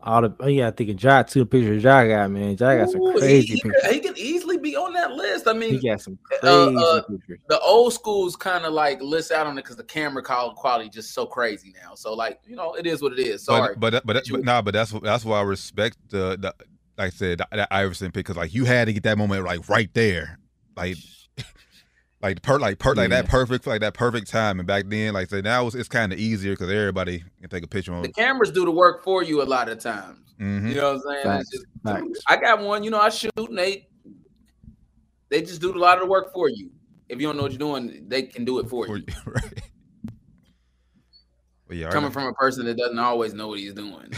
All 0.01 0.21
the 0.21 0.35
oh 0.41 0.47
yeah, 0.47 0.67
I 0.67 0.71
think 0.71 0.89
of 0.89 1.01
Ja 1.03 1.23
too. 1.23 1.39
The 1.41 1.45
pictures 1.45 1.83
Ja 1.83 2.03
got 2.05 2.29
man. 2.31 2.57
Ja 2.57 2.75
got 2.75 2.89
some 2.89 3.01
Ooh, 3.01 3.11
he- 3.13 3.19
crazy 3.19 3.53
he, 3.53 3.59
could, 3.61 3.71
pictures. 3.71 3.91
he 3.91 3.99
could 3.99 4.17
easily 4.17 4.57
be 4.57 4.75
on 4.75 4.91
that 4.93 5.11
list 5.11 5.47
i 5.47 5.53
mean 5.53 5.79
He 5.79 5.87
got 5.87 6.01
some 6.01 6.17
Uh, 6.31 6.37
crazy 6.41 6.75
uh, 6.77 7.01
pictures. 7.03 7.39
the 7.49 7.59
old 7.61 7.93
school's 7.93 8.35
kind 8.35 8.65
of 8.65 8.73
like 8.73 9.01
list 9.01 9.31
out 9.31 9.45
on 9.47 9.57
it 9.57 9.61
because 9.63 9.75
the 9.77 9.83
camera 9.83 10.21
quality 10.23 10.89
just 10.89 11.13
so 11.13 11.25
crazy 11.25 11.73
now. 11.83 11.95
So 11.95 12.13
like 12.13 12.39
you 12.45 12.55
know, 12.55 12.73
it 12.73 12.85
is 12.85 13.01
what 13.01 13.13
it 13.13 13.19
is. 13.19 13.45
Sorry, 13.45 13.75
But 13.75 13.79
but 13.93 14.05
but, 14.05 14.15
But 14.25 14.31
but 14.31 14.43
nah, 14.43 14.61
but 14.61 14.73
that's 14.73 14.91
that's 14.91 15.23
why 15.25 15.39
I 15.39 15.43
respect 15.43 15.97
the, 16.09 16.37
the 16.39 16.53
like 16.97 17.07
I 17.07 17.09
said 17.09 17.37
that, 17.39 17.49
that 17.51 17.67
Iverson 17.71 18.07
pick 18.11 18.25
because 18.25 18.37
like 18.37 18.53
you 18.53 18.65
had 18.65 18.85
to 18.85 18.93
get 18.93 19.03
that 19.03 19.17
moment 19.17 19.45
like 19.45 19.67
right 19.69 19.89
there, 19.93 20.37
like 20.75 20.97
like 22.23 22.41
per 22.41 22.57
like 22.57 22.79
per 22.79 22.95
like 22.95 23.09
that 23.11 23.27
perfect 23.27 23.67
like 23.67 23.81
that 23.81 23.93
perfect 23.93 24.29
time. 24.31 24.57
And 24.59 24.65
back 24.67 24.85
then, 24.87 25.13
like 25.13 25.27
I 25.27 25.29
said, 25.29 25.43
now 25.43 25.67
it's, 25.67 25.75
it's 25.75 25.89
kind 25.89 26.11
of 26.13 26.17
easier 26.17 26.53
because 26.53 26.71
everybody 26.71 27.23
can 27.41 27.49
take 27.49 27.63
a 27.63 27.67
picture 27.67 27.93
on. 27.93 28.01
the 28.01 28.11
cameras 28.11 28.49
do 28.49 28.65
the 28.65 28.71
work 28.71 29.03
for 29.03 29.21
you 29.23 29.41
a 29.41 29.45
lot 29.45 29.67
of 29.69 29.77
times. 29.79 30.19
hmm 30.39 30.67
You 30.69 30.75
know 30.75 30.93
what 30.93 30.95
I'm 30.95 31.01
saying? 31.11 31.23
Facts, 31.23 31.49
just- 31.51 31.65
facts. 31.83 32.19
I 32.27 32.37
got 32.37 32.61
one. 32.61 32.83
You 32.83 32.89
know, 32.91 32.99
I 32.99 33.09
shoot 33.09 33.31
and 33.37 33.57
they 33.57 33.87
they 35.29 35.41
just 35.41 35.61
do 35.61 35.75
a 35.75 35.77
lot 35.77 35.97
of 35.97 36.03
the 36.05 36.09
work 36.09 36.33
for 36.33 36.49
you. 36.49 36.71
If 37.09 37.19
you 37.19 37.27
don't 37.27 37.35
know 37.35 37.43
what 37.43 37.51
you're 37.51 37.59
doing, 37.59 38.05
they 38.07 38.23
can 38.23 38.45
do 38.45 38.59
it 38.59 38.69
for 38.69 38.87
For 38.87 38.97
you. 38.97 39.03
you, 39.07 39.13
right? 39.33 39.61
But 41.67 41.77
yeah, 41.77 41.89
Coming 41.89 42.05
our- 42.07 42.11
from 42.11 42.27
a 42.27 42.33
person 42.33 42.65
that 42.67 42.77
doesn't 42.77 42.99
always 42.99 43.33
know 43.33 43.49
what 43.49 43.59
he's 43.59 43.73
doing. 43.73 44.11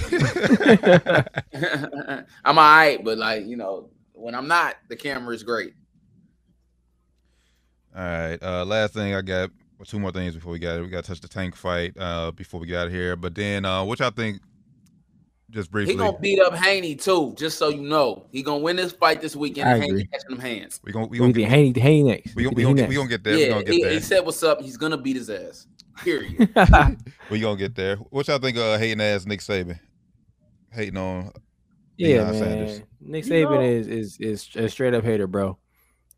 I'm 2.45 2.57
all 2.59 2.63
right, 2.63 3.03
but 3.03 3.17
like, 3.17 3.45
you 3.47 3.55
know, 3.57 3.89
when 4.13 4.35
I'm 4.35 4.47
not, 4.47 4.75
the 4.89 4.95
camera 4.95 5.33
is 5.33 5.41
great. 5.43 5.73
All 7.95 8.03
right. 8.03 8.37
Uh, 8.41 8.65
last 8.65 8.93
thing 8.93 9.13
I 9.15 9.21
got. 9.21 9.51
well, 9.77 9.85
Two 9.85 9.99
more 9.99 10.11
things 10.11 10.35
before 10.35 10.51
we 10.51 10.59
got 10.59 10.77
it. 10.79 10.81
We 10.81 10.89
got 10.89 11.03
to 11.03 11.09
touch 11.09 11.21
the 11.21 11.27
tank 11.27 11.55
fight 11.55 11.93
uh, 11.97 12.31
before 12.31 12.59
we 12.59 12.67
get 12.67 12.77
out 12.79 12.87
of 12.87 12.93
here. 12.93 13.15
But 13.15 13.35
then, 13.35 13.63
uh, 13.65 13.85
which 13.85 14.01
I 14.01 14.09
think, 14.09 14.41
just 15.51 15.71
briefly, 15.71 15.93
He 15.93 15.97
gonna 15.97 16.17
beat 16.19 16.39
up 16.41 16.53
Haney 16.55 16.95
too, 16.95 17.33
just 17.37 17.57
so 17.57 17.69
you 17.69 17.81
know. 17.83 18.25
He 18.31 18.43
gonna 18.43 18.57
win 18.63 18.75
this 18.75 18.91
fight 18.91 19.21
this 19.21 19.35
weekend. 19.35 19.69
I 19.69 19.73
and 19.73 19.83
Haney 19.83 19.91
agree. 19.93 20.05
catching 20.07 20.29
them 20.31 20.39
hands. 20.39 20.81
we 20.83 20.91
gonna 20.91 21.05
we 21.05 21.11
We 21.11 21.19
gonna 21.19 21.33
get 21.33 21.39
get, 21.41 21.49
Haney, 21.51 21.79
Haney 21.79 22.03
next. 22.03 22.35
we 22.35 22.43
gonna, 22.43 22.55
we 22.55 22.63
gonna, 22.63 22.69
Haney 22.75 22.81
get, 22.81 22.89
we 22.89 22.95
gonna 22.95 23.09
get 23.09 23.23
there. 23.23 23.35
we 23.35 23.41
yeah, 23.43 23.49
gonna 23.49 23.63
get 23.63 23.73
he, 23.73 23.83
there. 23.83 23.91
he 23.93 23.99
said 24.01 24.25
what's 24.25 24.43
up. 24.43 24.59
He's 24.61 24.75
gonna 24.75 24.97
beat 24.97 25.15
his 25.15 25.29
ass. 25.29 25.67
Period. 26.03 26.49
next. 26.55 27.03
we 27.29 27.39
gonna 27.39 27.55
get 27.57 27.75
there. 27.75 27.95
What 27.97 28.27
y'all 28.27 28.39
think? 28.39 28.57
Uh, 28.57 28.77
hating 28.77 28.99
ass 28.99 29.25
Nick 29.25 29.39
Saban, 29.39 29.79
hating 30.73 30.97
on. 30.97 31.31
yeah, 31.95 32.17
Deion 32.17 32.23
man. 32.31 32.33
Sanders. 32.33 32.81
Nick 32.99 33.25
You 33.27 33.31
Saban 33.31 33.51
know- 33.51 33.61
is 33.61 33.87
is 33.87 34.17
is 34.19 34.49
a 34.55 34.67
straight 34.67 34.93
up 34.95 35.03
hater, 35.05 35.27
bro. 35.27 35.57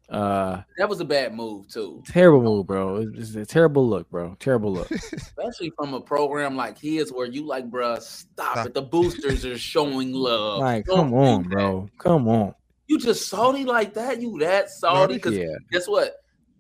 Uh, 0.10 0.62
that 0.78 0.88
was 0.88 1.02
a 1.02 1.06
bad 1.06 1.34
move 1.34 1.68
too, 1.68 2.02
terrible 2.08 2.42
move, 2.42 2.68
bro. 2.68 2.98
It's, 2.98 3.30
it's 3.30 3.36
a 3.36 3.46
terrible 3.46 3.88
look, 3.88 4.10
bro. 4.10 4.36
Terrible 4.40 4.72
look. 4.72 4.90
especially 5.14 5.72
from 5.78 5.94
a 5.94 6.00
program 6.02 6.56
like 6.56 6.78
his, 6.78 7.12
where 7.12 7.28
you 7.28 7.46
like, 7.46 7.70
bruh, 7.70 8.02
stop, 8.02 8.54
Stop. 8.54 8.66
it. 8.68 8.74
The 8.74 8.82
boosters 8.82 9.46
are 9.46 9.58
showing 9.58 10.14
love. 10.14 10.60
Like, 10.60 10.86
Don't 10.86 11.10
come 11.10 11.14
on, 11.14 11.44
that. 11.44 11.50
bro. 11.50 11.90
Come 12.00 12.28
on. 12.30 12.54
You 12.88 12.98
just 12.98 13.28
salty 13.28 13.66
like 13.66 13.94
that? 13.96 14.22
You 14.22 14.38
that 14.40 14.70
salty? 14.70 15.16
Because 15.16 15.38
Yeah. 15.38 15.46
guess 15.72 15.88
what? 15.88 16.16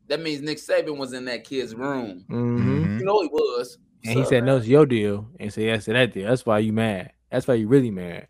That 0.07 0.21
means 0.21 0.41
Nick 0.41 0.57
Saban 0.57 0.97
was 0.97 1.13
in 1.13 1.25
that 1.25 1.43
kid's 1.43 1.73
room. 1.73 2.25
hmm 2.27 2.59
Mhm. 2.59 2.99
You 2.99 3.05
know 3.05 3.21
he 3.21 3.27
was. 3.27 3.77
And 4.05 4.19
he 4.19 4.25
said 4.25 4.43
no 4.43 4.57
it's 4.57 4.67
your 4.67 4.85
deal, 4.85 5.27
and 5.39 5.51
said 5.51 5.63
yes 5.63 5.85
to 5.85 5.93
that 5.93 6.13
deal. 6.13 6.29
That's 6.29 6.45
why 6.45 6.59
you 6.59 6.71
mad. 6.71 7.11
That's 7.31 7.47
why 7.47 7.55
you 7.55 7.67
really 7.67 7.91
mad. 7.91 8.27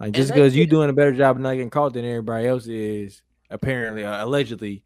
Like 0.00 0.12
just 0.12 0.32
because 0.32 0.54
you 0.54 0.66
doing 0.66 0.90
a 0.90 0.92
better 0.92 1.12
job 1.12 1.36
of 1.36 1.42
not 1.42 1.52
getting 1.52 1.70
caught 1.70 1.94
than 1.94 2.04
everybody 2.04 2.46
else 2.46 2.66
is, 2.66 3.22
apparently, 3.50 4.04
uh, 4.04 4.24
allegedly, 4.24 4.82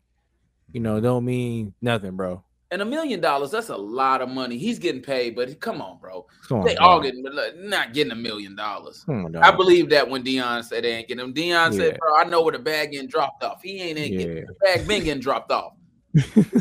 you 0.73 0.81
know, 0.81 1.01
don't 1.01 1.25
mean 1.25 1.75
nothing, 1.81 2.17
bro. 2.17 2.45
And 2.73 2.81
a 2.83 2.85
million 2.85 3.21
dollars, 3.21 3.51
that's 3.51 3.69
a 3.69 3.77
lot 3.77 4.23
of 4.23 4.29
money. 4.29 4.57
He's 4.57 4.79
getting 4.79 5.03
paid, 5.03 5.35
but 5.35 5.59
come 5.59 5.83
on, 5.83 5.99
bro. 5.99 6.25
Come 6.47 6.61
on, 6.61 6.67
They 6.67 6.77
all 6.77 7.01
getting 7.01 7.25
not 7.57 7.93
getting 7.93 8.13
a 8.13 8.17
million 8.17 8.55
dollars. 8.55 9.05
I 9.09 9.51
believe 9.51 9.91
that 9.91 10.09
when 10.09 10.23
Deion 10.23 10.63
said 10.65 10.85
they 10.85 10.93
ain't 10.95 11.09
getting 11.09 11.25
him. 11.25 11.35
Deion 11.35 11.75
said, 11.77 11.99
bro, 11.99 12.17
I 12.17 12.25
know 12.25 12.43
where 12.43 12.53
the 12.53 12.61
bag 12.61 12.93
getting 12.93 13.09
dropped 13.09 13.43
off. 13.43 13.61
He 13.61 13.81
ain't, 13.81 13.99
ain't 13.99 14.17
getting 14.17 14.37
Yeah. 14.37 14.43
the 14.47 14.55
bag 14.63 14.87
been 14.87 15.03
getting 15.03 15.21
dropped 15.21 15.51
off. 15.51 15.73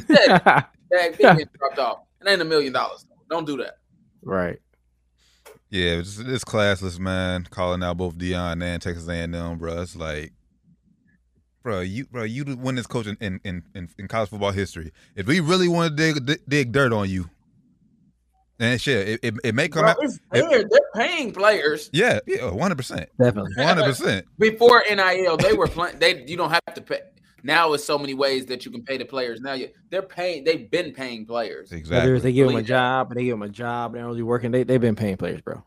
Bag 0.08 1.18
been 1.18 1.38
getting 1.38 1.48
dropped 1.58 1.78
off. 1.80 2.00
It 2.22 2.28
ain't 2.28 2.42
a 2.42 2.46
million 2.46 2.74
dollars. 2.74 3.06
Don't 3.30 3.46
do 3.46 3.58
that. 3.58 3.76
right. 4.24 4.58
Yeah, 5.72 5.98
it's, 6.00 6.18
it's 6.18 6.44
classless, 6.44 6.98
man. 6.98 7.46
Calling 7.52 7.84
out 7.84 7.98
both 7.98 8.18
Deion 8.18 8.64
and 8.64 8.82
Texas 8.82 9.08
A&M, 9.08 9.58
bro. 9.60 9.82
It's 9.84 9.96
like, 9.96 10.34
bro, 11.64 11.82
you, 11.82 12.06
bro, 12.06 12.24
you 12.24 12.44
the 12.44 12.56
winningest 12.56 12.90
coach 12.90 13.08
in 13.08 13.18
in, 13.22 13.40
in, 13.44 13.64
in 13.76 13.90
in 13.98 14.08
college 14.08 14.30
football 14.30 14.52
history. 14.52 14.92
If 15.16 15.26
we 15.28 15.40
really 15.40 15.68
want 15.68 15.96
to 15.96 15.96
dig, 15.96 16.26
dig 16.26 16.40
dig 16.48 16.72
dirt 16.72 16.92
on 16.94 17.10
you, 17.10 17.30
and 18.60 18.80
shit, 18.82 19.08
it, 19.08 19.20
it, 19.24 19.34
it 19.44 19.56
may 19.56 19.68
come 19.70 19.84
Bro, 19.84 19.92
out. 19.92 19.98
it- 20.04 20.20
They're 20.70 20.80
paying 20.96 21.32
players. 21.32 21.90
Yeah, 21.94 22.20
yeah, 22.28 22.46
one 22.50 22.60
hundred 22.60 22.78
percent, 22.78 23.10
Definitely. 23.20 23.54
one 23.56 23.68
hundred 23.68 23.86
percent. 23.86 24.26
Before 24.38 24.84
NIL, 24.90 25.38
they 25.38 25.54
were 25.54 25.68
playing. 25.68 26.00
They 26.00 26.24
you 26.26 26.36
don't 26.38 26.52
have 26.52 26.74
to 26.76 26.82
pay. 26.82 27.02
Now 27.42 27.72
it's 27.72 27.86
so 27.86 27.98
many 27.98 28.14
ways 28.14 28.48
that 28.48 28.66
you 28.66 28.72
can 28.72 28.84
pay 28.84 28.98
the 28.98 29.06
players. 29.06 29.40
Now 29.40 29.54
you 29.54 29.70
they're 29.90 30.02
paying. 30.02 30.44
They've 30.44 30.70
been 30.70 30.92
paying 30.92 31.26
players. 31.26 31.72
Exactly. 31.72 32.12
it's 32.14 32.24
they 32.24 32.34
give 32.34 32.48
them 32.48 32.58
a 32.58 32.62
job, 32.64 33.12
or 33.12 33.16
they 33.16 33.24
give 33.24 33.34
them 33.34 33.44
a 33.44 33.50
job, 33.50 33.94
they're 33.94 34.06
only 34.06 34.24
working. 34.24 34.52
They 34.52 34.64
they've 34.64 34.82
been 34.82 34.96
paying 34.98 35.16
players, 35.16 35.40
bro. 35.42 35.64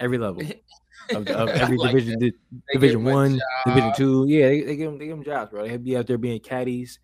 Every 0.00 0.16
level 0.18 0.42
of, 1.10 1.26
of 1.28 1.48
every 1.50 1.76
Like 1.76 1.92
division, 1.92 2.18
di- 2.18 2.32
division 2.72 2.98
give 3.00 3.06
'em 3.06 3.06
a 3.06 3.14
one, 3.14 3.40
division 3.66 3.92
two. 3.96 4.26
Yeah, 4.28 4.48
they, 4.48 4.60
they 4.62 4.76
give 4.76 4.90
them 4.90 4.98
they 4.98 5.06
give 5.06 5.16
them 5.16 5.24
jobs, 5.24 5.50
bro. 5.50 5.66
They 5.66 5.76
be 5.76 5.96
out 5.96 6.06
there 6.06 6.18
being 6.18 6.40
caddies. 6.40 6.98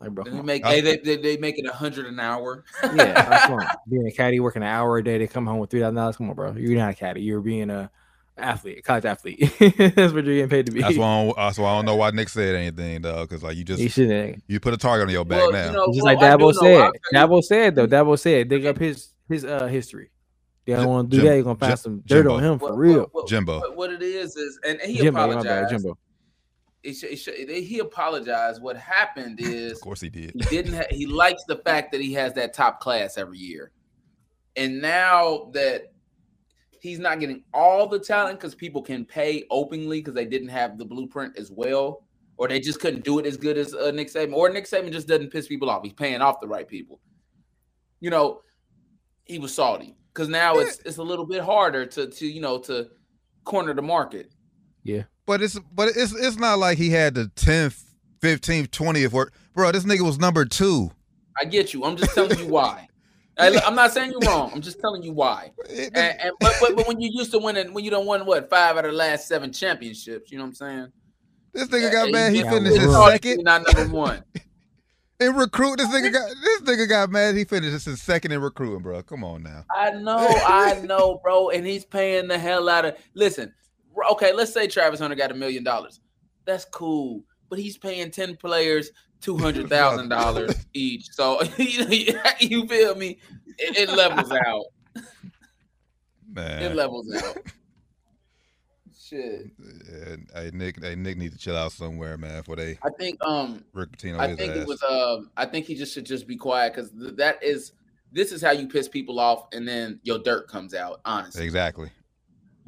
Like, 0.00 0.10
bro, 0.10 0.24
They 0.24 0.42
make 0.42 0.64
I- 0.64 0.74
hey, 0.74 0.80
they, 0.82 0.96
they, 0.98 1.16
they 1.16 1.36
make 1.38 1.58
it 1.58 1.64
a 1.66 1.72
hundred 1.72 2.06
an 2.06 2.20
hour. 2.20 2.64
yeah, 2.82 3.26
like, 3.30 3.42
come. 3.42 3.60
Being 3.88 4.06
a 4.06 4.12
caddy, 4.12 4.40
working 4.40 4.62
an 4.62 4.68
hour 4.68 4.98
a 4.98 5.02
day, 5.04 5.16
they 5.18 5.26
come 5.26 5.46
home 5.46 5.58
with 5.58 5.70
three 5.70 5.80
thousand 5.80 5.94
dollars. 5.94 6.16
Come 6.18 6.28
on, 6.28 6.36
bro. 6.36 6.52
You're 6.52 6.76
not 6.78 6.90
a 6.90 6.94
caddy. 6.94 7.22
You're 7.22 7.40
being 7.40 7.70
a 7.70 7.90
athlete, 8.36 8.78
a 8.78 8.82
college 8.82 9.06
athlete. 9.06 9.38
that's 9.58 10.12
what 10.12 10.24
you're 10.26 10.34
getting 10.34 10.48
paid 10.50 10.66
to 10.66 10.72
be. 10.72 10.82
That's 10.82 10.98
why. 10.98 11.06
I 11.06 11.24
don't, 11.24 11.36
that's 11.36 11.58
why 11.58 11.70
I 11.70 11.76
don't 11.76 11.86
know 11.86 11.96
why 11.96 12.10
Nick 12.10 12.28
said 12.28 12.54
anything, 12.54 13.00
though, 13.00 13.22
because 13.22 13.42
like 13.42 13.56
you 13.56 13.64
just 13.64 13.80
he 13.80 13.88
shouldn't. 13.88 14.42
you 14.48 14.60
put 14.60 14.74
a 14.74 14.76
target 14.76 15.08
on 15.08 15.12
your 15.14 15.24
back 15.24 15.38
Well, 15.38 15.52
now. 15.52 15.66
you 15.66 15.72
know, 15.72 15.86
Just 15.86 16.02
well, 16.04 16.14
like 16.14 16.18
Dabo 16.18 16.52
said. 16.52 16.80
I'll 16.80 16.92
tell 16.92 16.92
you- 17.12 17.18
Dabo 17.38 17.42
said 17.42 17.74
though. 17.74 17.86
Dabo 17.86 18.18
said 18.18 18.48
dig 18.50 18.66
up 18.66 18.76
his 18.76 19.14
his 19.30 19.46
uh 19.46 19.66
history. 19.66 20.10
They 20.66 20.74
don't 20.74 20.86
want 20.88 21.10
to 21.10 21.16
do 21.16 21.22
Jim- 21.22 21.26
that. 21.28 21.34
You're 21.36 21.44
gonna 21.44 21.58
find 21.58 21.70
Jim- 21.70 21.76
some 21.76 22.02
dirt 22.06 22.26
on 22.26 22.42
him 22.42 22.58
for 22.58 22.70
what- 22.70 22.78
real. 22.78 22.98
what- 23.00 23.14
what- 23.14 23.28
Jimbo. 23.28 23.60
What, 23.60 23.76
what 23.76 23.92
it 23.92 24.02
is 24.02 24.36
is, 24.36 24.58
and 24.66 24.80
he 24.80 24.98
Jimbo, 24.98 25.20
apologized. 25.30 25.46
bad, 25.46 25.68
Jimbo. 25.70 25.98
He, 26.82 26.92
sh- 26.94 27.04
he, 27.10 27.16
sh- 27.16 27.28
he 27.48 27.78
apologized. 27.78 28.60
What 28.62 28.76
happened 28.76 29.38
is 29.40 29.72
of 29.72 29.80
course 29.80 30.00
he 30.00 30.08
did. 30.08 30.32
he 30.34 30.40
didn't. 30.42 30.74
Ha- 30.74 30.86
he 30.90 31.06
likes 31.06 31.44
the 31.44 31.56
fact 31.56 31.92
that 31.92 32.00
he 32.00 32.12
has 32.14 32.32
that 32.34 32.52
top 32.52 32.80
class 32.80 33.16
every 33.16 33.38
year, 33.38 33.70
and 34.56 34.80
now 34.80 35.50
that 35.52 35.92
he's 36.80 36.98
not 36.98 37.20
getting 37.20 37.42
all 37.54 37.86
the 37.88 37.98
talent 37.98 38.38
because 38.38 38.54
people 38.54 38.82
can 38.82 39.04
pay 39.04 39.44
openly 39.50 40.00
because 40.00 40.14
they 40.14 40.26
didn't 40.26 40.48
have 40.48 40.78
the 40.78 40.84
blueprint 40.84 41.36
as 41.38 41.50
well, 41.50 42.04
or 42.38 42.46
they 42.48 42.60
just 42.60 42.80
couldn't 42.80 43.04
do 43.04 43.18
it 43.20 43.26
as 43.26 43.36
good 43.36 43.56
as 43.56 43.72
uh, 43.74 43.90
Nick 43.92 44.12
Saban, 44.12 44.32
or 44.34 44.48
Nick 44.50 44.64
Saban 44.66 44.90
just 44.92 45.08
doesn't 45.08 45.30
piss 45.30 45.46
people 45.48 45.70
off. 45.70 45.82
He's 45.84 45.92
paying 45.92 46.20
off 46.20 46.40
the 46.40 46.48
right 46.48 46.66
people. 46.68 47.00
You 48.00 48.10
know, 48.10 48.42
he 49.24 49.38
was 49.38 49.54
salty 49.54 49.96
because 50.16 50.30
now 50.30 50.58
it's 50.58 50.78
it's 50.86 50.96
a 50.96 51.02
little 51.02 51.26
bit 51.26 51.42
harder 51.42 51.84
to 51.84 52.06
to 52.06 52.26
you 52.26 52.40
know 52.40 52.58
to 52.58 52.88
corner 53.44 53.74
the 53.74 53.82
market. 53.82 54.32
Yeah, 54.82 55.02
but 55.26 55.42
it's 55.42 55.58
but 55.72 55.88
it's 55.88 56.14
it's 56.14 56.38
not 56.38 56.58
like 56.58 56.78
he 56.78 56.90
had 56.90 57.14
the 57.14 57.28
tenth, 57.36 57.84
fifteenth, 58.20 58.70
twentieth 58.70 59.12
work, 59.12 59.34
bro. 59.52 59.70
This 59.72 59.84
nigga 59.84 60.00
was 60.00 60.18
number 60.18 60.44
two. 60.46 60.90
I 61.40 61.44
get 61.44 61.74
you. 61.74 61.84
I'm 61.84 61.96
just 61.96 62.14
telling 62.14 62.38
you 62.38 62.46
why. 62.46 62.88
I, 63.38 63.60
I'm 63.66 63.74
not 63.74 63.92
saying 63.92 64.12
you're 64.12 64.20
wrong. 64.22 64.50
I'm 64.54 64.62
just 64.62 64.80
telling 64.80 65.02
you 65.02 65.12
why. 65.12 65.52
And, 65.68 65.94
and 65.94 66.32
but, 66.40 66.54
but 66.58 66.74
but 66.74 66.88
when 66.88 66.98
you 66.98 67.10
used 67.12 67.32
to 67.32 67.38
winning, 67.38 67.74
when 67.74 67.84
you 67.84 67.90
don't 67.90 68.06
win 68.06 68.24
what 68.24 68.48
five 68.48 68.78
out 68.78 68.86
of 68.86 68.92
the 68.92 68.96
last 68.96 69.28
seven 69.28 69.52
championships, 69.52 70.32
you 70.32 70.38
know 70.38 70.44
what 70.44 70.48
I'm 70.48 70.54
saying? 70.54 70.92
this 71.52 71.68
nigga 71.68 71.92
got 71.92 72.06
Yeah, 72.06 72.12
mad. 72.12 72.32
He 72.32 72.42
got 72.42 72.54
finished 72.54 72.78
his 72.78 72.86
Bro. 72.86 73.08
second 73.08 73.42
Not 73.44 73.62
number 73.66 73.94
one. 73.94 74.24
in 75.20 75.34
recruit. 75.34 75.78
This 75.78 75.88
nigga 75.88 76.12
got 76.12 76.30
this 76.42 76.60
nigga 76.62 76.88
got 76.88 77.10
mad. 77.10 77.36
He 77.36 77.44
finished 77.44 77.84
his 77.84 78.02
second 78.02 78.32
in 78.32 78.40
recruiting, 78.40 78.82
bro. 78.82 79.02
Come 79.02 79.24
on 79.24 79.42
now. 79.42 79.64
I 79.74 79.90
know, 79.90 80.18
I 80.18 80.80
know, 80.84 81.20
bro. 81.22 81.50
And 81.50 81.66
he's 81.66 81.84
paying 81.84 82.28
the 82.28 82.38
hell 82.38 82.68
out 82.68 82.84
of. 82.84 82.96
Listen, 83.14 83.52
okay, 84.12 84.32
let's 84.32 84.52
say 84.52 84.66
Travis 84.66 85.00
Hunter 85.00 85.16
got 85.16 85.30
a 85.30 85.34
million 85.34 85.64
dollars. 85.64 86.00
That's 86.44 86.64
cool, 86.66 87.24
but 87.48 87.58
he's 87.58 87.78
paying 87.78 88.10
ten 88.10 88.36
players 88.36 88.90
two 89.20 89.36
hundred 89.36 89.68
thousand 89.68 90.08
dollars 90.08 90.66
each. 90.74 91.08
So 91.12 91.42
you 91.58 92.66
feel 92.66 92.94
me? 92.94 93.18
It, 93.58 93.88
it 93.88 93.90
levels 93.90 94.30
out. 94.30 94.66
Man. 96.30 96.62
It 96.62 96.74
levels 96.74 97.12
out. 97.14 97.38
Shit. 99.08 99.50
Yeah, 99.58 100.16
hey 100.34 100.50
Nick, 100.52 100.82
hey 100.82 100.96
Nick 100.96 101.16
need 101.16 101.32
to 101.32 101.38
chill 101.38 101.56
out 101.56 101.72
somewhere, 101.72 102.16
man. 102.16 102.42
For 102.42 102.56
they 102.56 102.78
I 102.82 102.90
think 102.98 103.22
um 103.24 103.64
Rick 103.72 103.92
Pitino 103.92 104.18
I 104.18 104.34
think 104.34 104.52
ass. 104.52 104.58
it 104.58 104.66
was 104.66 104.82
um 104.82 105.30
I 105.36 105.46
think 105.46 105.66
he 105.66 105.74
just 105.74 105.94
should 105.94 106.06
just 106.06 106.26
be 106.26 106.36
quiet 106.36 106.74
because 106.74 106.90
th- 106.90 107.14
that 107.16 107.42
is 107.42 107.72
this 108.12 108.32
is 108.32 108.42
how 108.42 108.50
you 108.52 108.66
piss 108.66 108.88
people 108.88 109.20
off 109.20 109.46
and 109.52 109.66
then 109.66 110.00
your 110.02 110.18
dirt 110.18 110.48
comes 110.48 110.74
out, 110.74 111.00
honestly. 111.04 111.44
exactly. 111.44 111.90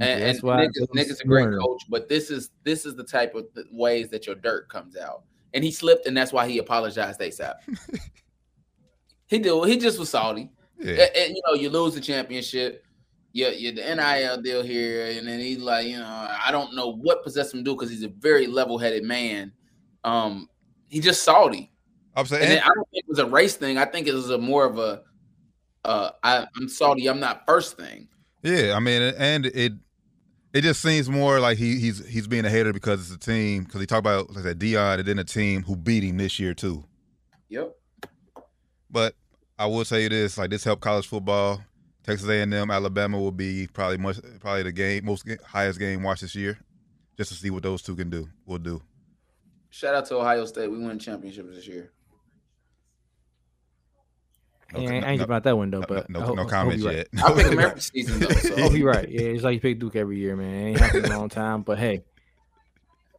And, 0.01 0.22
That's 0.22 0.39
and 0.39 0.43
why 0.45 0.57
Nick, 0.61 0.70
it 0.74 0.76
is, 0.76 0.80
was 0.82 0.95
Nick 0.95 1.09
is 1.09 1.20
a 1.20 1.24
great 1.24 1.49
coach, 1.59 1.82
but 1.89 2.09
this 2.09 2.30
is 2.30 2.51
this 2.62 2.86
is 2.86 2.95
the 2.95 3.05
type 3.05 3.34
of 3.34 3.53
th- 3.55 3.66
ways 3.72 4.09
that 4.11 4.26
your 4.26 4.36
dirt 4.36 4.68
comes 4.68 4.97
out. 4.97 5.22
And 5.55 5.64
he 5.64 5.72
slipped, 5.72 6.07
and 6.07 6.16
that's 6.16 6.32
why 6.32 6.47
he 6.47 6.59
apologized 6.59 7.18
ASAP. 7.18 7.55
he 9.26 9.39
did. 9.39 9.68
He 9.68 9.76
just 9.78 9.99
was 9.99 10.11
salty. 10.11 10.51
Yeah, 10.78 10.93
And, 10.93 11.16
and, 11.16 11.34
you 11.34 11.43
know, 11.47 11.55
you 11.55 11.70
lose 11.70 11.95
the 11.95 12.01
championship. 12.01 12.84
You 13.32 13.72
the 13.72 13.82
NIL 13.82 14.42
deal 14.42 14.62
here, 14.62 15.06
and 15.18 15.28
then 15.28 15.38
he's 15.38 15.58
like, 15.58 15.86
you 15.86 15.98
know, 15.98 16.28
I 16.44 16.50
don't 16.50 16.74
know 16.74 16.94
what 16.94 17.22
possessed 17.22 17.54
him 17.54 17.60
to 17.60 17.64
do 17.64 17.74
because 17.74 17.90
he's 17.90 18.02
a 18.02 18.08
very 18.08 18.46
level-headed 18.46 19.04
man. 19.04 19.52
Um, 20.02 20.48
he 20.88 21.00
just 21.00 21.22
salty. 21.22 21.70
I'm 22.16 22.26
saying. 22.26 22.58
I 22.58 22.66
don't 22.74 22.88
think 22.90 23.04
it 23.04 23.08
was 23.08 23.18
a 23.18 23.26
race 23.26 23.54
thing. 23.54 23.78
I 23.78 23.84
think 23.84 24.06
it 24.06 24.14
was 24.14 24.30
a 24.30 24.38
more 24.38 24.64
of 24.64 24.78
a 24.78 25.02
uh 25.84 26.10
I, 26.22 26.46
I'm 26.56 26.68
salty, 26.68 27.08
I'm 27.08 27.20
not 27.20 27.44
first 27.46 27.76
thing. 27.76 28.08
Yeah, 28.42 28.74
I 28.74 28.80
mean, 28.80 29.02
and 29.02 29.46
it 29.46 29.72
it 30.52 30.62
just 30.62 30.80
seems 30.80 31.08
more 31.08 31.40
like 31.40 31.58
he 31.58 31.78
he's 31.78 32.04
he's 32.06 32.26
being 32.26 32.44
a 32.44 32.50
hater 32.50 32.72
because 32.72 33.00
it's 33.00 33.24
a 33.24 33.30
team. 33.30 33.64
Because 33.64 33.80
he 33.80 33.86
talked 33.86 34.00
about 34.00 34.30
like 34.30 34.44
said, 34.44 34.58
Deion 34.58 34.98
and 34.98 35.06
then 35.06 35.18
a 35.18 35.24
team 35.24 35.62
who 35.62 35.76
beat 35.76 36.02
him 36.02 36.16
this 36.16 36.38
year 36.38 36.54
too. 36.54 36.84
Yep. 37.48 37.76
But 38.90 39.14
I 39.58 39.66
will 39.66 39.84
tell 39.84 39.98
you 39.98 40.08
this: 40.08 40.38
like 40.38 40.50
this 40.50 40.64
helped 40.64 40.82
college 40.82 41.06
football. 41.06 41.62
Texas 42.09 42.26
A&M, 42.26 42.70
Alabama 42.70 43.20
will 43.20 43.30
be 43.30 43.68
probably 43.70 43.98
much 43.98 44.18
probably 44.40 44.62
the 44.62 44.72
game 44.72 45.04
most 45.04 45.28
highest 45.44 45.78
game 45.78 46.02
watched 46.02 46.22
this 46.22 46.34
year, 46.34 46.59
just 47.18 47.28
to 47.28 47.36
see 47.36 47.50
what 47.50 47.62
those 47.62 47.82
two 47.82 47.94
can 47.94 48.09
do. 48.09 48.26
Will 48.46 48.56
do. 48.56 48.80
Shout 49.68 49.94
out 49.94 50.06
to 50.06 50.16
Ohio 50.16 50.46
State. 50.46 50.70
We 50.70 50.78
won 50.78 50.98
championships 50.98 51.54
this 51.54 51.66
year. 51.66 51.92
No, 54.72 54.80
yeah, 54.80 54.88
I 54.88 54.90
no, 54.90 54.96
ain't 54.96 55.06
no, 55.06 55.16
jumping 55.18 55.36
out 55.36 55.42
that 55.44 55.59
window, 55.59 55.80
no, 55.80 55.86
but 55.86 56.09
no, 56.09 56.20
no, 56.20 56.32
no 56.32 56.42
I 56.44 56.46
comments 56.46 56.82
right. 56.82 56.96
yet. 56.96 57.09
I 57.22 57.32
pick 57.34 57.46
him 57.52 57.59
every 57.59 57.80
season 57.80 58.20
though. 58.20 58.28
So. 58.30 58.56
I 58.56 58.61
hope 58.62 58.72
you're 58.72 58.90
right. 58.90 59.09
Yeah, 59.09 59.20
it's 59.20 59.42
like 59.44 59.52
you 59.56 59.61
pick 59.61 59.78
Duke 59.78 59.96
every 59.96 60.18
year, 60.18 60.34
man. 60.34 60.54
It 60.54 60.68
ain't 60.70 60.80
happened 60.80 61.04
in 61.04 61.12
a 61.12 61.18
long 61.18 61.28
time, 61.28 61.61
but 61.61 61.78
hey. 61.78 62.04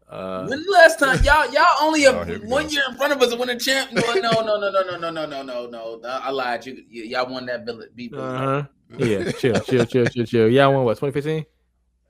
Uh, 0.09 0.47
When 0.47 0.63
the 0.63 0.71
last 0.71 0.97
time 0.97 1.23
y'all 1.23 1.47
y'all 1.51 1.67
only 1.83 2.07
Oh, 2.07 2.13
have 2.13 2.27
here 2.27 2.39
we 2.39 2.47
one 2.47 2.63
go. 2.63 2.69
year 2.71 2.83
in 2.89 2.97
front 2.97 3.13
of 3.13 3.21
us 3.21 3.29
to 3.29 3.37
win 3.37 3.49
a 3.49 3.59
champ? 3.59 3.91
No, 3.93 4.01
no, 4.15 4.31
no, 4.41 4.57
no, 4.57 4.71
no, 4.71 4.81
no, 4.81 4.97
no, 4.97 5.11
no, 5.11 5.25
no, 5.27 5.43
no, 5.43 5.67
no. 5.67 6.01
I 6.09 6.17
I 6.17 6.29
lied. 6.31 6.65
You, 6.65 6.73
y- 6.73 7.03
y'all 7.09 7.31
won 7.31 7.45
that 7.45 7.65
billet. 7.65 7.95
Beat 7.95 8.15
uh-huh. 8.15 8.63
Yeah, 8.97 9.31
chill, 9.31 9.59
chill, 9.61 9.85
chill, 9.85 10.05
chill, 10.07 10.25
chill. 10.25 10.49
Yeah, 10.49 10.65
I 10.65 10.67
won 10.67 10.83
what, 10.83 10.97
2015? 10.97 11.45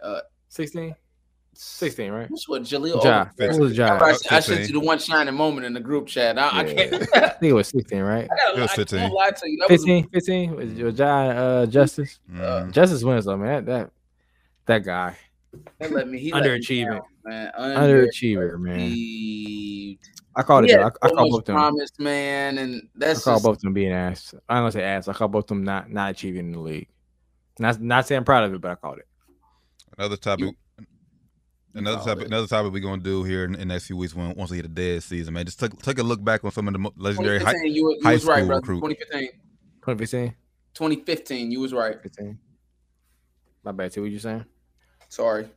Uh, 0.01 0.21
16? 0.47 0.95
16, 1.53 2.11
right? 2.11 2.32
Which 2.32 2.45
was 2.47 2.69
Jahlil? 2.69 3.03
Ja. 3.03 3.25
Okafor. 3.25 3.53
It 3.53 3.59
was 3.59 3.77
Ja. 3.77 3.97
I, 4.01 4.15
I 4.32 4.39
sent 4.39 4.61
you 4.61 4.80
the 4.80 4.80
one 4.80 4.97
shining 4.97 5.34
moment 5.34 5.65
in 5.65 5.73
the 5.73 5.80
group 5.82 6.07
chat. 6.07 6.39
I, 6.39 6.59
I 6.59 6.63
can't. 6.63 6.93
I 7.15 7.30
think 7.30 7.51
it 7.51 7.53
was 7.53 7.67
16, 7.67 7.99
right? 8.01 8.30
I 8.32 8.36
gotta 8.36 8.57
It 8.57 8.61
was 8.61 8.69
lie. 8.69 8.73
I 8.73 8.75
15. 8.77 8.99
can't 8.99 9.13
lie 9.13 9.30
to 9.32 9.49
you. 9.49 9.57
That 9.57 9.69
was 9.69 9.82
15, 9.82 10.09
15 10.09 10.55
was 10.55 10.73
your 10.73 10.89
Ja 10.89 11.30
uh, 11.30 11.65
Justise. 11.65 12.19
Mhm. 12.32 12.71
Justise 12.71 13.03
wins 13.03 13.25
though, 13.25 13.36
man. 13.36 13.65
That 13.65 13.91
that 14.67 14.86
guy. 14.86 15.17
that 15.80 15.91
let 15.91 16.07
me. 16.07 16.19
He 16.19 16.32
let 16.32 16.43
me 16.45 16.86
down, 16.86 17.01
man. 17.25 17.51
Underachiever, 17.59 18.57
man. 18.57 19.97
Underachieved. 20.36 20.39
I 20.39 20.43
called 20.43 20.65
it. 20.65 20.71
had 20.71 20.80
though. 20.80 20.84
I, 20.84 20.88
I 20.88 21.09
called 21.09 21.15
much 21.15 21.32
both 21.32 21.45
them. 21.45 21.55
promise, 21.55 21.89
man, 21.99 22.57
and 22.57 22.75
I 22.75 22.88
that's 22.95 23.23
call 23.23 23.36
just, 23.36 23.45
both 23.45 23.57
of 23.57 23.61
them 23.61 23.73
being 23.73 23.91
ass. 23.91 24.34
I 24.47 24.59
don't 24.59 24.71
say 24.71 24.84
ass. 24.84 25.07
I 25.07 25.13
call 25.13 25.27
both 25.27 25.45
of 25.45 25.49
them 25.49 25.63
not 25.63 25.89
not 25.91 26.11
achieving 26.11 26.47
in 26.47 26.51
the 26.53 26.59
league. 26.59 26.88
Not 27.59 27.82
not 27.82 28.07
saying 28.07 28.19
I'm 28.19 28.25
proud 28.25 28.43
of 28.45 28.53
it, 28.53 28.61
but 28.61 28.71
I 28.71 28.75
called 28.75 28.99
it. 28.99 29.07
Another 29.97 30.17
topic. 30.17 30.55
Another 31.73 31.97
called 31.97 32.07
topic. 32.07 32.23
it. 32.23 32.27
Another 32.27 32.47
topic 32.47 32.71
we're 32.71 32.80
gonna 32.80 33.01
do 33.01 33.23
here 33.23 33.43
in, 33.45 33.53
in 33.53 33.59
the 33.59 33.65
next 33.65 33.88
few 33.88 33.97
weeks 33.97 34.15
when 34.15 34.34
once 34.36 34.49
we 34.51 34.57
hit 34.57 34.63
the 34.63 34.69
dead 34.69 35.03
season, 35.03 35.34
man. 35.34 35.45
Just 35.45 35.59
take 35.59 35.77
take 35.82 35.99
a 35.99 36.03
look 36.03 36.23
back 36.23 36.43
on 36.43 36.51
some 36.51 36.67
of 36.67 36.73
the 36.73 36.91
legendary 36.95 37.39
high, 37.39 37.53
2015. 37.53 37.73
You, 37.73 37.89
you 37.91 37.99
high 38.03 38.13
was 38.13 38.25
right, 38.25 38.38
school 38.38 38.47
brother. 38.47 38.61
recruit. 38.61 38.82
2015. 38.82 39.30
2015, 39.82 40.34
2015. 40.73 41.51
You 41.51 41.59
was 41.59 41.73
right. 41.73 42.01
15. 42.01 42.39
My 43.63 43.71
bad. 43.71 43.93
See 43.93 44.01
what 44.01 44.09
you 44.09 44.19
saying? 44.19 44.45
Sorry. 45.09 45.49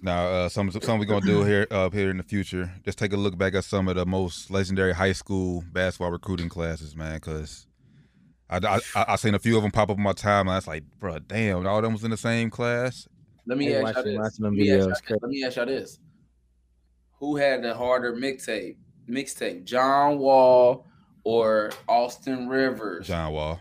Now, 0.00 0.26
uh, 0.26 0.48
some 0.48 0.70
some 0.70 0.98
we're 0.98 1.06
gonna 1.06 1.26
do 1.26 1.42
here 1.42 1.66
up 1.70 1.92
here 1.92 2.10
in 2.10 2.18
the 2.18 2.22
future. 2.22 2.70
Just 2.84 2.98
take 2.98 3.12
a 3.12 3.16
look 3.16 3.36
back 3.36 3.54
at 3.54 3.64
some 3.64 3.88
of 3.88 3.96
the 3.96 4.06
most 4.06 4.50
legendary 4.50 4.92
high 4.92 5.12
school 5.12 5.64
basketball 5.72 6.12
recruiting 6.12 6.48
classes, 6.48 6.94
man. 6.94 7.14
Because 7.14 7.66
I, 8.48 8.58
I 8.58 8.78
I 8.94 9.04
I 9.08 9.16
seen 9.16 9.34
a 9.34 9.38
few 9.40 9.56
of 9.56 9.62
them 9.62 9.72
pop 9.72 9.90
up 9.90 9.96
on 9.96 10.02
my 10.02 10.12
timeline. 10.12 10.58
It's 10.58 10.68
like, 10.68 10.84
bro, 11.00 11.18
damn, 11.18 11.66
all 11.66 11.82
them 11.82 11.92
was 11.94 12.04
in 12.04 12.10
the 12.12 12.16
same 12.16 12.48
class. 12.48 13.08
Let 13.46 13.58
me 13.58 13.66
Hey, 13.66 13.82
ask 13.82 13.94
y'all 13.96 14.04
this. 14.04 14.38
Let 14.40 14.52
me 14.52 14.70
ask 14.70 14.86
y'all- 14.86 14.94
crazy. 15.04 15.18
Let 15.22 15.30
me 15.30 15.44
ask 15.44 15.56
y'all 15.56 15.66
this. 15.66 15.98
Who 17.18 17.36
had 17.36 17.62
the 17.64 17.74
harder 17.74 18.14
mixtape? 18.14 18.76
Mixtape, 19.10 19.64
John 19.64 20.18
Wall 20.18 20.86
or 21.24 21.70
Austin 21.88 22.46
Rivers? 22.48 23.06
John 23.08 23.32
Wall. 23.32 23.60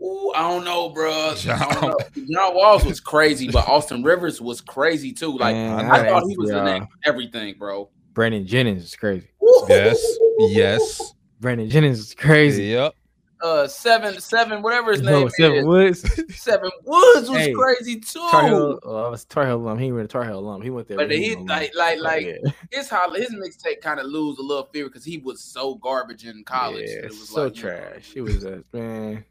Ooh, 0.00 0.32
I 0.34 0.42
don't 0.42 0.64
know, 0.64 0.90
bro. 0.90 1.34
John- 1.36 1.58
I. 1.60 1.92
John 2.14 2.54
Walls 2.54 2.84
was 2.84 3.00
crazy, 3.00 3.50
but 3.50 3.66
Austin 3.68 4.02
Rivers 4.02 4.40
was 4.40 4.60
crazy 4.60 5.12
too. 5.12 5.36
Like 5.36 5.54
Man, 5.56 5.86
I 5.86 6.04
I 6.04 6.08
thought 6.08 6.24
he 6.28 6.36
was 6.36 6.50
ask 6.50 6.58
in 6.76 6.82
y'all. 6.82 6.88
everything, 7.04 7.54
bro. 7.58 7.90
Brandon 8.14 8.46
Jennings 8.46 8.84
is 8.84 8.96
crazy. 8.96 9.28
Yes, 9.68 10.04
yes. 10.38 11.14
Brandon 11.40 11.68
Jennings 11.70 11.98
is 12.00 12.14
crazy. 12.14 12.64
Yep. 12.64 12.94
Uh, 13.40 13.68
seven, 13.68 14.18
seven, 14.20 14.62
whatever 14.62 14.90
his 14.90 15.00
No, 15.00 15.20
name 15.20 15.30
Seven 15.30 15.58
is. 15.58 15.64
Woods. 15.64 16.20
Seven 16.36 16.70
Woods 16.84 17.30
was 17.30 17.38
Hey, 17.38 17.52
crazy 17.52 18.00
too. 18.00 18.18
Tar 18.32 18.48
Heel, 18.48 18.80
uh, 18.84 19.06
I 19.06 19.08
was 19.10 19.24
Tar 19.24 19.46
Heel 19.46 19.54
alum. 19.56 19.78
He 19.78 19.92
went 19.92 20.08
to 20.10 20.12
Tar 20.12 20.24
Heel 20.24 20.40
alum. 20.40 20.60
He 20.60 20.70
went 20.70 20.88
there. 20.88 20.96
But 20.96 21.08
when 21.08 21.22
he 21.22 21.36
was 21.36 21.44
like 21.48 21.70
like 21.76 22.00
like 22.00 22.24
Yeah. 22.26 22.50
his 22.72 22.88
his 22.90 23.34
mixtape 23.36 23.80
kind 23.80 24.00
of 24.00 24.06
lose 24.06 24.38
a 24.38 24.42
little 24.42 24.68
fear 24.72 24.86
because 24.86 25.04
he 25.04 25.18
was 25.18 25.40
so 25.40 25.76
garbage 25.76 26.24
in 26.26 26.42
college. 26.42 26.88
Yeah, 26.88 27.04
it 27.04 27.08
was 27.10 27.28
so 27.28 27.44
like, 27.44 27.56
you 27.56 27.62
know, 27.62 27.68
trash. 27.70 28.10
He 28.12 28.20
was 28.20 28.44
a 28.44 28.64
man. 28.72 29.24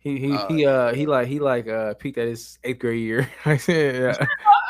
He 0.00 0.18
he 0.18 0.32
Uh, 0.32 0.48
he 0.48 0.66
uh 0.66 0.94
he 0.94 1.06
like 1.06 1.28
he 1.28 1.38
like 1.38 1.68
uh 1.68 1.94
peaked 1.94 2.18
at 2.18 2.26
his 2.26 2.58
eighth 2.64 2.78
grade 2.78 3.00
year. 3.00 3.30
I 3.44 3.58
said 3.58 4.16
yeah. 4.18 4.26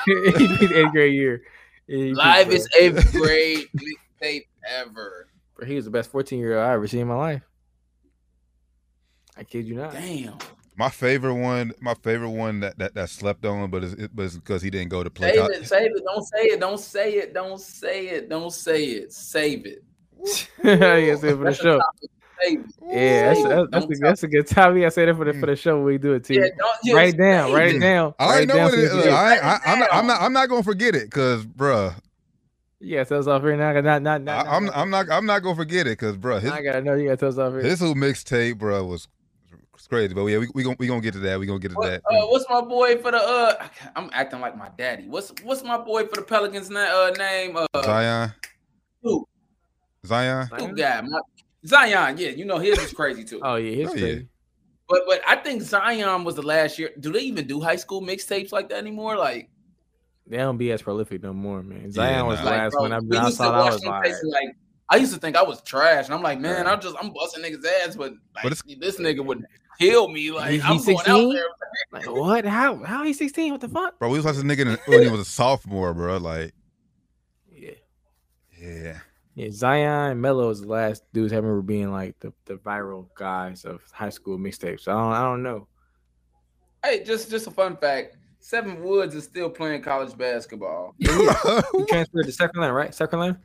he 0.36 0.48
peaked 0.58 0.72
eighth 0.72 0.92
grade 0.92 1.14
year. 1.14 1.42
Yeah, 1.86 2.12
live 2.14 2.52
is 2.52 2.68
eighth 2.78 3.12
grade 3.12 3.68
mixtape 3.74 4.46
ever. 4.68 5.28
Bro, 5.56 5.66
he 5.66 5.76
was 5.76 5.84
the 5.84 5.90
best 5.90 6.10
fourteen 6.10 6.40
year 6.40 6.58
old 6.58 6.66
I 6.66 6.72
ever 6.72 6.86
seen 6.86 7.00
in 7.00 7.08
my 7.08 7.14
life. 7.14 7.42
I 9.36 9.44
kid 9.44 9.66
you 9.66 9.76
not. 9.76 9.92
Damn. 9.92 10.36
My 10.76 10.88
favorite 10.88 11.34
one, 11.34 11.72
my 11.80 11.94
favorite 11.94 12.30
one 12.30 12.60
that 12.60 12.78
that, 12.78 12.94
that 12.94 13.08
slept 13.08 13.44
on, 13.44 13.70
but 13.70 13.84
it's, 13.84 13.94
it 13.94 14.14
was 14.14 14.36
because 14.36 14.62
he 14.62 14.70
didn't 14.70 14.88
go 14.88 15.04
to 15.04 15.10
play. 15.10 15.32
Save 15.32 15.38
co- 15.38 15.46
it, 15.52 15.66
save 15.66 15.90
it. 15.94 16.02
Don't 16.04 16.24
say 16.24 16.42
it. 16.44 16.60
Don't 16.60 16.80
say 16.80 17.12
it. 17.12 17.34
Don't 17.34 17.60
say 17.60 18.08
it. 18.08 18.28
Don't 18.28 18.52
say 18.52 18.84
it. 18.84 19.12
Save 19.12 19.66
it. 19.66 19.84
yeah, 20.64 21.14
say 21.16 21.28
it 21.28 21.36
for 21.36 21.44
the 21.44 21.54
show. 21.54 21.78
topic. 21.78 22.10
Save. 22.42 22.64
Yeah, 22.88 23.34
that's, 23.34 23.42
that's, 23.42 23.70
that's, 23.70 23.84
a, 23.84 23.94
that's 24.00 24.22
a 24.24 24.28
good 24.28 24.46
topic. 24.46 24.84
I 24.84 24.88
say 24.88 25.04
that 25.06 25.16
for 25.16 25.24
the 25.24 25.32
for 25.38 25.46
the 25.46 25.56
show. 25.56 25.76
when 25.76 25.84
We 25.84 25.98
do 25.98 26.14
it 26.14 26.24
too. 26.24 26.34
Yeah, 26.34 26.48
don't 26.58 26.84
just 26.84 26.94
write 26.96 27.14
it 27.14 27.18
down. 27.18 27.48
save 27.48 27.54
Write 27.56 27.68
it 27.70 27.76
it. 27.76 27.80
down. 27.80 28.14
I 28.18 28.24
write 28.24 28.30
already 28.32 28.46
know 28.46 28.54
down 28.54 28.64
what 28.64 28.72
so 28.72 28.76
it 28.78 28.80
you 28.80 28.86
is. 28.86 28.92
forget. 28.92 29.12
I, 29.12 29.36
I, 29.38 29.60
I'm 29.66 29.78
not. 29.78 29.88
I'm 29.92 30.06
not. 30.06 30.20
I'm 30.22 30.32
not 30.32 30.48
gonna 30.48 30.62
forget 30.62 30.94
it, 30.94 31.10
cause, 31.10 31.44
bruh, 31.46 31.94
Yeah, 32.80 33.04
tell 33.04 33.18
us 33.18 33.26
off 33.26 33.42
here 33.42 33.56
now. 33.56 33.72
Not 33.80 34.02
not 34.02 34.22
not. 34.22 34.46
I, 34.46 34.56
I'm. 34.56 34.70
I'm 34.70 34.90
not. 34.90 35.10
I'm 35.10 35.26
not 35.26 35.42
gonna 35.42 35.56
forget 35.56 35.86
it, 35.86 35.96
cause, 35.96 36.16
bruh, 36.16 36.40
his 36.40 36.50
I 36.50 36.62
gotta 36.62 36.82
know. 36.82 36.94
You 36.94 37.04
gotta 37.06 37.16
tell 37.18 37.28
us 37.28 37.38
off 37.38 37.52
here. 37.52 37.62
his 37.62 37.80
whole 37.80 37.94
mixtape, 37.94 38.54
bruh, 38.54 38.86
was 38.88 39.08
was 39.72 39.86
crazy. 39.86 40.14
But 40.14 40.24
yeah, 40.26 40.38
we 40.38 40.48
we 40.54 40.62
gonna 40.62 40.76
we 40.78 40.86
gonna 40.86 41.00
get 41.00 41.12
to 41.14 41.20
that. 41.20 41.38
We 41.38 41.46
gonna 41.46 41.58
get 41.58 41.70
to 41.70 41.74
What, 41.76 41.90
that. 41.90 42.02
uh, 42.10 42.26
what's 42.26 42.46
my 42.48 42.60
boy 42.62 42.96
for 42.98 43.10
the 43.10 43.18
uh? 43.18 43.68
I'm 43.96 44.10
acting 44.12 44.40
like 44.40 44.56
my 44.56 44.70
daddy. 44.78 45.06
What's 45.08 45.32
what's 45.42 45.62
my 45.62 45.78
boy 45.78 46.06
for 46.06 46.16
the 46.16 46.22
Pelicans 46.22 46.70
na- 46.70 46.80
uh, 46.80 47.12
name? 47.18 47.56
Uh, 47.56 47.82
Zion. 47.84 48.32
who? 49.02 49.26
Zion. 50.06 50.48
Who 50.58 50.74
guy? 50.74 51.02
My, 51.02 51.20
Zion. 51.66 52.16
Yeah, 52.18 52.30
you 52.30 52.44
know 52.44 52.58
his 52.58 52.78
is 52.78 52.92
crazy 52.92 53.24
too. 53.24 53.40
Oh 53.42 53.56
yeah, 53.56 53.74
his 53.74 53.90
Oh, 53.90 53.94
yeah. 53.94 54.18
But 54.88 55.02
but 55.06 55.20
I 55.26 55.36
think 55.36 55.62
Zion 55.62 56.24
was 56.24 56.34
the 56.34 56.42
last 56.42 56.78
year. 56.78 56.90
Do 56.98 57.12
they 57.12 57.20
even 57.20 57.46
do 57.46 57.60
high 57.60 57.76
school 57.76 58.00
mixtapes 58.02 58.50
like 58.52 58.68
that 58.70 58.78
anymore? 58.78 59.16
Like, 59.16 59.48
They 60.26 60.38
don't 60.38 60.56
be 60.58 60.72
as 60.72 60.82
prolific 60.82 61.22
no 61.22 61.32
more, 61.32 61.62
man. 61.62 61.90
Zion 61.92 62.26
was 62.26 62.38
the 62.40 62.46
like 62.46 62.58
last 62.58 62.72
bro, 62.72 62.82
one. 62.82 62.92
I, 62.92 62.98
we 63.00 63.16
I 63.16 63.22
used 63.24 63.36
to 63.38 63.44
saw. 63.44 63.52
I 63.52 63.58
watch 63.60 63.72
was 63.74 63.80
them 63.82 63.90
like, 63.90 64.02
places, 64.02 64.30
like 64.32 64.48
I 64.88 64.96
used 64.96 65.12
to 65.14 65.20
think 65.20 65.36
I 65.36 65.42
was 65.42 65.60
trash, 65.62 66.06
and 66.06 66.14
I'm 66.14 66.22
like, 66.22 66.40
man, 66.40 66.64
Yeah. 66.64 66.72
I'm 66.72 66.80
just 66.80 66.96
I'm 67.00 67.12
busting 67.12 67.44
niggas 67.44 67.64
ass, 67.86 67.94
but 67.94 68.12
like 68.34 68.42
But 68.42 68.52
it's- 68.52 68.62
this 68.80 68.98
nigga 68.98 69.24
would 69.24 69.44
kill 69.78 70.08
me. 70.08 70.32
Like 70.32 70.50
He- 70.52 70.62
I'm 70.62 70.72
he's 70.74 70.86
going 70.86 70.98
out 70.98 71.04
16? 71.04 71.32
there. 71.34 71.44
like, 71.92 72.10
what? 72.10 72.44
How? 72.44 72.82
How 72.82 73.04
he 73.04 73.12
sixteen? 73.12 73.52
What 73.52 73.60
the 73.60 73.68
fuck? 73.68 73.98
Bro, 74.00 74.08
we 74.08 74.18
was 74.18 74.24
watching 74.26 74.46
this 74.48 74.56
nigga 74.58 74.72
in- 74.72 74.92
when 74.92 75.02
he 75.02 75.08
was 75.08 75.20
a 75.20 75.24
sophomore, 75.24 75.94
bro. 75.94 76.16
Like, 76.16 76.52
Yeah, 77.54 77.70
yeah. 78.60 78.98
Yeah. 79.44 79.50
Zion 79.50 80.12
and 80.12 80.20
Melo 80.22 80.50
is 80.50 80.60
the 80.62 80.68
last 80.68 81.04
dudes 81.12 81.32
I 81.32 81.36
remember 81.36 81.62
being 81.62 81.90
like 81.90 82.18
the, 82.20 82.32
the 82.44 82.54
viral 82.54 83.06
guys 83.14 83.64
of 83.64 83.82
high 83.92 84.10
school 84.10 84.38
mixtapes. 84.38 84.88
I 84.88 84.92
don't. 84.92 85.12
I 85.12 85.22
don't 85.22 85.42
know. 85.42 85.66
Hey, 86.84 87.04
just 87.04 87.30
just 87.30 87.46
a 87.46 87.50
fun 87.50 87.76
fact: 87.76 88.16
Seven 88.40 88.82
Woods 88.82 89.14
is 89.14 89.24
still 89.24 89.50
playing 89.50 89.82
college 89.82 90.16
basketball. 90.16 90.94
He 91.00 91.84
transferred 91.86 92.24
to 92.24 92.32
South 92.32 92.52
Carolina, 92.52 92.74
right? 92.74 92.94
South 92.94 93.10
Carolina. 93.10 93.38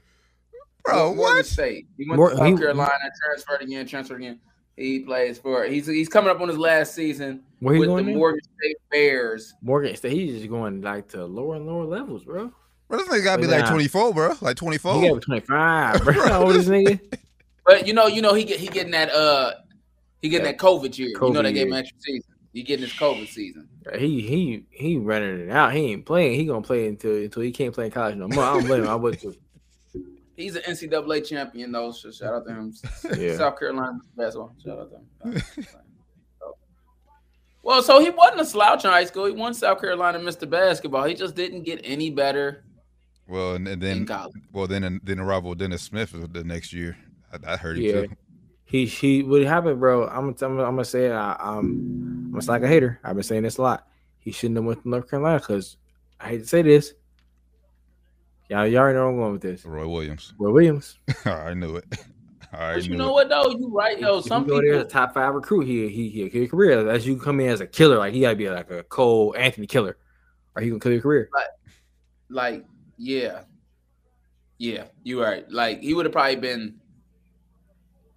bro, 0.83 1.13
Morgan 1.13 1.17
what? 1.17 1.45
State. 1.45 1.87
He 1.97 2.07
went 2.07 2.17
Mor- 2.17 2.29
to 2.31 2.37
South 2.37 2.47
he- 2.47 2.55
Carolina, 2.57 3.11
transferred 3.23 3.61
again, 3.61 3.87
transferred 3.87 4.17
again. 4.17 4.39
He 4.77 4.99
plays 4.99 5.37
for. 5.37 5.63
He's 5.65 5.87
he's 5.87 6.09
coming 6.09 6.29
up 6.29 6.41
on 6.41 6.49
his 6.49 6.57
last 6.57 6.93
season 6.93 7.43
with 7.61 7.79
the 7.79 7.85
going? 7.85 8.05
now? 8.07 8.13
Morgan 8.13 8.41
State 8.59 8.77
Bears. 8.91 9.53
Morgan 9.61 9.95
State. 9.95 10.11
He's 10.11 10.35
just 10.35 10.49
going 10.49 10.81
like 10.81 11.07
to 11.09 11.25
lower 11.25 11.55
and 11.55 11.65
lower 11.65 11.85
levels, 11.85 12.25
bro. 12.25 12.51
Bro, 12.87 12.99
this 12.99 13.07
nigga 13.07 13.23
gotta 13.23 13.41
be 13.41 13.47
like 13.47 13.65
nah. 13.65 13.71
24, 13.71 14.13
bro. 14.13 14.33
Like 14.41 14.57
24. 14.57 15.01
He 15.01 15.09
got 15.09 15.21
twenty 15.21 15.41
five, 15.41 16.01
bro. 16.03 16.13
How 16.13 16.43
old 16.43 16.55
is 16.55 16.67
this 16.67 16.83
nigga? 16.83 16.99
But 17.65 17.87
you 17.87 17.93
know, 17.93 18.07
you 18.07 18.21
know, 18.21 18.33
he 18.33 18.43
get 18.43 18.59
he 18.59 18.67
getting 18.67 18.91
that 18.91 19.11
uh 19.11 19.53
he 20.21 20.29
getting 20.29 20.45
that 20.45 20.57
COVID 20.57 20.97
year. 20.97 21.09
you 21.09 21.29
know, 21.31 21.41
they 21.41 21.53
gave 21.53 21.67
him 21.67 21.73
extra 21.73 21.99
season. 21.99 22.31
He 22.53 22.63
getting 22.63 22.85
his 22.85 22.93
COVID 22.93 23.27
season. 23.27 23.67
He 23.97 24.21
he 24.21 24.65
he 24.69 24.97
running 24.97 25.41
it 25.41 25.51
out. 25.51 25.73
He 25.73 25.91
ain't 25.91 26.05
playing. 26.05 26.39
He 26.39 26.45
gonna 26.45 26.61
play 26.61 26.87
until 26.87 27.15
until 27.15 27.41
he 27.41 27.51
can't 27.51 27.73
play 27.73 27.85
in 27.85 27.91
college 27.91 28.15
no 28.15 28.27
more. 28.27 28.43
I 28.43 28.53
don't 28.53 28.65
blame 28.65 28.83
him. 28.83 28.89
I 28.89 28.95
would 28.95 29.19
too. 29.19 29.35
He's 30.37 30.55
an 30.55 30.63
NCAA 30.63 31.25
champion 31.25 31.71
though. 31.71 31.91
So 31.91 32.11
shout 32.11 32.33
out 32.33 32.45
to 32.45 32.53
him. 32.53 32.73
Yeah. 33.17 33.37
South 33.37 33.57
Carolina 33.57 33.99
basketball. 34.15 34.55
Shout 34.63 34.79
out 34.79 34.91
to 35.23 35.31
him. 35.31 35.43
Well, 37.63 37.81
so 37.81 37.99
he 37.99 38.11
wasn't 38.11 38.41
a 38.41 38.45
slouch 38.45 38.85
in 38.85 38.91
high 38.91 39.05
school. 39.05 39.25
He 39.25 39.31
won 39.31 39.55
South 39.55 39.81
Carolina 39.81 40.19
Mr. 40.19 40.47
Basketball. 40.47 41.05
He 41.05 41.15
just 41.15 41.33
didn't 41.33 41.63
get 41.63 41.81
any 41.83 42.11
better 42.11 42.63
Well, 43.27 43.55
and, 43.55 43.67
and 43.67 43.81
then, 43.81 44.07
well, 44.53 44.67
then, 44.67 44.99
then 45.03 45.19
arrival 45.19 45.51
of 45.53 45.57
Dennis 45.57 45.81
Smith 45.81 46.11
the 46.31 46.43
next 46.43 46.71
year. 46.73 46.95
I, 47.31 47.53
I 47.53 47.57
heard 47.57 47.77
him 47.77 47.83
Yeah. 47.83 47.91
too. 48.03 48.07
He 48.67 48.85
he 48.87 49.21
what 49.21 49.43
happened, 49.43 49.79
bro? 49.79 50.07
I'm 50.07 50.29
I'm, 50.29 50.35
I'm 50.41 50.57
gonna 50.57 50.85
say 50.85 51.05
it. 51.05 51.11
I, 51.11 51.35
I'm 51.39 52.29
I'm 52.33 52.39
just 52.39 52.49
like 52.49 52.63
a 52.63 52.67
hater. 52.67 52.99
I've 53.03 53.13
been 53.13 53.23
saying 53.23 53.43
this 53.43 53.57
a 53.57 53.61
lot. 53.61 53.87
He 54.17 54.31
shouldn't 54.31 54.57
have 54.57 54.65
went 54.65 54.81
to 54.81 54.89
North 54.89 55.07
Carolina 55.09 55.37
because 55.39 55.77
I 56.19 56.29
hate 56.29 56.39
to 56.39 56.47
say 56.47 56.63
this. 56.63 56.93
Y'all, 58.49 58.65
y'all 58.65 58.79
already 58.81 58.97
know 58.97 59.03
where 59.05 59.11
I'm 59.11 59.17
going 59.17 59.31
with 59.33 59.41
this. 59.41 59.65
Roy 59.65 59.87
Williams. 59.87 60.33
Roy 60.39 60.51
Williams. 60.51 60.97
I 61.25 61.53
knew 61.53 61.75
it. 61.75 61.85
I 62.51 62.75
But 62.75 62.85
you 62.87 62.95
know 62.95 63.09
it. 63.09 63.13
what 63.13 63.29
though? 63.29 63.49
You 63.51 63.69
right, 63.71 63.99
yo. 63.99 64.17
If 64.17 64.25
Some 64.25 64.43
you 64.43 64.49
go 64.49 64.61
people 64.61 64.79
a 64.81 64.85
top 64.85 65.13
five 65.13 65.33
recruit, 65.35 65.67
he 65.67 65.87
he 65.87 66.09
he 66.09 66.29
he 66.29 66.43
a 66.43 66.47
career. 66.47 66.89
As 66.89 67.05
you 67.05 67.17
come 67.17 67.39
in 67.39 67.49
as 67.49 67.61
a 67.61 67.67
killer, 67.67 67.97
like 67.99 68.13
he 68.13 68.21
gotta 68.21 68.35
be 68.35 68.49
like 68.49 68.71
a 68.71 68.83
Cole 68.83 69.35
Anthony 69.37 69.67
killer, 69.67 69.97
or 70.55 70.61
he 70.63 70.69
gonna 70.69 70.79
kill 70.79 70.91
your 70.91 71.01
career. 71.01 71.29
like, 72.29 72.65
yeah, 72.97 73.43
yeah, 74.57 74.85
you 75.03 75.21
right. 75.21 75.49
Like 75.51 75.81
he 75.81 75.93
would 75.93 76.05
have 76.05 76.13
probably 76.13 76.37
been 76.37 76.79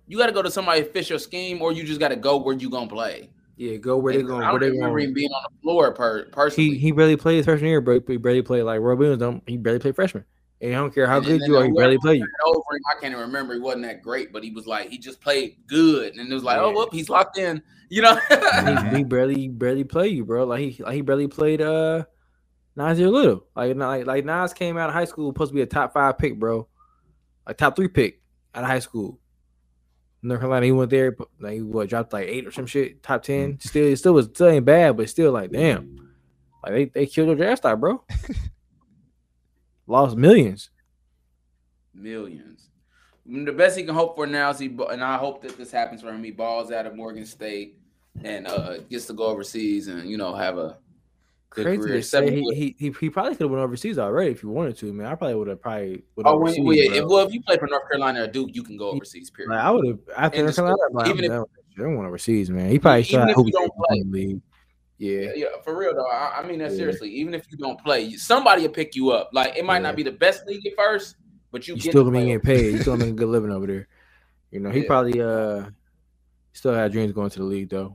you 0.06 0.16
got 0.16 0.26
to 0.26 0.32
go 0.32 0.42
to 0.42 0.50
somebody 0.50 0.80
official 0.80 1.18
scheme, 1.18 1.60
or 1.60 1.72
you 1.72 1.84
just 1.84 2.00
got 2.00 2.08
to 2.08 2.16
go 2.16 2.38
where 2.38 2.54
you 2.56 2.70
gonna 2.70 2.88
play. 2.88 3.30
Yeah, 3.56 3.76
go 3.76 3.98
where 3.98 4.12
they 4.14 4.22
going. 4.22 4.42
I 4.42 4.52
Where 4.52 4.60
don't 4.60 4.60
they 4.60 4.70
remember 4.70 4.98
going. 4.98 5.08
him 5.08 5.14
being 5.14 5.30
on 5.30 5.42
the 5.50 5.58
floor 5.62 5.92
per 5.92 6.26
personally. 6.26 6.70
He 6.70 6.78
he 6.78 6.92
barely 6.92 7.16
played 7.16 7.38
his 7.38 7.46
freshman 7.46 7.70
year, 7.70 7.80
bro. 7.80 8.00
He 8.06 8.16
barely 8.16 8.42
played 8.42 8.62
like 8.62 8.80
Roy 8.80 8.94
Williams. 8.94 9.20
Don't 9.20 9.42
he 9.46 9.56
barely 9.56 9.80
played 9.80 9.96
freshman? 9.96 10.24
And 10.60 10.74
I 10.74 10.78
don't 10.78 10.92
care 10.94 11.06
how 11.06 11.18
And 11.18 11.26
good 11.26 11.40
you 11.46 11.56
are, 11.56 11.64
he 11.64 11.72
barely 11.72 11.98
played 11.98 12.20
you. 12.20 12.28
over 12.46 12.58
him, 12.58 12.82
I 12.90 13.00
can't 13.00 13.12
even 13.12 13.26
remember. 13.26 13.54
He 13.54 13.60
wasn't 13.60 13.84
that 13.84 14.02
great, 14.02 14.32
but 14.32 14.42
he 14.42 14.50
was 14.50 14.66
like 14.66 14.88
he 14.90 14.98
just 14.98 15.20
played 15.20 15.56
good, 15.66 16.16
and 16.16 16.30
it 16.30 16.34
was 16.34 16.42
like, 16.42 16.58
oh, 16.58 16.72
whoop, 16.72 16.92
he's 16.92 17.08
locked 17.08 17.38
in. 17.38 17.62
You 17.90 18.02
know, 18.02 18.20
he, 18.90 18.96
he 18.96 19.02
barely 19.04 19.48
barely 19.48 19.84
play 19.84 20.08
you, 20.08 20.24
bro. 20.24 20.44
Like 20.44 20.60
he 20.60 20.82
like 20.82 20.94
he 20.94 21.00
barely 21.02 21.28
played 21.28 21.60
uh 21.60 22.04
Nassir 22.78 23.10
Little. 23.10 23.44
Like 23.56 23.76
like 23.76 24.06
like 24.06 24.24
Nas 24.24 24.54
came 24.54 24.76
out 24.78 24.88
of 24.88 24.94
high 24.94 25.04
school 25.04 25.30
supposed 25.30 25.50
to 25.50 25.54
be 25.54 25.62
a 25.62 25.66
top 25.66 25.92
five 25.92 26.16
pick, 26.18 26.38
bro. 26.38 26.68
A 27.46 27.52
top 27.54 27.74
three 27.76 27.88
pick 27.88 28.20
out 28.54 28.62
of 28.64 28.70
high 28.70 28.78
school. 28.78 29.18
North 30.22 30.40
Carolina, 30.40 30.66
he 30.66 30.72
went 30.72 30.90
there, 30.90 31.12
but 31.12 31.28
like 31.40 31.54
he 31.54 31.62
what 31.62 31.88
dropped 31.88 32.12
like 32.12 32.28
eight 32.28 32.46
or 32.46 32.50
some 32.50 32.66
shit, 32.66 33.02
top 33.02 33.22
ten. 33.22 33.58
Still, 33.60 33.86
it 33.86 33.96
still 33.96 34.14
was 34.14 34.26
still 34.26 34.48
ain't 34.48 34.64
bad, 34.64 34.96
but 34.96 35.08
still 35.08 35.32
like 35.32 35.50
damn, 35.52 35.96
like 36.64 36.72
they 36.72 36.84
they 36.86 37.06
killed 37.06 37.28
your 37.28 37.36
draft 37.36 37.58
stock, 37.62 37.78
bro. 37.80 38.02
Lost 39.86 40.16
millions. 40.16 40.70
millions. 41.94 42.68
Mm, 43.28 43.46
The 43.46 43.52
best 43.52 43.76
he 43.78 43.84
can 43.84 43.94
hope 43.94 44.16
for 44.16 44.26
now 44.26 44.50
is 44.50 44.58
he, 44.58 44.66
and 44.90 45.02
I 45.02 45.16
hope 45.16 45.42
that 45.42 45.56
this 45.56 45.70
happens 45.70 46.02
for 46.02 46.08
him. 46.10 46.22
He 46.22 46.30
balls 46.30 46.70
out 46.70 46.86
of 46.86 46.94
Morgan 46.94 47.24
State 47.26 47.78
and 48.24 48.46
uh 48.48 48.78
gets 48.90 49.06
to 49.06 49.12
go 49.12 49.26
overseas 49.26 49.86
and 49.88 50.08
you 50.10 50.16
know 50.16 50.34
have 50.34 50.58
a 50.58 50.78
Crazy 51.50 51.88
to 51.88 52.02
say 52.02 52.30
he, 52.30 52.42
he 52.54 52.76
he 52.78 52.94
he 53.00 53.10
probably 53.10 53.32
could 53.34 53.44
have 53.44 53.50
went 53.50 53.62
overseas 53.62 53.98
already 53.98 54.32
if 54.32 54.40
he 54.42 54.46
wanted 54.46 54.76
to. 54.78 54.92
Man, 54.92 55.06
I 55.06 55.14
probably 55.14 55.34
would 55.36 55.48
have 55.48 55.62
probably 55.62 56.04
Oh, 56.18 56.34
overseas. 56.34 56.60
well, 56.62 56.76
yeah, 56.76 56.92
if, 56.92 57.04
well, 57.06 57.26
if 57.26 57.32
you 57.32 57.40
play 57.42 57.56
for 57.56 57.66
North 57.66 57.88
Carolina 57.88 58.24
or 58.24 58.26
Duke, 58.26 58.50
you 58.52 58.62
can 58.62 58.76
go 58.76 58.90
overseas. 58.90 59.30
Period. 59.30 59.50
Like 59.52 59.64
I 59.64 59.70
would 59.70 59.86
have 59.86 59.98
after 60.16 60.36
the 60.38 60.42
North 60.44 60.56
Carolina, 60.56 60.76
like, 60.92 61.08
even 61.08 61.24
if- 61.24 61.30
that 61.30 61.46
shit. 61.76 61.86
I 61.86 61.88
overseas, 62.06 62.50
man. 62.50 62.70
He 62.70 62.78
probably 62.78 63.02
Even 63.02 63.28
if 63.30 63.36
you 63.38 63.50
don't 63.52 63.64
in 63.64 63.70
play. 63.88 64.02
the 64.02 64.10
league. 64.10 64.40
Yeah, 64.98 65.30
Yeah, 65.36 65.46
for 65.64 65.78
real 65.78 65.94
though. 65.94 66.08
I, 66.10 66.40
I 66.40 66.46
mean 66.46 66.58
that 66.58 66.72
Yeah. 66.72 66.76
seriously. 66.76 67.08
Even 67.10 67.32
if 67.34 67.46
you 67.50 67.56
don't 67.56 67.80
play, 67.82 68.12
somebody 68.16 68.62
will 68.62 68.68
pick 68.70 68.94
you 68.96 69.10
up. 69.10 69.30
Like 69.32 69.56
it 69.56 69.64
might 69.64 69.76
Yeah. 69.76 69.82
not 69.82 69.96
be 69.96 70.02
the 70.02 70.10
best 70.12 70.44
league 70.46 70.66
at 70.66 70.72
first, 70.76 71.14
but 71.52 71.66
you, 71.68 71.76
you 71.76 71.80
get 71.80 71.90
still 71.92 72.04
gonna 72.04 72.18
be 72.18 72.24
getting 72.26 72.40
paid. 72.40 72.72
You 72.74 72.80
still 72.80 72.96
making 72.96 73.14
a 73.14 73.16
good 73.16 73.28
living 73.28 73.52
over 73.52 73.66
there. 73.66 73.88
You 74.50 74.60
know, 74.60 74.70
he 74.70 74.80
Yeah. 74.82 74.86
probably 74.88 75.20
uh 75.22 75.66
still 76.52 76.74
had 76.74 76.90
dreams 76.92 77.12
going 77.12 77.30
to 77.30 77.38
the 77.38 77.44
league 77.44 77.70
though. 77.70 77.94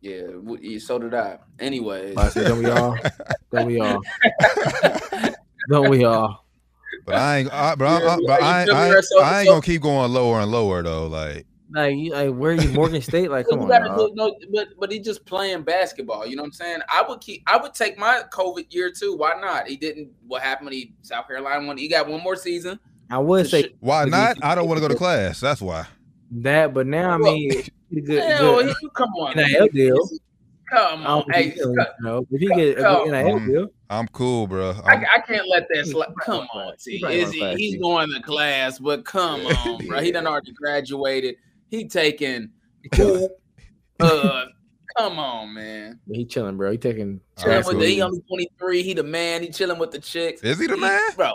Yeah, 0.00 0.78
so 0.78 0.98
did 0.98 1.14
I. 1.14 1.38
Anyways, 1.58 2.14
Like 2.16 2.26
I 2.26 2.28
said, 2.30 2.48
don't 2.48 2.58
we 2.58 2.70
all? 2.70 2.98
Don't 3.52 3.66
we 3.66 3.80
all? 3.80 4.02
Don't 5.68 5.88
we 5.88 6.04
all? 6.04 6.44
But 7.06 7.14
I 7.16 7.38
ain't. 7.38 7.52
I, 7.52 7.74
but 7.76 7.86
I, 7.86 8.14
I, 8.14 8.16
but 8.26 8.40
you 8.40 8.46
I, 8.46 8.90
I, 8.90 9.22
I 9.22 9.40
ain't 9.40 9.48
gonna 9.48 9.60
keep 9.62 9.82
going 9.82 10.12
lower 10.12 10.40
and 10.40 10.50
lower 10.50 10.82
though. 10.82 11.06
Like 11.06 11.46
Like, 11.70 11.96
you, 11.96 12.12
like 12.12 12.30
where 12.34 12.50
are 12.52 12.54
you, 12.54 12.68
Morgan 12.70 13.00
State? 13.00 13.30
Like, 13.30 13.46
come 13.50 13.60
on, 13.60 13.68
gotta 13.68 13.86
dog. 13.86 13.98
do- 13.98 14.12
no, 14.14 14.34
but 14.52 14.68
but 14.78 14.92
he 14.92 14.98
just 14.98 15.24
playing 15.24 15.62
basketball. 15.62 16.26
You 16.26 16.36
know 16.36 16.42
what 16.42 16.48
I'm 16.48 16.52
saying? 16.52 16.78
I 16.92 17.04
would 17.08 17.20
keep. 17.20 17.42
I 17.46 17.56
would 17.56 17.74
take 17.74 17.96
my 17.96 18.22
COVID 18.32 18.66
year 18.70 18.90
too. 18.90 19.16
Why 19.16 19.34
not? 19.40 19.68
He 19.68 19.76
didn't. 19.76 20.10
What 20.26 20.42
happened? 20.42 20.66
when 20.66 20.74
He 20.74 20.94
South 21.02 21.28
Carolina 21.28 21.64
one. 21.66 21.78
He 21.78 21.88
got 21.88 22.08
one 22.08 22.22
more 22.22 22.36
season. 22.36 22.78
I 23.08 23.18
would 23.18 23.48
say 23.48 23.62
sh- 23.62 23.72
why 23.78 24.04
not? 24.06 24.36
I 24.42 24.54
don't 24.56 24.66
want 24.68 24.78
to 24.78 24.82
go 24.82 24.88
to 24.88 24.94
class. 24.98 25.40
That's 25.40 25.62
why. 25.62 25.86
that, 26.32 26.74
but 26.74 26.86
now 26.88 27.12
I 27.12 27.18
mean, 27.18 27.50
he 27.52 27.62
good, 27.94 28.22
Hell, 28.22 28.56
good 28.56 28.74
he- 28.80 28.88
come 28.94 29.10
on, 29.14 29.36
NIL 29.36 29.68
deal. 29.68 29.98
Come 30.72 31.02
I 31.02 31.06
on, 31.06 31.18
don't 31.22 31.24
think 31.32 31.36
hey, 31.36 31.60
he 31.60 31.74
cut- 31.76 31.94
you 32.00 32.04
know, 32.06 32.26
if 32.30 32.40
he 32.40 32.46
get 32.48 32.78
a 32.78 32.82
Come 32.82 33.04
good 33.04 33.12
NIL 33.12 33.34
on. 33.36 33.48
deal, 33.48 33.68
I'm 33.88 34.08
cool, 34.08 34.48
bro. 34.48 34.70
I, 34.84 34.94
I'm, 34.94 35.04
I 35.14 35.20
can't 35.20 35.46
let 35.48 35.68
that 35.72 35.86
slide. 35.86 36.08
Come 36.22 36.48
on, 36.52 36.74
T. 36.82 36.96
He 36.98 37.04
Is 37.06 37.30
he, 37.30 37.54
he's 37.54 37.80
going 37.80 38.08
to 38.12 38.20
class, 38.20 38.80
but 38.80 39.04
come 39.04 39.46
on, 39.46 39.86
bro. 39.86 40.00
He 40.00 40.10
done 40.10 40.26
already 40.26 40.52
graduated. 40.52 41.36
He 41.68 41.86
taking. 41.88 42.50
Uh, 43.98 44.44
come 44.98 45.18
on, 45.18 45.54
man. 45.54 45.98
he 46.12 46.26
chilling, 46.26 46.58
bro. 46.58 46.70
He 46.70 46.76
taking. 46.76 47.18
Chilling 47.38 47.52
Alright, 47.56 47.66
with 47.66 47.78
the, 47.80 47.86
he 47.86 48.02
only 48.02 48.20
23. 48.28 48.82
He 48.82 48.92
the 48.92 49.02
man. 49.02 49.40
He 49.42 49.48
chilling 49.48 49.78
with 49.78 49.90
the 49.90 49.98
chicks. 49.98 50.42
Is 50.42 50.58
he 50.60 50.66
the 50.66 50.76
man? 50.76 51.00
bro? 51.16 51.32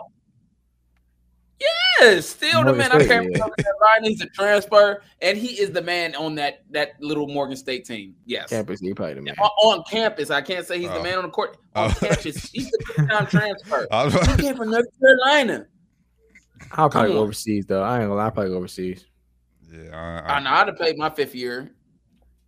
Yes, 2.00 2.26
still 2.28 2.64
the 2.64 2.74
Morgan 2.74 2.78
man. 2.78 2.92
I 2.92 2.96
State, 2.96 3.08
can't 3.08 3.24
yeah. 3.26 3.30
remember 3.34 3.56
that 3.58 3.74
line. 3.82 4.04
He's 4.04 4.22
a 4.22 4.26
transfer, 4.28 5.04
and 5.22 5.38
he 5.38 5.60
is 5.62 5.72
the 5.72 5.82
man 5.82 6.16
on 6.16 6.34
that 6.36 6.64
that 6.72 6.94
little 7.00 7.28
Morgan 7.28 7.56
State 7.56 7.86
team. 7.86 8.16
Yes, 8.26 8.50
campus. 8.50 8.80
He 8.80 8.94
probably 8.94 9.16
the 9.16 9.22
man. 9.22 9.36
on, 9.40 9.50
on 9.80 9.84
campus. 9.90 10.32
I 10.32 10.42
can't 10.42 10.66
say 10.66 10.80
he's 10.80 10.88
the 10.90 11.00
Oh. 11.00 11.04
man 11.04 11.18
on 11.20 11.24
the 11.26 11.30
court. 11.30 11.58
On 11.76 11.92
Oh. 11.92 11.94
campus, 12.00 12.50
he's 12.52 12.72
the 12.72 12.94
big 12.98 13.10
time 13.10 13.28
transfer. 13.28 13.88
I 13.92 14.06
was 14.06 14.14
He 14.14 14.36
came 14.38 14.56
from 14.58 14.72
North 14.72 14.88
Carolina. 15.00 15.68
I'll 16.72 16.90
probably 16.90 17.10
Come 17.10 17.16
go 17.16 17.18
on. 17.20 17.24
overseas 17.26 17.66
though. 17.68 17.84
I 17.84 17.96
ain't 18.00 18.04
gonna 18.06 18.16
lie. 18.16 18.26
I'll 18.26 18.32
probably 18.32 18.52
go 18.52 18.58
overseas. 18.58 19.06
yeah, 19.72 20.24
I 20.26 20.36
I, 20.36 20.40
know. 20.40 20.50
I'd 20.50 20.68
have 20.68 20.78
paid 20.78 20.98
my 20.98 21.10
fifth 21.10 21.36
year. 21.36 21.72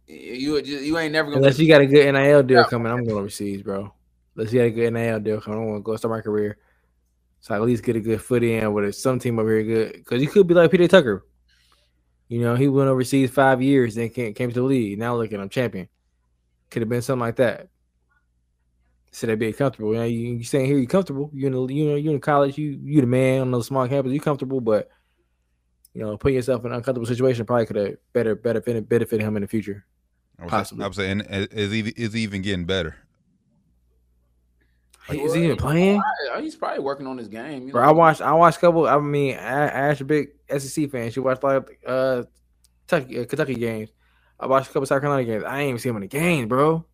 You 0.07 0.61
just, 0.61 0.83
you 0.83 0.97
ain't 0.97 1.13
never 1.13 1.27
gonna. 1.29 1.37
Unless 1.37 1.59
you 1.59 1.67
got 1.67 1.81
a 1.81 1.85
good 1.85 2.11
NIL 2.13 2.43
deal 2.43 2.57
Yeah. 2.59 2.63
coming, 2.65 2.91
I'm 2.91 3.03
going 3.05 3.17
overseas, 3.17 3.61
bro. 3.61 3.93
Unless 4.35 4.51
you 4.53 4.59
got 4.59 4.65
a 4.65 4.71
good 4.71 4.93
NIL 4.93 5.19
deal 5.19 5.39
coming, 5.41 5.59
I 5.59 5.61
don't 5.61 5.69
want 5.71 5.79
to 5.79 5.83
go 5.83 5.95
start 5.95 6.11
my 6.13 6.21
career. 6.21 6.57
So 7.43 7.53
I 7.53 7.57
at 7.57 7.63
least 7.63 7.83
get 7.83 7.97
a 7.97 7.99
good 7.99 8.21
foot 8.21 8.41
in 8.41 8.71
with 8.71 8.95
some 8.95 9.19
team 9.19 9.37
over 9.37 9.59
here 9.59 9.63
good. 9.63 9.93
Because 9.95 10.21
you 10.21 10.29
could 10.29 10.47
be 10.47 10.53
like 10.53 10.71
PJ 10.71 10.87
Tucker. 10.87 11.25
You 12.29 12.39
know, 12.39 12.55
he 12.55 12.69
went 12.69 12.87
overseas 12.87 13.31
five 13.31 13.61
years, 13.61 13.95
then 13.95 14.11
came, 14.11 14.33
came 14.33 14.47
to 14.47 14.61
the 14.61 14.65
league. 14.65 14.97
Now 14.97 15.17
look 15.17 15.33
at 15.33 15.41
him, 15.41 15.49
champion. 15.49 15.89
Could 16.69 16.83
have 16.83 16.89
been 16.89 17.01
something 17.01 17.19
like 17.19 17.35
that. 17.35 17.67
So 19.11 19.27
they 19.27 19.35
be 19.35 19.51
comfortable. 19.51 19.91
You 19.91 19.99
know, 19.99 20.05
you, 20.05 20.35
you 20.35 20.43
staying 20.45 20.67
here, 20.67 20.77
you 20.77 20.87
comfortable. 20.87 21.31
You 21.33 21.47
in 21.47 21.53
the, 21.53 21.73
you 21.73 21.85
know, 21.89 21.95
you 21.95 22.11
in 22.11 22.21
college, 22.21 22.57
you 22.57 22.79
you 22.81 23.01
the 23.01 23.07
man 23.07 23.41
on 23.41 23.51
the 23.51 23.61
small 23.61 23.89
campus, 23.89 24.13
you 24.13 24.21
comfortable, 24.21 24.61
but 24.61 24.87
you 25.93 26.01
know, 26.01 26.15
putting 26.15 26.37
yourself 26.37 26.61
in 26.61 26.71
an 26.71 26.77
uncomfortable 26.77 27.07
situation 27.07 27.45
probably 27.45 27.65
could 27.65 27.75
have 27.75 27.95
better 28.13 28.35
better 28.35 28.61
benefit, 28.61 28.87
benefit 28.87 29.19
him 29.19 29.35
in 29.35 29.41
the 29.41 29.49
future. 29.49 29.85
I 30.39 30.43
was, 30.45 30.49
Possibly. 30.49 30.85
I 30.85 30.87
was 30.87 30.95
saying, 30.95 31.19
is 31.29 31.71
he 31.73 31.81
is 31.81 32.15
even 32.15 32.41
getting 32.41 32.63
better? 32.63 32.95
Is 35.09 35.33
he 35.33 35.43
even 35.43 35.57
playing? 35.57 36.01
He's 36.39 36.55
probably 36.55 36.79
working 36.83 37.07
on 37.07 37.17
his 37.17 37.27
game. 37.27 37.67
You 37.67 37.73
Bro, 37.73 37.83
know? 37.83 37.89
I 37.89 37.91
watched. 37.91 38.21
I 38.21 38.31
watched 38.33 38.57
a 38.57 38.61
couple. 38.61 38.87
I 38.87 38.97
mean, 38.99 39.35
I, 39.37 39.67
I 39.67 39.87
a 39.89 40.03
big 40.03 40.29
SEC 40.57 40.89
fan. 40.91 41.11
She 41.11 41.19
watched 41.19 41.43
like 41.43 41.79
uh 41.85 42.23
Kentucky, 42.87 43.19
uh, 43.19 43.25
Kentucky 43.25 43.55
games. 43.55 43.89
I 44.39 44.47
watched 44.47 44.69
a 44.69 44.73
couple 44.73 44.85
South 44.85 45.01
Carolina 45.01 45.25
games. 45.25 45.43
I 45.43 45.61
ain't 45.61 45.69
even 45.69 45.79
see 45.79 45.89
him 45.89 45.97
in 45.97 46.01
the 46.01 46.07
game, 46.07 46.47
bro. 46.47 46.85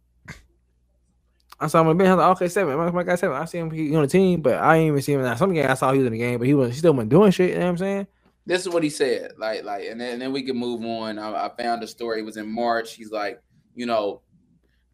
I 1.60 1.68
saw 1.68 1.82
him 1.82 1.88
on 1.88 1.98
the 1.98 2.04
bench. 2.04 2.12
I 2.12 2.16
was 2.16 2.24
like, 2.24 2.38
okay, 2.38 2.48
seven. 2.48 2.78
My, 2.78 2.90
my 2.90 3.04
guy 3.04 3.16
seven. 3.16 3.38
I 3.38 3.46
see 3.46 3.58
him 3.58 3.70
he 3.70 3.96
on 3.96 4.02
the 4.02 4.08
team, 4.08 4.42
but 4.42 4.56
I 4.56 4.78
ain't 4.78 4.88
even 4.88 5.02
see 5.02 5.14
him 5.14 5.20
in 5.20 5.26
that. 5.26 5.38
Some 5.38 5.54
game 5.54 5.70
I 5.70 5.74
saw 5.74 5.92
he 5.92 6.00
was 6.00 6.08
in 6.08 6.14
the 6.14 6.20
game, 6.20 6.40
but 6.40 6.48
he 6.48 6.54
was 6.54 6.72
he 6.72 6.80
still 6.80 6.94
wasn't 6.94 7.10
doing 7.10 7.32
shit. 7.32 7.50
You 7.50 7.56
know 7.56 7.66
what 7.66 7.72
I'm 7.72 7.78
saying? 7.78 8.08
this 8.50 8.66
is 8.66 8.70
what 8.70 8.82
he 8.82 8.90
said. 8.90 9.34
Like, 9.38 9.64
like, 9.64 9.86
and 9.86 10.02
then, 10.02 10.14
and 10.14 10.22
then 10.22 10.34
we 10.34 10.42
can 10.42 10.58
move 10.58 10.84
on. 10.84 11.20
I, 11.20 11.46
I 11.46 11.52
found 11.56 11.84
a 11.84 11.88
story. 11.88 12.20
It 12.20 12.26
was 12.26 12.36
in 12.36 12.52
March. 12.52 12.96
He's 12.96 13.12
like, 13.12 13.40
you 13.76 13.86
know, 13.86 14.22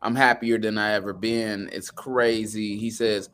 I'm 0.05 0.15
happier 0.15 0.59
than 0.59 0.77
I 0.77 0.91
ever 0.93 1.13
been. 1.13 1.67
It's 1.73 1.89
crazy. 1.89 2.77
He 2.77 2.91
says, 2.91 3.29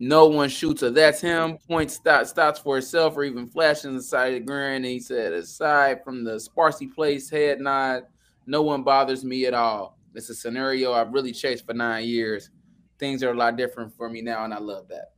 no 0.00 0.26
one 0.26 0.48
shoots 0.48 0.80
her. 0.82 0.90
That's 0.90 1.20
him. 1.20 1.56
Point 1.68 1.88
stop, 1.90 2.26
stops 2.26 2.58
for 2.58 2.74
himself 2.76 3.16
or 3.16 3.22
even 3.22 3.46
flashing 3.46 3.94
the 3.94 4.02
side 4.02 4.34
of 4.34 4.40
the 4.40 4.44
grin. 4.44 4.76
And 4.76 4.84
he 4.86 4.98
said, 4.98 5.32
aside 5.32 6.02
from 6.02 6.24
the 6.24 6.40
sparsely 6.40 6.88
placed 6.88 7.30
head 7.30 7.60
nod, 7.60 8.02
no 8.46 8.62
one 8.62 8.82
bothers 8.82 9.24
me 9.24 9.46
at 9.46 9.54
all. 9.54 9.96
It's 10.16 10.28
a 10.30 10.34
scenario 10.34 10.92
I've 10.92 11.12
really 11.12 11.32
chased 11.32 11.64
for 11.64 11.74
nine 11.74 12.04
years. 12.06 12.50
Things 12.98 13.22
are 13.22 13.30
a 13.30 13.36
lot 13.36 13.56
different 13.56 13.96
for 13.96 14.08
me 14.08 14.20
now, 14.20 14.44
and 14.44 14.52
I 14.52 14.58
love 14.58 14.88
that. 14.88 15.12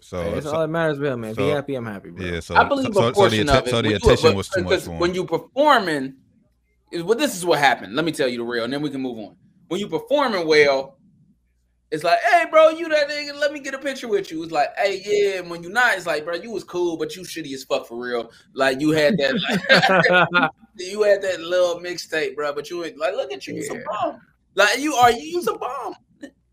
So, 0.00 0.22
Hey, 0.22 0.34
that's 0.34 0.46
so- 0.46 0.52
all 0.54 0.60
that 0.60 0.68
matters, 0.68 0.98
about 0.98 1.18
man. 1.18 1.32
Be 1.34 1.42
so- 1.42 1.54
happy. 1.54 1.74
I'm 1.74 1.86
happy, 1.86 2.10
bro. 2.10 2.24
yeah, 2.24 2.40
so 2.40 2.54
I 2.54 2.64
believe 2.64 2.86
so, 2.86 2.90
a 2.90 2.94
so, 2.94 3.00
so 3.00 3.06
the 3.08 3.12
portion 3.12 3.48
of 3.48 3.66
it. 3.66 3.70
so 3.70 3.76
the 3.76 3.82
when 3.82 3.90
you- 3.90 3.96
attention 3.96 4.36
was 4.36 4.48
too 4.48 4.60
much 4.62 4.68
because 4.70 4.84
for. 4.86 4.98
When 4.98 5.14
you 5.14 5.24
performing, 5.24 6.04
is 6.04 6.12
well, 6.92 7.16
this 7.18 7.36
is 7.36 7.44
what 7.44 7.58
happened. 7.58 7.94
Let 7.94 8.04
me 8.04 8.12
tell 8.12 8.28
you 8.28 8.38
the 8.38 8.44
real, 8.44 8.64
and 8.64 8.72
then 8.72 8.82
we 8.82 8.90
can 8.90 9.00
move 9.00 9.18
on. 9.18 9.36
When 9.68 9.80
you 9.80 9.88
performing 9.88 10.46
well, 10.46 10.98
it's 11.90 12.02
like, 12.04 12.18
hey, 12.20 12.44
bro, 12.50 12.70
you 12.70 12.88
that 12.88 13.08
nigga. 13.08 13.38
Let 13.38 13.52
me 13.52 13.60
get 13.60 13.74
a 13.74 13.78
picture 13.78 14.08
with 14.08 14.30
you. 14.30 14.42
It's 14.42 14.52
like, 14.52 14.68
hey, 14.76 15.02
yeah. 15.04 15.38
And 15.40 15.50
when 15.50 15.62
you 15.62 15.68
not, 15.68 15.94
it's 15.96 16.06
like, 16.06 16.24
bro, 16.24 16.34
you 16.34 16.50
was 16.50 16.64
cool, 16.64 16.96
but 16.96 17.14
you 17.16 17.22
shitty 17.22 17.52
as 17.54 17.64
fuck 17.64 17.86
for 17.86 17.96
real. 17.96 18.30
Like 18.54 18.80
you 18.80 18.90
had 18.90 19.16
that, 19.18 19.34
like, 19.34 20.50
you 20.76 21.02
had 21.02 21.22
that 21.22 21.40
little 21.40 21.80
mixtape, 21.80 22.34
bro. 22.36 22.52
But 22.52 22.70
you 22.70 22.84
ain't 22.84 22.98
like, 22.98 23.14
look 23.14 23.32
at 23.32 23.46
you, 23.46 23.54
you 23.54 23.70
a 23.70 23.84
bomb. 23.84 24.20
Like 24.54 24.78
you 24.80 24.94
are, 24.94 25.12
you 25.12 25.36
was 25.36 25.46
a 25.48 25.54
bomb. 25.54 25.94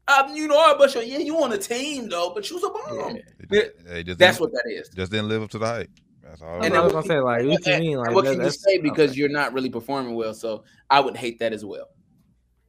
Um, 0.07 0.35
you 0.35 0.47
know, 0.49 0.57
I 0.57 0.75
but 0.77 0.93
yeah, 0.95 1.17
you 1.19 1.41
on 1.41 1.49
the 1.49 1.57
team 1.57 2.09
though, 2.09 2.31
but 2.35 2.49
you 2.49 2.57
was 2.57 2.63
a 2.65 2.69
bomb. 2.69 3.15
He 3.15 3.55
just- 3.57 3.71
he 3.95 4.03
just 4.03 4.19
That's 4.19 4.39
what 4.39 4.51
that 4.51 4.63
is. 4.67 4.89
just 4.89 5.11
didn't 5.11 5.29
live 5.29 5.43
up 5.43 5.49
to 5.51 5.57
the 5.59 5.65
hype. 5.65 5.89
That's 6.33 6.41
all. 6.41 6.55
And 6.55 6.65
And 6.65 6.73
I 6.73 6.77
then 6.77 6.83
was 6.85 6.93
gonna 6.93 7.05
say, 7.05 7.19
like, 7.19 7.45
what 7.45 7.67
you 7.67 7.79
mean? 7.79 7.97
Like, 7.97 8.11
what 8.11 8.25
that- 8.25 8.35
can 8.35 8.43
you 8.43 8.49
say 8.49 8.79
because 8.79 9.11
okay. 9.11 9.19
you're 9.19 9.29
not 9.29 9.53
really 9.53 9.69
performing 9.69 10.15
well? 10.15 10.33
So 10.33 10.63
I 10.89 10.99
would 10.99 11.15
hate 11.15 11.37
that 11.39 11.53
as 11.53 11.63
well. 11.63 11.89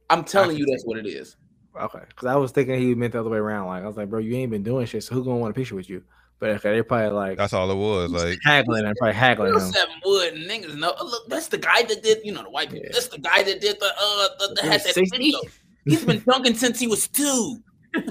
I'm 0.07 0.23
telling 0.23 0.55
you, 0.55 0.67
that's 0.67 0.85
what 0.85 0.99
it 0.99 1.07
is. 1.07 1.35
Okay, 1.75 2.03
because 2.07 2.27
I 2.27 2.35
was 2.35 2.51
thinking 2.51 2.79
he 2.79 2.93
meant 2.93 3.13
the 3.13 3.21
other 3.21 3.29
way 3.31 3.39
around. 3.39 3.65
Like 3.65 3.83
I 3.83 3.87
was 3.87 3.97
like, 3.97 4.07
bro, 4.07 4.19
you 4.19 4.35
ain't 4.35 4.51
been 4.51 4.61
doing 4.61 4.85
shit, 4.85 5.03
so 5.03 5.15
who 5.15 5.23
gonna 5.23 5.37
want 5.37 5.49
a 5.49 5.55
picture 5.55 5.73
with 5.73 5.89
you? 5.89 6.03
But 6.37 6.51
okay, 6.51 6.73
they're 6.73 6.83
probably 6.83 7.09
like 7.09 7.37
That's 7.39 7.53
all 7.53 7.71
it 7.71 7.75
was. 7.75 8.11
Like 8.11 8.37
haggling 8.43 8.85
and 8.85 8.95
probably 8.97 9.15
haggling 9.15 9.53
him. 9.55 9.59
Seven 9.61 9.95
Wood 10.05 10.35
niggas 10.35 10.75
know. 10.75 10.93
oh, 10.99 11.05
Look, 11.05 11.27
that's 11.27 11.47
the 11.47 11.57
guy 11.57 11.81
that 11.83 12.03
did. 12.03 12.19
You 12.23 12.33
know 12.33 12.43
the 12.43 12.51
white 12.51 12.69
people. 12.69 12.85
Yeah. 12.85 12.91
That's 12.93 13.07
the 13.07 13.17
guy 13.17 13.41
that 13.41 13.61
did 13.61 13.79
the 13.79 13.87
uh 13.87 14.27
the, 14.37 14.53
that 14.61 14.63
had 14.65 14.81
that 14.81 14.93
60? 14.93 15.17
video. 15.17 15.39
He's 15.85 16.05
been 16.05 16.21
dunking 16.27 16.53
since 16.53 16.79
he 16.79 16.85
was 16.85 17.07
two. 17.07 17.57
He 17.95 18.01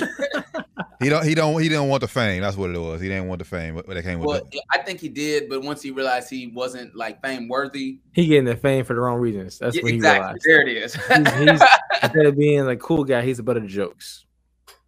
he 1.05 1.09
don't 1.11 1.25
he 1.27 1.35
don't 1.35 1.61
he 1.63 1.69
didn't 1.69 1.89
want 1.89 2.01
the 2.01 2.09
fame. 2.09 2.43
That's 2.43 2.57
what 2.57 2.71
it 2.71 2.79
was. 2.79 3.01
He 3.01 3.09
didn't 3.09 3.29
want 3.29 3.39
the 3.41 3.45
fame, 3.45 3.75
but 3.75 3.87
that 3.87 4.03
came 4.03 4.19
with 4.21 4.29
Well, 4.29 4.49
it. 4.53 4.61
I 4.73 4.79
think 4.79 5.01
he 5.01 5.09
did, 5.09 5.49
but 5.49 5.63
once 5.63 5.83
he 5.83 5.91
realized 5.91 6.31
he 6.31 6.49
wasn't 6.49 6.95
like 6.95 7.21
fame 7.23 7.49
worthy, 7.49 7.99
He 8.13 8.27
getting 8.27 8.45
the 8.45 8.57
fame 8.57 8.85
for 8.85 8.95
the 8.95 9.01
wrong 9.01 9.21
reasons. 9.21 9.59
That's 9.59 9.77
yeah, 9.77 9.83
what 9.83 9.91
he 9.93 9.97
exactly. 9.97 10.21
realized. 10.23 10.45
There 10.47 10.69
it 10.69 10.77
is. 10.77 10.95
He's, 10.95 11.51
he's 11.61 11.69
instead 12.03 12.27
of 12.27 12.37
being 12.37 12.65
like 12.65 12.81
cool 12.81 13.05
guy, 13.05 13.23
he's 13.23 13.39
a 13.39 13.43
butt 13.43 13.57
of 13.57 13.67
jokes. 13.67 14.25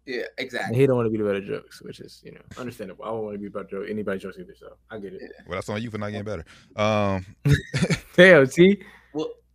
yeah, 0.05 0.17
And 0.17 0.25
exactly. 0.37 0.77
he 0.77 0.87
don't 0.87 0.95
want 0.95 1.05
to 1.07 1.11
be 1.11 1.17
the 1.17 1.23
butt 1.23 1.35
of 1.35 1.45
jokes, 1.45 1.81
which 1.81 1.99
is 1.99 2.21
you 2.23 2.31
know 2.33 2.41
understandable. 2.57 3.05
I 3.05 3.09
don't 3.09 3.23
want 3.23 3.35
to 3.35 3.39
be 3.39 3.47
about 3.47 3.69
joke 3.69 3.85
anybody 3.89 4.19
jokes 4.19 4.37
either, 4.39 4.55
so 4.57 4.77
I 4.89 4.99
get 4.99 5.13
it. 5.13 5.21
Well, 5.47 5.57
that's 5.57 5.69
on 5.69 5.81
you 5.81 5.91
for 5.91 5.97
not 5.97 6.11
getting 6.11 6.25
better. 6.25 6.45
Um, 6.75 7.25
Damn, 8.15 8.45
see, 8.47 8.79
Well, 8.79 8.87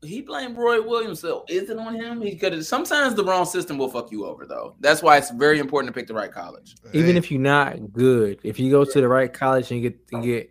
he 0.05 0.21
blamed 0.21 0.57
Roy 0.57 0.81
Williams, 0.83 1.21
so 1.21 1.45
is 1.49 1.71
it 1.71 1.79
on 1.79 1.95
him? 1.95 2.21
He 2.21 2.37
could. 2.37 2.65
Sometimes 2.67 3.15
the 3.15 3.25
wrong 3.25 3.45
system 3.45 3.79
will 3.79 3.89
fuck 3.89 4.11
you 4.11 4.27
over, 4.27 4.47
though. 4.47 4.75
That's 4.81 5.03
why 5.03 5.17
it's 5.17 5.31
very 5.31 5.59
important 5.61 5.95
to 5.95 5.99
pick 5.99 6.09
the 6.09 6.15
right 6.15 6.31
college. 6.33 6.75
even 6.93 7.17
if 7.17 7.31
you're 7.31 7.41
not 7.41 7.93
good, 7.93 8.41
if 8.43 8.59
you 8.59 8.71
go 8.71 8.85
to 8.85 9.01
the 9.01 9.09
right 9.09 9.33
college 9.33 9.71
and 9.71 9.81
get 9.83 9.99
and 10.13 10.23
get 10.25 10.51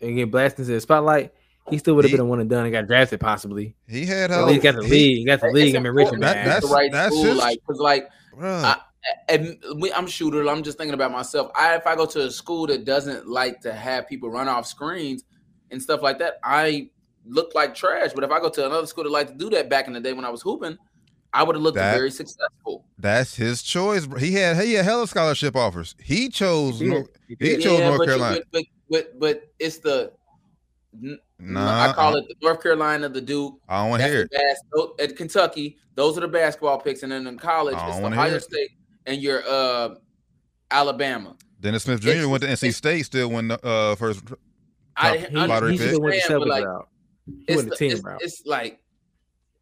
and 0.00 0.16
get 0.16 0.30
blasted 0.30 0.60
into 0.60 0.72
the 0.72 0.80
spotlight, 0.80 1.32
he 1.70 1.78
still 1.78 1.94
would 1.94 2.04
have 2.04 2.10
been 2.12 2.20
a 2.20 2.24
one 2.24 2.40
and 2.40 2.50
done 2.50 2.64
and 2.64 2.72
got 2.72 2.86
drafted 2.86 3.20
possibly. 3.20 3.74
he 3.88 4.04
had 4.04 4.30
At 4.30 4.36
hell. 4.38 4.46
least 4.46 4.62
got 4.62 4.74
the 4.74 4.82
he- 4.84 4.90
league, 4.90 5.16
he 5.18 5.24
got 5.24 5.40
the 5.40 5.46
league, 5.52 5.68
It's 5.68 5.74
and 5.76 5.84
been 5.84 5.94
rich 5.94 6.08
That- 6.10 6.14
to 6.16 6.20
that's- 6.20 6.62
the 6.62 6.74
right 6.74 6.90
that's 6.92 7.14
school, 7.14 7.24
his- 7.26 7.38
like 7.38 7.60
because 7.66 7.80
like 7.80 8.08
I- 8.42 8.76
and 9.28 9.58
we, 9.78 9.92
I'm 9.92 10.04
a 10.06 10.08
shooter. 10.08 10.48
I'm 10.48 10.62
just 10.62 10.78
thinking 10.78 10.94
about 10.94 11.10
myself. 11.12 11.50
I 11.56 11.74
if 11.76 11.86
I 11.86 11.94
go 11.96 12.06
to 12.06 12.26
a 12.26 12.30
school 12.30 12.66
that 12.68 12.84
doesn't 12.84 13.26
like 13.28 13.60
to 13.62 13.72
have 13.72 14.06
people 14.08 14.28
run 14.30 14.48
off 14.48 14.66
screens 14.66 15.24
and 15.70 15.80
stuff 15.82 16.02
like 16.02 16.18
that, 16.18 16.34
I 16.44 16.90
look 17.26 17.54
like 17.54 17.74
trash. 17.74 18.12
But 18.14 18.24
if 18.24 18.30
I 18.30 18.40
go 18.40 18.48
to 18.50 18.66
another 18.66 18.86
school 18.86 19.04
that 19.04 19.10
like 19.10 19.28
to 19.28 19.34
do 19.34 19.50
that 19.50 19.68
back 19.68 19.86
in 19.86 19.92
the 19.92 20.00
day 20.00 20.12
when 20.12 20.24
I 20.24 20.30
was 20.30 20.42
hooping, 20.42 20.76
I 21.32 21.42
would 21.42 21.56
have 21.56 21.62
looked 21.62 21.76
That- 21.76 21.94
very 21.94 22.10
successful. 22.10 22.84
that's 22.98 23.34
his 23.36 23.62
choice. 23.62 24.06
He 24.18 24.34
had 24.34 24.56
he 24.64 24.74
had 24.74 24.84
hella 24.84 25.06
scholarship 25.06 25.56
offers. 25.56 25.94
He 26.02 26.28
chose. 26.28 26.78
He 26.80 26.86
North, 26.88 27.08
did. 27.28 27.38
he 27.40 27.48
did. 27.56 27.62
chose 27.62 27.80
North 27.80 27.98
but, 27.98 28.06
Carolina. 28.06 28.40
but, 28.52 28.62
but 28.90 28.90
but 28.90 29.18
but 29.20 29.42
it's 29.58 29.78
the 29.78 30.12
Nah, 31.38 31.88
I 31.90 31.92
call 31.94 32.16
it 32.16 32.28
the 32.28 32.34
North 32.42 32.62
Carolina, 32.62 33.08
the 33.08 33.20
Duke. 33.20 33.58
I 33.68 33.80
don't 33.80 33.90
want 33.90 34.02
to 34.02 34.08
hear 34.08 34.20
it. 34.22 34.30
bas- 34.30 34.88
at 35.00 35.16
Kentucky. 35.16 35.78
Those 35.94 36.16
are 36.16 36.20
the 36.20 36.28
basketball 36.28 36.78
picks, 36.78 37.02
and 37.02 37.10
then 37.10 37.26
in 37.26 37.38
college, 37.38 37.74
it's 37.74 37.98
don't 37.98 38.12
Ohio 38.12 38.34
it. 38.34 38.42
State 38.42 38.70
and 39.06 39.20
your 39.20 39.42
uh, 39.48 39.94
Alabama. 40.70 41.34
Dennis 41.60 41.84
Smith 41.84 42.00
Jr. 42.00 42.08
It's- 42.10 42.26
went 42.26 42.42
to 42.42 42.48
NC 42.48 42.74
State. 42.74 43.06
Still 43.06 43.30
won 43.30 43.48
the 43.48 43.66
uh, 43.66 43.94
first. 43.96 44.22
I, 44.96 45.16
Top 45.16 45.28
I 45.34 45.46
lottery 45.46 45.72
he 45.72 45.78
should 45.78 45.86
have 45.92 45.98
went 46.00 46.12
the 46.14 46.34
understand, 46.34 46.40
but, 46.40 46.48
like, 46.48 46.64
route. 46.66 46.88
It's, 47.48 47.64
the 47.64 47.76
team 47.76 47.92
it's, 47.92 48.02
route. 48.04 48.20
it's 48.22 48.42
like 48.46 48.80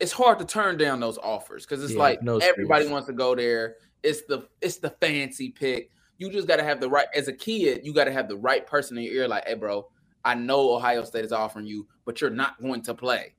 it's 0.00 0.12
hard 0.12 0.38
to 0.38 0.44
turn 0.44 0.78
down 0.78 1.00
those 1.00 1.18
offers 1.18 1.66
because 1.66 1.84
it's 1.84 1.92
Yeah, 1.92 2.00
like 2.00 2.22
no 2.22 2.38
everybody 2.38 2.88
wants 2.88 3.06
to 3.08 3.12
go 3.12 3.34
there. 3.34 3.76
It's 4.02 4.22
the 4.22 4.48
it's 4.60 4.78
the 4.78 4.90
fancy 4.90 5.50
pick. 5.50 5.90
You 6.18 6.30
just 6.30 6.48
got 6.48 6.56
to 6.56 6.64
have 6.64 6.80
the 6.80 6.88
right 6.88 7.06
as 7.14 7.28
a 7.28 7.32
kid. 7.32 7.80
You 7.84 7.94
got 7.94 8.04
to 8.04 8.12
have 8.12 8.28
the 8.28 8.36
right 8.36 8.66
person 8.66 8.98
in 8.98 9.04
your 9.04 9.14
ear. 9.14 9.28
Like, 9.28 9.46
hey, 9.46 9.54
bro, 9.54 9.88
I 10.24 10.34
know 10.34 10.74
Ohio 10.74 11.04
State 11.04 11.24
is 11.24 11.32
offering 11.32 11.66
you, 11.66 11.86
but 12.04 12.20
you're 12.20 12.30
not 12.30 12.60
going 12.60 12.82
to 12.82 12.94
play. 12.94 13.34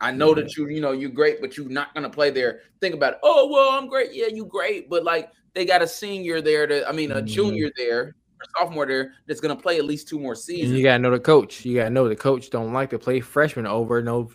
I 0.00 0.10
know 0.10 0.34
that 0.34 0.56
you, 0.56 0.68
you 0.68 0.80
know, 0.80 0.90
you're 0.90 1.10
great, 1.10 1.40
but 1.40 1.56
you're 1.56 1.68
not 1.68 1.94
going 1.94 2.02
to 2.02 2.10
play 2.10 2.30
there. 2.30 2.60
Think 2.80 2.94
about 2.94 3.14
it. 3.14 3.18
Oh, 3.22 3.48
well, 3.48 3.70
I'm 3.70 3.86
great. 3.86 4.10
Yeah, 4.12 4.26
you 4.26 4.44
great, 4.44 4.90
but 4.90 5.04
like 5.04 5.30
they 5.54 5.64
got 5.64 5.82
a 5.82 5.86
senior 5.86 6.40
there. 6.40 6.66
To, 6.66 6.88
I 6.88 6.92
mean, 6.92 7.12
a 7.12 7.22
Mhm. 7.22 7.26
junior 7.26 7.70
there, 7.76 8.16
sophomore 8.58 8.86
there 8.86 9.12
that's 9.26 9.40
going 9.40 9.56
to 9.56 9.62
play 9.62 9.78
at 9.78 9.84
least 9.84 10.08
two 10.08 10.18
more 10.18 10.32
And 10.32 10.40
seasons. 10.40 10.72
you 10.78 10.82
gotta 10.82 10.98
know 10.98 11.10
the 11.10 11.20
coach. 11.20 11.64
You 11.64 11.76
gotta 11.76 11.90
know 11.90 12.08
the 12.08 12.16
coach 12.16 12.50
don't 12.50 12.72
like 12.72 12.90
to 12.90 12.98
play 12.98 13.20
freshman 13.20 13.66
over 13.66 14.02
no 14.02 14.30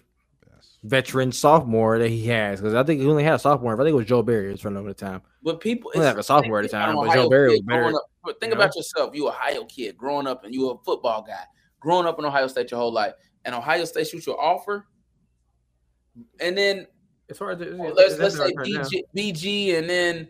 veteran 0.83 1.31
sophomore 1.31 1.99
that 1.99 2.09
he 2.09 2.25
has. 2.27 2.59
Because 2.61 2.73
I 2.75 2.83
think 2.83 3.01
he 3.01 3.07
only 3.07 3.23
had 3.23 3.33
a 3.35 3.39
sophomore. 3.39 3.73
I 3.73 3.77
think 3.77 3.89
it 3.89 3.93
was 3.93 4.05
Joe 4.05 4.21
Barry 4.21 4.51
was 4.51 4.63
running 4.63 4.77
over 4.79 4.89
the 4.89 4.93
time. 4.93 5.21
But 5.43 5.59
people, 5.59 5.91
Well, 5.93 6.03
it's- 6.03 6.15
like 6.15 6.21
a 6.21 6.23
sophomore 6.23 6.59
at 6.59 6.63
the 6.63 6.67
think 6.69 6.81
time, 6.81 6.89
about 6.91 7.01
but 7.01 7.07
Ohio 7.09 7.23
Joe 7.23 7.29
Barry 7.29 7.49
was 7.49 7.61
better, 7.61 7.85
up- 7.95 8.01
but 8.23 8.39
think 8.39 8.51
you 8.51 8.57
know? 8.57 8.63
about 8.63 8.75
yourself. 8.75 9.15
You 9.15 9.27
a 9.27 9.29
Ohio 9.31 9.65
kid 9.65 9.97
growing 9.97 10.27
up, 10.27 10.43
and 10.45 10.53
you 10.53 10.69
a 10.69 10.77
football 10.83 11.21
guy 11.23 11.43
growing 11.79 12.05
up 12.07 12.19
in 12.19 12.25
Ohio 12.25 12.47
State 12.47 12.71
your 12.71 12.79
whole 12.79 12.91
life, 12.91 13.13
and 13.45 13.53
Ohio 13.55 13.85
State 13.85 14.07
shoots 14.07 14.25
your 14.27 14.39
offer, 14.41 14.85
and 16.39 16.57
then 16.57 16.87
It's 17.29 17.39
hard 17.39 17.59
to 17.59 17.65
let's 17.93 18.17
let's 18.17 18.35
say 18.37 18.51
BG, 18.53 19.03
BG, 19.15 19.77
and 19.77 19.89
then 19.89 20.27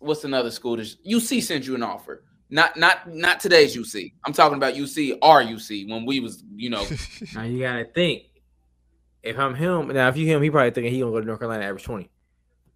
what's 0.00 0.24
another 0.24 0.50
school? 0.50 0.76
that 0.76 0.94
UC 1.06 1.40
sent 1.42 1.66
you 1.66 1.74
an 1.74 1.82
offer. 1.82 2.24
Not 2.50 2.76
not 2.76 3.08
not 3.12 3.38
today's 3.40 3.76
UC. 3.76 4.12
I'm 4.24 4.32
talking 4.32 4.56
about 4.56 4.74
UC, 4.74 5.18
our 5.22 5.42
UC 5.42 5.88
when 5.88 6.04
we 6.04 6.20
was 6.20 6.42
you 6.56 6.70
know 6.70 6.84
Now 7.34 7.44
you 7.44 7.60
gotta 7.60 7.84
think. 7.84 8.24
If 9.22 9.38
I'm 9.38 9.54
him, 9.54 9.88
now 9.88 10.08
if 10.08 10.16
you 10.16 10.26
him, 10.26 10.42
he 10.42 10.50
probably 10.50 10.70
thinking 10.70 10.92
he 10.92 11.00
gonna 11.00 11.12
go 11.12 11.20
to 11.20 11.26
North 11.26 11.38
Carolina 11.38 11.64
average 11.64 11.84
twenty. 11.84 12.10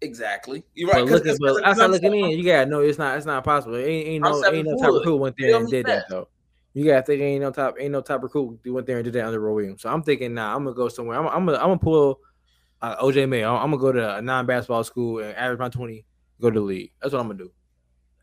exactly. 0.01 0.63
You're 0.75 0.89
right. 0.89 1.03
But 1.03 1.09
'cause 1.09 1.11
look 1.23 1.27
at 1.27 1.39
but 1.39 1.49
it's- 1.57 1.63
outside 1.65 1.83
I'm 1.85 1.91
looking 1.91 2.11
saying- 2.11 2.31
in, 2.31 2.37
you 2.39 2.45
gotta 2.45 2.67
know 2.69 2.81
it's 2.81 2.97
not 2.99 3.17
it's 3.17 3.25
not 3.25 3.43
possible. 3.43 3.75
Ain't, 3.77 4.07
ain't 4.07 4.23
no 4.23 4.45
ain't 4.45 4.65
no 4.67 4.77
foot. 4.77 4.81
top 4.85 4.93
recruit 4.93 5.15
went 5.17 5.35
there 5.37 5.49
Feel 5.49 5.57
and 5.57 5.69
did 5.69 5.85
that 5.87 5.99
fast. 6.01 6.09
though. 6.09 6.27
You 6.73 6.85
gotta 6.85 7.01
think 7.03 7.21
ain't 7.21 7.41
no 7.41 7.51
top 7.51 7.75
ain't 7.79 7.91
no 7.91 8.01
top 8.01 8.21
recruit 8.23 8.59
who 8.63 8.73
went 8.73 8.85
there 8.87 8.97
and 8.97 9.03
did 9.05 9.13
that 9.13 9.25
under 9.25 9.39
Roy 9.39 9.53
Williams. 9.55 9.81
So 9.81 9.89
I'm 9.89 10.03
thinking 10.03 10.33
nah, 10.35 10.55
I'm 10.55 10.63
gonna 10.63 10.75
go 10.75 10.87
somewhere. 10.87 11.17
I'm, 11.19 11.27
I'm 11.27 11.45
gonna 11.45 11.57
I'm 11.57 11.65
gonna 11.69 11.79
pull 11.79 12.19
uh, 12.81 12.97
OJ 13.03 13.27
Mayo. 13.27 13.55
I'm, 13.55 13.71
gonna 13.71 13.81
go 13.81 13.91
to 13.91 14.17
a 14.17 14.21
non 14.21 14.45
basketball 14.45 14.83
school 14.83 15.19
and 15.19 15.35
average 15.35 15.59
my 15.59 15.69
twenty, 15.69 16.05
go 16.39 16.49
to 16.51 16.59
the 16.59 16.65
league. 16.65 16.91
That's 17.01 17.13
what 17.13 17.21
I'm 17.21 17.27
gonna 17.27 17.39
do. 17.39 17.51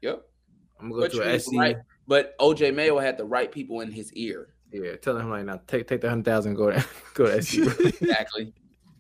Yep. 0.03 0.23
I'm 0.83 0.91
gonna 0.91 0.95
go 0.95 1.01
But 1.03 1.11
to 1.13 1.17
you 1.19 1.23
a 1.23 1.33
need 1.33 1.41
SC. 1.41 1.57
right- 1.57 1.77
But 2.09 2.37
OJ 2.39 2.75
Mayo 2.75 2.99
had 2.99 3.17
the 3.17 3.25
right 3.25 3.51
people 3.51 3.81
in 3.81 3.91
his 3.91 4.13
ear. 4.15 4.49
Yeah, 4.73 4.97
telling 4.97 5.23
him 5.25 5.31
like 5.31 5.45
now 5.45 5.61
take 5.67 5.87
take 5.87 6.01
the 6.01 6.09
hundred 6.09 6.25
thousand, 6.25 6.55
go 6.55 6.71
to 6.71 6.85
go 7.15 7.27
to 7.27 7.43
SC. 7.43 7.59
Exactly. 8.01 8.53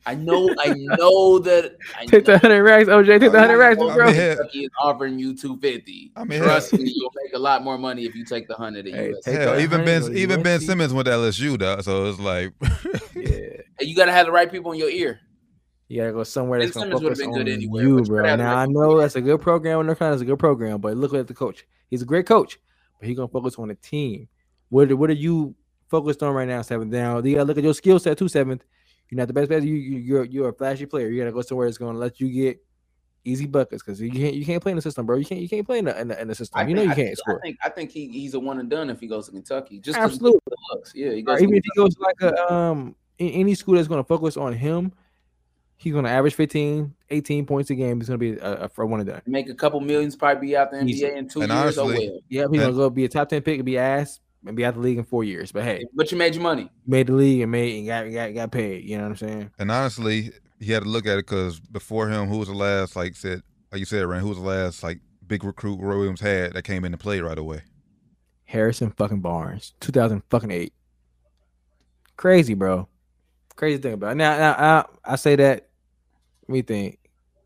I 0.04 0.16
know. 0.16 0.52
I 0.58 0.74
know 0.76 1.38
that. 1.40 1.76
I 1.96 2.06
take 2.06 2.24
the 2.24 2.36
hundred 2.36 2.62
racks, 2.64 2.88
OJ. 2.88 3.20
Take 3.20 3.30
the 3.32 3.38
hundred 3.38 3.56
racks, 3.58 3.80
I 3.80 3.94
bro. 3.94 4.06
mean, 4.06 4.14
Kentucky 4.16 4.64
is 4.64 4.70
offering 4.82 5.18
you 5.18 5.34
two 5.36 5.56
fifty. 5.58 6.10
I 6.16 6.24
mean, 6.24 6.42
trust 6.42 6.72
me, 6.72 6.92
you'll 6.94 7.12
make 7.22 7.32
a 7.34 7.38
lot 7.38 7.62
more 7.62 7.78
money 7.78 8.04
if 8.04 8.14
you 8.16 8.24
take 8.24 8.48
the 8.48 8.54
hundred 8.54 8.86
Hey, 8.86 9.14
Hell, 9.24 9.52
that 9.54 9.60
even 9.60 9.84
Ben 9.84 10.02
hundred, 10.02 10.16
even 10.18 10.42
Ben 10.42 10.60
Simmons 10.60 10.92
went 10.92 11.06
to 11.06 11.12
LSU, 11.12 11.56
though. 11.58 11.80
So 11.82 12.06
it's 12.06 12.18
like, 12.18 12.52
Yeah. 13.14 13.62
And 13.78 13.88
you 13.88 13.94
got 13.96 14.06
to 14.06 14.12
have 14.12 14.26
the 14.26 14.32
right 14.32 14.50
people 14.50 14.72
in 14.72 14.78
your 14.78 14.90
ear. 14.90 15.20
You 15.92 16.00
gotta 16.00 16.12
go 16.14 16.24
somewhere 16.24 16.58
that's 16.58 16.72
gonna 16.72 16.98
focus 16.98 17.18
been 17.18 17.28
on 17.28 17.34
good 17.34 17.48
anywhere, 17.50 17.82
you, 17.82 18.02
bro. 18.02 18.22
gotta 18.24 18.28
have 18.30 18.38
the 18.38 18.44
Now 18.44 18.56
I 18.56 18.64
know 18.64 18.98
that's 18.98 19.14
a 19.14 19.20
good 19.20 19.42
program. 19.42 19.84
North 19.84 19.98
Carolina's 19.98 20.22
a 20.22 20.24
good 20.24 20.38
program, 20.38 20.80
but 20.80 20.96
look 20.96 21.12
at 21.12 21.26
the 21.26 21.34
coach. 21.34 21.66
He's 21.90 22.00
a 22.00 22.06
great 22.06 22.24
coach, 22.24 22.58
but 22.98 23.06
he's 23.06 23.14
gonna 23.14 23.28
focus 23.28 23.56
on 23.58 23.68
the 23.68 23.74
team. 23.74 24.26
What 24.70 24.90
what 24.94 25.10
are 25.10 25.12
you 25.12 25.54
focused 25.90 26.22
on 26.22 26.32
right 26.32 26.48
now, 26.48 26.62
seventh? 26.62 26.90
Now 26.90 27.18
you 27.18 27.34
gotta 27.34 27.44
look 27.44 27.58
at 27.58 27.64
your 27.64 27.74
skill 27.74 27.98
set 27.98 28.16
too, 28.16 28.28
seventh. 28.28 28.64
You're 29.10 29.18
not 29.18 29.28
the 29.28 29.34
best 29.34 29.48
player. 29.48 29.60
You, 29.60 29.74
you 29.74 29.98
you're 29.98 30.24
you're 30.24 30.48
a 30.48 30.54
flashy 30.54 30.86
player. 30.86 31.10
You 31.10 31.20
gotta 31.20 31.30
go 31.32 31.42
somewhere 31.42 31.66
that's 31.66 31.76
gonna 31.76 31.98
let 31.98 32.20
you 32.20 32.30
get 32.32 32.64
easy 33.26 33.44
buckets 33.44 33.82
because 33.82 34.00
you 34.00 34.10
can't 34.10 34.34
you 34.34 34.46
can't 34.46 34.62
play 34.62 34.72
in 34.72 34.76
the 34.76 34.82
system, 34.82 35.04
bro. 35.04 35.18
You 35.18 35.26
can't 35.26 35.42
you 35.42 35.48
can't 35.50 35.66
play 35.66 35.80
in 35.80 35.84
the 35.84 36.00
in 36.00 36.08
the, 36.08 36.18
in 36.22 36.26
the 36.28 36.34
system. 36.34 36.58
I 36.58 36.66
you 36.66 36.72
know 36.74 36.86
think- 36.86 36.96
you 36.96 37.04
can't 37.04 37.08
think, 37.08 37.18
score. 37.18 37.36
I 37.36 37.40
think. 37.42 37.58
I 37.64 37.68
think 37.68 37.90
he, 37.90 38.08
he's 38.08 38.32
a 38.32 38.40
one 38.40 38.58
and 38.60 38.70
done 38.70 38.88
if 38.88 38.98
he 38.98 39.06
goes 39.06 39.26
to 39.26 39.32
Kentucky. 39.32 39.78
Just 39.78 39.98
Absolutely. 39.98 40.38
of 40.38 40.42
the 40.52 40.56
looks. 40.74 40.92
Yeah, 40.94 41.10
he 41.10 41.20
goes. 41.20 41.36
to 41.36 41.44
even 41.44 41.54
if 41.54 41.64
he 41.64 41.70
goes 41.76 41.98
like 41.98 42.16
a 42.22 42.50
um 42.50 42.96
any 43.18 43.54
school 43.54 43.74
that's 43.74 43.88
going 43.88 44.02
to 44.02 44.08
focus 44.08 44.38
on 44.38 44.54
him, 44.54 44.92
he's 45.82 45.92
going 45.92 46.04
to 46.04 46.10
average 46.10 46.34
15, 46.34 46.94
18 47.10 47.46
points 47.46 47.70
a 47.70 47.74
game. 47.74 47.98
He's 48.00 48.08
going 48.08 48.18
to 48.20 48.34
be 48.34 48.38
a, 48.40 48.52
a, 48.64 48.68
for 48.68 48.86
one 48.86 49.00
and 49.00 49.08
done. 49.08 49.22
make 49.26 49.48
a 49.48 49.54
couple 49.54 49.80
millions, 49.80 50.16
probably 50.16 50.48
be 50.48 50.56
out 50.56 50.70
the 50.70 50.78
NBA 50.78 50.88
Easy. 50.88 51.06
in 51.06 51.28
two 51.28 51.42
And 51.42 51.50
years. 51.52 51.76
oh 51.78 51.84
honestly- 51.84 52.08
well. 52.08 52.18
Yep, 52.28 52.50
he's 52.50 52.60
going 52.60 52.72
to 52.72 52.76
go 52.76 52.90
be 52.90 53.04
a 53.04 53.08
top 53.08 53.28
ten 53.28 53.42
pick 53.42 53.56
and 53.56 53.64
be 53.66 53.78
ass 53.78 54.20
and 54.46 54.56
be 54.56 54.64
out 54.64 54.74
the 54.74 54.80
league 54.80 54.98
in 54.98 55.04
four 55.04 55.24
years. 55.24 55.52
But 55.52 55.64
hey, 55.64 55.84
But 55.94 56.10
you 56.12 56.18
made 56.18 56.34
your 56.34 56.42
money. 56.42 56.70
made 56.86 57.06
the 57.08 57.12
league 57.14 57.40
and 57.42 57.50
made 57.52 57.78
and 57.78 57.86
got 57.86 58.10
got 58.12 58.34
got 58.34 58.50
paid. 58.52 58.84
You 58.84 58.96
know 58.98 59.04
what 59.04 59.10
I'm 59.10 59.16
saying? 59.16 59.50
and 59.58 59.70
honestly, 59.70 60.30
he 60.60 60.70
had 60.72 60.82
to 60.84 60.88
look 60.88 61.06
at 61.06 61.14
it 61.18 61.26
because 61.26 61.58
before 61.60 62.08
him, 62.08 62.28
who 62.28 62.38
was 62.38 62.48
the 62.48 62.54
last, 62.54 62.94
like 62.96 63.14
said, 63.16 63.42
like 63.72 63.80
you 63.80 63.84
said, 63.84 64.06
Rand, 64.06 64.22
who 64.22 64.28
was 64.28 64.38
the 64.38 64.44
last 64.44 64.82
like 64.82 65.00
big 65.26 65.42
recruit 65.44 65.80
Roy 65.80 65.96
Williams 65.96 66.20
had 66.20 66.52
that 66.54 66.62
came 66.62 66.84
into 66.84 66.98
play 66.98 67.20
right 67.20 67.38
away? 67.38 67.62
Harrison 68.44 68.90
fucking 68.90 69.20
Barnes, 69.20 69.74
2000 69.80 70.22
fucking 70.30 70.50
eight. 70.50 70.72
Crazy, 72.16 72.54
bro. 72.54 72.88
Crazy 73.56 73.78
thing 73.80 73.94
about 73.94 74.12
it. 74.12 74.14
Now, 74.16 74.36
now 74.38 74.52
I, 75.04 75.12
I 75.12 75.16
say 75.16 75.36
that. 75.36 75.68
Let 76.52 76.56
me 76.58 76.62
think. 76.62 76.98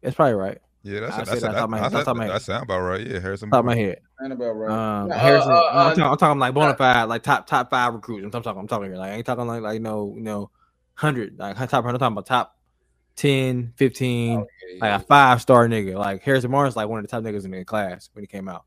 That's 0.02 0.16
probably 0.16 0.34
right. 0.34 0.58
Yeah, 0.82 1.00
that's 1.00 1.14
I 1.14 1.18
that's 1.18 1.30
said 1.30 1.42
that 1.42 1.48
off 1.50 1.54
that, 1.54 1.60
top 1.60 1.70
my 1.70 1.78
that's 1.88 2.04
top 2.04 2.16
my 2.16 2.26
that, 2.26 2.32
that 2.32 2.42
sound 2.42 2.62
about 2.64 2.80
right. 2.80 3.06
Yeah, 3.06 3.20
Harrison. 3.20 3.50
Top 3.50 3.60
of 3.60 3.64
my 3.66 3.76
head. 3.76 3.98
Ain't 4.22 4.32
about 4.32 4.52
right. 4.52 4.70
Um, 5.02 5.10
Uh, 5.10 5.18
Harrison. 5.18 5.52
uh, 5.52 5.54
uh, 5.54 5.60
I'm, 5.74 5.90
talking, 5.96 6.02
I'm 6.04 6.16
talking 6.16 6.40
like 6.40 6.54
bona 6.54 6.72
uh, 6.72 6.76
fide, 6.76 7.04
like 7.04 7.22
top 7.22 7.46
top 7.46 7.70
five 7.70 7.94
recruits. 7.94 8.24
I'm 8.34 8.42
talking. 8.42 8.60
I'm 8.60 8.68
talking 8.68 8.86
here. 8.88 8.96
Like 8.96 9.12
I 9.12 9.14
ain't 9.14 9.26
talking 9.26 9.46
like 9.46 9.62
like 9.62 9.80
no 9.80 10.14
no 10.16 10.50
hundred 10.94 11.38
like 11.38 11.56
top. 11.56 11.84
hundred. 11.84 11.94
I'm 11.94 11.98
talking 12.00 12.14
about 12.14 12.26
top 12.26 12.56
10, 13.16 13.72
15, 13.76 14.46
like 14.80 15.00
a 15.02 15.04
five 15.04 15.40
star 15.42 15.68
nigga. 15.68 15.96
Like 15.96 16.22
Harrison 16.22 16.50
Barnes, 16.50 16.76
like 16.76 16.88
one 16.88 16.98
of 16.98 17.04
the 17.04 17.08
top 17.08 17.22
niggas 17.22 17.44
in 17.44 17.50
the 17.52 17.64
class 17.64 18.10
when 18.12 18.22
he 18.22 18.26
came 18.26 18.48
out. 18.48 18.64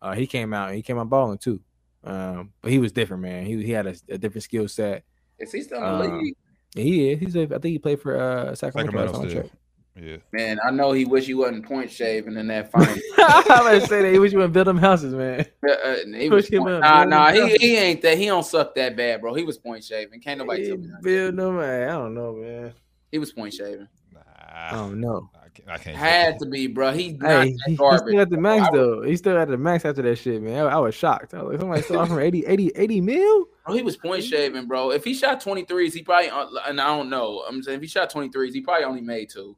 Uh, 0.00 0.14
he 0.14 0.26
came 0.26 0.54
out 0.54 0.68
and 0.68 0.76
he 0.76 0.82
came 0.82 0.98
out 0.98 1.08
balling 1.10 1.38
too. 1.38 1.60
Um, 2.04 2.52
but 2.62 2.70
he 2.70 2.78
was 2.78 2.92
different, 2.92 3.22
man. 3.22 3.46
He 3.46 3.62
he 3.62 3.72
had 3.72 3.86
a, 3.86 3.94
a 4.08 4.18
different 4.18 4.44
skill 4.44 4.68
set. 4.68 5.04
Is 5.38 5.52
he 5.52 5.62
still 5.62 5.78
in 5.78 5.84
the 5.84 5.90
Uh, 5.90 6.16
league? 6.16 6.34
He 6.74 7.10
is. 7.10 7.20
He's. 7.20 7.36
A, 7.36 7.42
I 7.44 7.48
think 7.48 7.64
he 7.64 7.78
played 7.78 8.00
for 8.00 8.16
uh 8.18 8.54
Sacramento. 8.54 9.12
Sacramento 9.12 9.50
last 10.00 10.06
time 10.06 10.10
I 10.10 10.10
still. 10.10 10.16
checked. 10.16 10.24
Yeah, 10.32 10.46
Man, 10.46 10.58
I 10.66 10.70
know 10.70 10.92
he 10.92 11.04
wish 11.04 11.26
he 11.26 11.34
wasn't 11.34 11.66
point 11.66 11.90
shaving 11.90 12.36
in 12.36 12.46
that 12.48 12.70
final. 12.70 12.94
I'm 13.18 13.44
about 13.44 13.70
to 13.70 13.86
say 13.86 14.02
that 14.02 14.12
he 14.12 14.18
wish 14.18 14.32
you 14.32 14.38
would 14.38 14.52
build 14.52 14.66
them 14.66 14.78
houses, 14.78 15.14
man. 15.14 15.46
Uh, 15.66 15.72
uh, 15.72 15.96
he 16.16 16.28
was 16.30 16.44
Push 16.46 16.52
him 16.54 16.62
point- 16.62 16.74
up, 16.74 16.80
nah, 16.82 17.04
nah, 17.04 17.32
he, 17.32 17.56
he 17.56 17.76
ain't 17.76 18.02
that. 18.02 18.18
He 18.18 18.26
don't 18.26 18.44
suck 18.44 18.74
that 18.76 18.96
bad, 18.96 19.20
bro. 19.20 19.34
He 19.34 19.44
was 19.44 19.58
point 19.58 19.84
shaving. 19.84 20.20
Can't 20.20 20.38
nobody 20.38 20.62
He 20.62 20.68
tell 20.68 20.78
me 20.78 20.88
build 21.02 21.36
them. 21.36 21.56
Man. 21.56 21.88
I 21.88 21.92
don't 21.92 22.14
know, 22.14 22.34
man. 22.34 22.72
He 23.10 23.18
was 23.18 23.32
point 23.32 23.54
shaving. 23.54 23.88
nah, 24.12 24.20
I 24.52 24.70
don't 24.72 25.00
know. 25.00 25.30
I 25.34 25.72
I 25.74 25.76
can't. 25.78 25.96
Had 25.96 26.38
to 26.38 26.46
be, 26.46 26.68
bro. 26.68 26.92
He's 26.92 27.14
not 27.14 27.28
Hey, 27.30 27.50
that 27.50 27.58
he, 27.66 27.72
he 27.72 27.76
garbage. 27.76 28.08
still 28.08 28.20
at 28.20 28.30
the 28.30 28.36
max 28.36 28.68
I 28.68 28.70
was- 28.70 28.78
though. 28.78 29.02
He 29.02 29.16
still 29.16 29.36
at 29.36 29.48
the 29.48 29.56
max 29.58 29.84
after 29.84 30.02
that 30.02 30.16
shit, 30.16 30.40
man. 30.40 30.66
I, 30.66 30.68
I 30.70 30.78
was 30.78 30.94
shocked. 30.94 31.34
I 31.34 31.42
was 31.42 31.50
like, 31.52 31.60
somebody 31.60 31.82
still 31.82 31.98
offering 31.98 32.24
80, 32.26 32.46
80, 32.46 32.72
80 32.76 33.00
mil. 33.00 33.44
Bro, 33.66 33.74
he 33.74 33.82
was 33.82 33.96
point 33.96 34.22
shaving, 34.22 34.66
bro. 34.66 34.92
If 34.92 35.04
he 35.04 35.14
shot 35.14 35.42
23s, 35.42 35.92
he 35.92 36.02
probably 36.02 36.30
uh, 36.30 36.46
and 36.66 36.80
I 36.80 36.86
don't 36.96 37.10
know. 37.10 37.42
I'm 37.48 37.62
saying 37.62 37.76
if 37.76 37.82
he 37.82 37.88
shot 37.88 38.12
23s, 38.12 38.52
he 38.52 38.60
probably 38.60 38.84
only 38.84 39.00
made 39.00 39.30
two. 39.30 39.56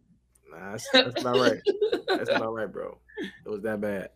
Nah, 0.50 0.70
that's, 0.72 0.88
that's 0.92 1.20
about 1.20 1.38
right. 1.38 1.60
That's 2.08 2.30
about 2.30 2.52
right, 2.54 2.70
bro. 2.70 2.98
It 3.46 3.48
was 3.48 3.62
that 3.62 3.80
bad. 3.80 4.10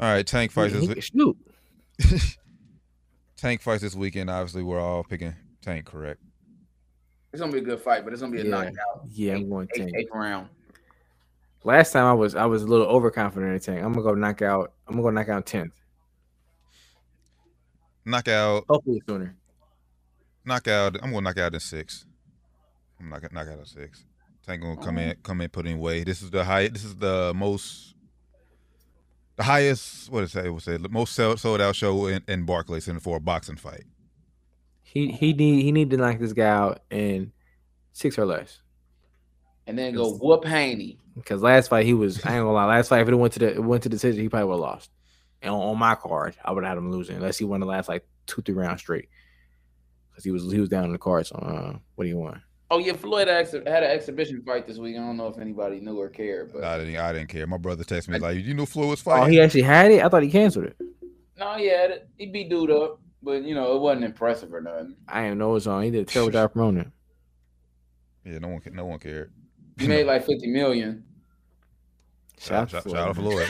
All 0.00 0.12
right, 0.12 0.26
Tank 0.26 0.50
fights 0.52 0.72
He, 0.74 0.80
he 0.80 0.86
this 0.86 1.10
week. 1.12 1.36
shoot. 2.00 2.36
Tank 3.36 3.60
fights 3.62 3.82
this 3.82 3.94
weekend. 3.94 4.30
Obviously, 4.30 4.62
we're 4.62 4.80
all 4.80 5.04
picking 5.04 5.34
Tank, 5.62 5.86
correct? 5.86 6.20
It's 7.32 7.40
gonna 7.40 7.52
be 7.52 7.58
a 7.58 7.62
good 7.62 7.80
fight, 7.80 8.04
but 8.04 8.12
it's 8.12 8.22
gonna 8.22 8.32
be 8.32 8.40
a 8.40 8.44
Yeah. 8.44 8.50
knockout. 8.50 8.74
Yeah, 9.10 9.34
I'm 9.34 9.48
going 9.48 9.68
Eighth, 9.74 9.78
tank. 9.84 9.92
eighth 9.96 10.08
round. 10.12 10.48
Last 11.64 11.92
time 11.92 12.04
I 12.06 12.14
was 12.14 12.34
I 12.34 12.46
was 12.46 12.62
a 12.62 12.66
little 12.66 12.86
overconfident 12.86 13.52
in 13.52 13.60
tank. 13.60 13.84
I'm 13.84 13.92
gonna 13.92 14.02
go 14.04 14.14
knock 14.14 14.40
out. 14.42 14.72
I'm 14.86 14.94
gonna 14.94 15.02
go 15.02 15.10
knock 15.10 15.28
out 15.28 15.44
tenth. 15.46 15.74
Knockout, 18.04 18.64
Hopefully 18.68 19.02
sooner. 19.06 19.36
knockout. 20.44 20.96
I'm 21.02 21.10
gonna 21.12 21.20
knock 21.22 21.38
out 21.38 21.52
in 21.54 21.60
six. 21.60 22.06
I'm 22.98 23.10
not 23.10 23.20
gonna 23.20 23.34
knock 23.34 23.52
out 23.52 23.58
in 23.58 23.66
six. 23.66 24.04
Tank 24.48 24.62
gonna 24.62 24.76
come 24.76 24.96
in, 24.96 25.14
come 25.22 25.42
in, 25.42 25.50
put 25.50 25.66
in 25.66 25.78
weight. 25.78 26.06
This 26.06 26.22
is 26.22 26.30
the 26.30 26.42
high. 26.42 26.68
This 26.68 26.82
is 26.82 26.96
the 26.96 27.34
most, 27.36 27.94
the 29.36 29.42
highest. 29.42 30.10
What 30.10 30.24
is 30.24 30.32
that? 30.32 30.46
It 30.46 30.50
was 30.50 30.64
say 30.64 30.78
the 30.78 30.88
most 30.88 31.12
sold, 31.12 31.38
sold 31.38 31.60
out 31.60 31.76
show 31.76 32.06
in, 32.06 32.22
in 32.26 32.46
Barclays 32.46 32.84
Center 32.84 32.98
for 32.98 33.18
a 33.18 33.20
boxing 33.20 33.56
fight. 33.56 33.84
He 34.80 35.12
he 35.12 35.34
need 35.34 35.64
he 35.64 35.70
need 35.70 35.90
to 35.90 35.98
knock 35.98 36.18
this 36.18 36.32
guy 36.32 36.48
out 36.48 36.80
in 36.88 37.30
six 37.92 38.18
or 38.18 38.24
less. 38.24 38.62
And 39.66 39.78
then 39.78 39.94
go 39.94 40.14
whoop 40.14 40.46
Haney. 40.46 40.98
Because 41.14 41.42
last 41.42 41.68
fight 41.68 41.84
he 41.84 41.92
was 41.92 42.24
I 42.24 42.36
ain't 42.36 42.40
gonna 42.40 42.52
lie. 42.52 42.64
Last 42.64 42.88
fight 42.88 43.02
if 43.02 43.08
it 43.08 43.14
went 43.14 43.34
to 43.34 43.40
the 43.40 43.54
it 43.56 43.62
went 43.62 43.82
to 43.82 43.90
the 43.90 43.96
decision 43.96 44.22
he 44.22 44.30
probably 44.30 44.46
would 44.46 44.54
have 44.54 44.60
lost. 44.60 44.90
And 45.42 45.52
on, 45.52 45.60
on 45.60 45.78
my 45.78 45.94
card 45.94 46.36
I 46.42 46.52
would 46.52 46.64
have 46.64 46.70
had 46.70 46.78
him 46.78 46.90
losing 46.90 47.16
unless 47.16 47.36
he 47.36 47.44
won 47.44 47.60
the 47.60 47.66
last 47.66 47.86
like 47.86 48.08
two 48.26 48.40
three 48.40 48.54
rounds 48.54 48.80
straight. 48.80 49.10
Because 50.10 50.24
he 50.24 50.30
was 50.30 50.50
he 50.50 50.58
was 50.58 50.70
down 50.70 50.84
in 50.84 50.92
the 50.92 50.98
cards. 50.98 51.28
So, 51.28 51.36
uh, 51.36 51.76
what 51.96 52.04
do 52.04 52.08
you 52.08 52.16
want? 52.16 52.38
Oh 52.70 52.78
yeah, 52.78 52.92
Floyd 52.92 53.28
had, 53.28 53.46
an 53.54 53.66
exhibition 53.66 54.42
fight 54.42 54.66
this 54.66 54.76
week. 54.76 54.94
I 54.96 54.98
don't 54.98 55.16
know 55.16 55.28
if 55.28 55.38
anybody 55.38 55.80
knew 55.80 55.98
or 55.98 56.10
cared, 56.10 56.52
but 56.52 56.64
I 56.64 56.78
didn't. 56.78 56.96
I 56.96 57.12
didn't 57.14 57.28
care. 57.28 57.46
My 57.46 57.56
brother 57.56 57.82
texted 57.82 58.08
me 58.10 58.18
like, 58.18 58.44
"You 58.44 58.52
knew 58.52 58.66
Floyd 58.66 58.90
was 58.90 59.02
Oh, 59.06 59.24
he 59.24 59.40
actually 59.40 59.62
had 59.62 59.90
it. 59.90 60.04
I 60.04 60.08
thought 60.10 60.22
he 60.22 60.30
canceled 60.30 60.66
it. 60.66 60.76
no, 61.38 61.54
he 61.56 61.68
had 61.68 61.90
it. 61.92 62.08
He 62.18 62.26
beat 62.26 62.50
dude 62.50 62.70
up, 62.70 63.00
but 63.22 63.42
you 63.44 63.54
know 63.54 63.74
it 63.74 63.80
wasn't 63.80 64.04
impressive 64.04 64.52
or 64.52 64.60
nothing. 64.60 64.96
I 65.08 65.22
didn't 65.24 65.38
know 65.38 65.50
it 65.50 65.54
was 65.54 65.66
on. 65.66 65.82
He 65.82 65.90
did 65.90 66.02
a 66.02 66.04
terrible 66.04 66.32
job 66.32 66.52
promoting 66.52 66.80
it. 66.82 66.88
yeah, 68.32 68.38
no 68.38 68.48
one. 68.48 68.60
ca- 68.60 68.70
No 68.70 68.84
one 68.84 68.98
cared. 68.98 69.32
He 69.78 69.86
made 69.88 70.04
like 70.06 70.26
fifty 70.26 70.48
million. 70.48 71.04
Shout, 72.38 72.70
Shout 72.70 72.84
shout, 72.84 72.86
out 72.86 72.92
shout 72.92 72.92
to 72.92 73.10
out 73.10 73.16
Floyd, 73.16 73.48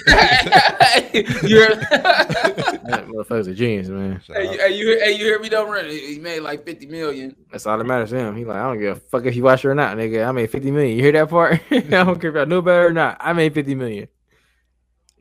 Floyd. 1.12 1.43
You're- 1.51 1.74
That 2.89 3.06
motherfucker's 3.06 3.47
a 3.48 3.55
genius, 3.55 3.89
man. 3.89 4.20
Hey, 4.27 4.44
you, 4.51 4.59
hey, 4.59 4.74
you, 4.78 4.86
hear- 4.86 5.05
hey, 5.05 5.12
you 5.12 5.24
hear 5.24 5.39
me 5.39 5.48
though? 5.48 5.70
Ren? 5.70 5.90
He 5.90 6.19
made 6.19 6.40
like 6.40 6.65
fifty 6.65 6.86
million. 6.86 7.36
That's 7.52 7.66
all 7.66 7.77
that 7.77 7.85
matters 7.85 8.10
to 8.10 8.16
him. 8.19 8.35
He 8.36 8.44
like, 8.44 8.56
I 8.56 8.62
don't 8.62 8.78
give 8.81 8.97
a 8.97 9.01
fuck 9.01 9.24
if 9.27 9.36
you 9.36 9.43
watch 9.43 9.65
it 9.65 9.69
or 9.69 9.74
not, 9.74 9.97
nigga. 9.97 10.27
I 10.27 10.32
made 10.32 10.51
50 10.51 10.70
million. 10.70 10.97
You 10.97 11.02
hear 11.02 11.12
that 11.12 11.28
part? 11.28 11.60
I 11.70 11.81
don't 11.81 12.19
care 12.20 12.31
if 12.31 12.36
I 12.36 12.44
knew 12.44 12.62
better 12.62 12.86
or 12.89 12.93
not. 12.93 13.19
I 13.20 13.32
made 13.35 13.52
50 13.55 13.74
million. 13.74 14.09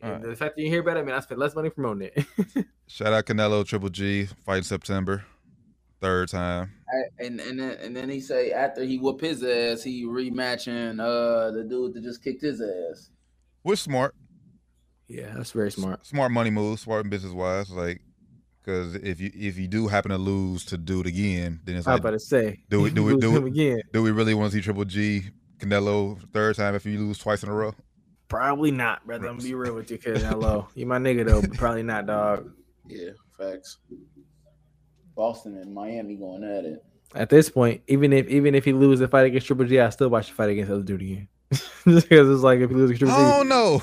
And 0.02 0.12
Alright. 0.14 0.30
the 0.30 0.36
fact 0.36 0.56
that 0.56 0.62
you 0.62 0.70
hear 0.70 0.82
about 0.82 0.98
it, 0.98 1.02
I 1.02 1.04
mean, 1.04 1.16
I 1.16 1.20
spent 1.20 1.40
less 1.40 1.56
money 1.56 1.70
promoting 1.70 2.10
it. 2.16 2.66
Shout 2.88 3.12
out 3.14 3.26
Canelo 3.26 3.66
Triple 3.66 3.90
G 3.90 4.28
fight 4.46 4.58
in 4.60 4.64
September, 4.64 5.26
third 6.00 6.30
time. 6.30 6.72
I- 6.90 7.26
And 7.26 7.42
and 7.42 7.60
then 7.60 7.78
and 7.82 7.98
then 7.98 8.08
he 8.10 8.22
say 8.22 8.52
after 8.52 8.84
he 8.84 8.98
whoop 9.00 9.20
his 9.20 9.44
ass, 9.44 9.84
he 9.84 10.06
rematching 10.06 11.00
uh 11.02 11.52
the 11.52 11.64
dude 11.64 11.96
that 11.96 12.04
just 12.04 12.24
kicked 12.24 12.42
his 12.44 12.62
ass. 12.62 13.10
Which 13.64 13.80
smart, 13.80 14.16
yeah, 15.08 15.34
that's 15.36 15.52
very 15.52 15.72
smart. 15.72 16.06
smart 16.06 16.32
money 16.32 16.50
move, 16.50 16.80
smart 16.80 17.10
business 17.10 17.34
wise. 17.34 17.70
Like, 17.72 18.02
because 18.62 18.96
if 18.96 19.20
you 19.22 19.32
if 19.34 19.58
you 19.58 19.68
do 19.68 19.88
happen 19.88 20.12
to 20.12 20.18
lose 20.18 20.66
to 20.66 20.78
do 20.78 21.00
it 21.02 21.08
again, 21.08 21.60
then 21.64 21.76
it's 21.78 21.88
I 21.88 21.92
was 21.92 21.96
like, 21.96 22.00
about 22.02 22.12
to 22.12 22.20
say, 22.20 22.60
do 22.70 22.82
we- 22.82 22.90
do 22.92 23.04
we- 23.04 23.18
do 23.18 23.36
him 23.36 23.44
we- 23.44 23.50
again? 23.52 23.82
do 23.94 24.04
we 24.04 24.12
really 24.12 24.34
want 24.34 24.52
to 24.52 24.58
see 24.58 24.62
Triple 24.64 24.86
G 24.86 25.24
Canelo 25.60 26.20
third 26.34 26.56
time 26.56 26.76
if 26.76 26.86
you 26.86 27.00
lose 27.00 27.18
twice 27.18 27.44
in 27.44 27.50
a 27.50 27.54
row? 27.54 27.74
Probably 28.28 28.72
not, 28.72 29.06
brother. 29.08 29.28
I'm 29.28 29.38
gonna 29.38 29.48
be 29.48 29.54
real 29.56 29.74
with 29.76 29.90
you, 29.90 29.98
cause 29.98 30.22
hello, 30.22 30.68
you 30.76 30.86
my 30.86 30.98
nigga 31.00 31.26
though, 31.26 31.42
but 31.42 31.54
probably 31.54 31.84
not, 31.84 32.06
dog. 32.08 32.52
Yeah, 32.88 33.12
facts. 33.38 33.78
Boston 35.16 35.58
and 35.58 35.74
Miami 35.74 36.16
going 36.16 36.44
at 36.44 36.66
it. 36.66 36.84
At 37.16 37.30
this 37.30 37.50
point, 37.50 37.82
even 37.88 38.12
if 38.12 38.28
even 38.28 38.54
if 38.54 38.66
he 38.66 38.74
loses 38.74 39.00
the 39.00 39.08
fight 39.08 39.28
against 39.28 39.48
Triple 39.48 39.66
G, 39.66 39.80
I 39.80 39.90
still 39.90 40.10
watch 40.10 40.28
the 40.28 40.34
fight 40.34 40.50
against 40.50 40.68
the 40.70 40.76
other 40.76 40.84
dude 40.84 41.02
again. 41.02 41.28
Just 41.88 42.10
because 42.10 42.30
it's 42.30 42.44
like 42.44 42.60
if 42.60 42.70
he 42.70 42.76
loses 42.76 42.98
against 42.98 43.16
Triple 43.16 43.34
Oh 43.34 43.44
G, 43.44 43.50
no! 43.50 43.82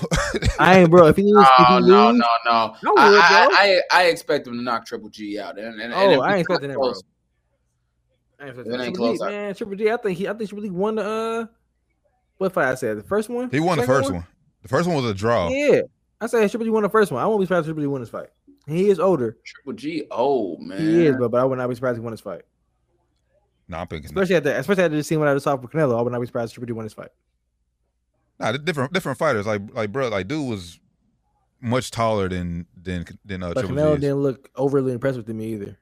I 0.58 0.80
ain't 0.80 0.90
bro. 0.90 1.06
If 1.06 1.16
he 1.16 1.22
loses, 1.22 1.48
if 1.58 1.66
Oh 1.66 1.76
he 1.80 1.86
no, 1.88 2.10
lose, 2.10 2.18
no, 2.18 2.26
no! 2.44 2.94
I 2.96 3.06
I, 3.06 3.10
would, 3.10 3.20
I. 3.20 3.80
I, 3.96 4.02
I 4.02 4.04
expect 4.08 4.46
him 4.46 4.54
to 4.58 4.62
knock 4.62 4.84
Triple 4.84 5.08
G 5.08 5.38
out. 5.38 5.58
And, 5.58 5.80
and, 5.80 5.92
and 5.92 5.94
Oh, 5.94 6.10
if 6.12 6.20
I 6.20 6.30
ain't 6.32 6.40
expecting 6.40 6.68
not 6.68 6.74
that, 6.74 6.78
bro. 6.78 6.92
I 8.38 8.48
ain't 8.48 8.58
It 8.58 8.64
Triple 8.64 8.80
ain't 8.82 8.94
G, 8.94 8.98
close, 8.98 9.20
I- 9.22 9.30
man. 9.30 9.54
Triple 9.54 9.76
G, 9.76 9.90
I 9.90 9.96
think 9.96 10.18
he, 10.18 10.28
I 10.28 10.34
think 10.34 10.50
Triple 10.50 10.64
G 10.64 10.70
won 10.70 10.96
the 10.96 11.04
uh, 11.04 11.46
what 12.36 12.52
fight 12.52 12.68
I 12.68 12.74
said 12.74 12.98
the 12.98 13.02
first 13.02 13.30
one. 13.30 13.48
he 13.50 13.60
won 13.60 13.78
the 13.78 13.82
Second 13.84 13.94
first 13.94 14.12
one. 14.12 14.26
The 14.62 14.68
first 14.68 14.86
one 14.88 14.96
was 15.02 15.10
a 15.10 15.14
draw. 15.14 15.48
Yeah, 15.48 15.82
I 16.20 16.26
said 16.26 16.50
Triple 16.50 16.66
G 16.66 16.70
won 16.70 16.82
the 16.82 16.90
first 16.90 17.12
one. 17.12 17.22
I 17.22 17.26
won't 17.26 17.40
be 17.40 17.46
surprised 17.46 17.62
if 17.64 17.68
Triple 17.68 17.82
G 17.82 17.86
won 17.86 18.00
this 18.02 18.10
fight. 18.10 18.28
He 18.66 18.90
is 18.90 19.00
older. 19.00 19.38
Triple 19.44 19.72
G, 19.72 20.04
oh 20.10 20.58
man, 20.58 20.78
He 20.80 21.06
is, 21.06 21.16
but, 21.18 21.30
but 21.30 21.40
I 21.40 21.44
would 21.44 21.56
not 21.58 21.68
be 21.68 21.74
surprised 21.74 21.96
if 21.96 22.00
he 22.02 22.04
won 22.04 22.12
this 22.12 22.20
fight. 22.20 22.42
No, 23.68 23.78
I'm 23.78 23.86
thinking. 23.86 24.06
Especially 24.10 24.34
at 24.36 24.44
the 24.44 24.58
especially 24.58 24.84
after 24.84 24.96
the 24.96 25.02
scene 25.02 25.18
when 25.20 25.28
I 25.28 25.32
just 25.34 25.44
saw 25.44 25.56
for 25.56 25.68
Canelo, 25.68 25.98
I 25.98 26.02
would 26.02 26.12
not 26.12 26.20
be 26.20 26.26
surprised 26.26 26.50
if 26.50 26.54
Triple 26.56 26.66
G 26.66 26.72
won 26.72 26.84
this 26.84 26.92
fight. 26.92 27.08
Nah, 28.40 28.52
different 28.52 28.92
different 28.92 29.18
fighters. 29.18 29.46
Like 29.46 29.62
like 29.74 29.92
bro, 29.92 30.08
like 30.08 30.28
dude 30.28 30.48
was 30.48 30.78
much 31.60 31.90
taller 31.90 32.28
than 32.28 32.66
than 32.80 33.04
than 33.24 33.42
uh, 33.42 33.52
But 33.54 33.66
Canelo 33.66 33.94
didn't 33.98 34.22
look 34.22 34.50
overly 34.56 34.92
impressive 34.92 35.24
to 35.26 35.34
me 35.34 35.52
either. 35.54 35.78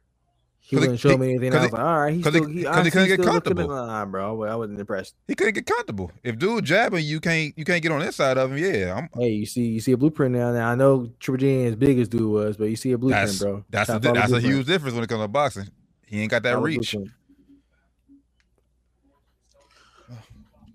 He- 0.65 0.77
wasn't 0.77 1.01
showing 1.01 1.21
he- 1.21 1.27
me 1.27 1.31
anything. 1.35 1.55
I 1.55 1.57
was 1.63 1.67
he- 1.67 1.73
like, 1.73 1.83
all 1.83 1.99
right, 2.01 2.15
he's 2.15 2.25
he- 2.25 2.31
still, 2.31 2.47
he, 2.49 2.63
'cause 2.63 2.85
he 2.85 2.91
couldn't 2.93 3.09
get 3.09 3.23
comfortable. 3.23 3.67
Nah, 3.69 4.05
bro, 4.05 4.43
I 4.45 4.55
wasn't 4.55 4.79
impressed. 4.79 5.17
He 5.27 5.35
couldn't 5.35 5.55
get 5.55 5.67
comfortable. 5.67 6.13
If 6.23 6.39
dude 6.39 6.65
jabbing, 6.65 7.05
you 7.05 7.19
can't 7.21 7.53
you 7.59 7.65
can't 7.65 7.83
get 7.83 7.91
on 7.91 7.99
the 7.99 8.07
inside 8.07 8.39
of 8.39 8.53
him. 8.53 8.59
Yeah, 8.59 8.95
I'm. 8.97 9.09
Hey, 9.21 9.31
you 9.31 9.47
see, 9.47 9.65
you 9.67 9.81
see 9.81 9.91
a 9.93 9.97
blueprint 9.97 10.35
now. 10.35 10.53
Now 10.53 10.71
I 10.71 10.75
know 10.77 11.11
Triple 11.19 11.39
G 11.39 11.65
as 11.65 11.75
big 11.75 11.99
as 11.99 12.09
dude 12.09 12.31
was, 12.31 12.57
but 12.57 12.67
you 12.67 12.77
see 12.77 12.93
a 12.93 12.99
blueprint, 12.99 13.27
That's 13.27 13.39
bro. 13.41 13.65
that's 13.71 13.89
a, 13.91 13.95
Gotta 13.95 14.03
follow 14.05 14.15
the 14.15 14.21
that's 14.21 14.33
a 14.33 14.41
huge 14.41 14.67
difference 14.67 14.95
when 14.95 15.03
it 15.03 15.09
comes 15.09 15.25
to 15.25 15.29
boxing. 15.29 15.69
He 16.07 16.21
ain't 16.21 16.31
got 16.31 16.45
that 16.45 16.61
reach. 16.61 16.93
blueprint. 16.93 17.13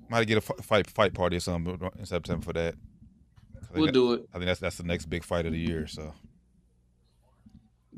Might 0.09 0.27
get 0.27 0.37
a 0.37 0.41
fight 0.41 0.87
fight 0.87 1.13
party 1.13 1.37
or 1.37 1.39
something 1.41 1.79
in 1.99 2.05
September 2.05 2.43
for 2.43 2.53
that. 2.53 2.75
We'll 3.73 3.87
that- 3.87 3.91
do 3.91 4.13
it. 4.13 4.25
I 4.33 4.37
think 4.37 4.45
that's 4.45 4.59
that's 4.59 4.77
the 4.77 4.83
next 4.83 5.05
big 5.07 5.23
fight 5.23 5.45
of 5.45 5.51
the 5.51 5.59
year. 5.59 5.87
So 5.87 6.13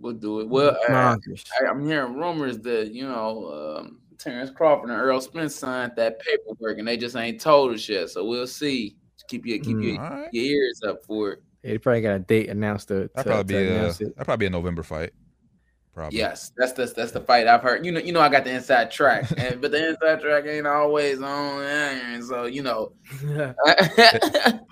We'll 0.01 0.13
do 0.13 0.39
it. 0.39 0.47
Well, 0.47 0.77
I, 0.87 0.91
Monsters. 0.91 1.43
I, 1.61 1.65
I'm 1.69 1.85
hearing 1.85 2.13
rumors 2.15 2.57
that 2.59 2.91
you 2.91 3.05
know 3.07 3.77
um, 3.79 3.99
Terrence 4.17 4.49
Crawford 4.49 4.89
and 4.89 4.97
Errol 4.99 5.19
Spence 5.21 5.55
signed 5.55 5.91
that 5.97 6.19
paperwork, 6.21 6.79
and 6.79 6.87
they 6.87 6.95
just 6.97 7.15
ain't 7.15 7.41
told 7.41 7.73
us 7.73 7.87
yet. 7.89 8.09
So 8.09 8.25
we'll 8.25 8.47
see. 8.47 8.95
Keep 9.27 9.45
your 9.45 9.59
keep 9.59 9.75
Mm. 9.77 9.83
your, 9.93 10.01
all 10.01 10.09
right, 10.09 10.29
your 10.33 10.45
ears 10.45 10.81
up 10.87 11.03
for 11.05 11.33
it. 11.33 11.43
Yeah, 11.63 11.71
they 11.71 11.77
probably 11.77 12.01
got 12.01 12.15
a 12.15 12.19
date 12.19 12.49
announced 12.49 12.87
to, 12.87 13.09
to, 13.09 13.11
that 13.15 13.25
probably 13.25 13.53
to 13.55 13.59
be 13.59 13.67
a 13.67 13.77
announce 13.79 14.01
it. 14.01 14.15
that 14.17 14.23
probably 14.25 14.43
be 14.45 14.47
a 14.47 14.49
November 14.49 14.81
fight. 14.81 15.11
Probably. 15.93 16.17
Yes, 16.17 16.51
that's 16.55 16.71
that's 16.73 16.93
that's 16.93 17.11
the 17.11 17.19
fight 17.19 17.47
I've 17.47 17.61
heard. 17.61 17.85
You 17.85 17.91
know, 17.91 17.99
you 17.99 18.13
know, 18.13 18.21
I 18.21 18.29
got 18.29 18.43
the 18.45 18.51
inside 18.51 18.91
track, 18.91 19.29
and 19.37 19.59
but 19.59 19.71
the 19.71 19.89
inside 19.89 20.21
track 20.21 20.45
ain't 20.45 20.67
always 20.67 21.21
on. 21.21 21.63
And 21.63 22.23
so 22.23 22.45
you 22.45 22.61
know, 22.61 22.93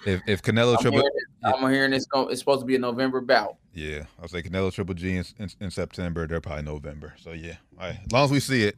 If 0.05 0.21
if 0.27 0.41
Canelo 0.41 0.79
Triple, 0.79 0.99
hearing, 1.01 1.11
I'm 1.43 1.71
hearing 1.71 1.91
it's 1.93 2.05
going, 2.05 2.31
it's 2.31 2.39
supposed 2.39 2.61
to 2.61 2.65
be 2.65 2.75
a 2.75 2.79
November 2.79 3.19
bout. 3.19 3.57
yeah, 3.73 4.03
I 4.17 4.21
was 4.21 4.31
say 4.31 4.41
Canelo 4.41 4.71
Triple 4.71 4.95
G 4.95 5.17
in, 5.17 5.25
in, 5.39 5.49
in 5.59 5.71
September. 5.71 6.27
They're 6.27 6.39
probably 6.39 6.63
November. 6.63 7.13
So 7.17 7.31
yeah, 7.31 7.55
all 7.77 7.87
right. 7.87 7.99
As 8.05 8.11
long 8.11 8.25
as 8.25 8.31
we 8.31 8.39
see 8.39 8.63
it, 8.63 8.77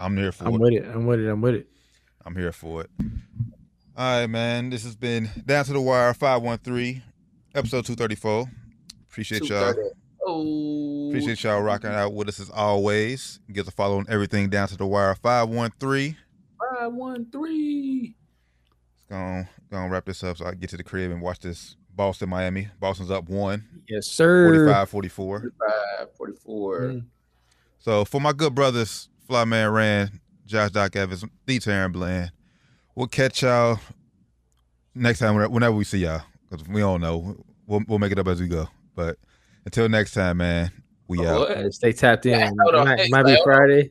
I'm 0.00 0.16
here 0.16 0.32
for 0.32 0.46
I'm 0.46 0.54
it. 0.54 0.60
with 0.60 0.72
it. 0.72 0.84
I'm 0.86 1.06
with 1.06 1.20
it. 1.20 1.30
I'm 1.30 1.40
with 1.40 1.54
it. 1.54 1.68
I'm 2.24 2.34
here 2.34 2.52
for 2.52 2.80
it. 2.80 2.90
All 3.96 4.20
right, 4.20 4.26
man. 4.26 4.70
This 4.70 4.82
has 4.82 4.96
been 4.96 5.30
Down 5.46 5.64
to 5.66 5.72
the 5.74 5.80
Wire 5.80 6.12
513, 6.14 7.02
episode 7.54 7.84
234. 7.84 8.46
Appreciate 9.08 9.44
y'all. 9.44 9.74
230. 10.26 10.26
Oh, 10.26 11.08
Appreciate 11.10 11.42
y'all 11.44 11.60
rocking 11.60 11.90
out 11.90 12.12
with 12.14 12.28
us 12.28 12.40
as 12.40 12.50
always. 12.50 13.40
Get 13.52 13.62
us 13.62 13.68
a 13.68 13.70
follow 13.72 13.98
on 13.98 14.06
everything 14.08 14.48
Down 14.50 14.68
to 14.68 14.76
the 14.76 14.86
Wire 14.86 15.14
513. 15.14 16.16
five 16.58 16.92
one 16.92 17.26
three. 17.30 18.14
Let's 19.10 19.44
go 19.44 19.48
gonna 19.70 19.88
wrap 19.90 20.04
this 20.04 20.22
up 20.22 20.36
so 20.36 20.46
I 20.46 20.50
can 20.50 20.60
get 20.60 20.70
to 20.70 20.76
the 20.76 20.84
crib 20.84 21.10
and 21.10 21.20
watch 21.20 21.40
this 21.40 21.76
Boston 21.94 22.28
Miami. 22.28 22.68
Boston's 22.80 23.10
up 23.10 23.28
one, 23.28 23.64
Yes, 23.88 24.06
sir. 24.06 24.48
45 24.66 24.88
44. 24.90 25.40
45, 25.40 26.16
44. 26.16 26.80
Mm. 26.80 27.04
So 27.78 28.04
for 28.04 28.20
my 28.20 28.32
good 28.32 28.54
brothers, 28.54 29.08
Flyman 29.28 29.72
Rand, 29.72 30.20
Josh 30.46 30.70
Doc 30.70 30.96
Evans, 30.96 31.24
the 31.46 31.58
Taryn 31.58 31.92
Bland, 31.92 32.32
we'll 32.94 33.06
catch 33.08 33.42
y'all 33.42 33.78
next 34.94 35.18
time 35.18 35.34
whenever 35.50 35.74
we 35.74 35.84
see 35.84 35.98
y'all. 35.98 36.22
Because 36.48 36.66
we 36.68 36.80
don't 36.80 37.00
know. 37.00 37.36
We'll, 37.66 37.82
we'll 37.88 37.98
make 37.98 38.12
it 38.12 38.18
up 38.18 38.28
as 38.28 38.40
we 38.40 38.48
go. 38.48 38.68
But 38.94 39.18
until 39.64 39.88
next 39.88 40.12
time, 40.12 40.38
man, 40.38 40.70
we 41.08 41.24
out. 41.26 41.48
What? 41.48 41.74
Stay 41.74 41.92
tapped 41.92 42.26
in. 42.26 42.38
Hey, 42.38 42.50
hold 42.60 42.74
on. 42.74 42.86
might, 42.86 43.00
Hey, 43.00 43.08
might 43.08 43.26
be. 43.26 43.38
Friday. 43.44 43.90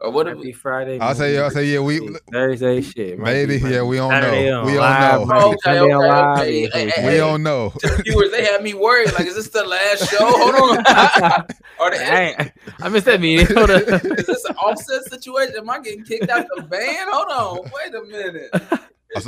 Or 0.00 0.10
what 0.10 0.28
if 0.28 0.40
be 0.42 0.52
Friday. 0.52 0.98
I'll 0.98 1.14
say, 1.14 1.38
I'll 1.38 1.50
say, 1.50 1.64
yeah, 1.64 1.78
we 1.78 2.14
Thursday 2.30 2.82
shit. 2.82 3.18
might 3.18 3.32
maybe, 3.32 3.56
yeah, 3.56 3.82
we 3.82 3.96
don't 3.96 4.10
Saturday 4.10 4.50
know. 4.50 4.60
on 4.60 4.66
We 4.66 4.72
don't 4.74 4.80
live, 4.82 5.28
know. 5.28 5.34
Okay, 5.34 5.80
okay, 5.80 5.94
okay. 5.94 6.62
yeah, 6.62 6.68
Hey, 6.68 6.86
yeah. 6.88 7.06
we 7.06 7.12
hey, 7.12 7.16
don't 7.16 7.42
know. 7.42 7.70
the 7.80 8.02
viewers? 8.04 8.30
They 8.30 8.44
had 8.44 8.62
me 8.62 8.74
worried. 8.74 9.12
Like, 9.14 9.26
is 9.26 9.34
this 9.34 9.48
the 9.48 9.64
last 9.64 10.10
show? 10.10 10.18
Hold 10.20 10.78
on. 10.78 10.84
Are 11.80 11.90
they, 11.90 12.52
I, 12.82 12.88
missed 12.90 13.06
that 13.06 13.20
meeting. 13.20 13.46
Hold 13.56 13.70
on. 13.70 13.82
is 14.18 14.26
this 14.26 14.44
an 14.44 14.56
offset 14.56 15.04
situation? 15.04 15.54
Am 15.56 15.70
I 15.70 15.78
getting 15.80 16.04
kicked 16.04 16.28
out 16.28 16.44
the 16.54 16.62
van? 16.64 17.06
Hold 17.10 17.64
on. 17.64 17.70
Wait 17.72 17.94
a 17.94 18.02
minute. 18.02 18.50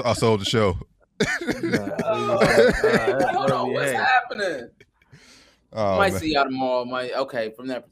I 0.04 0.12
sold 0.12 0.42
the 0.42 0.44
show. 0.44 0.76
Oh, 2.04 2.38
hold 3.32 3.50
on. 3.50 3.72
What's 3.72 3.92
happening? 3.92 4.68
Oh, 5.76 5.96
might 5.98 6.12
man. 6.12 6.20
see 6.20 6.32
y'all 6.32 6.44
tomorrow. 6.44 6.84
Might 6.84 7.12
okay 7.14 7.50
from 7.50 7.68
that. 7.68 7.86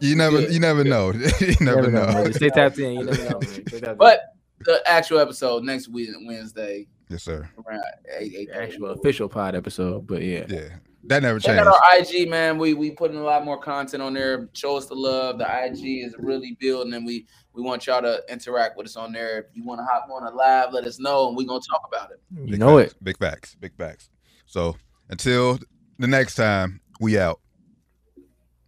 You 0.00 0.14
never, 0.14 0.38
Good. 0.38 0.52
you 0.54 0.60
never 0.60 0.84
know. 0.84 1.12
you 1.40 1.56
never 1.60 1.90
know. 1.90 2.06
man. 2.06 2.32
Stay 2.32 2.50
tapped 2.50 2.78
in. 2.78 2.92
You 3.00 3.04
never 3.04 3.24
know. 3.24 3.40
Man. 3.40 3.42
Stay 3.42 3.62
tapped 3.80 3.82
in. 3.90 3.96
But 3.96 4.20
the 4.60 4.80
actual 4.86 5.18
episode 5.18 5.64
next 5.64 5.88
week, 5.88 6.10
Wednesday, 6.24 6.86
Yes, 7.08 7.24
sir. 7.24 7.48
around 7.66 7.82
eight, 8.18 8.34
eight 8.36 8.48
The 8.48 8.62
actual 8.62 8.90
official 8.90 9.28
pod 9.28 9.54
episode, 9.56 10.06
but 10.06 10.22
yeah. 10.22 10.44
Yeah, 10.48 10.68
that 11.04 11.22
never 11.22 11.40
Check 11.40 11.56
changed. 11.56 11.66
out 11.68 11.80
our 11.84 11.98
IG, 11.98 12.28
man. 12.28 12.58
We 12.58 12.74
we 12.74 12.90
putting 12.92 13.16
a 13.16 13.22
lot 13.22 13.44
more 13.44 13.58
content 13.58 14.02
on 14.02 14.14
there. 14.14 14.48
Show 14.52 14.76
us 14.76 14.86
the 14.86 14.94
love. 14.94 15.38
The 15.38 15.46
IG 15.64 16.04
is 16.04 16.14
really 16.18 16.56
building, 16.60 16.92
and 16.94 17.04
we 17.06 17.26
we 17.54 17.62
want 17.62 17.86
y'all 17.86 18.02
to 18.02 18.20
interact 18.28 18.76
with 18.76 18.86
us 18.86 18.94
on 18.96 19.10
there. 19.12 19.38
If 19.40 19.46
you 19.54 19.64
want 19.64 19.80
to 19.80 19.84
hop 19.84 20.06
on 20.12 20.22
a 20.24 20.30
live, 20.30 20.72
let 20.72 20.84
us 20.84 21.00
know, 21.00 21.28
and 21.28 21.36
we're 21.36 21.46
gonna 21.46 21.60
talk 21.68 21.88
about 21.92 22.10
it. 22.12 22.20
You 22.36 22.50
Big 22.52 22.60
know 22.60 22.78
facts, 22.78 22.92
it. 22.92 23.04
Big 23.04 23.18
facts. 23.18 23.54
Big 23.56 23.76
facts. 23.76 24.10
So 24.46 24.76
until 25.08 25.58
the 25.98 26.06
next 26.06 26.34
time, 26.36 26.80
we 26.98 27.18
out. 27.18 27.40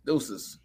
Deuces. 0.06 0.59